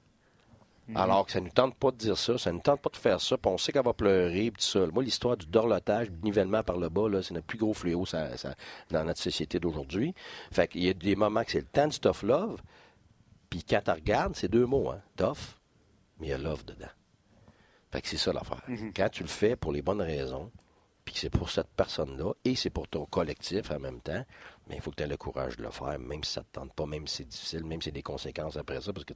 Mhm. 0.88 0.98
Alors 0.98 1.26
que 1.26 1.32
ça 1.32 1.40
ne 1.40 1.46
nous 1.46 1.52
tente 1.52 1.76
pas 1.76 1.90
de 1.90 1.98
dire 1.98 2.16
ça, 2.16 2.38
ça 2.38 2.52
ne 2.52 2.58
nous 2.58 2.62
tente 2.62 2.80
pas 2.82 2.92
de 2.92 2.98
faire 2.98 3.20
ça, 3.20 3.36
puis 3.36 3.52
on 3.52 3.58
sait 3.58 3.72
qu'elle 3.72 3.84
va 3.84 3.94
pleurer, 3.94 4.52
puis 4.52 4.64
tout 4.64 4.70
ça. 4.70 4.86
Moi, 4.94 5.04
l'histoire 5.04 5.36
du 5.36 5.48
dorlotage, 5.48 6.12
du 6.12 6.20
nivellement 6.24 6.62
par 6.62 6.78
le 6.78 6.90
bas, 6.90 7.08
c'est 7.24 7.34
notre 7.34 7.48
plus 7.48 7.58
gros 7.58 7.74
fléau 7.74 8.06
dans 8.92 9.04
notre 9.04 9.20
société 9.20 9.60
d'aujourd'hui. 9.60 10.14
Fait 10.52 10.68
qu'il 10.68 10.84
y 10.84 10.90
a 10.90 10.94
des 10.94 11.16
moments 11.16 11.44
que 11.44 11.52
c'est 11.52 11.62
le 11.62 11.66
temps 11.66 11.88
du 11.88 12.00
tough 12.00 12.22
love, 12.22 12.62
puis 13.50 13.64
quand 13.64 13.82
tu 13.84 13.92
regardes, 13.92 14.36
c'est 14.36 14.48
deux 14.48 14.68
mots, 14.68 14.92
hein, 14.92 15.02
tough, 15.16 15.58
mais 16.20 16.28
il 16.28 16.30
y 16.30 16.34
a 16.34 16.38
love 16.38 16.66
dedans. 16.66 16.86
Fait 17.92 18.02
que 18.02 18.08
c'est 18.08 18.18
ça 18.18 18.32
l'affaire. 18.32 18.62
Mhm. 18.68 18.94
Quand 18.96 19.10
tu 19.10 19.24
le 19.24 19.30
fais 19.30 19.56
pour 19.56 19.72
les 19.72 19.82
bonnes 19.82 20.02
raisons, 20.02 20.52
puis 21.04 21.16
que 21.16 21.20
c'est 21.22 21.32
pour 21.32 21.50
cette 21.50 21.70
personne-là, 21.76 22.34
et 22.46 22.56
c'est 22.56 22.70
pour 22.70 22.88
ton 22.88 23.06
collectif 23.06 23.72
en 23.72 23.80
même 23.80 24.02
temps, 24.02 24.24
mais 24.70 24.76
il 24.76 24.82
faut 24.82 24.92
que 24.92 24.98
tu 24.98 25.04
aies 25.04 25.08
le 25.08 25.18
courage 25.18 25.58
de 25.58 25.64
le 25.64 25.72
faire, 25.72 25.98
même 26.00 26.24
si 26.24 26.34
ça 26.34 26.42
ne 26.42 26.46
te 26.46 26.52
tente 26.52 26.74
pas, 26.74 26.86
même 26.86 27.08
si 27.08 27.18
c'est 27.18 27.28
difficile, 27.28 27.64
même 27.66 27.82
si 27.82 27.90
a 27.90 27.92
des 27.92 28.04
conséquences 28.04 28.56
après 28.56 28.80
ça, 28.80 28.94
parce 28.94 29.04
que 29.04 29.14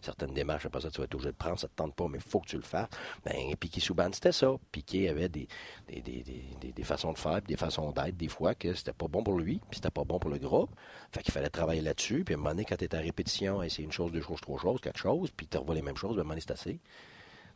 certaines 0.00 0.32
démarches 0.32 0.66
après 0.66 0.80
ça, 0.80 0.90
tu 0.90 0.98
vas 0.98 1.04
être 1.04 1.14
obligé 1.14 1.32
de 1.32 1.36
prendre, 1.36 1.58
ça 1.58 1.66
ne 1.66 1.70
te 1.70 1.76
tente 1.76 1.94
pas, 1.94 2.06
mais 2.08 2.18
il 2.18 2.24
faut 2.24 2.40
que 2.40 2.46
tu 2.46 2.56
le 2.56 2.62
fasses. 2.62 2.88
Ben, 3.24 3.54
Piqué 3.56 3.80
Souban, 3.80 4.10
c'était 4.12 4.32
ça. 4.32 4.54
Piqué 4.70 5.08
avait 5.08 5.28
des, 5.28 5.48
des, 5.88 6.84
façons 6.84 7.12
de 7.12 7.18
faire, 7.18 7.42
des 7.42 7.56
façons 7.56 7.90
d'être, 7.90 8.16
des 8.16 8.28
fois, 8.28 8.54
que 8.54 8.74
c'était 8.74 8.92
pas 8.92 9.08
bon 9.08 9.24
pour 9.24 9.36
lui, 9.36 9.60
puis 9.70 9.76
c'était 9.76 9.90
pas 9.90 10.04
bon 10.04 10.20
pour 10.20 10.30
le 10.30 10.38
groupe. 10.38 10.70
Fait 11.10 11.22
qu'il 11.22 11.32
fallait 11.32 11.50
travailler 11.50 11.82
là-dessus, 11.82 12.22
puis 12.24 12.34
à 12.34 12.38
un 12.38 12.38
moment 12.38 12.50
donné, 12.50 12.64
quand 12.64 12.76
tu 12.76 12.84
es 12.84 12.94
à 12.94 13.00
répétition, 13.00 13.62
essayer 13.62 13.84
une 13.84 13.92
chose, 13.92 14.12
deux 14.12 14.22
choses, 14.22 14.40
trois 14.40 14.60
choses, 14.60 14.80
quatre 14.80 14.98
choses, 14.98 15.30
puis 15.36 15.48
tu 15.48 15.58
revois 15.58 15.74
les 15.74 15.82
mêmes 15.82 15.96
choses, 15.96 16.14
ben, 16.14 16.18
à 16.18 16.20
un 16.20 16.24
moment 16.24 16.34
donné, 16.34 16.42
c'est 16.46 16.52
assez. 16.52 16.80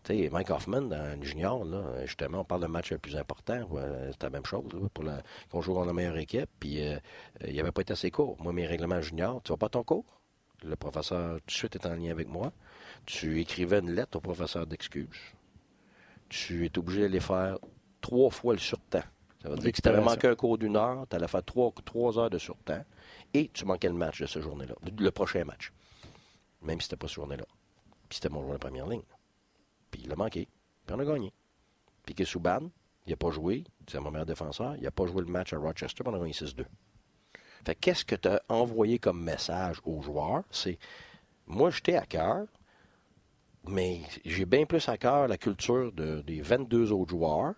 Mike 0.09 0.51
Hoffman, 0.51 0.83
dans 0.83 1.23
junior, 1.23 1.65
là, 1.65 2.05
justement, 2.05 2.41
on 2.41 2.45
parle 2.45 2.63
de 2.63 2.67
match 2.67 2.93
le 2.93 2.99
plus 2.99 3.17
important. 3.17 3.69
C'est 4.11 4.23
la 4.23 4.31
même 4.31 4.45
chose 4.45 4.65
pour 4.95 5.05
la, 5.05 5.23
qu'on 5.51 5.61
joue 5.61 5.75
dans 5.75 5.85
la 5.85 5.93
meilleure 5.93 6.17
équipe. 6.17 6.49
Puis 6.61 6.87
euh, 6.87 6.99
il 7.45 7.53
n'y 7.53 7.61
avait 7.61 7.73
pas 7.73 7.83
été 7.83 7.93
assez 7.93 8.11
court. 8.11 8.37
Moi, 8.41 8.53
mes 8.53 8.67
règlements 8.67 9.01
juniors, 9.01 9.43
tu 9.43 9.53
vas 9.53 9.57
pas 9.57 9.69
ton 9.69 9.83
cours? 9.83 10.05
Le 10.65 10.77
professeur, 10.77 11.37
tout 11.41 11.47
de 11.47 11.51
suite, 11.51 11.75
est 11.75 11.87
en 11.87 11.95
lien 11.95 12.11
avec 12.11 12.29
moi. 12.29 12.53
Tu 13.05 13.41
écrivais 13.41 13.81
une 13.81 13.93
lettre 13.93 14.17
au 14.19 14.21
professeur 14.21 14.67
d'excuses. 14.67 15.35
Tu 16.29 16.65
es 16.65 16.79
obligé 16.79 17.03
de 17.03 17.07
les 17.07 17.21
faire 17.21 17.59
trois 18.01 18.31
fois 18.31 18.55
le 18.55 18.59
surtemps. 18.61 19.05
Ça 19.43 19.49
veut 19.51 19.57
dire 19.57 19.71
que 19.71 19.77
si 19.77 19.83
tu 19.83 19.89
avais 19.89 20.01
manqué 20.01 20.29
un 20.29 20.35
cours 20.35 20.59
d'une 20.59 20.77
heure, 20.77 21.07
tu 21.09 21.15
allais 21.15 21.29
faire 21.29 21.45
trois, 21.45 21.73
trois 21.85 22.19
heures 22.19 22.31
de 22.31 22.39
surtemps 22.39 22.85
et 23.35 23.49
tu 23.53 23.65
manquais 23.65 23.89
le 23.89 23.95
match 23.95 24.21
de 24.21 24.27
ce 24.27 24.41
journée-là, 24.41 24.75
le 24.99 25.11
prochain 25.11 25.45
match. 25.45 25.73
Même 26.63 26.81
si 26.81 26.87
c'était 26.87 26.97
pas 26.97 27.07
ce 27.07 27.15
journée-là. 27.15 27.45
Puis 28.09 28.17
c'était 28.17 28.29
mon 28.29 28.43
jour 28.43 28.53
de 28.53 28.59
première 28.59 28.87
ligne. 28.87 29.03
Puis 29.91 30.03
il 30.05 30.13
a 30.13 30.17
manqué. 30.17 30.49
Puis 30.87 30.97
on 30.97 30.99
a 30.99 31.05
gagné. 31.05 31.33
Piqué 32.05 32.25
Souban, 32.25 32.71
il 33.07 33.11
n'a 33.11 33.17
pas 33.17 33.31
joué. 33.31 33.65
C'est 33.89 34.01
mon 34.01 34.11
meilleur 34.11 34.27
défenseur. 34.27 34.77
Il 34.77 34.83
n'a 34.83 34.91
pas 34.91 35.07
joué 35.07 35.23
le 35.23 35.31
match 35.31 35.53
à 35.53 35.59
Rochester. 35.59 36.03
Puis 36.03 36.13
on 36.13 36.17
a 36.17 36.19
gagné 36.19 36.33
6-2. 36.33 36.65
Fait 37.65 37.75
qu'est-ce 37.75 38.05
que 38.05 38.15
tu 38.15 38.29
as 38.29 38.41
envoyé 38.49 38.99
comme 38.99 39.23
message 39.23 39.81
aux 39.85 40.01
joueurs? 40.01 40.45
C'est 40.51 40.79
moi, 41.47 41.71
j'étais 41.71 41.97
à 41.97 42.07
cœur, 42.07 42.47
mais 43.69 44.03
j'ai 44.25 44.45
bien 44.45 44.67
plus 44.67 44.89
à 44.89 44.97
cœur 44.97 45.29
la 45.29 45.39
culture 45.39 45.93
des 45.93 46.41
22 46.41 46.93
autres 46.93 47.11
joueurs 47.11 47.55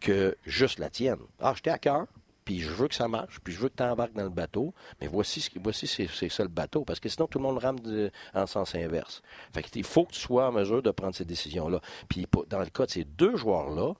que 0.00 0.36
juste 0.44 0.78
la 0.78 0.90
tienne. 0.90 1.20
Ah, 1.40 1.52
j'étais 1.54 1.70
à 1.70 1.78
cœur, 1.78 2.06
puis 2.48 2.60
je 2.60 2.70
veux 2.70 2.88
que 2.88 2.94
ça 2.94 3.08
marche, 3.08 3.40
puis 3.44 3.52
je 3.52 3.60
veux 3.60 3.68
que 3.68 3.76
tu 3.76 3.82
embarques 3.82 4.14
dans 4.14 4.22
le 4.22 4.30
bateau, 4.30 4.72
mais 5.02 5.06
voici, 5.06 5.42
ce 5.42 5.50
voici 5.62 5.86
c'est, 5.86 6.30
ça 6.30 6.42
le 6.42 6.48
bateau, 6.48 6.82
parce 6.82 6.98
que 6.98 7.10
sinon 7.10 7.26
tout 7.26 7.36
le 7.36 7.42
monde 7.42 7.58
rame 7.58 7.76
en 8.32 8.46
sens 8.46 8.74
inverse. 8.74 9.20
Fait 9.52 9.66
il 9.76 9.84
faut 9.84 10.06
que 10.06 10.12
tu 10.12 10.20
sois 10.20 10.48
en 10.48 10.52
mesure 10.52 10.80
de 10.80 10.90
prendre 10.90 11.14
ces 11.14 11.26
décisions-là. 11.26 11.82
Puis 12.08 12.26
dans 12.48 12.60
le 12.60 12.70
cas 12.70 12.86
de 12.86 12.90
ces 12.90 13.04
deux 13.04 13.36
joueurs-là, 13.36 13.92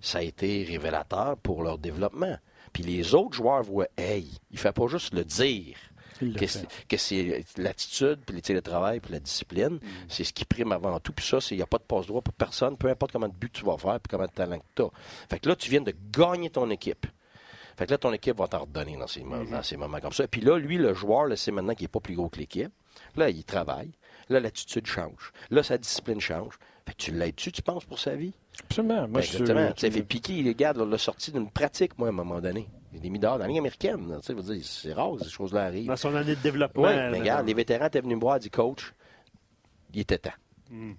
ça 0.00 0.20
a 0.20 0.22
été 0.22 0.64
révélateur 0.64 1.36
pour 1.36 1.62
leur 1.62 1.76
développement. 1.76 2.38
Puis 2.72 2.84
les 2.84 3.14
autres 3.14 3.36
joueurs 3.36 3.62
voient, 3.62 3.88
hey, 3.98 4.30
il 4.50 4.54
ne 4.54 4.58
fait 4.58 4.72
pas 4.72 4.86
juste 4.86 5.12
le 5.12 5.26
dire. 5.26 5.76
Que 6.88 6.96
c'est, 6.96 7.44
l'attitude, 7.58 8.20
puis 8.24 8.34
le 8.34 8.40
télétravail, 8.40 9.00
puis 9.00 9.12
la 9.12 9.20
discipline, 9.20 9.74
mm. 9.74 9.80
c'est 10.08 10.24
ce 10.24 10.32
qui 10.32 10.46
prime 10.46 10.72
avant 10.72 10.98
tout. 11.00 11.12
Puis 11.12 11.26
ça, 11.26 11.36
il 11.50 11.58
n'y 11.58 11.62
a 11.62 11.66
pas 11.66 11.76
de 11.76 11.82
passe-droit 11.82 12.22
pour 12.22 12.32
personne, 12.32 12.78
peu 12.78 12.88
importe 12.88 13.12
comment 13.12 13.28
de 13.28 13.34
but 13.34 13.52
tu 13.52 13.62
vas 13.66 13.76
faire, 13.76 14.00
puis 14.00 14.08
comment 14.08 14.26
de 14.26 14.32
talent 14.32 14.58
que 14.58 14.64
tu 14.74 14.82
as. 14.84 14.90
Fait 15.28 15.38
que 15.38 15.50
là, 15.50 15.54
tu 15.54 15.68
viens 15.68 15.82
de 15.82 15.94
gagner 16.10 16.48
ton 16.48 16.70
équipe. 16.70 17.06
Fait 17.76 17.86
que 17.86 17.92
là, 17.92 17.98
ton 17.98 18.12
équipe 18.12 18.36
va 18.36 18.48
t'en 18.48 18.60
redonner 18.60 18.96
dans 18.96 19.06
ces, 19.06 19.22
mhm. 19.22 19.78
moments 19.78 20.00
comme 20.00 20.12
ça. 20.12 20.26
Puis 20.26 20.40
là, 20.40 20.58
lui, 20.58 20.76
le 20.76 20.94
joueur, 20.94 21.26
c'est 21.36 21.52
maintenant 21.52 21.74
qu'il 21.74 21.84
n'est 21.84 21.88
pas 21.88 22.00
plus 22.00 22.14
gros 22.14 22.28
que 22.28 22.38
l'équipe. 22.38 22.72
Là, 23.16 23.30
il 23.30 23.44
travaille. 23.44 23.90
Là, 24.28 24.40
l'attitude 24.40 24.86
change. 24.86 25.32
Là, 25.50 25.62
sa 25.62 25.78
discipline 25.78 26.20
change. 26.20 26.58
Fait 26.86 26.92
que 26.92 26.98
tu 26.98 27.12
l'aides-tu, 27.12 27.52
tu 27.52 27.62
penses, 27.62 27.84
pour 27.84 27.98
sa 27.98 28.14
vie? 28.14 28.32
Absolument. 28.64 29.08
Moi, 29.08 29.08
ben, 29.08 29.20
exactement. 29.20 29.72
Tu 29.72 29.90
fait 29.90 30.02
piquer, 30.02 30.34
il 30.34 30.48
regarde, 30.48 30.78
l'a 30.78 30.98
sorti 30.98 31.32
d'une 31.32 31.50
pratique, 31.50 31.98
moi, 31.98 32.08
à 32.08 32.10
un 32.10 32.14
moment 32.14 32.40
donné. 32.40 32.68
Il 32.92 33.04
est 33.04 33.10
mis 33.10 33.18
dehors 33.18 33.34
dans 33.34 33.44
la 33.44 33.48
ligne 33.48 33.58
américaine. 33.58 34.18
C'est 34.22 34.92
rare 34.92 35.12
que 35.16 35.24
ces 35.24 35.30
choses-là 35.30 35.64
arrivent. 35.64 35.86
Dans 35.86 35.96
son 35.96 36.14
année 36.14 36.34
de 36.34 36.40
développement. 36.40 36.82
Oui, 36.82 36.94
mais 36.94 37.20
regarde, 37.20 37.46
les 37.46 37.54
vétérans 37.54 37.86
étaient 37.86 38.00
venus 38.00 38.16
me 38.16 38.20
voir, 38.20 38.38
dit 38.38 38.50
coach, 38.50 38.92
il 39.94 40.00
était 40.00 40.18
temps. 40.18 40.30
Hmm. 40.70 40.94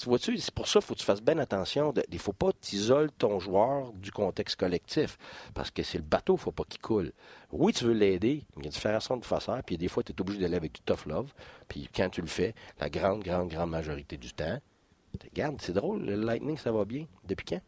Tu 0.00 0.08
vois-tu, 0.08 0.38
c'est 0.38 0.54
pour 0.54 0.66
ça 0.66 0.80
qu'il 0.80 0.86
faut 0.86 0.94
que 0.94 1.00
tu 1.00 1.04
fasses 1.04 1.20
bien 1.20 1.36
attention. 1.36 1.92
il 1.94 2.14
ne 2.14 2.18
faut 2.18 2.32
pas 2.32 2.52
t'isoler 2.58 3.10
ton 3.18 3.38
joueur 3.38 3.92
du 3.92 4.10
contexte 4.10 4.56
collectif. 4.56 5.18
Parce 5.52 5.70
que 5.70 5.82
c'est 5.82 5.98
le 5.98 6.04
bateau, 6.04 6.36
il 6.36 6.36
ne 6.36 6.40
faut 6.40 6.52
pas 6.52 6.64
qu'il 6.66 6.80
coule. 6.80 7.12
Oui, 7.52 7.74
tu 7.74 7.84
veux 7.84 7.92
l'aider, 7.92 8.46
mais 8.56 8.62
il 8.62 8.64
y 8.64 8.68
a 8.68 8.70
différentes 8.70 9.02
façons 9.02 9.18
de 9.18 9.24
faire 9.26 9.42
ça. 9.42 9.60
Puis 9.62 9.76
des 9.76 9.88
fois, 9.88 10.02
tu 10.02 10.12
es 10.12 10.20
obligé 10.22 10.40
d'aller 10.40 10.56
avec 10.56 10.72
du 10.72 10.80
tough 10.80 11.04
love. 11.04 11.30
Puis 11.68 11.86
quand 11.94 12.08
tu 12.08 12.22
le 12.22 12.28
fais, 12.28 12.54
la 12.80 12.88
grande, 12.88 13.22
grande, 13.22 13.50
grande 13.50 13.68
majorité 13.68 14.16
du 14.16 14.32
temps, 14.32 14.58
regarde, 15.22 15.60
c'est 15.60 15.74
drôle, 15.74 16.00
le 16.06 16.14
Lightning, 16.16 16.56
ça 16.56 16.72
va 16.72 16.86
bien. 16.86 17.04
Depuis 17.26 17.44
quand? 17.44 17.60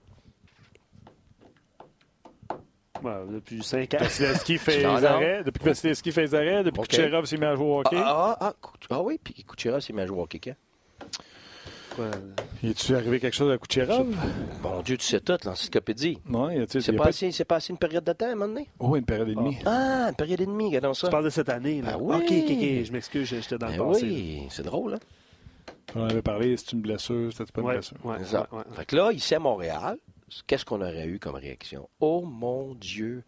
depuis 3.31 3.63
5 3.63 3.93
ans. 3.93 3.99
Vasilevski 4.01 4.57
fait 4.57 4.79
les 4.79 4.85
arrêts. 4.87 5.45
Depuis 5.45 5.59
que 5.59 5.65
Vasilevski 5.67 6.13
fait 6.13 6.23
les 6.23 6.35
arrêts, 6.35 6.65
depuis 6.65 6.81
que 6.81 6.97
Kucherov 6.97 7.27
s'est 7.27 7.37
mis 7.37 7.45
à 7.45 7.57
jouer 7.57 7.67
au 7.67 7.81
hockey. 7.81 7.97
Ah, 7.99 8.39
ah, 8.41 8.55
ah, 8.63 8.73
ah 8.89 9.03
oui, 9.03 9.21
puis 9.23 9.45
Kucherov 9.45 9.81
s'est 9.81 9.93
mis 9.93 10.01
à 10.01 10.07
jouer 10.07 10.19
au 10.19 10.23
hockey 10.23 10.39
quand? 10.39 10.55
Quoi? 11.95 12.11
est-tu 12.63 12.95
arrivé 12.95 13.21
quelque 13.21 13.35
chose 13.35 13.53
à 13.53 13.59
Kucherov? 13.59 14.07
Bon 14.63 14.83
Dieu, 14.83 14.97
tu 14.97 15.05
sais 15.05 15.21
tout, 15.21 15.37
l'encyclopédie. 15.45 16.19
Oui, 16.29 16.65
c'est 16.69 16.93
passé, 16.97 17.31
pas... 17.39 17.45
passé 17.45 17.73
une 17.73 17.79
période 17.79 18.05
de 18.05 18.13
temps 18.13 18.27
à 18.27 18.31
un 18.31 18.35
moment 18.35 18.49
donné? 18.49 18.69
Oh, 18.79 18.97
une 18.97 19.05
période 19.05 19.29
et 19.29 19.35
demie. 19.35 19.59
Ah, 19.67 20.09
une 20.09 20.15
période 20.15 20.41
et 20.41 20.47
demie, 20.47 20.67
regardons 20.67 20.95
ça. 20.95 21.09
Tu 21.09 21.11
parles 21.11 21.25
de 21.25 21.31
cette 21.31 21.49
année, 21.49 21.83
là. 21.83 21.93
Ben 21.93 21.99
oui. 22.01 22.17
OK, 22.17 22.23
OK, 22.23 22.51
OK, 22.51 22.85
je 22.85 22.93
m'excuse, 22.93 23.29
j'étais 23.29 23.59
dans 23.59 23.69
le 23.69 23.77
ben 23.77 23.89
passé. 23.89 24.07
Oui, 24.07 24.47
c'est 24.51 24.63
drôle, 24.63 24.95
hein? 24.95 25.01
On 25.95 26.05
avait 26.05 26.23
parlé, 26.23 26.57
c'est 26.57 26.73
une 26.73 26.81
blessure, 26.81 27.31
c'était 27.33 27.53
pas 27.53 27.61
une 27.61 27.69
blessure. 27.69 27.97
Ouais, 28.05 28.17
ouais, 28.19 28.63
fait 28.75 28.87
que 28.87 28.97
là, 28.97 29.13
ici 29.13 29.35
à 29.35 29.39
Montréal, 29.39 29.99
qu'est-ce 30.47 30.65
qu'on 30.65 30.81
aurait 30.81 31.07
eu 31.07 31.19
comme 31.19 31.35
réaction? 31.35 31.89
Oh 32.01 32.23
mon 32.23 32.75
Dieu! 32.75 33.25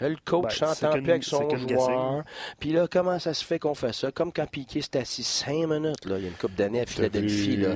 Le 0.00 0.16
coach 0.24 0.60
ben, 0.60 0.74
s'entend 0.74 0.92
plus 0.92 1.10
avec 1.10 1.24
son 1.24 1.48
joueur. 1.56 2.24
Puis 2.58 2.72
là, 2.72 2.86
comment 2.90 3.18
ça 3.18 3.34
se 3.34 3.44
fait 3.44 3.58
qu'on 3.58 3.74
fait 3.74 3.92
ça? 3.92 4.12
Comme 4.12 4.32
quand 4.32 4.46
Piquet 4.46 4.80
s'est 4.80 4.98
assis 4.98 5.24
cinq 5.24 5.66
minutes, 5.66 6.04
là, 6.04 6.18
il 6.18 6.22
y 6.22 6.26
a 6.26 6.28
une 6.28 6.34
coupe 6.34 6.54
d'années 6.54 6.82
à 6.82 6.86
Philadelphie. 6.86 7.56
Là. 7.56 7.74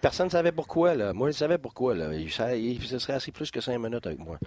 personne 0.00 0.26
ne 0.26 0.32
savait 0.32 0.52
pourquoi. 0.52 0.94
Là. 0.94 1.12
Moi, 1.12 1.30
je 1.30 1.36
savais 1.36 1.58
pourquoi. 1.58 1.94
Là. 1.94 2.12
Il, 2.14 2.30
se 2.30 2.98
serait 2.98 3.14
assis 3.14 3.32
plus 3.32 3.50
que 3.50 3.60
cinq 3.60 3.78
minutes 3.78 4.06
avec 4.06 4.18
moi. 4.18 4.38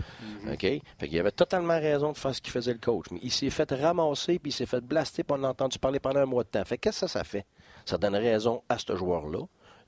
OK? 0.51 0.61
Fait 0.61 1.07
qu'il 1.07 1.19
avait 1.19 1.31
totalement 1.31 1.79
raison 1.79 2.11
de 2.11 2.17
faire 2.17 2.35
ce 2.35 2.41
qu'il 2.41 2.51
faisait 2.51 2.73
le 2.73 2.79
coach. 2.79 3.05
Mais 3.11 3.19
il 3.23 3.31
s'est 3.31 3.49
fait 3.49 3.71
ramasser, 3.71 4.39
puis 4.39 4.51
il 4.51 4.53
s'est 4.53 4.65
fait 4.65 4.81
blaster, 4.81 5.23
puis 5.23 5.37
on 5.39 5.43
a 5.43 5.49
entendu 5.49 5.79
parler 5.79 5.99
pendant 5.99 6.19
un 6.19 6.25
mois 6.25 6.43
de 6.43 6.49
temps. 6.49 6.65
Fait 6.65 6.77
qu'est-ce 6.77 7.01
que 7.01 7.07
ça, 7.07 7.19
ça 7.19 7.23
fait? 7.23 7.45
Ça 7.85 7.97
donne 7.97 8.15
raison 8.15 8.61
à 8.69 8.77
ce 8.77 8.95
joueur-là 8.95 9.39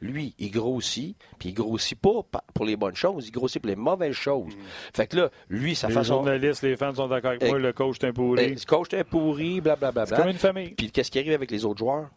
lui, 0.02 0.34
il 0.40 0.52
grossit, 0.52 1.18
puis 1.38 1.50
il 1.50 1.54
grossit 1.54 2.00
pas 2.00 2.24
pour 2.54 2.66
les 2.66 2.76
bonnes 2.76 2.96
choses, 2.96 3.28
il 3.28 3.32
grossit 3.32 3.62
pour 3.62 3.70
les 3.70 3.76
mauvaises 3.76 4.16
choses. 4.16 4.56
Mm. 4.56 4.60
Fait 4.94 5.08
que 5.08 5.18
là, 5.18 5.30
lui, 5.50 5.76
sa 5.76 5.90
façon. 5.90 6.00
Les 6.00 6.18
journalistes, 6.18 6.64
les 6.64 6.78
fans 6.78 6.94
sont 6.94 7.08
d'accord 7.08 7.32
avec 7.32 7.48
moi, 7.48 7.60
le 7.60 7.74
coach 7.74 7.98
est 8.02 8.08
un 8.08 8.14
pourri. 8.14 8.50
Le 8.50 8.66
coach 8.66 8.94
est 8.94 9.00
un 9.00 9.04
pourri, 9.04 9.62
blablabla. 9.62 10.06
C'est 10.06 10.16
comme 10.16 10.30
une 10.30 10.38
famille. 10.38 10.70
Puis 10.70 10.92
qu'est-ce 10.92 11.12
qui 11.12 11.20
arrive 11.20 11.34
avec 11.34 11.52
les 11.52 11.66
autres 11.66 11.80
joueurs? 11.80 12.10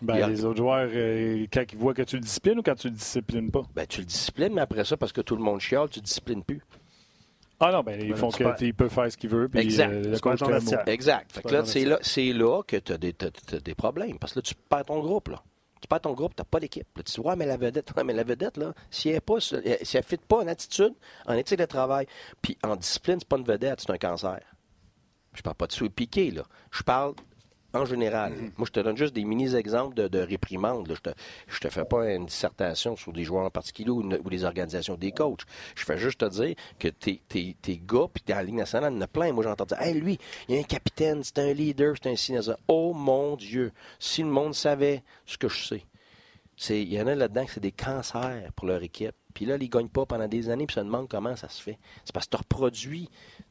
Ben, 0.00 0.28
les 0.28 0.44
autres 0.44 0.58
joueurs, 0.58 0.88
euh, 0.92 1.46
quand 1.52 1.64
ils 1.72 1.78
voient 1.78 1.94
que 1.94 2.02
tu 2.02 2.16
le 2.16 2.22
disciplines 2.22 2.60
ou 2.60 2.62
quand 2.62 2.76
tu 2.76 2.86
le 2.86 2.94
disciplines 2.94 3.50
pas? 3.50 3.62
Ben, 3.74 3.84
tu 3.84 4.00
le 4.00 4.06
disciplines, 4.06 4.54
mais 4.54 4.60
après 4.60 4.84
ça, 4.84 4.96
parce 4.96 5.12
que 5.12 5.20
tout 5.20 5.34
le 5.34 5.42
monde 5.42 5.60
chiale, 5.60 5.88
tu 5.88 5.98
ne 5.98 6.04
disciplines 6.04 6.44
plus. 6.44 6.60
Ah 7.58 7.72
non, 7.72 7.82
ben, 7.82 8.00
ils 8.00 8.14
font 8.14 8.28
qu'il 8.30 8.74
peut 8.74 8.88
faire 8.88 9.10
ce 9.10 9.16
qu'il 9.16 9.30
veut. 9.30 9.48
Puis, 9.48 9.58
exact. 9.58 9.92
Euh, 9.92 10.14
le 10.14 10.90
exact. 10.90 11.32
Fait 11.32 11.42
que 11.42 11.52
là, 11.52 11.64
c'est 11.64 11.84
là, 11.84 11.98
là, 12.32 12.62
que 12.62 12.76
tu 12.76 12.92
as, 12.92 12.94
as, 12.94 13.60
des 13.60 13.74
problèmes. 13.74 14.16
Parce 14.20 14.32
que 14.32 14.38
là, 14.38 14.42
tu 14.42 14.54
perds 14.54 14.84
ton 14.84 15.00
groupe. 15.00 15.28
Là 15.28 15.42
tu 15.80 15.88
perds 15.88 16.00
ton 16.00 16.12
groupe, 16.12 16.34
tu 16.34 16.40
n'as 16.40 16.44
pas 16.44 16.60
d'équipe. 16.60 16.86
Tu 16.94 17.02
dis, 17.02 17.20
ouais, 17.20 17.36
mais 17.36 17.46
la 17.46 17.56
vedette, 17.56 17.92
mais 18.04 18.12
la 18.12 18.24
vedette, 18.24 18.56
là, 18.56 18.72
si 18.90 19.08
elle 19.08 19.20
ne 19.28 19.40
si 19.82 19.96
elle 19.96 20.04
fit 20.04 20.16
pas 20.16 20.38
en 20.38 20.46
attitude, 20.46 20.94
en 21.26 21.34
éthique 21.34 21.58
de 21.58 21.64
travail, 21.64 22.06
puis 22.42 22.58
en 22.64 22.76
discipline, 22.76 23.18
c'est 23.18 23.28
pas 23.28 23.38
une 23.38 23.44
vedette, 23.44 23.80
c'est 23.80 23.90
un 23.90 23.98
cancer. 23.98 24.40
Je 25.34 25.42
parle 25.42 25.56
pas 25.56 25.66
de 25.66 25.72
sous 25.72 25.88
piqué, 25.90 26.30
là. 26.30 26.42
Je 26.70 26.82
parle 26.82 27.14
en 27.74 27.84
général. 27.84 28.32
Mm-hmm. 28.32 28.52
Moi, 28.56 28.66
je 28.66 28.72
te 28.72 28.80
donne 28.80 28.96
juste 28.96 29.14
des 29.14 29.24
mini-exemples 29.24 29.94
de, 29.94 30.08
de 30.08 30.18
réprimandes. 30.18 30.90
Je 30.94 31.00
te, 31.00 31.10
je 31.46 31.60
te 31.60 31.68
fais 31.68 31.84
pas 31.84 32.12
une 32.12 32.26
dissertation 32.26 32.96
sur 32.96 33.12
des 33.12 33.24
joueurs 33.24 33.44
en 33.44 33.50
particulier 33.50 33.90
ou, 33.90 34.02
des 34.02 34.44
organisations 34.44 34.96
des 34.96 35.12
coachs. 35.12 35.42
Je 35.74 35.84
fais 35.84 35.98
juste 35.98 36.20
te 36.20 36.28
dire 36.28 36.54
que 36.78 36.88
tes, 36.88 37.20
tes, 37.28 37.56
tes 37.60 37.78
gars, 37.78 38.06
puis 38.12 38.22
dans 38.26 38.36
la 38.36 38.42
Ligue 38.42 38.54
nationale, 38.54 38.92
il 38.92 38.96
y 38.96 38.98
en 38.98 39.02
a 39.02 39.08
plein. 39.08 39.32
Moi, 39.32 39.44
j'entends 39.44 39.66
dire, 39.66 39.80
hey, 39.80 39.94
lui, 39.94 40.18
il 40.48 40.54
y 40.54 40.58
a 40.58 40.60
un 40.60 40.64
capitaine, 40.64 41.22
c'est 41.22 41.38
un 41.38 41.52
leader, 41.52 41.94
c'est 42.00 42.10
un 42.10 42.16
signe. 42.16 42.40
Oh 42.66 42.92
mon 42.94 43.36
Dieu, 43.36 43.72
si 43.98 44.22
le 44.22 44.28
monde 44.28 44.54
savait 44.54 45.02
ce 45.26 45.36
que 45.36 45.48
je 45.48 45.66
sais. 45.66 45.82
Il 46.70 46.92
y 46.92 47.00
en 47.00 47.06
a 47.06 47.14
là-dedans 47.14 47.44
que 47.44 47.52
c'est 47.52 47.60
des 47.60 47.72
cancers 47.72 48.50
pour 48.56 48.66
leur 48.66 48.82
équipe. 48.82 49.14
Puis 49.32 49.46
là, 49.46 49.56
ils 49.56 49.62
ne 49.62 49.68
gagnent 49.68 49.88
pas 49.88 50.06
pendant 50.06 50.26
des 50.26 50.50
années, 50.50 50.66
puis 50.66 50.74
se 50.74 50.80
demandent 50.80 51.08
comment 51.08 51.36
ça 51.36 51.48
se 51.48 51.62
fait. 51.62 51.78
C'est 52.04 52.12
parce 52.12 52.26
que 52.26 52.36
tu 52.36 52.36
as 52.38 52.44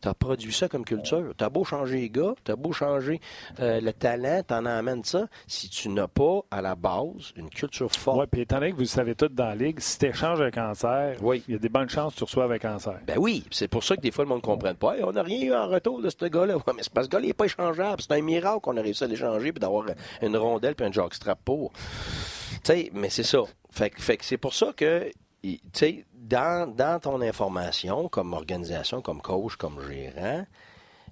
reproduit, 0.05 0.07
as 0.07 0.09
reproduit 0.09 0.53
ça 0.53 0.67
comme 0.67 0.85
culture. 0.85 1.33
Tu 1.37 1.43
as 1.43 1.49
beau 1.49 1.63
changer 1.63 2.01
les 2.01 2.09
gars, 2.09 2.33
tu 2.43 2.51
as 2.51 2.55
beau 2.55 2.71
changer 2.71 3.19
euh, 3.59 3.79
le 3.81 3.93
talent, 3.93 4.41
tu 4.47 4.53
en 4.53 4.65
amènes 4.65 5.03
ça. 5.03 5.27
Si 5.47 5.69
tu 5.69 5.89
n'as 5.89 6.07
pas, 6.07 6.41
à 6.51 6.61
la 6.61 6.75
base, 6.75 7.33
une 7.35 7.49
culture 7.49 7.91
forte. 7.91 8.19
Oui, 8.19 8.25
puis 8.31 8.41
étant 8.41 8.59
donné 8.59 8.71
que 8.71 8.75
vous 8.75 8.81
le 8.81 8.87
savez 8.87 9.15
tout 9.15 9.27
dans 9.29 9.45
la 9.45 9.55
ligue, 9.55 9.79
si 9.79 9.99
tu 9.99 10.07
échanges 10.07 10.41
un 10.41 10.51
cancer, 10.51 11.17
il 11.21 11.53
y 11.53 11.55
a 11.55 11.59
des 11.59 11.69
bonnes 11.69 11.89
chances 11.89 12.13
que 12.13 12.19
tu 12.19 12.23
reçoives 12.25 12.51
un 12.51 12.59
cancer. 12.59 12.99
Ben 13.05 13.17
oui, 13.17 13.45
c'est 13.51 13.67
pour 13.67 13.83
ça 13.83 13.95
que 13.95 14.01
des 14.01 14.11
fois, 14.11 14.23
le 14.23 14.29
monde 14.29 14.39
ne 14.41 14.45
comprenne 14.45 14.75
pas. 14.75 14.95
on 15.03 15.11
n'a 15.11 15.23
rien 15.23 15.41
eu 15.41 15.53
en 15.53 15.67
retour 15.67 16.01
de 16.01 16.09
ce 16.09 16.25
gars-là. 16.25 16.57
mais 16.75 16.83
c'est 16.83 16.93
parce 16.93 17.07
que 17.07 17.11
ce 17.11 17.17
gars-là, 17.17 17.25
il 17.25 17.27
n'est 17.27 17.33
pas 17.33 17.45
échangeable. 17.45 18.01
C'est 18.01 18.13
un 18.13 18.21
miracle 18.21 18.61
qu'on 18.61 18.77
a 18.77 18.81
réussi 18.81 19.03
à 19.03 19.07
l'échanger 19.07 19.51
puis 19.51 19.59
d'avoir 19.59 19.85
une 20.21 20.37
rondelle 20.37 20.75
puis 20.75 20.85
un 20.85 20.91
jockstrap 20.91 21.39
pour. 21.43 21.71
Tu 21.71 22.59
sais, 22.63 22.91
mais 22.93 23.09
c'est 23.09 23.23
ça. 23.23 23.39
Fait, 23.71 23.93
fait 23.97 24.17
que 24.17 24.25
c'est 24.25 24.37
pour 24.37 24.53
ça 24.53 24.73
que 24.75 25.11
tu 25.55 25.61
sais, 25.73 26.05
dans, 26.13 26.73
dans, 26.73 26.99
ton 26.99 27.21
information, 27.21 28.09
comme 28.09 28.33
organisation, 28.33 29.01
comme 29.01 29.21
coach, 29.21 29.55
comme 29.55 29.79
gérant, 29.87 30.45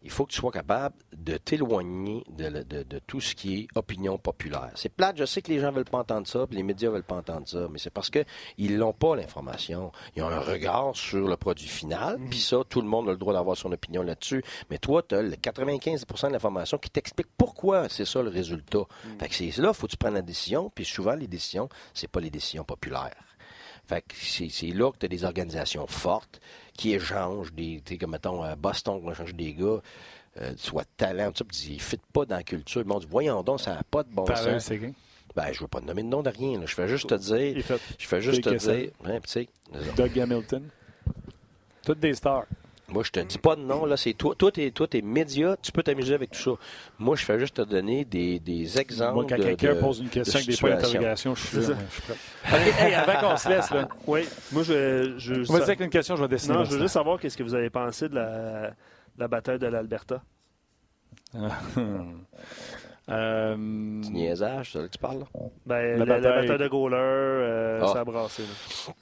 il 0.05 0.11
faut 0.11 0.25
que 0.25 0.31
tu 0.31 0.39
sois 0.39 0.51
capable 0.51 0.95
de 1.17 1.35
t'éloigner 1.37 2.23
de, 2.29 2.49
de, 2.61 2.99
tout 3.07 3.19
ce 3.19 3.33
qui 3.33 3.61
est 3.61 3.67
opinion 3.75 4.19
populaire. 4.19 4.69
C'est 4.75 4.89
plate, 4.89 5.17
je 5.17 5.25
sais 5.25 5.41
que 5.41 5.51
les 5.51 5.59
gens 5.59 5.71
veulent 5.71 5.83
pas 5.83 5.97
entendre 5.97 6.27
ça, 6.27 6.45
puis 6.45 6.57
les 6.57 6.63
médias 6.63 6.91
veulent 6.91 7.03
pas 7.03 7.15
entendre 7.15 7.47
ça, 7.47 7.67
mais 7.71 7.79
c'est 7.79 7.89
parce 7.89 8.11
qu'ils 8.11 8.77
n'ont 8.77 8.93
pas 8.93 9.15
l'information. 9.15 9.91
Ils 10.15 10.21
ont 10.21 10.27
un 10.27 10.39
regard 10.39 10.95
sur 10.95 11.27
le 11.27 11.35
produit 11.37 11.67
final, 11.67 12.19
puis 12.29 12.39
ça, 12.39 12.57
tout 12.69 12.81
le 12.81 12.87
monde 12.87 13.09
a 13.09 13.13
le 13.13 13.17
droit 13.17 13.33
d'avoir 13.33 13.57
son 13.57 13.71
opinion 13.71 14.03
là-dessus. 14.03 14.43
Mais 14.69 14.77
toi, 14.77 15.01
tu 15.01 15.15
as 15.15 15.23
le 15.23 15.31
95% 15.31 16.27
de 16.27 16.33
l'information 16.33 16.77
qui 16.77 16.91
t'explique 16.91 17.27
pourquoi 17.35 17.89
c'est 17.89 18.05
ça 18.05 18.21
le 18.21 18.29
résultat. 18.29 18.79
Mm. 19.05 19.19
Fait 19.19 19.27
que 19.27 19.33
c'est 19.33 19.57
là, 19.57 19.73
faut 19.73 19.87
que 19.87 19.91
tu 19.91 19.97
prennes 19.97 20.13
la 20.13 20.21
décision, 20.21 20.71
puis 20.73 20.85
souvent, 20.85 21.15
les 21.15 21.27
décisions, 21.27 21.67
c'est 21.95 22.07
pas 22.07 22.19
les 22.19 22.29
décisions 22.29 22.63
populaires. 22.63 23.24
Fait 23.87 24.01
que 24.01 24.15
c'est 24.15 24.67
là 24.67 24.91
que 24.91 24.97
tu 24.97 25.05
as 25.05 25.09
des 25.09 25.23
organisations 25.23 25.87
fortes 25.87 26.39
qui 26.73 26.93
échangent 26.93 27.53
des. 27.53 27.81
Tu 27.85 27.93
sais, 27.93 27.97
comme 27.97 28.11
mettons, 28.11 28.43
euh, 28.43 28.55
Boston, 28.55 29.01
qui 29.03 29.11
échange 29.11 29.35
des 29.35 29.53
gars. 29.53 29.81
Euh, 30.41 30.51
soit 30.57 30.83
talent, 30.97 31.31
tout 31.31 31.45
ça, 31.49 31.65
ils 31.69 31.75
ne 31.75 31.79
fit 31.79 31.99
pas 32.11 32.25
dans 32.25 32.35
la 32.35 32.43
culture. 32.43 32.83
Dit, 32.83 33.07
voyons 33.09 33.41
donc, 33.41 33.61
ça 33.61 33.75
n'a 33.75 33.83
pas 33.83 34.03
de 34.03 34.09
bon 34.09 34.25
sens. 34.25 34.69
Ben, 35.33 35.51
je 35.51 35.61
veux 35.61 35.67
pas 35.67 35.79
te 35.79 35.85
nommer 35.85 36.03
de 36.03 36.07
nom 36.07 36.21
de 36.21 36.29
rien. 36.29 36.61
Je 36.65 36.73
fais 36.73 36.87
juste 36.87 37.07
te 37.07 37.15
dire. 37.15 37.63
Je 37.97 38.07
fais 38.07 38.21
juste 38.21 38.41
te 38.43 38.49
dire. 38.49 38.91
Ouais, 39.05 39.21
Doug 39.95 40.19
Hamilton. 40.19 40.69
Toutes 41.85 41.99
des 41.99 42.13
stars. 42.15 42.45
Moi, 42.87 43.03
je 43.03 43.11
te 43.11 43.19
dis 43.19 43.39
pas 43.39 43.55
de 43.55 43.61
nom, 43.61 43.85
là, 43.85 43.97
c'est 43.97 44.13
toi. 44.13 44.35
Toi, 44.37 44.51
t'es, 44.51 44.69
toi, 44.69 44.87
média, 45.03 45.55
tu 45.59 45.71
peux 45.71 45.81
t'amuser 45.81 46.13
avec 46.13 46.31
tout 46.31 46.39
ça. 46.39 46.51
Moi, 46.99 47.15
je 47.15 47.25
fais 47.25 47.39
juste 47.39 47.55
te 47.55 47.63
donner 47.63 48.05
des, 48.05 48.39
des 48.39 48.79
exemples. 48.79 49.15
Moi, 49.15 49.25
quand 49.27 49.37
quelqu'un 49.37 49.75
pose 49.75 49.99
une 49.99 50.09
question 50.09 50.37
avec 50.37 50.49
des 50.49 50.57
points 50.57 50.69
d'interrogation, 50.71 51.33
je 51.33 51.47
suis, 51.47 51.57
là, 51.57 51.63
je 51.63 51.93
suis 51.93 52.01
prêt. 52.03 52.93
avant 52.93 53.29
qu'on 53.29 53.37
se 53.37 53.49
laisse, 53.49 53.71
là. 53.71 53.87
Oui, 54.05 54.21
moi, 54.51 54.61
je. 54.63 55.15
je 55.17 55.51
moi, 55.51 55.63
avec 55.63 55.79
une 55.79 55.89
question, 55.89 56.15
je 56.15 56.21
vais 56.21 56.27
dessiner. 56.27 56.53
Non, 56.53 56.63
je 56.63 56.71
veux 56.71 56.79
juste 56.79 56.93
savoir 56.93 57.19
qu'est-ce 57.19 57.37
que 57.37 57.43
vous 57.43 57.55
avez 57.55 57.71
pensé 57.71 58.07
de 58.07 58.15
la, 58.15 58.71
la 59.17 59.27
bataille 59.27 59.59
de 59.59 59.67
l'Alberta. 59.67 60.21
euh... 63.09 63.55
Niaisage, 63.57 64.71
c'est 64.71 64.79
ça 64.79 64.85
que 64.85 64.91
tu 64.91 64.99
parles, 64.99 65.19
là? 65.19 65.25
Ben, 65.65 65.99
la, 65.99 66.05
bataille... 66.05 66.57
de 66.57 66.67
Gauler, 66.67 66.95
euh, 66.99 67.81
ah. 67.81 67.87
ça 67.87 68.01
a 68.01 68.03
brassé, 68.03 68.43
là. 68.43 68.93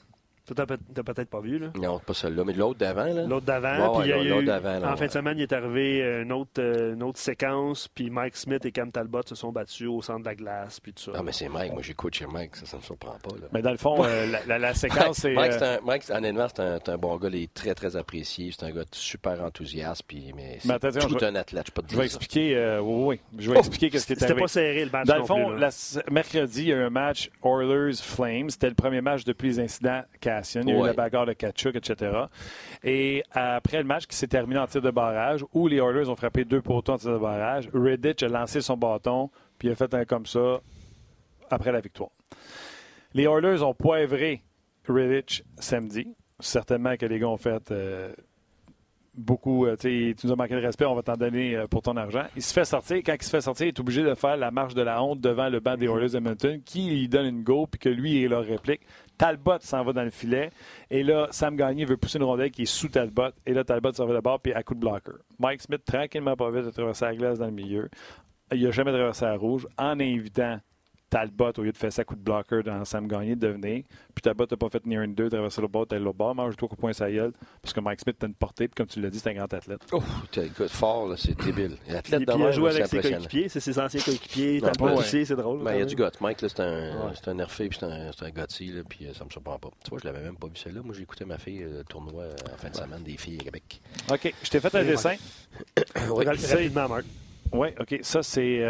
Tu 0.45 0.53
n'as 0.53 0.65
peut-être 0.65 1.29
pas 1.29 1.39
vu, 1.39 1.57
là? 1.57 1.67
Non, 1.75 1.99
pas 1.99 2.13
celle-là, 2.13 2.43
mais 2.43 2.51
l'autre 2.51 2.77
d'avant, 2.77 3.05
là. 3.05 3.25
L'autre 3.25 3.45
d'avant, 3.45 3.99
puis 3.99 4.09
il 4.09 4.09
y 4.09 4.13
a 4.13 4.41
eu, 4.41 4.49
en 4.83 4.97
fin 4.97 5.05
de 5.05 5.11
semaine, 5.11 5.37
il 5.37 5.43
est 5.43 5.53
arrivé 5.53 6.21
une 6.21 6.33
autre, 6.33 6.59
euh, 6.59 6.95
une 6.95 7.03
autre 7.03 7.19
séquence, 7.19 7.87
puis 7.87 8.09
Mike 8.09 8.35
Smith 8.35 8.65
et 8.65 8.73
Cam 8.73 8.91
Talbot 8.91 9.21
se 9.25 9.35
sont 9.35 9.53
battus 9.53 9.87
au 9.87 10.01
centre 10.01 10.19
de 10.19 10.25
la 10.25 10.35
glace, 10.35 10.81
puis 10.81 10.91
tout 10.91 11.03
ça. 11.03 11.11
Ah, 11.15 11.23
mais 11.23 11.31
c'est 11.31 11.47
Mike, 11.47 11.71
moi 11.71 11.81
j'écoute 11.81 12.13
chez 12.13 12.25
Mike, 12.25 12.57
ça, 12.57 12.65
ça 12.65 12.77
me 12.77 12.81
surprend 12.81 13.17
pas, 13.23 13.35
là. 13.37 13.47
Mais 13.53 13.61
dans 13.61 13.71
le 13.71 13.77
fond, 13.77 14.03
euh, 14.03 14.25
la, 14.45 14.59
la, 14.59 14.73
séquence, 14.73 15.19
c'est... 15.19 15.33
Mike, 15.33 15.53
euh, 15.61 15.77
Mike, 15.85 16.03
honnêtement, 16.09 16.47
c'est 16.53 16.61
un, 16.61 16.79
un, 16.93 16.97
bon 16.97 17.15
gars, 17.15 17.29
il 17.31 17.43
est 17.43 17.53
très, 17.53 17.73
très 17.73 17.95
apprécié, 17.95 18.51
c'est 18.51 18.65
un 18.65 18.71
gars 18.71 18.83
super 18.91 19.41
enthousiaste, 19.41 20.03
puis 20.05 20.33
mais 20.35 20.57
c'est 20.59 21.07
tout 21.07 21.23
un 21.23 21.35
athlète, 21.35 21.67
je 21.67 21.71
peux 21.71 21.81
te 21.83 21.87
dire 21.87 21.95
Je 21.95 21.99
vais 21.99 22.05
expliquer, 22.05 22.79
oui, 22.81 23.05
oui, 23.05 23.19
je 23.39 23.49
vais 23.49 23.59
expliquer 23.59 23.89
qu'est-ce 23.89 24.07
qui 24.07 24.13
est 24.13 24.23
arrivé. 24.23 24.27
C'était 24.27 24.41
pas 24.41 24.47
serré, 24.49 24.83
le 24.83 24.91
match 24.91 25.07
Dans 25.07 25.17
le 25.17 25.23
fond, 25.23 25.55
mercredi, 26.11 26.63
il 26.63 26.67
y 26.67 26.73
a 26.73 26.77
eu 26.77 26.83
un 26.83 26.89
match 26.89 27.29
Oilers-Flames, 27.45 28.49
c'était 28.49 28.69
le 28.69 28.75
premier 28.75 28.99
match 28.99 29.23
depuis 29.23 29.47
les 29.47 29.59
incidents 29.61 30.03
Il 30.65 30.69
y 30.69 30.71
a 30.71 30.91
eu 30.91 30.95
la 30.95 31.25
de 31.25 31.33
Kachuk, 31.33 31.75
etc. 31.75 32.11
Et 32.83 33.23
après 33.31 33.77
le 33.77 33.83
match 33.83 34.05
qui 34.07 34.15
s'est 34.15 34.27
terminé 34.27 34.59
en 34.59 34.67
tir 34.67 34.81
de 34.81 34.91
barrage, 34.91 35.45
où 35.53 35.67
les 35.67 35.77
Oilers 35.77 36.09
ont 36.09 36.15
frappé 36.15 36.45
deux 36.45 36.61
poteaux 36.61 36.93
en 36.93 36.97
tir 36.97 37.11
de 37.11 37.17
barrage, 37.17 37.69
Redditch 37.73 38.23
a 38.23 38.27
lancé 38.27 38.61
son 38.61 38.77
bâton, 38.77 39.29
puis 39.57 39.67
il 39.67 39.71
a 39.71 39.75
fait 39.75 39.93
un 39.93 40.05
comme 40.05 40.25
ça 40.25 40.59
après 41.49 41.71
la 41.71 41.81
victoire. 41.81 42.11
Les 43.13 43.23
Oilers 43.23 43.61
ont 43.63 43.73
poivré 43.73 44.41
Redditch 44.87 45.43
samedi. 45.57 46.07
Certainement 46.39 46.97
que 46.97 47.05
les 47.05 47.19
gars 47.19 47.29
ont 47.29 47.37
fait 47.37 47.71
euh, 47.71 48.11
beaucoup. 49.15 49.65
Euh, 49.65 49.75
tu 49.75 50.15
nous 50.23 50.31
as 50.31 50.35
manqué 50.35 50.55
de 50.55 50.61
respect, 50.61 50.85
on 50.85 50.95
va 50.95 51.03
t'en 51.03 51.15
donner 51.15 51.55
euh, 51.55 51.67
pour 51.67 51.81
ton 51.81 51.95
argent. 51.95 52.25
Il 52.35 52.41
se 52.41 52.53
fait 52.53 52.65
sortir. 52.65 52.97
Quand 53.05 53.13
il 53.13 53.23
se 53.23 53.29
fait 53.29 53.41
sortir, 53.41 53.67
il 53.67 53.69
est 53.69 53.79
obligé 53.79 54.03
de 54.03 54.13
faire 54.15 54.37
la 54.37 54.51
marche 54.51 54.73
de 54.73 54.81
la 54.81 55.01
honte 55.03 55.19
devant 55.19 55.49
le 55.49 55.59
banc 55.59 55.77
des 55.77 55.87
Oilers 55.87 56.09
d'Edmonton, 56.09 56.61
qui 56.65 56.89
lui 56.89 57.07
donne 57.07 57.27
une 57.27 57.43
go, 57.43 57.67
puis 57.67 57.79
que 57.79 57.89
lui 57.89 58.23
est 58.23 58.27
leur 58.27 58.43
réplique. 58.43 58.81
Talbot 59.17 59.59
s'en 59.59 59.83
va 59.83 59.93
dans 59.93 60.03
le 60.03 60.09
filet. 60.09 60.51
Et 60.89 61.03
là, 61.03 61.27
Sam 61.31 61.55
Gagné 61.55 61.85
veut 61.85 61.97
pousser 61.97 62.17
une 62.17 62.23
rondelle 62.23 62.51
qui 62.51 62.63
est 62.63 62.65
sous 62.65 62.89
Talbot. 62.89 63.31
Et 63.45 63.53
là, 63.53 63.63
Talbot 63.63 63.93
s'en 63.93 64.05
va 64.05 64.15
de 64.15 64.19
bord, 64.19 64.39
puis 64.39 64.53
à 64.53 64.63
coup 64.63 64.73
de 64.73 64.79
blocker. 64.79 65.13
Mike 65.39 65.61
Smith, 65.61 65.83
tranquillement 65.85 66.35
pas 66.35 66.51
vite, 66.51 66.67
a 66.67 66.71
traversé 66.71 67.05
la 67.05 67.15
glace 67.15 67.39
dans 67.39 67.45
le 67.45 67.51
milieu. 67.51 67.89
Il 68.51 68.63
n'a 68.63 68.71
jamais 68.71 68.91
traversé 68.91 69.25
la 69.25 69.37
rouge 69.37 69.67
en 69.77 69.99
invitant 69.99 70.59
Talbot, 71.13 71.51
au 71.59 71.61
lieu 71.61 71.71
de 71.71 71.77
faire 71.77 71.93
ça 71.93 72.03
coup 72.03 72.15
de 72.15 72.21
blocker 72.21 72.63
dans 72.63 72.83
Sam 72.85 73.07
Gagné, 73.07 73.35
de 73.35 73.47
venir. 73.47 73.83
Puis 74.15 74.23
Talbot 74.23 74.47
n'a 74.49 74.57
pas 74.57 74.69
fait 74.69 74.83
ni 74.87 74.95
un 74.95 75.05
ni 75.05 75.13
deux, 75.13 75.29
traverser 75.29 75.61
le 75.61 75.67
bord, 75.67 75.85
t'as 75.85 75.99
le 75.99 76.11
bord, 76.11 76.33
mange-toi 76.33 76.67
coup 76.67 76.75
de 76.75 76.81
poing 76.81 76.91
sa 76.91 77.11
gueule. 77.11 77.33
Parce 77.61 77.71
que 77.71 77.79
Mike 77.79 77.99
Smith 77.99 78.17
t'a 78.17 78.25
une 78.25 78.33
portée, 78.33 78.67
puis 78.67 78.73
comme 78.73 78.87
tu 78.87 78.99
l'as 78.99 79.11
dit, 79.11 79.19
c'est 79.19 79.29
un 79.29 79.35
grand 79.35 79.53
athlète. 79.53 79.81
Oh, 79.91 80.01
t'es 80.31 80.49
fort, 80.67 81.13
c'est 81.15 81.39
débile. 81.39 81.77
L'athlète 81.87 82.23
il 82.35 82.41
a 82.41 82.51
joué 82.51 82.71
avec 82.71 82.87
ses 82.87 82.99
coéquipiers, 82.99 83.47
c'est 83.47 83.59
ses 83.59 83.77
anciens 83.77 84.01
coéquipiers, 84.01 84.59
t'as 84.59 84.71
pas 84.71 84.95
poussé, 84.95 85.23
c'est 85.23 85.35
drôle. 85.35 85.63
Ben, 85.63 85.75
il 85.75 85.79
y 85.81 85.81
a 85.83 85.85
du 85.85 85.95
goth. 85.95 86.19
Mike, 86.19 86.39
c'est 86.39 86.59
un, 86.61 86.95
ouais. 86.95 87.13
un 87.27 87.33
nerfé, 87.35 87.69
puis 87.69 87.77
c'est 87.79 87.85
un, 87.85 88.09
un 88.19 88.29
gothy, 88.31 88.73
puis 88.89 89.05
euh, 89.05 89.13
ça 89.13 89.23
me 89.23 89.29
surprend 89.29 89.59
pas. 89.59 89.69
Tu 89.83 89.91
vois, 89.91 89.99
je 90.01 90.07
l'avais 90.07 90.23
même 90.23 90.37
pas 90.37 90.47
vu 90.47 90.55
celle-là. 90.55 90.81
Moi, 90.83 90.95
j'ai 90.95 91.03
écouté 91.03 91.25
ma 91.25 91.37
fille 91.37 91.61
euh, 91.61 91.83
tournoi 91.83 92.23
euh, 92.23 92.35
en 92.51 92.57
fin 92.57 92.71
de 92.71 92.75
semaine 92.75 93.03
des 93.03 93.17
filles 93.17 93.37
à 93.39 93.43
Québec. 93.43 93.81
OK, 94.11 94.33
je 94.41 94.49
t'ai 94.49 94.59
fait 94.59 94.73
un 94.73 94.83
dessin. 94.83 95.13
oui, 96.09 96.25
rapidement, 96.25 96.89
Marc. 96.89 97.05
Oui, 97.51 97.67
OK. 97.79 97.99
Ça, 98.01 98.23
c'est 98.23 98.63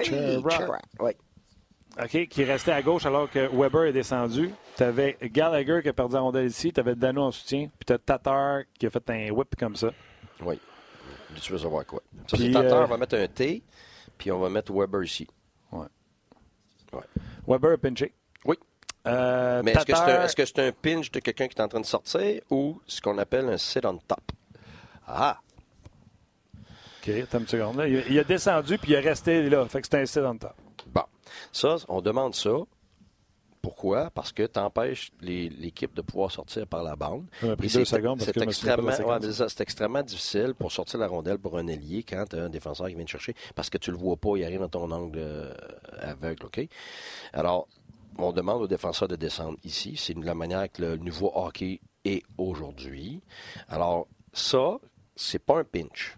Chera. 0.00 0.78
Oui. 1.00 1.12
OK, 2.02 2.26
qui 2.28 2.44
restait 2.44 2.72
à 2.72 2.80
gauche 2.80 3.04
alors 3.04 3.30
que 3.30 3.48
Weber 3.54 3.84
est 3.84 3.92
descendu. 3.92 4.50
Tu 4.76 4.82
avais 4.82 5.18
Gallagher 5.22 5.80
qui 5.82 5.90
a 5.90 5.92
perdu 5.92 6.14
la 6.14 6.20
rondelle 6.20 6.46
ici. 6.46 6.72
Tu 6.72 6.80
avais 6.80 6.94
Dano 6.94 7.22
en 7.22 7.30
soutien. 7.30 7.68
Puis 7.78 7.86
tu 7.86 7.92
as 7.92 7.98
Tatar 7.98 8.62
qui 8.78 8.86
a 8.86 8.90
fait 8.90 9.10
un 9.10 9.30
whip 9.30 9.54
comme 9.58 9.76
ça. 9.76 9.90
Oui. 10.42 10.58
Tu 11.40 11.52
veux 11.52 11.58
savoir 11.58 11.84
quoi? 11.84 12.02
Ça, 12.26 12.36
Tatar, 12.36 12.80
euh, 12.80 12.84
on 12.84 12.88
va 12.88 12.96
mettre 12.96 13.16
un 13.16 13.26
T, 13.26 13.62
puis 14.18 14.30
on 14.30 14.38
va 14.38 14.48
mettre 14.48 14.72
Weber 14.72 15.02
ici. 15.02 15.26
Oui. 15.70 15.86
Ouais. 16.92 17.04
Weber 17.46 17.72
a 17.72 17.78
pinché. 17.78 18.12
Oui. 18.44 18.56
Euh, 19.06 19.62
Mais 19.64 19.72
est-ce 19.72 20.36
que 20.36 20.44
c'est 20.44 20.58
un, 20.58 20.72
pinch 20.72 21.10
de 21.10 21.20
quelqu'un 21.20 21.48
qui 21.48 21.56
est 21.56 21.62
en 21.62 21.68
train 21.68 21.80
de 21.80 21.86
sortir 21.86 22.40
ou 22.50 22.80
ce 22.86 23.00
qu'on 23.00 23.18
appelle 23.18 23.48
un 23.48 23.58
sit 23.58 23.84
on 23.84 23.98
top? 23.98 24.32
Ah! 25.06 25.40
OK, 27.02 27.08
attends 27.08 27.38
une 27.40 27.48
seconde. 27.48 27.84
Il, 28.08 28.18
a 28.18 28.24
descendu 28.24 28.78
puis 28.78 28.92
il 28.92 28.94
est 28.94 29.00
resté 29.00 29.48
là. 29.48 29.66
Fait 29.66 29.80
que 29.80 29.88
c'est 29.90 30.00
un 30.00 30.06
sit 30.06 30.20
on 30.20 30.36
top. 30.36 30.54
Bon. 30.86 31.02
Ça, 31.50 31.76
on 31.88 32.00
demande 32.00 32.34
ça. 32.34 32.50
Pourquoi? 33.60 34.10
Parce 34.10 34.32
que 34.32 34.44
tu 34.44 34.58
empêches 34.58 35.12
l'équipe 35.20 35.94
de 35.94 36.02
pouvoir 36.02 36.32
sortir 36.32 36.66
par 36.66 36.82
la 36.82 36.96
bande. 36.96 37.26
C'est 37.68 37.80
extrêmement, 37.80 38.90
ouais, 38.90 39.52
extrêmement 39.60 40.02
difficile 40.02 40.54
pour 40.58 40.72
sortir 40.72 40.98
la 40.98 41.06
rondelle 41.06 41.38
pour 41.38 41.56
un 41.58 41.68
ailier 41.68 42.02
quand 42.02 42.24
tu 42.28 42.36
as 42.36 42.42
un 42.42 42.48
défenseur 42.48 42.88
qui 42.88 42.96
vient 42.96 43.04
te 43.04 43.10
chercher 43.10 43.34
parce 43.54 43.70
que 43.70 43.78
tu 43.78 43.92
le 43.92 43.96
vois 43.96 44.16
pas, 44.16 44.36
il 44.36 44.44
arrive 44.44 44.60
dans 44.60 44.68
ton 44.68 44.90
angle 44.90 45.18
euh, 45.18 45.54
aveugle. 46.00 46.46
OK? 46.46 46.60
Alors, 47.32 47.68
on 48.18 48.32
demande 48.32 48.62
aux 48.62 48.68
défenseurs 48.68 49.08
de 49.08 49.16
descendre 49.16 49.58
ici. 49.64 49.94
C'est 49.96 50.16
la 50.18 50.34
manière 50.34 50.70
que 50.70 50.82
le 50.82 50.96
nouveau 50.96 51.30
hockey 51.34 51.80
est 52.04 52.22
aujourd'hui. 52.38 53.22
Alors, 53.68 54.08
ça, 54.32 54.78
c'est 55.14 55.38
pas 55.38 55.60
un 55.60 55.64
pinch. 55.64 56.16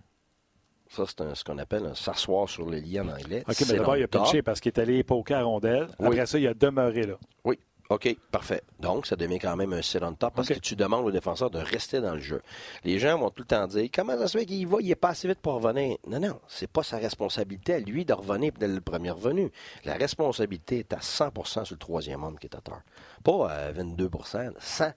Ça, 0.94 1.04
c'est 1.06 1.34
ce 1.34 1.42
qu'on 1.42 1.58
appelle 1.58 1.86
un 1.86 1.94
s'asseoir 1.94 2.48
sur 2.48 2.68
le 2.68 2.78
lit 2.78 3.00
en 3.00 3.08
anglais. 3.08 3.42
OK, 3.48 3.56
mais 3.68 3.78
d'abord, 3.78 3.96
il 3.96 4.04
a 4.04 4.08
pitché 4.08 4.42
parce 4.42 4.60
qu'il 4.60 4.70
est 4.70 4.78
allé 4.78 5.02
poker 5.02 5.38
à 5.38 5.42
rondelle. 5.42 5.88
Après 5.98 6.26
ça, 6.26 6.38
il 6.38 6.46
a 6.46 6.54
demeuré 6.54 7.02
là. 7.02 7.14
Oui. 7.44 7.58
OK, 7.90 8.16
parfait. 8.30 8.62
Donc, 8.80 9.06
ça 9.06 9.14
devient 9.14 9.38
quand 9.38 9.56
même 9.56 9.72
un 9.74 9.82
sit 9.82 10.02
on 10.02 10.14
top 10.14 10.34
parce 10.34 10.48
que 10.48 10.54
tu 10.54 10.74
demandes 10.74 11.04
au 11.04 11.10
défenseur 11.10 11.50
de 11.50 11.58
rester 11.58 12.00
dans 12.00 12.14
le 12.14 12.20
jeu. 12.20 12.40
Les 12.82 12.98
gens 12.98 13.18
vont 13.18 13.28
tout 13.28 13.42
le 13.42 13.46
temps 13.46 13.66
dire 13.66 13.88
Comment 13.94 14.16
ça 14.16 14.26
se 14.26 14.38
fait 14.38 14.46
qu'il 14.46 14.66
va? 14.66 14.78
Il 14.80 14.90
est 14.90 14.94
pas 14.94 15.10
assez 15.10 15.28
vite 15.28 15.40
pour 15.40 15.54
revenir. 15.54 15.98
Non, 16.06 16.18
non, 16.18 16.40
c'est 16.48 16.70
pas 16.70 16.82
sa 16.82 16.96
responsabilité 16.96 17.74
à 17.74 17.80
lui 17.80 18.06
de 18.06 18.14
revenir 18.14 18.52
dès 18.58 18.68
le 18.68 18.80
premier 18.80 19.10
revenu. 19.10 19.50
La 19.84 19.94
responsabilité 19.94 20.78
est 20.78 20.92
à 20.94 20.98
100% 20.98 21.64
sur 21.64 21.74
le 21.74 21.78
troisième 21.78 22.22
homme 22.22 22.38
qui 22.38 22.46
est 22.46 22.56
à 22.56 22.60
terre. 22.60 22.82
Pas 23.22 23.50
à 23.50 23.72
22% 23.72 24.52
100 24.58 24.92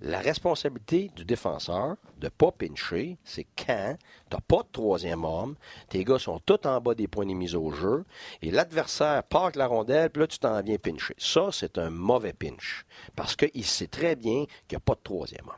La 0.00 0.18
responsabilité 0.18 1.10
du 1.14 1.24
défenseur 1.24 1.96
de 2.18 2.26
ne 2.26 2.28
pas 2.28 2.50
pincher, 2.50 3.16
c'est 3.24 3.46
quand 3.56 3.96
tu 4.30 4.36
n'as 4.36 4.40
pas 4.40 4.62
de 4.62 4.68
troisième 4.72 5.24
homme, 5.24 5.54
tes 5.88 6.04
gars 6.04 6.18
sont 6.18 6.40
tous 6.40 6.66
en 6.66 6.80
bas 6.80 6.94
des 6.94 7.08
points 7.08 7.26
de 7.26 7.32
mise 7.32 7.54
au 7.54 7.70
jeu, 7.70 8.04
et 8.42 8.50
l'adversaire 8.50 9.22
part 9.22 9.52
la 9.54 9.66
rondelle, 9.66 10.10
puis 10.10 10.20
là, 10.20 10.26
tu 10.26 10.38
t'en 10.38 10.60
viens 10.62 10.78
pincher. 10.78 11.14
Ça, 11.16 11.50
c'est 11.52 11.78
un 11.78 11.90
mauvais 11.90 12.32
pinch, 12.32 12.84
parce 13.14 13.36
qu'il 13.36 13.64
sait 13.64 13.86
très 13.86 14.16
bien 14.16 14.46
qu'il 14.66 14.76
n'y 14.76 14.76
a 14.76 14.80
pas 14.80 14.94
de 14.94 15.00
troisième 15.02 15.46
homme. 15.46 15.54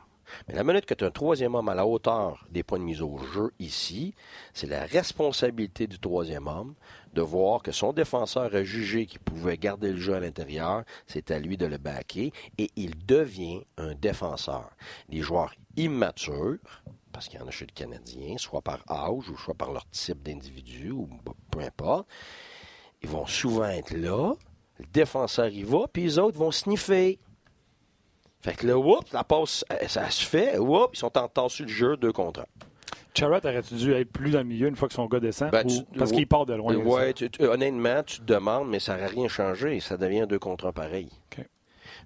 Mais 0.47 0.55
la 0.55 0.63
minute 0.63 0.85
que 0.85 0.93
tu 0.93 1.03
as 1.03 1.07
un 1.07 1.11
troisième 1.11 1.55
homme 1.55 1.69
à 1.69 1.75
la 1.75 1.87
hauteur 1.87 2.45
des 2.49 2.63
points 2.63 2.79
de 2.79 2.83
mise 2.83 3.01
au 3.01 3.17
jeu 3.17 3.51
ici, 3.59 4.13
c'est 4.53 4.67
la 4.67 4.85
responsabilité 4.85 5.87
du 5.87 5.99
troisième 5.99 6.47
homme 6.47 6.75
de 7.17 7.21
voir 7.23 7.63
que 7.63 7.71
son 7.71 7.93
défenseur 7.93 8.53
a 8.53 8.63
jugé 8.63 9.07
qu'il 9.07 9.19
pouvait 9.19 9.57
garder 9.57 9.91
le 9.91 9.97
jeu 9.97 10.13
à 10.13 10.19
l'intérieur, 10.19 10.83
c'est 11.07 11.31
à 11.31 11.39
lui 11.39 11.57
de 11.57 11.65
le 11.65 11.79
baquer, 11.79 12.31
et 12.59 12.69
il 12.75 13.05
devient 13.07 13.63
un 13.77 13.95
défenseur. 13.95 14.69
Les 15.09 15.21
joueurs 15.21 15.55
immatures, 15.77 16.59
parce 17.11 17.27
qu'il 17.27 17.39
y 17.39 17.43
en 17.43 17.47
a 17.47 17.51
chez 17.51 17.65
le 17.65 17.73
Canadien, 17.73 18.37
soit 18.37 18.61
par 18.61 18.83
âge 18.87 19.27
ou 19.29 19.35
soit 19.35 19.55
par 19.55 19.71
leur 19.71 19.89
type 19.89 20.21
d'individu, 20.21 20.91
ou 20.91 21.09
peu 21.49 21.61
importe, 21.61 22.07
ils 23.01 23.09
vont 23.09 23.25
souvent 23.25 23.65
être 23.65 23.97
là, 23.97 24.35
le 24.77 24.85
défenseur 24.93 25.47
y 25.47 25.63
va, 25.63 25.87
puis 25.91 26.03
les 26.03 26.19
autres 26.19 26.37
vont 26.37 26.51
sniffer. 26.51 27.17
Fait 28.41 28.53
que 28.53 28.67
là, 28.67 28.77
oups, 28.77 29.11
la 29.11 29.23
passe, 29.23 29.65
euh, 29.71 29.87
ça 29.87 30.07
se 30.11 30.23
fait, 30.23 30.59
oups, 30.59 30.89
ils 30.93 30.99
sont 30.99 31.17
en 31.17 31.27
le 31.59 31.67
jeu, 31.67 31.97
deux 31.97 32.13
contre 32.13 32.41
un. 32.41 32.66
Charrot 33.17 33.37
aurait-tu 33.43 33.75
dû 33.75 33.93
être 33.93 34.11
plus 34.11 34.31
dans 34.31 34.39
le 34.39 34.45
milieu 34.45 34.67
une 34.67 34.75
fois 34.75 34.87
que 34.87 34.93
son 34.93 35.05
gars 35.07 35.19
descend? 35.19 35.51
Ben, 35.51 35.65
ou- 35.65 35.69
tu- 35.69 35.97
parce 35.97 36.11
qu'il 36.11 36.27
part 36.27 36.45
de 36.45 36.53
loin. 36.53 36.73
Tu- 37.29 37.43
honnêtement, 37.45 38.03
tu 38.03 38.19
te 38.19 38.25
demandes, 38.25 38.69
mais 38.69 38.79
ça 38.79 38.97
n'a 38.97 39.07
rien 39.07 39.27
changé. 39.27 39.79
Ça 39.79 39.97
devient 39.97 40.25
deux 40.27 40.39
contre 40.39 40.67
un 40.67 40.71
pareil. 40.71 41.09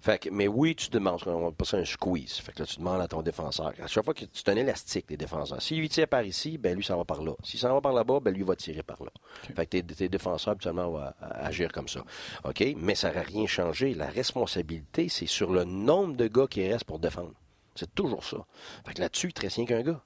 Fait 0.04 0.18
que, 0.18 0.30
mais 0.32 0.48
oui, 0.48 0.76
tu 0.76 0.90
demandes, 0.90 1.22
on 1.28 1.42
va 1.44 1.52
passer 1.52 1.78
un 1.78 1.86
squeeze. 1.86 2.38
Fait 2.38 2.54
que 2.54 2.60
là, 2.60 2.66
tu 2.66 2.78
demandes 2.80 3.02
à 3.02 3.08
ton 3.08 3.22
défenseur. 3.22 3.72
À 3.84 3.86
chaque 3.88 4.04
fois 4.04 4.16
que 4.16 4.26
tu 4.26 4.50
un 4.50 4.56
élastique, 4.56 5.06
les 5.10 5.18
défenseurs. 5.18 5.62
S'il 5.62 5.88
tire 5.90 6.08
par 6.08 6.24
ici, 6.24 6.58
ben 6.58 6.76
lui, 6.76 6.84
ça 6.84 6.96
va 6.96 7.04
par 7.06 7.22
là. 7.22 7.34
S'il 7.44 7.60
s'en 7.60 7.72
va 7.74 7.82
par 7.82 7.94
là-bas, 7.94 8.20
ben 8.20 8.34
lui 8.34 8.42
va 8.42 8.56
tirer 8.56 8.82
par 8.82 9.04
là. 9.04 9.12
Fait 9.56 9.66
que 9.66 9.72
tes, 9.78 9.84
tes 9.84 10.10
défenseurs, 10.10 10.54
habituellement, 10.54 10.90
vont 10.90 11.04
agir 11.20 11.72
comme 11.72 11.88
ça. 11.88 12.04
OK? 12.46 12.64
Mais 12.78 12.96
ça 12.96 13.12
n'a 13.12 13.22
rien 13.22 13.46
changé. 13.46 13.94
La 13.94 14.08
responsabilité, 14.08 15.08
c'est 15.08 15.28
sur 15.28 15.52
le 15.52 15.66
nombre 15.66 16.16
de 16.16 16.28
gars 16.28 16.48
qui 16.50 16.68
restent 16.68 16.86
pour 16.86 16.98
défendre. 17.00 17.34
C'est 17.76 17.94
toujours 17.94 18.24
ça. 18.24 18.38
Fait 18.86 18.94
que 18.96 19.02
là-dessus, 19.02 19.28
il 19.28 19.34
te 19.34 19.42
reste 19.42 19.58
rien 19.58 19.66
qu'un 19.66 19.82
gars. 19.82 20.02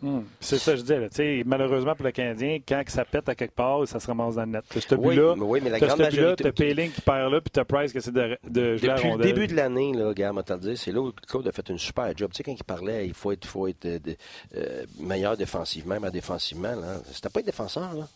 Hmm. 0.00 0.20
C'est 0.40 0.58
ça 0.58 0.72
que 0.72 0.76
je 0.78 0.82
disais. 0.82 1.00
là. 1.00 1.42
Malheureusement 1.44 1.94
pour 1.94 2.04
le 2.04 2.12
Canadien, 2.12 2.58
quand 2.66 2.84
que 2.84 2.92
ça 2.92 3.04
pète 3.04 3.28
à 3.28 3.34
quelque 3.34 3.54
part, 3.54 3.86
ça 3.88 3.98
se 3.98 4.06
ramasse 4.06 4.36
dans 4.36 4.42
le 4.44 4.52
net. 4.52 4.64
T'as 4.68 4.80
ce 4.80 4.94
Oui, 4.94 5.16
but-là, 5.16 5.34
oui, 5.38 5.60
mais 5.62 5.70
la 5.70 5.80
grande 5.80 5.98
majorité- 5.98 6.44
t'as 6.44 6.52
qui 6.52 7.00
perd 7.00 7.32
là, 7.32 7.40
puis 7.40 7.50
t'as 7.50 7.64
Price 7.64 7.90
qui 7.92 7.98
essaie 7.98 8.12
de, 8.12 8.38
de 8.48 8.76
jouer 8.76 8.86
la 8.88 8.94
Depuis 8.94 9.10
le 9.10 9.16
début 9.18 9.46
de 9.48 9.56
l'année, 9.56 9.92
là, 9.94 10.14
te 10.14 10.52
le 10.52 10.58
dire, 10.60 10.78
c'est 10.78 10.92
là 10.92 11.00
où 11.00 11.12
Claude 11.26 11.48
a 11.48 11.52
fait 11.52 11.68
une 11.68 11.78
super 11.78 12.16
job. 12.16 12.30
Tu 12.32 12.36
sais, 12.38 12.42
quand 12.44 12.52
il 12.52 12.64
parlait, 12.64 13.06
il 13.06 13.14
faut 13.14 13.32
être, 13.32 13.44
faut 13.46 13.66
être 13.66 13.84
euh, 13.86 13.98
de- 13.98 14.16
euh, 14.56 14.84
meilleur 15.00 15.36
défensivement, 15.36 15.98
mais 16.00 16.10
défensivement, 16.12 16.74
là, 16.76 16.98
c'était 17.12 17.28
pas 17.28 17.40
les 17.40 17.46
défenseurs, 17.46 17.92
là. 17.94 18.06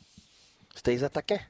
C'était 0.74 0.92
les 0.92 1.04
attaquants. 1.04 1.40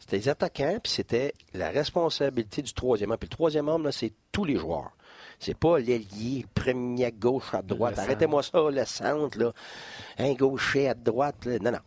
C'était 0.00 0.16
les 0.16 0.28
attaquants, 0.28 0.78
puis 0.82 0.92
c'était 0.92 1.34
la 1.52 1.70
responsabilité 1.70 2.62
du 2.62 2.72
troisième 2.72 3.10
homme. 3.10 3.18
Puis 3.18 3.28
le 3.30 3.34
troisième 3.36 3.68
homme, 3.68 3.84
là, 3.84 3.92
c'est 3.92 4.12
tous 4.32 4.44
les 4.44 4.56
joueurs. 4.56 4.92
C'est 5.38 5.56
pas 5.56 5.78
l'ailier, 5.78 6.46
premier 6.54 7.12
gauche, 7.12 7.54
à 7.54 7.62
droite. 7.62 7.98
Arrêtez-moi 7.98 8.42
ça, 8.42 8.70
le 8.70 8.84
centre, 8.84 9.38
là. 9.38 9.52
Un 10.18 10.34
gaucher 10.34 10.88
à 10.88 10.94
droite, 10.94 11.44
là. 11.44 11.58
Non, 11.60 11.72
non. 11.72 11.78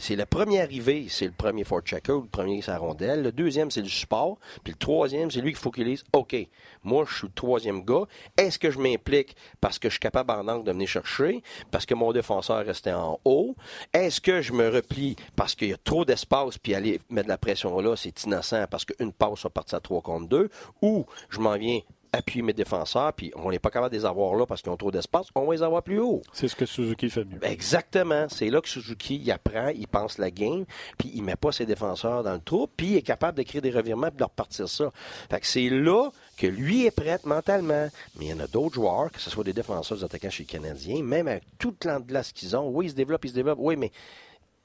C'est 0.00 0.16
le 0.16 0.26
premier 0.26 0.60
arrivé, 0.60 1.06
c'est 1.08 1.26
le 1.26 1.32
premier 1.32 1.62
for 1.62 1.80
checker, 1.80 2.12
le 2.12 2.28
premier 2.28 2.60
c'est 2.60 2.72
la 2.72 2.78
rondelle. 2.78 3.22
Le 3.22 3.30
deuxième, 3.30 3.70
c'est 3.70 3.82
le 3.82 3.88
support. 3.88 4.38
Puis 4.64 4.72
le 4.72 4.78
troisième, 4.78 5.30
c'est 5.30 5.40
lui 5.40 5.52
qu'il 5.52 5.60
faut 5.60 5.70
qu'il 5.70 5.84
dise 5.84 6.02
OK, 6.12 6.34
moi, 6.82 7.04
je 7.08 7.14
suis 7.18 7.26
le 7.28 7.32
troisième 7.32 7.84
gars. 7.84 8.02
Est-ce 8.36 8.58
que 8.58 8.70
je 8.70 8.80
m'implique 8.80 9.36
parce 9.60 9.78
que 9.78 9.88
je 9.88 9.92
suis 9.92 10.00
capable 10.00 10.32
en 10.32 10.48
angle 10.48 10.64
de 10.64 10.72
venir 10.72 10.88
chercher, 10.88 11.42
parce 11.70 11.86
que 11.86 11.94
mon 11.94 12.12
défenseur 12.12 12.66
restait 12.66 12.92
en 12.92 13.20
haut? 13.24 13.54
Est-ce 13.92 14.20
que 14.20 14.42
je 14.42 14.52
me 14.52 14.68
replie 14.68 15.14
parce 15.36 15.54
qu'il 15.54 15.68
y 15.68 15.72
a 15.72 15.78
trop 15.78 16.04
d'espace, 16.04 16.58
puis 16.58 16.74
aller 16.74 17.00
mettre 17.08 17.26
de 17.26 17.32
la 17.32 17.38
pression 17.38 17.78
là, 17.80 17.94
c'est 17.96 18.24
innocent 18.24 18.66
parce 18.68 18.84
qu'une 18.84 19.12
passe 19.12 19.44
va 19.44 19.50
partir 19.50 19.78
à 19.78 19.80
3 19.80 20.00
contre 20.02 20.28
2? 20.28 20.50
Ou 20.82 21.06
je 21.28 21.38
m'en 21.38 21.56
viens 21.56 21.80
appuyer 22.16 22.42
mes 22.42 22.52
défenseurs, 22.52 23.12
puis 23.12 23.30
on 23.36 23.50
n'est 23.50 23.58
pas 23.58 23.70
capable 23.70 23.92
de 23.94 23.98
les 23.98 24.04
avoir 24.04 24.34
là 24.34 24.46
parce 24.46 24.62
qu'ils 24.62 24.72
ont 24.72 24.76
trop 24.76 24.90
d'espace, 24.90 25.26
on 25.34 25.46
va 25.46 25.54
les 25.54 25.62
avoir 25.62 25.82
plus 25.82 25.98
haut. 26.00 26.22
C'est 26.32 26.48
ce 26.48 26.56
que 26.56 26.66
Suzuki 26.66 27.08
fait 27.10 27.24
mieux. 27.24 27.38
Exactement. 27.42 28.26
C'est 28.28 28.50
là 28.50 28.60
que 28.60 28.68
Suzuki 28.68 29.16
il 29.16 29.30
apprend, 29.30 29.68
il 29.68 29.86
pense 29.88 30.18
la 30.18 30.30
game, 30.30 30.64
puis 30.98 31.10
il 31.14 31.22
met 31.22 31.36
pas 31.36 31.52
ses 31.52 31.66
défenseurs 31.66 32.22
dans 32.22 32.34
le 32.34 32.40
trou, 32.40 32.66
puis 32.76 32.88
il 32.88 32.96
est 32.96 33.02
capable 33.02 33.38
de 33.38 33.42
créer 33.42 33.60
des 33.60 33.70
revirements 33.70 34.08
puis 34.08 34.18
de 34.18 34.24
repartir 34.24 34.68
ça. 34.68 34.90
Fait 35.30 35.40
que 35.40 35.46
c'est 35.46 35.68
là 35.68 36.10
que 36.36 36.46
lui 36.46 36.86
est 36.86 36.90
prêt 36.90 37.18
mentalement. 37.24 37.88
Mais 38.18 38.26
il 38.26 38.28
y 38.28 38.32
en 38.34 38.40
a 38.40 38.46
d'autres 38.46 38.74
joueurs, 38.74 39.10
que 39.10 39.20
ce 39.20 39.30
soit 39.30 39.44
des 39.44 39.52
défenseurs, 39.52 39.98
des 39.98 40.04
attaquants 40.04 40.30
chez 40.30 40.42
les 40.42 40.46
Canadiens, 40.48 41.02
même 41.02 41.28
avec 41.28 41.44
tout 41.58 41.68
le 41.70 41.76
plan 41.76 42.00
de 42.00 42.04
glace 42.06 42.32
qu'ils 42.32 42.56
ont, 42.56 42.68
oui, 42.68 42.86
ils 42.86 42.90
se 42.90 42.94
développent, 42.94 43.24
ils 43.24 43.30
se 43.30 43.34
développent, 43.34 43.58
oui, 43.60 43.76
mais 43.76 43.90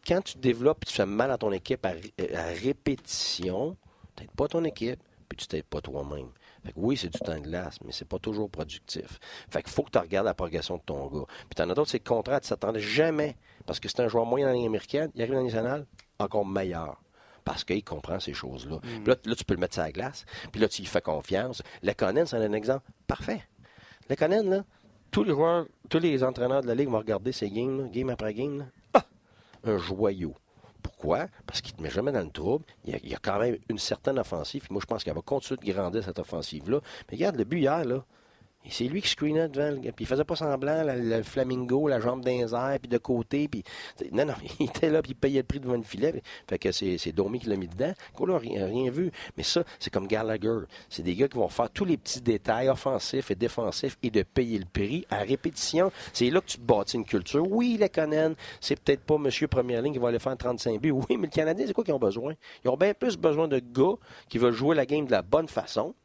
quand 0.08 0.22
tu 0.22 0.34
te 0.34 0.40
développes 0.40 0.80
et 0.84 0.88
tu 0.88 0.94
fais 0.94 1.06
mal 1.06 1.32
à 1.32 1.38
ton 1.38 1.52
équipe 1.52 1.86
à, 1.86 1.92
ré- 1.92 2.36
à 2.36 2.46
répétition, 2.62 3.78
tu 4.16 4.26
pas 4.36 4.48
ton 4.48 4.64
équipe, 4.64 5.00
puis 5.30 5.38
tu 5.38 5.48
t'aides 5.48 5.64
pas 5.66 5.82
toi-même. 5.82 6.28
Fait 6.64 6.74
que 6.74 6.78
oui, 6.80 6.96
c'est 6.98 7.10
du 7.10 7.20
temps 7.20 7.36
de 7.36 7.40
glace, 7.40 7.78
mais 7.84 7.92
c'est 7.92 8.08
pas 8.08 8.20
toujours 8.20 8.50
productif. 8.50 9.20
Fait 9.50 9.64
qu'il 9.64 9.72
faut 9.72 9.84
que 9.84 9.92
tu 9.92 9.98
regardes 9.98 10.28
la 10.28 10.34
progression 10.34 10.78
de 10.78 10.82
ton 10.86 11.08
gars. 11.08 11.26
Puis 11.28 11.56
t'en 11.56 11.70
as 11.70 11.74
d'autres, 11.74 11.90
c'est 11.90 12.04
le 12.06 12.10
contraire, 12.10 12.40
tu 12.42 12.50
t'attendais 12.50 12.80
jamais. 12.80 13.36
Parce 13.66 13.80
que 13.80 13.90
c'est 13.90 14.02
un 14.02 14.08
joueur 14.08 14.26
moyen 14.26 14.52
dans 14.52 14.60
la 14.60 14.66
américaine, 14.66 15.12
il 15.16 15.22
arrive 15.22 15.34
dans 15.34 15.40
la 15.40 15.46
nationale, 15.46 15.86
encore 16.20 16.46
meilleur. 16.46 17.02
Parce 17.44 17.64
qu'il 17.64 17.84
comprend 17.84 18.20
ces 18.20 18.34
choses-là. 18.34 18.80
Puis 18.82 19.06
là, 19.06 19.16
là, 19.26 19.36
tu 19.36 19.44
peux 19.44 19.56
le 19.56 19.60
mettre 19.60 19.74
sur 19.74 19.84
la 19.84 19.92
glace. 19.92 20.26
Puis 20.52 20.62
là, 20.62 20.68
tu 20.68 20.84
lui 20.84 20.88
fais 20.88 21.02
confiance. 21.02 21.64
Le 21.82 21.94
Conan, 21.94 22.26
c'est 22.28 22.38
un 22.38 22.54
exemple 22.54 22.86
parfait. 23.08 23.42
Le 24.10 24.16
Conan, 24.16 24.44
là, 24.44 24.64
tous 25.10 25.24
les 25.24 25.32
joueurs, 25.32 25.66
tous 25.90 26.00
les 26.00 26.24
entraîneurs 26.24 26.62
de 26.62 26.68
la 26.68 26.76
Ligue 26.76 26.90
vont 26.90 27.00
regarder 27.00 27.32
ces 27.32 27.50
games, 27.50 27.82
là, 27.82 27.88
game 27.90 28.10
après 28.10 28.34
game. 28.36 28.60
là. 28.60 28.66
Ah! 28.94 29.06
Un 29.64 29.78
joyau. 29.78 30.36
Pourquoi? 30.82 31.28
Parce 31.46 31.62
qu'il 31.62 31.74
ne 31.74 31.78
te 31.78 31.84
met 31.84 31.90
jamais 31.90 32.12
dans 32.12 32.22
le 32.22 32.30
trouble. 32.30 32.66
Il 32.86 32.96
y, 33.08 33.16
a, 33.16 33.20
quand 33.22 33.40
même 33.40 33.58
une 33.70 33.78
certaine 33.78 34.20
offensive. 34.20 34.66
Moi, 34.70 34.82
je 34.82 34.86
pense 34.86 35.04
qu'elle 35.04 35.16
va 35.16 35.22
continuer 35.22 35.60
de 35.66 35.74
grandir, 35.74 36.04
cette 36.04 36.20
offensive-là. 36.20 36.80
Mais 37.10 37.18
regarde, 37.18 37.36
le 37.36 37.44
but 37.44 37.60
hier, 37.60 37.86
là, 37.86 38.04
et 38.64 38.70
c'est 38.70 38.84
lui 38.86 39.02
qui 39.02 39.10
screenait 39.10 39.50
devant. 39.50 39.72
le 39.72 39.78
gars. 39.78 39.92
Puis 39.92 40.06
il 40.06 40.08
faisait 40.08 40.24
pas 40.24 40.36
semblant, 40.36 40.84
la- 40.84 40.96
le 40.96 41.24
flamingo, 41.24 41.88
la 41.88 42.00
jambe 42.00 42.24
d'un 42.24 42.32
air, 42.48 42.78
puis 42.80 42.88
de 42.90 42.98
côté. 43.00 43.48
Puis, 43.48 43.64
non, 44.12 44.26
non, 44.26 44.34
il 44.60 44.68
était 44.68 44.90
là, 44.90 45.02
puis 45.02 45.12
il 45.12 45.16
payait 45.16 45.40
le 45.40 45.46
prix 45.46 45.60
devant 45.60 45.76
le 45.78 45.84
filet. 45.84 46.22
Fait 46.48 46.60
que 46.60 46.72
c'est, 46.72 47.12
Domi 47.12 47.40
qui 47.40 47.50
l'a 47.50 47.56
mis 47.56 47.68
dedans. 47.68 47.94
Qu'on 48.14 48.28
n'a 48.28 48.38
rien, 48.38 48.66
rien 48.68 48.92
vu. 48.92 49.12
Mais 49.36 49.44
ça, 49.44 49.64
c'est 49.80 49.90
comme 49.92 50.08
Gallagher. 50.08 50.60
C'est 50.90 51.02
des 51.04 51.16
gars 51.16 51.28
qui 51.28 51.38
vont 51.38 51.50
faire 51.50 51.70
tous 51.70 51.86
les 51.86 51.98
petits 51.98 52.22
détails 52.22 52.70
offensifs 52.70 53.32
et 53.32 53.36
défensifs 53.36 53.98
et 54.04 54.12
de 54.12 54.22
payer 54.24 54.60
le 54.60 54.66
prix 54.66 55.06
à 55.10 55.18
répétition. 55.20 55.92
C'est 56.14 56.30
là 56.30 56.40
que 56.42 56.46
tu 56.48 56.60
bâtis 56.60 56.98
une 56.98 57.06
culture. 57.06 57.46
Oui, 57.50 57.78
les 57.80 57.90
Conan, 57.90 58.34
c'est 58.60 58.80
peut-être 58.80 59.02
pas 59.02 59.18
monsieur 59.18 59.48
première 59.48 59.82
ligne 59.82 59.94
qui 59.94 60.00
va 60.00 60.10
aller 60.10 60.20
faire 60.20 60.38
35 60.38 60.80
buts. 60.80 60.92
Oui, 60.92 61.18
mais 61.18 61.28
le 61.28 61.32
Canadien, 61.32 61.66
c'est 61.66 61.74
quoi 61.74 61.84
qu'ils 61.84 61.94
ont 61.94 62.00
besoin? 62.00 62.34
Ils 62.64 62.70
ont 62.70 62.78
bien 62.78 62.94
plus 62.94 63.18
besoin 63.18 63.48
de 63.48 63.58
gars 63.60 63.96
qui 64.30 64.38
veulent 64.38 64.54
jouer 64.54 64.76
la 64.76 64.86
game 64.86 65.06
de 65.08 65.12
la 65.12 65.24
bonne 65.24 65.48
façon 65.48 65.96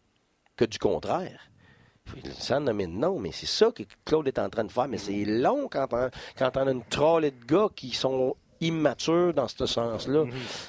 que 0.57 0.65
du 0.65 0.79
contraire. 0.79 1.51
Nommer 2.61 2.87
de 2.87 2.93
nom, 2.93 3.19
mais 3.19 3.33
c'est 3.33 3.47
ça 3.47 3.71
que 3.71 3.83
Claude 4.05 4.29
est 4.29 4.39
en 4.39 4.49
train 4.49 4.65
de 4.65 4.73
faire. 4.73 4.89
Mais 4.89 4.99
c'est 4.99 5.25
long 5.25 5.69
quand 5.71 5.87
on, 5.93 6.11
quand 6.39 6.57
on 6.57 6.67
a 6.67 6.71
une 6.71 6.85
trollée 6.85 7.33
de 7.33 7.45
gars 7.45 7.69
qui 7.75 7.91
sont 7.91 8.37
immatures 8.61 9.35
dans 9.35 9.49
ce 9.49 9.67
sens-là. 9.67 10.25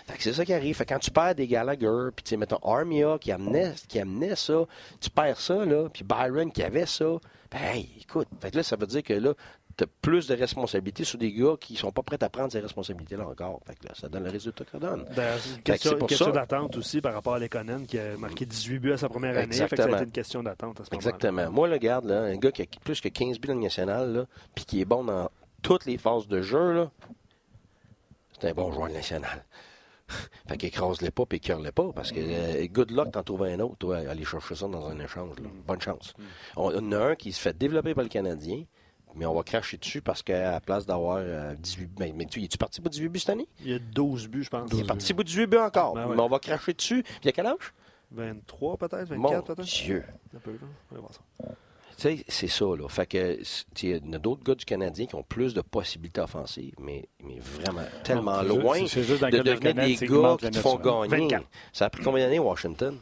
Que 0.07 0.23
c'est 0.23 0.33
ça 0.33 0.45
qui 0.45 0.53
arrive. 0.53 0.75
Fait 0.75 0.85
quand 0.85 0.99
tu 0.99 1.11
perds 1.11 1.35
des 1.35 1.47
Gallagher, 1.47 2.09
puis 2.15 2.23
tu 2.23 2.29
sais, 2.29 2.37
mettons 2.37 2.57
Armia 2.57 3.17
qui 3.19 3.31
amenait, 3.31 3.73
qui 3.87 3.99
amenait 3.99 4.35
ça, 4.35 4.65
tu 4.99 5.09
perds 5.09 5.39
ça, 5.39 5.65
là, 5.65 5.89
puis 5.89 6.03
Byron 6.03 6.51
qui 6.51 6.63
avait 6.63 6.85
ça, 6.85 7.05
ben 7.51 7.59
hey, 7.61 7.89
écoute, 8.01 8.27
fait 8.41 8.51
que 8.51 8.57
là, 8.57 8.63
ça 8.63 8.75
veut 8.75 8.87
dire 8.87 9.03
que 9.03 9.13
là, 9.13 9.33
plus 9.85 10.27
de 10.27 10.35
responsabilités 10.35 11.03
sur 11.03 11.17
des 11.17 11.31
gars 11.31 11.55
qui 11.59 11.75
sont 11.75 11.91
pas 11.91 12.01
prêts 12.01 12.23
à 12.23 12.29
prendre 12.29 12.51
ces 12.51 12.59
responsabilités-là 12.59 13.27
encore. 13.27 13.61
Fait 13.65 13.75
que 13.75 13.87
là, 13.87 13.93
ça 13.95 14.09
donne 14.09 14.23
le 14.23 14.31
résultat 14.31 14.65
que 14.65 14.71
ça 14.71 14.79
donne. 14.79 15.05
C'est 15.13 15.49
une 15.49 15.61
que 15.61 16.05
question, 16.05 16.31
d'attente 16.31 16.77
aussi 16.77 17.01
par 17.01 17.13
rapport 17.13 17.35
à 17.35 17.39
Lekonen 17.39 17.85
qui 17.85 17.99
a 17.99 18.17
marqué 18.17 18.45
18 18.45 18.79
buts 18.79 18.91
à 18.93 18.97
sa 18.97 19.09
première 19.09 19.37
année. 19.37 19.55
Fait 19.55 19.69
que 19.69 19.75
ça 19.77 19.85
a 19.85 19.91
été 19.91 20.03
une 20.03 20.11
question 20.11 20.43
d'attente 20.43 20.81
à 20.81 20.85
ce 20.85 20.91
moment-là. 20.91 21.09
Exactement. 21.09 21.51
Moi, 21.51 21.67
le 21.67 21.77
garde, 21.77 22.05
là, 22.05 22.21
un 22.21 22.37
gars 22.37 22.51
qui 22.51 22.63
a 22.63 22.65
plus 22.83 23.01
que 23.01 23.09
15 23.09 23.39
buts 23.39 23.47
dans 23.49 23.53
le 23.55 23.61
national, 23.61 24.27
puis 24.55 24.65
qui 24.65 24.81
est 24.81 24.85
bon 24.85 25.03
dans 25.03 25.29
toutes 25.61 25.85
les 25.85 25.97
phases 25.97 26.27
de 26.27 26.41
jeu, 26.41 26.87
c'est 28.39 28.49
un 28.49 28.53
bon 28.53 28.71
joueur 28.71 28.89
national. 28.89 29.45
fait 30.47 30.57
qu'écrase-les 30.57 31.11
pas, 31.11 31.25
puis 31.25 31.37
écœure-les 31.37 31.71
pas, 31.71 31.91
parce 31.93 32.11
que 32.11 32.19
euh, 32.19 32.67
good 32.67 32.91
luck 32.91 33.11
t'en 33.11 33.23
trouver 33.23 33.53
un 33.53 33.59
autre, 33.59 33.75
toi, 33.77 33.97
aller 33.97 34.23
chercher 34.23 34.55
ça 34.55 34.67
dans 34.67 34.87
un 34.87 34.99
échange. 34.99 35.37
là. 35.39 35.49
Bonne 35.65 35.81
chance. 35.81 36.13
On 36.55 36.73
en 36.73 36.91
a 36.93 36.97
un 37.09 37.15
qui 37.15 37.31
se 37.31 37.41
fait 37.41 37.57
développer 37.57 37.93
par 37.93 38.03
le 38.03 38.09
Canadien, 38.09 38.63
mais 39.15 39.25
on 39.25 39.33
va 39.33 39.43
cracher 39.43 39.77
dessus 39.77 40.01
parce 40.01 40.21
qu'à 40.21 40.51
la 40.51 40.59
place 40.61 40.85
d'avoir 40.85 41.17
euh, 41.19 41.53
18 41.55 41.89
mais, 41.99 42.13
mais 42.15 42.25
tu 42.25 42.43
es-tu 42.43 42.57
parti 42.57 42.81
pour 42.81 42.89
18 42.89 43.09
buts 43.09 43.19
cette 43.19 43.29
année? 43.31 43.47
Il 43.61 43.71
y 43.71 43.73
a 43.73 43.79
12 43.79 44.27
buts, 44.27 44.43
je 44.43 44.49
pense. 44.49 44.69
Il 44.73 44.79
est 44.81 44.83
parti 44.87 45.13
pour 45.13 45.23
18 45.23 45.47
buts 45.47 45.57
encore. 45.57 45.93
Ben 45.95 46.07
ouais. 46.07 46.15
Mais 46.15 46.21
on 46.21 46.29
va 46.29 46.39
cracher 46.39 46.73
dessus. 46.73 47.03
Puis 47.03 47.13
il 47.23 47.25
y 47.27 47.29
a 47.29 47.31
quel 47.33 47.47
âge? 47.47 47.73
23 48.11 48.77
peut-être, 48.77 49.09
24 49.09 49.17
Mon 49.17 49.41
peut-être. 49.41 49.61
Dieu. 49.67 50.03
Un 50.35 50.39
peu, 50.39 50.51
là. 50.51 50.57
On 50.91 50.95
va 50.95 51.01
voir 51.01 51.13
ça. 51.13 51.19
Tu 51.97 52.03
sais, 52.03 52.25
c'est 52.27 52.47
ça, 52.47 52.65
là. 52.65 52.87
Fait 52.87 53.07
que, 53.07 53.39
c'est- 53.43 53.65
tu 53.73 53.87
sais, 53.91 53.97
il 53.97 54.05
y 54.05 54.09
en 54.09 54.13
a 54.13 54.19
d'autres 54.19 54.43
gars 54.43 54.53
du 54.53 54.65
Canadien 54.65 55.07
qui 55.07 55.15
ont 55.15 55.23
plus 55.23 55.55
de 55.55 55.61
possibilités 55.61 56.21
offensives, 56.21 56.75
mais, 56.79 57.09
mais 57.23 57.39
vraiment 57.39 57.81
tellement 58.03 58.41
loin 58.43 58.85
juste 58.85 59.23
de 59.23 59.39
devenir 59.39 59.73
des 59.73 59.95
gars 59.95 60.35
qui 60.39 60.51
te 60.51 60.59
font 60.59 60.75
gagner. 60.77 61.07
24. 61.27 61.45
Ça 61.73 61.85
a 61.85 61.89
pris 61.89 62.03
combien 62.03 62.23
d'années, 62.25 62.37
Washington? 62.39 62.99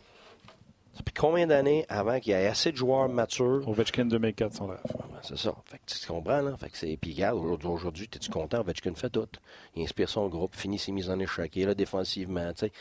Pris 1.03 1.13
combien 1.13 1.45
d'années 1.45 1.85
avant 1.89 2.19
qu'il 2.19 2.31
y 2.31 2.35
ait 2.35 2.47
assez 2.47 2.71
de 2.71 2.77
joueurs 2.77 3.09
matures? 3.09 3.67
Ovechkin 3.67 4.05
2004, 4.05 4.53
son 4.53 4.67
rêve. 4.67 4.79
C'est 5.21 5.37
ça. 5.37 5.53
Fait 5.65 5.77
que 5.77 5.83
tu 5.85 6.07
comprends, 6.07 6.41
là? 6.41 6.55
Fait 6.57 6.69
que 6.69 6.77
c'est... 6.77 6.97
Puis 6.97 7.13
regarde, 7.13 7.37
aujourd'hui, 7.65 8.09
es-tu 8.13 8.29
content? 8.29 8.59
Ovechkin 8.61 8.93
fait 8.93 9.09
tout. 9.09 9.27
Il 9.75 9.83
inspire 9.83 10.09
son 10.09 10.27
groupe, 10.29 10.55
finit 10.55 10.79
ses 10.79 10.91
mises 10.91 11.09
en 11.09 11.19
échec, 11.19 11.51
il 11.55 11.63
est 11.63 11.65
là 11.65 11.75
défensivement, 11.75 12.51
tu 12.53 12.67
sais. 12.67 12.71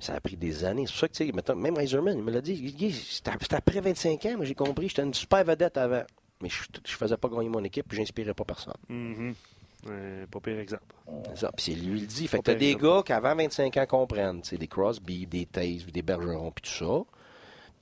Ça 0.00 0.14
a 0.14 0.20
pris 0.20 0.36
des 0.36 0.64
années. 0.64 0.86
C'est 0.86 0.92
pour 0.92 1.00
ça 1.00 1.08
que, 1.08 1.12
tu 1.12 1.26
sais, 1.26 1.54
même 1.54 1.76
Reiserman, 1.76 2.18
il 2.18 2.24
me 2.24 2.32
l'a 2.32 2.40
dit, 2.40 2.92
c'était 2.92 3.54
après 3.54 3.80
25 3.80 4.26
ans, 4.26 4.36
moi 4.38 4.44
j'ai 4.44 4.56
compris, 4.56 4.88
j'étais 4.88 5.02
une 5.02 5.14
super 5.14 5.44
vedette 5.44 5.76
avant. 5.76 6.02
Mais 6.42 6.48
je, 6.48 6.62
ne 6.62 6.88
faisais 6.88 7.16
pas 7.16 7.28
gagner 7.28 7.48
mon 7.48 7.62
équipe, 7.62 7.86
puis 7.88 7.98
j'inspirais 7.98 8.34
pas 8.34 8.44
personne. 8.44 8.74
Mm-hmm. 8.90 10.26
pas 10.26 10.40
pire 10.40 10.58
exemple. 10.58 10.82
C'est 11.28 11.38
ça. 11.38 11.52
Puis 11.52 11.64
c'est 11.64 11.74
lui 11.74 12.00
le 12.00 12.06
dit. 12.06 12.26
Fait 12.26 12.38
que 12.38 12.42
t'as 12.42 12.54
des 12.54 12.74
gars 12.74 13.02
qui 13.06 13.12
avant 13.12 13.36
25 13.36 13.76
ans 13.76 13.86
comprennent. 13.86 14.40
C'est 14.42 14.58
des 14.58 14.66
Crosby, 14.66 15.26
des 15.26 15.46
Taze, 15.46 15.86
des 15.86 16.02
Bergeron, 16.02 16.50
puis 16.50 16.68
tout 16.68 16.84
ça. 16.84 17.04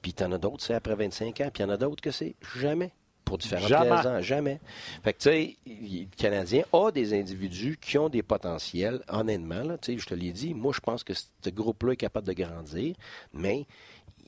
Puis 0.03 0.13
t'en 0.13 0.33
as 0.33 0.39
d'autres, 0.39 0.65
c'est 0.65 0.75
après 0.75 0.97
25 0.97 1.41
ans. 1.41 1.51
Puis 1.53 1.63
il 1.63 1.63
y 1.63 1.65
en 1.65 1.71
a 1.71 1.77
d'autres 1.77 2.03
que 2.03 2.11
c'est 2.11 2.35
jamais. 2.57 2.93
Pour 3.25 3.39
différentes 3.39 3.71
raisons. 3.71 4.21
Jamais. 4.21 4.61
Fait 5.05 5.13
que, 5.13 5.19
tu 5.19 5.31
sais, 5.31 5.57
le 5.65 6.07
Canadien 6.17 6.65
a 6.73 6.91
des 6.91 7.15
individus 7.19 7.79
qui 7.81 7.97
ont 7.97 8.09
des 8.09 8.23
potentiels, 8.23 9.01
honnêtement. 9.09 9.63
Là, 9.63 9.79
je 9.81 10.05
te 10.05 10.15
l'ai 10.15 10.33
dit, 10.33 10.55
moi, 10.55 10.73
je 10.75 10.81
pense 10.81 11.05
que 11.05 11.15
ce 11.15 11.51
groupe-là 11.51 11.93
est 11.93 11.97
capable 11.97 12.27
de 12.27 12.33
grandir, 12.33 12.97
mais 13.33 13.67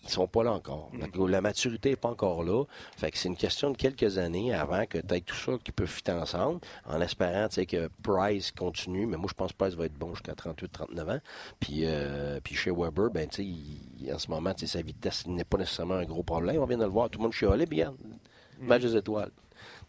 ils 0.05 0.11
sont 0.11 0.27
pas 0.27 0.43
là 0.43 0.53
encore. 0.53 0.91
La, 1.29 1.41
maturité 1.41 1.91
n'est 1.91 1.97
pas 1.97 2.11
encore 2.11 2.45
là. 2.45 2.65
Fait 2.97 3.11
que 3.11 3.19
c'est 3.19 3.29
une 3.29 3.37
question 3.37 3.71
de 3.71 3.77
quelques 3.77 4.19
années 4.19 4.53
avant 4.53 4.85
que 4.87 4.99
tu 4.99 5.23
tout 5.23 5.35
ça 5.35 5.53
qui 5.63 5.73
peut 5.73 5.87
fitter 5.87 6.13
ensemble, 6.13 6.61
en 6.87 7.01
espérant 7.01 7.49
que 7.49 7.89
Price 8.03 8.53
continue. 8.53 9.07
Mais 9.07 9.17
moi, 9.17 9.27
je 9.29 9.35
pense 9.35 9.53
que 9.53 9.57
Price 9.57 9.75
va 9.75 9.87
être 9.87 9.99
bon 9.99 10.15
jusqu'à 10.15 10.33
38-39 10.33 11.17
ans. 11.17 11.21
Puis, 11.61 11.83
euh, 11.85 12.41
puis 12.43 12.55
chez 12.55 12.71
Weber, 12.71 13.11
ben, 13.11 13.29
en 13.29 14.19
ce 14.19 14.31
moment, 14.31 14.53
sa 14.57 14.83
vitesse 14.83 15.27
n'est 15.27 15.45
pas 15.45 15.59
nécessairement 15.59 15.95
un 15.95 16.05
gros 16.05 16.23
problème. 16.23 16.61
On 16.61 16.67
vient 16.67 16.79
de 16.79 16.85
le 16.85 16.91
voir. 16.91 17.11
Tout 17.11 17.19
le 17.19 17.25
monde 17.25 17.33
chialait, 17.33 17.67
bien. 17.67 17.93
Mm. 18.61 18.67
Match 18.67 18.83
des 18.83 18.97
étoiles. 18.97 19.31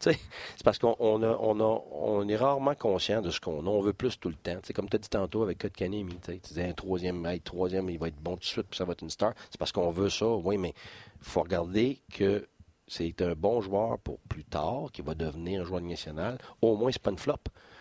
C'est 0.00 0.62
parce 0.64 0.78
qu'on 0.78 0.96
on 0.98 1.22
on 1.22 2.28
est 2.28 2.36
rarement 2.36 2.74
conscient 2.74 3.22
de 3.22 3.30
ce 3.30 3.40
qu'on 3.40 3.66
a. 3.66 3.70
On 3.70 3.80
veut 3.80 3.92
plus 3.92 4.18
tout 4.18 4.28
le 4.28 4.34
temps. 4.34 4.60
T'sais, 4.60 4.72
comme 4.72 4.88
tu 4.88 4.96
as 4.96 4.98
dit 4.98 5.08
tantôt 5.08 5.42
avec 5.42 5.58
Kotkaniemi, 5.58 6.18
tu 6.24 6.36
disais 6.38 6.68
un 6.68 6.72
troisième, 6.72 7.26
troisième, 7.44 7.88
il 7.90 7.98
va 7.98 8.08
être 8.08 8.20
bon 8.20 8.34
tout 8.34 8.40
de 8.40 8.44
suite, 8.44 8.66
puis 8.70 8.76
ça 8.76 8.84
va 8.84 8.92
être 8.92 9.02
une 9.02 9.10
star. 9.10 9.32
C'est 9.50 9.58
parce 9.58 9.72
qu'on 9.72 9.90
veut 9.90 10.10
ça, 10.10 10.26
oui, 10.26 10.58
mais 10.58 10.74
il 11.20 11.24
faut 11.24 11.42
regarder 11.42 12.00
que 12.12 12.46
c'est 12.88 13.20
un 13.22 13.32
bon 13.34 13.60
joueur 13.60 13.98
pour 13.98 14.20
plus 14.20 14.44
tard, 14.44 14.90
qui 14.92 15.02
va 15.02 15.14
devenir 15.14 15.62
un 15.62 15.64
joueur 15.64 15.80
national. 15.80 16.38
Au 16.62 16.76
moins, 16.76 16.92
c'est 16.92 17.02
pas 17.02 17.10
une 17.10 17.18
flop. 17.18 17.38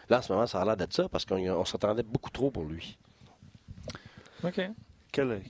Là, 0.09 0.19
en 0.19 0.21
ce 0.21 0.33
moment, 0.33 0.47
ça 0.47 0.61
a 0.61 0.65
l'air 0.65 0.77
d'être 0.77 0.93
ça, 0.93 1.09
parce 1.09 1.25
qu'on 1.25 1.65
s'attendait 1.65 2.03
beaucoup 2.03 2.29
trop 2.29 2.51
pour 2.51 2.63
lui. 2.63 2.97
OK. 4.43 4.61
Quel, 5.11 5.41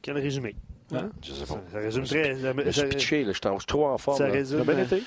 quel 0.00 0.18
résumé. 0.18 0.56
Hein? 0.92 1.10
Je 1.22 1.32
sais 1.32 1.46
pas. 1.46 1.60
Ça, 1.70 1.78
résume 1.78 2.04
très. 2.04 2.34
Je 2.36 2.70
suis 2.70 2.88
pitché, 2.88 3.24
je 3.24 3.32
suis 3.32 3.40
trop 3.66 3.86
en 3.86 3.98
forme. 3.98 4.18
Ça 4.18 4.26
résume. 4.26 4.62
bien 4.62 4.78
été? 4.78 5.02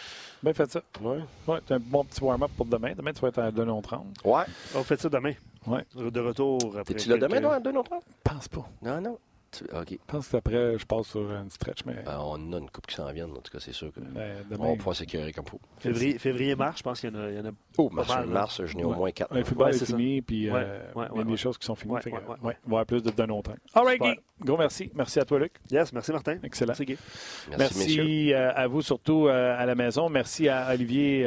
Bien 0.45 0.53
fait 0.53 0.71
ça. 0.71 0.79
Oui. 1.01 1.17
Ouais, 1.47 1.59
tu 1.65 1.73
un 1.73 1.79
bon 1.79 2.03
petit 2.03 2.23
warm-up 2.23 2.51
pour 2.55 2.67
demain. 2.67 2.93
Demain, 2.95 3.11
tu 3.13 3.19
vas 3.19 3.29
être 3.29 3.39
à 3.39 3.49
2h30. 3.49 4.03
Ouais. 4.23 4.43
On 4.75 4.83
fait 4.83 5.01
ça 5.01 5.09
demain. 5.09 5.33
Ouais. 5.65 5.83
De 5.95 6.19
retour 6.19 6.59
après. 6.77 6.93
Es-tu 6.93 7.09
là 7.09 7.17
demain, 7.17 7.49
à 7.49 7.59
2h30? 7.59 7.83
Pense 8.23 8.47
pas. 8.49 8.69
Non, 8.83 9.01
non. 9.01 9.17
OK. 9.63 9.89
Je 9.91 9.97
pense 10.07 10.27
qu'après, 10.27 10.77
je 10.77 10.85
passe 10.85 11.07
sur 11.07 11.31
une 11.31 11.49
stretch. 11.49 11.85
Mais... 11.85 12.03
Ben, 12.03 12.19
on 12.19 12.53
a 12.53 12.57
une 12.57 12.69
coupe 12.69 12.87
qui 12.87 12.95
s'en 12.95 13.11
vient, 13.11 13.25
en 13.25 13.41
tout 13.41 13.51
cas, 13.51 13.59
c'est 13.59 13.73
sûr 13.73 13.91
que 13.91 13.99
ben, 13.99 14.43
on 14.59 14.71
va 14.71 14.75
pouvoir 14.75 14.95
s'écœurer 14.95 15.31
comme 15.33 15.45
faut. 15.45 15.59
Février, 15.79 16.17
février, 16.17 16.55
mars, 16.55 16.79
je 16.79 16.83
pense 16.83 16.99
qu'il 16.99 17.09
y, 17.09 17.13
y, 17.13 17.39
en 17.39 17.45
a. 17.45 17.51
Oh, 17.77 17.89
mars, 17.91 18.25
mars 18.27 18.61
je 18.65 18.75
n'ai 18.77 18.83
au 18.83 18.93
moins 18.93 19.11
quatre. 19.11 19.33
Le 19.33 19.43
football 19.43 19.73
est 19.73 19.85
fini, 19.85 20.21
puis 20.21 20.49
euh, 20.49 20.79
il 21.13 21.17
y 21.17 21.21
a 21.21 21.23
des 21.23 21.37
choses 21.37 21.57
qui 21.57 21.65
sont 21.65 21.75
finies. 21.75 21.95
il 22.05 22.11
va 22.11 22.51
y 22.51 22.55
avoir 22.65 22.85
plus 22.85 23.01
de 23.01 23.11
données 23.11 23.33
au 23.33 23.41
temps. 23.41 23.55
All 23.73 23.85
right, 23.85 24.01
Guy. 24.01 24.15
Gros 24.41 24.57
merci. 24.57 24.91
Merci 24.93 25.19
à 25.19 25.25
toi, 25.25 25.39
Luc. 25.39 25.53
Yes, 25.71 25.93
merci, 25.93 26.11
Martin. 26.11 26.37
Excellent. 26.43 26.73
Merci, 26.77 26.85
Guy. 26.85 26.97
Merci, 27.57 28.33
euh, 28.33 28.51
à 28.53 28.67
vous, 28.67 28.81
surtout 28.81 29.27
euh, 29.27 29.55
à 29.57 29.65
la 29.65 29.75
maison. 29.75 30.09
Merci 30.09 30.49
à 30.49 30.71
Olivier 30.73 31.25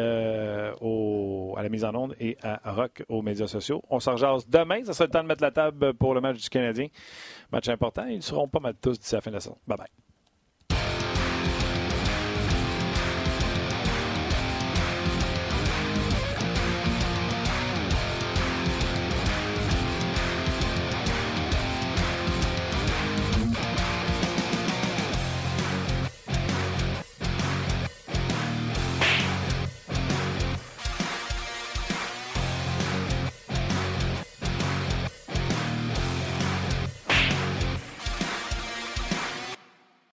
au, 0.80 1.54
à 1.56 1.62
la 1.62 1.68
mise 1.68 1.84
en 1.84 1.94
onde 1.94 2.14
et 2.20 2.36
à 2.42 2.72
Rock 2.72 3.02
aux 3.08 3.22
médias 3.22 3.46
sociaux. 3.46 3.82
On 3.88 4.00
s'en 4.00 4.16
demain. 4.48 4.84
Ça 4.84 4.92
sera 4.92 5.06
le 5.06 5.10
temps 5.10 5.22
de 5.22 5.28
mettre 5.28 5.42
la 5.42 5.50
table 5.50 5.94
pour 5.94 6.14
le 6.14 6.20
match 6.20 6.42
du 6.42 6.48
Canadien. 6.48 6.88
Match 7.50 7.68
important. 7.68 8.06
Ils 8.06 8.22
seront 8.22 8.48
pas 8.48 8.60
mal 8.60 8.74
tous 8.80 8.98
d'ici 8.98 9.14
la 9.14 9.20
fin 9.20 9.30
de 9.30 9.36
la 9.36 9.40
saison. 9.40 9.58
Bye 9.66 9.78
bye. 9.78 10.07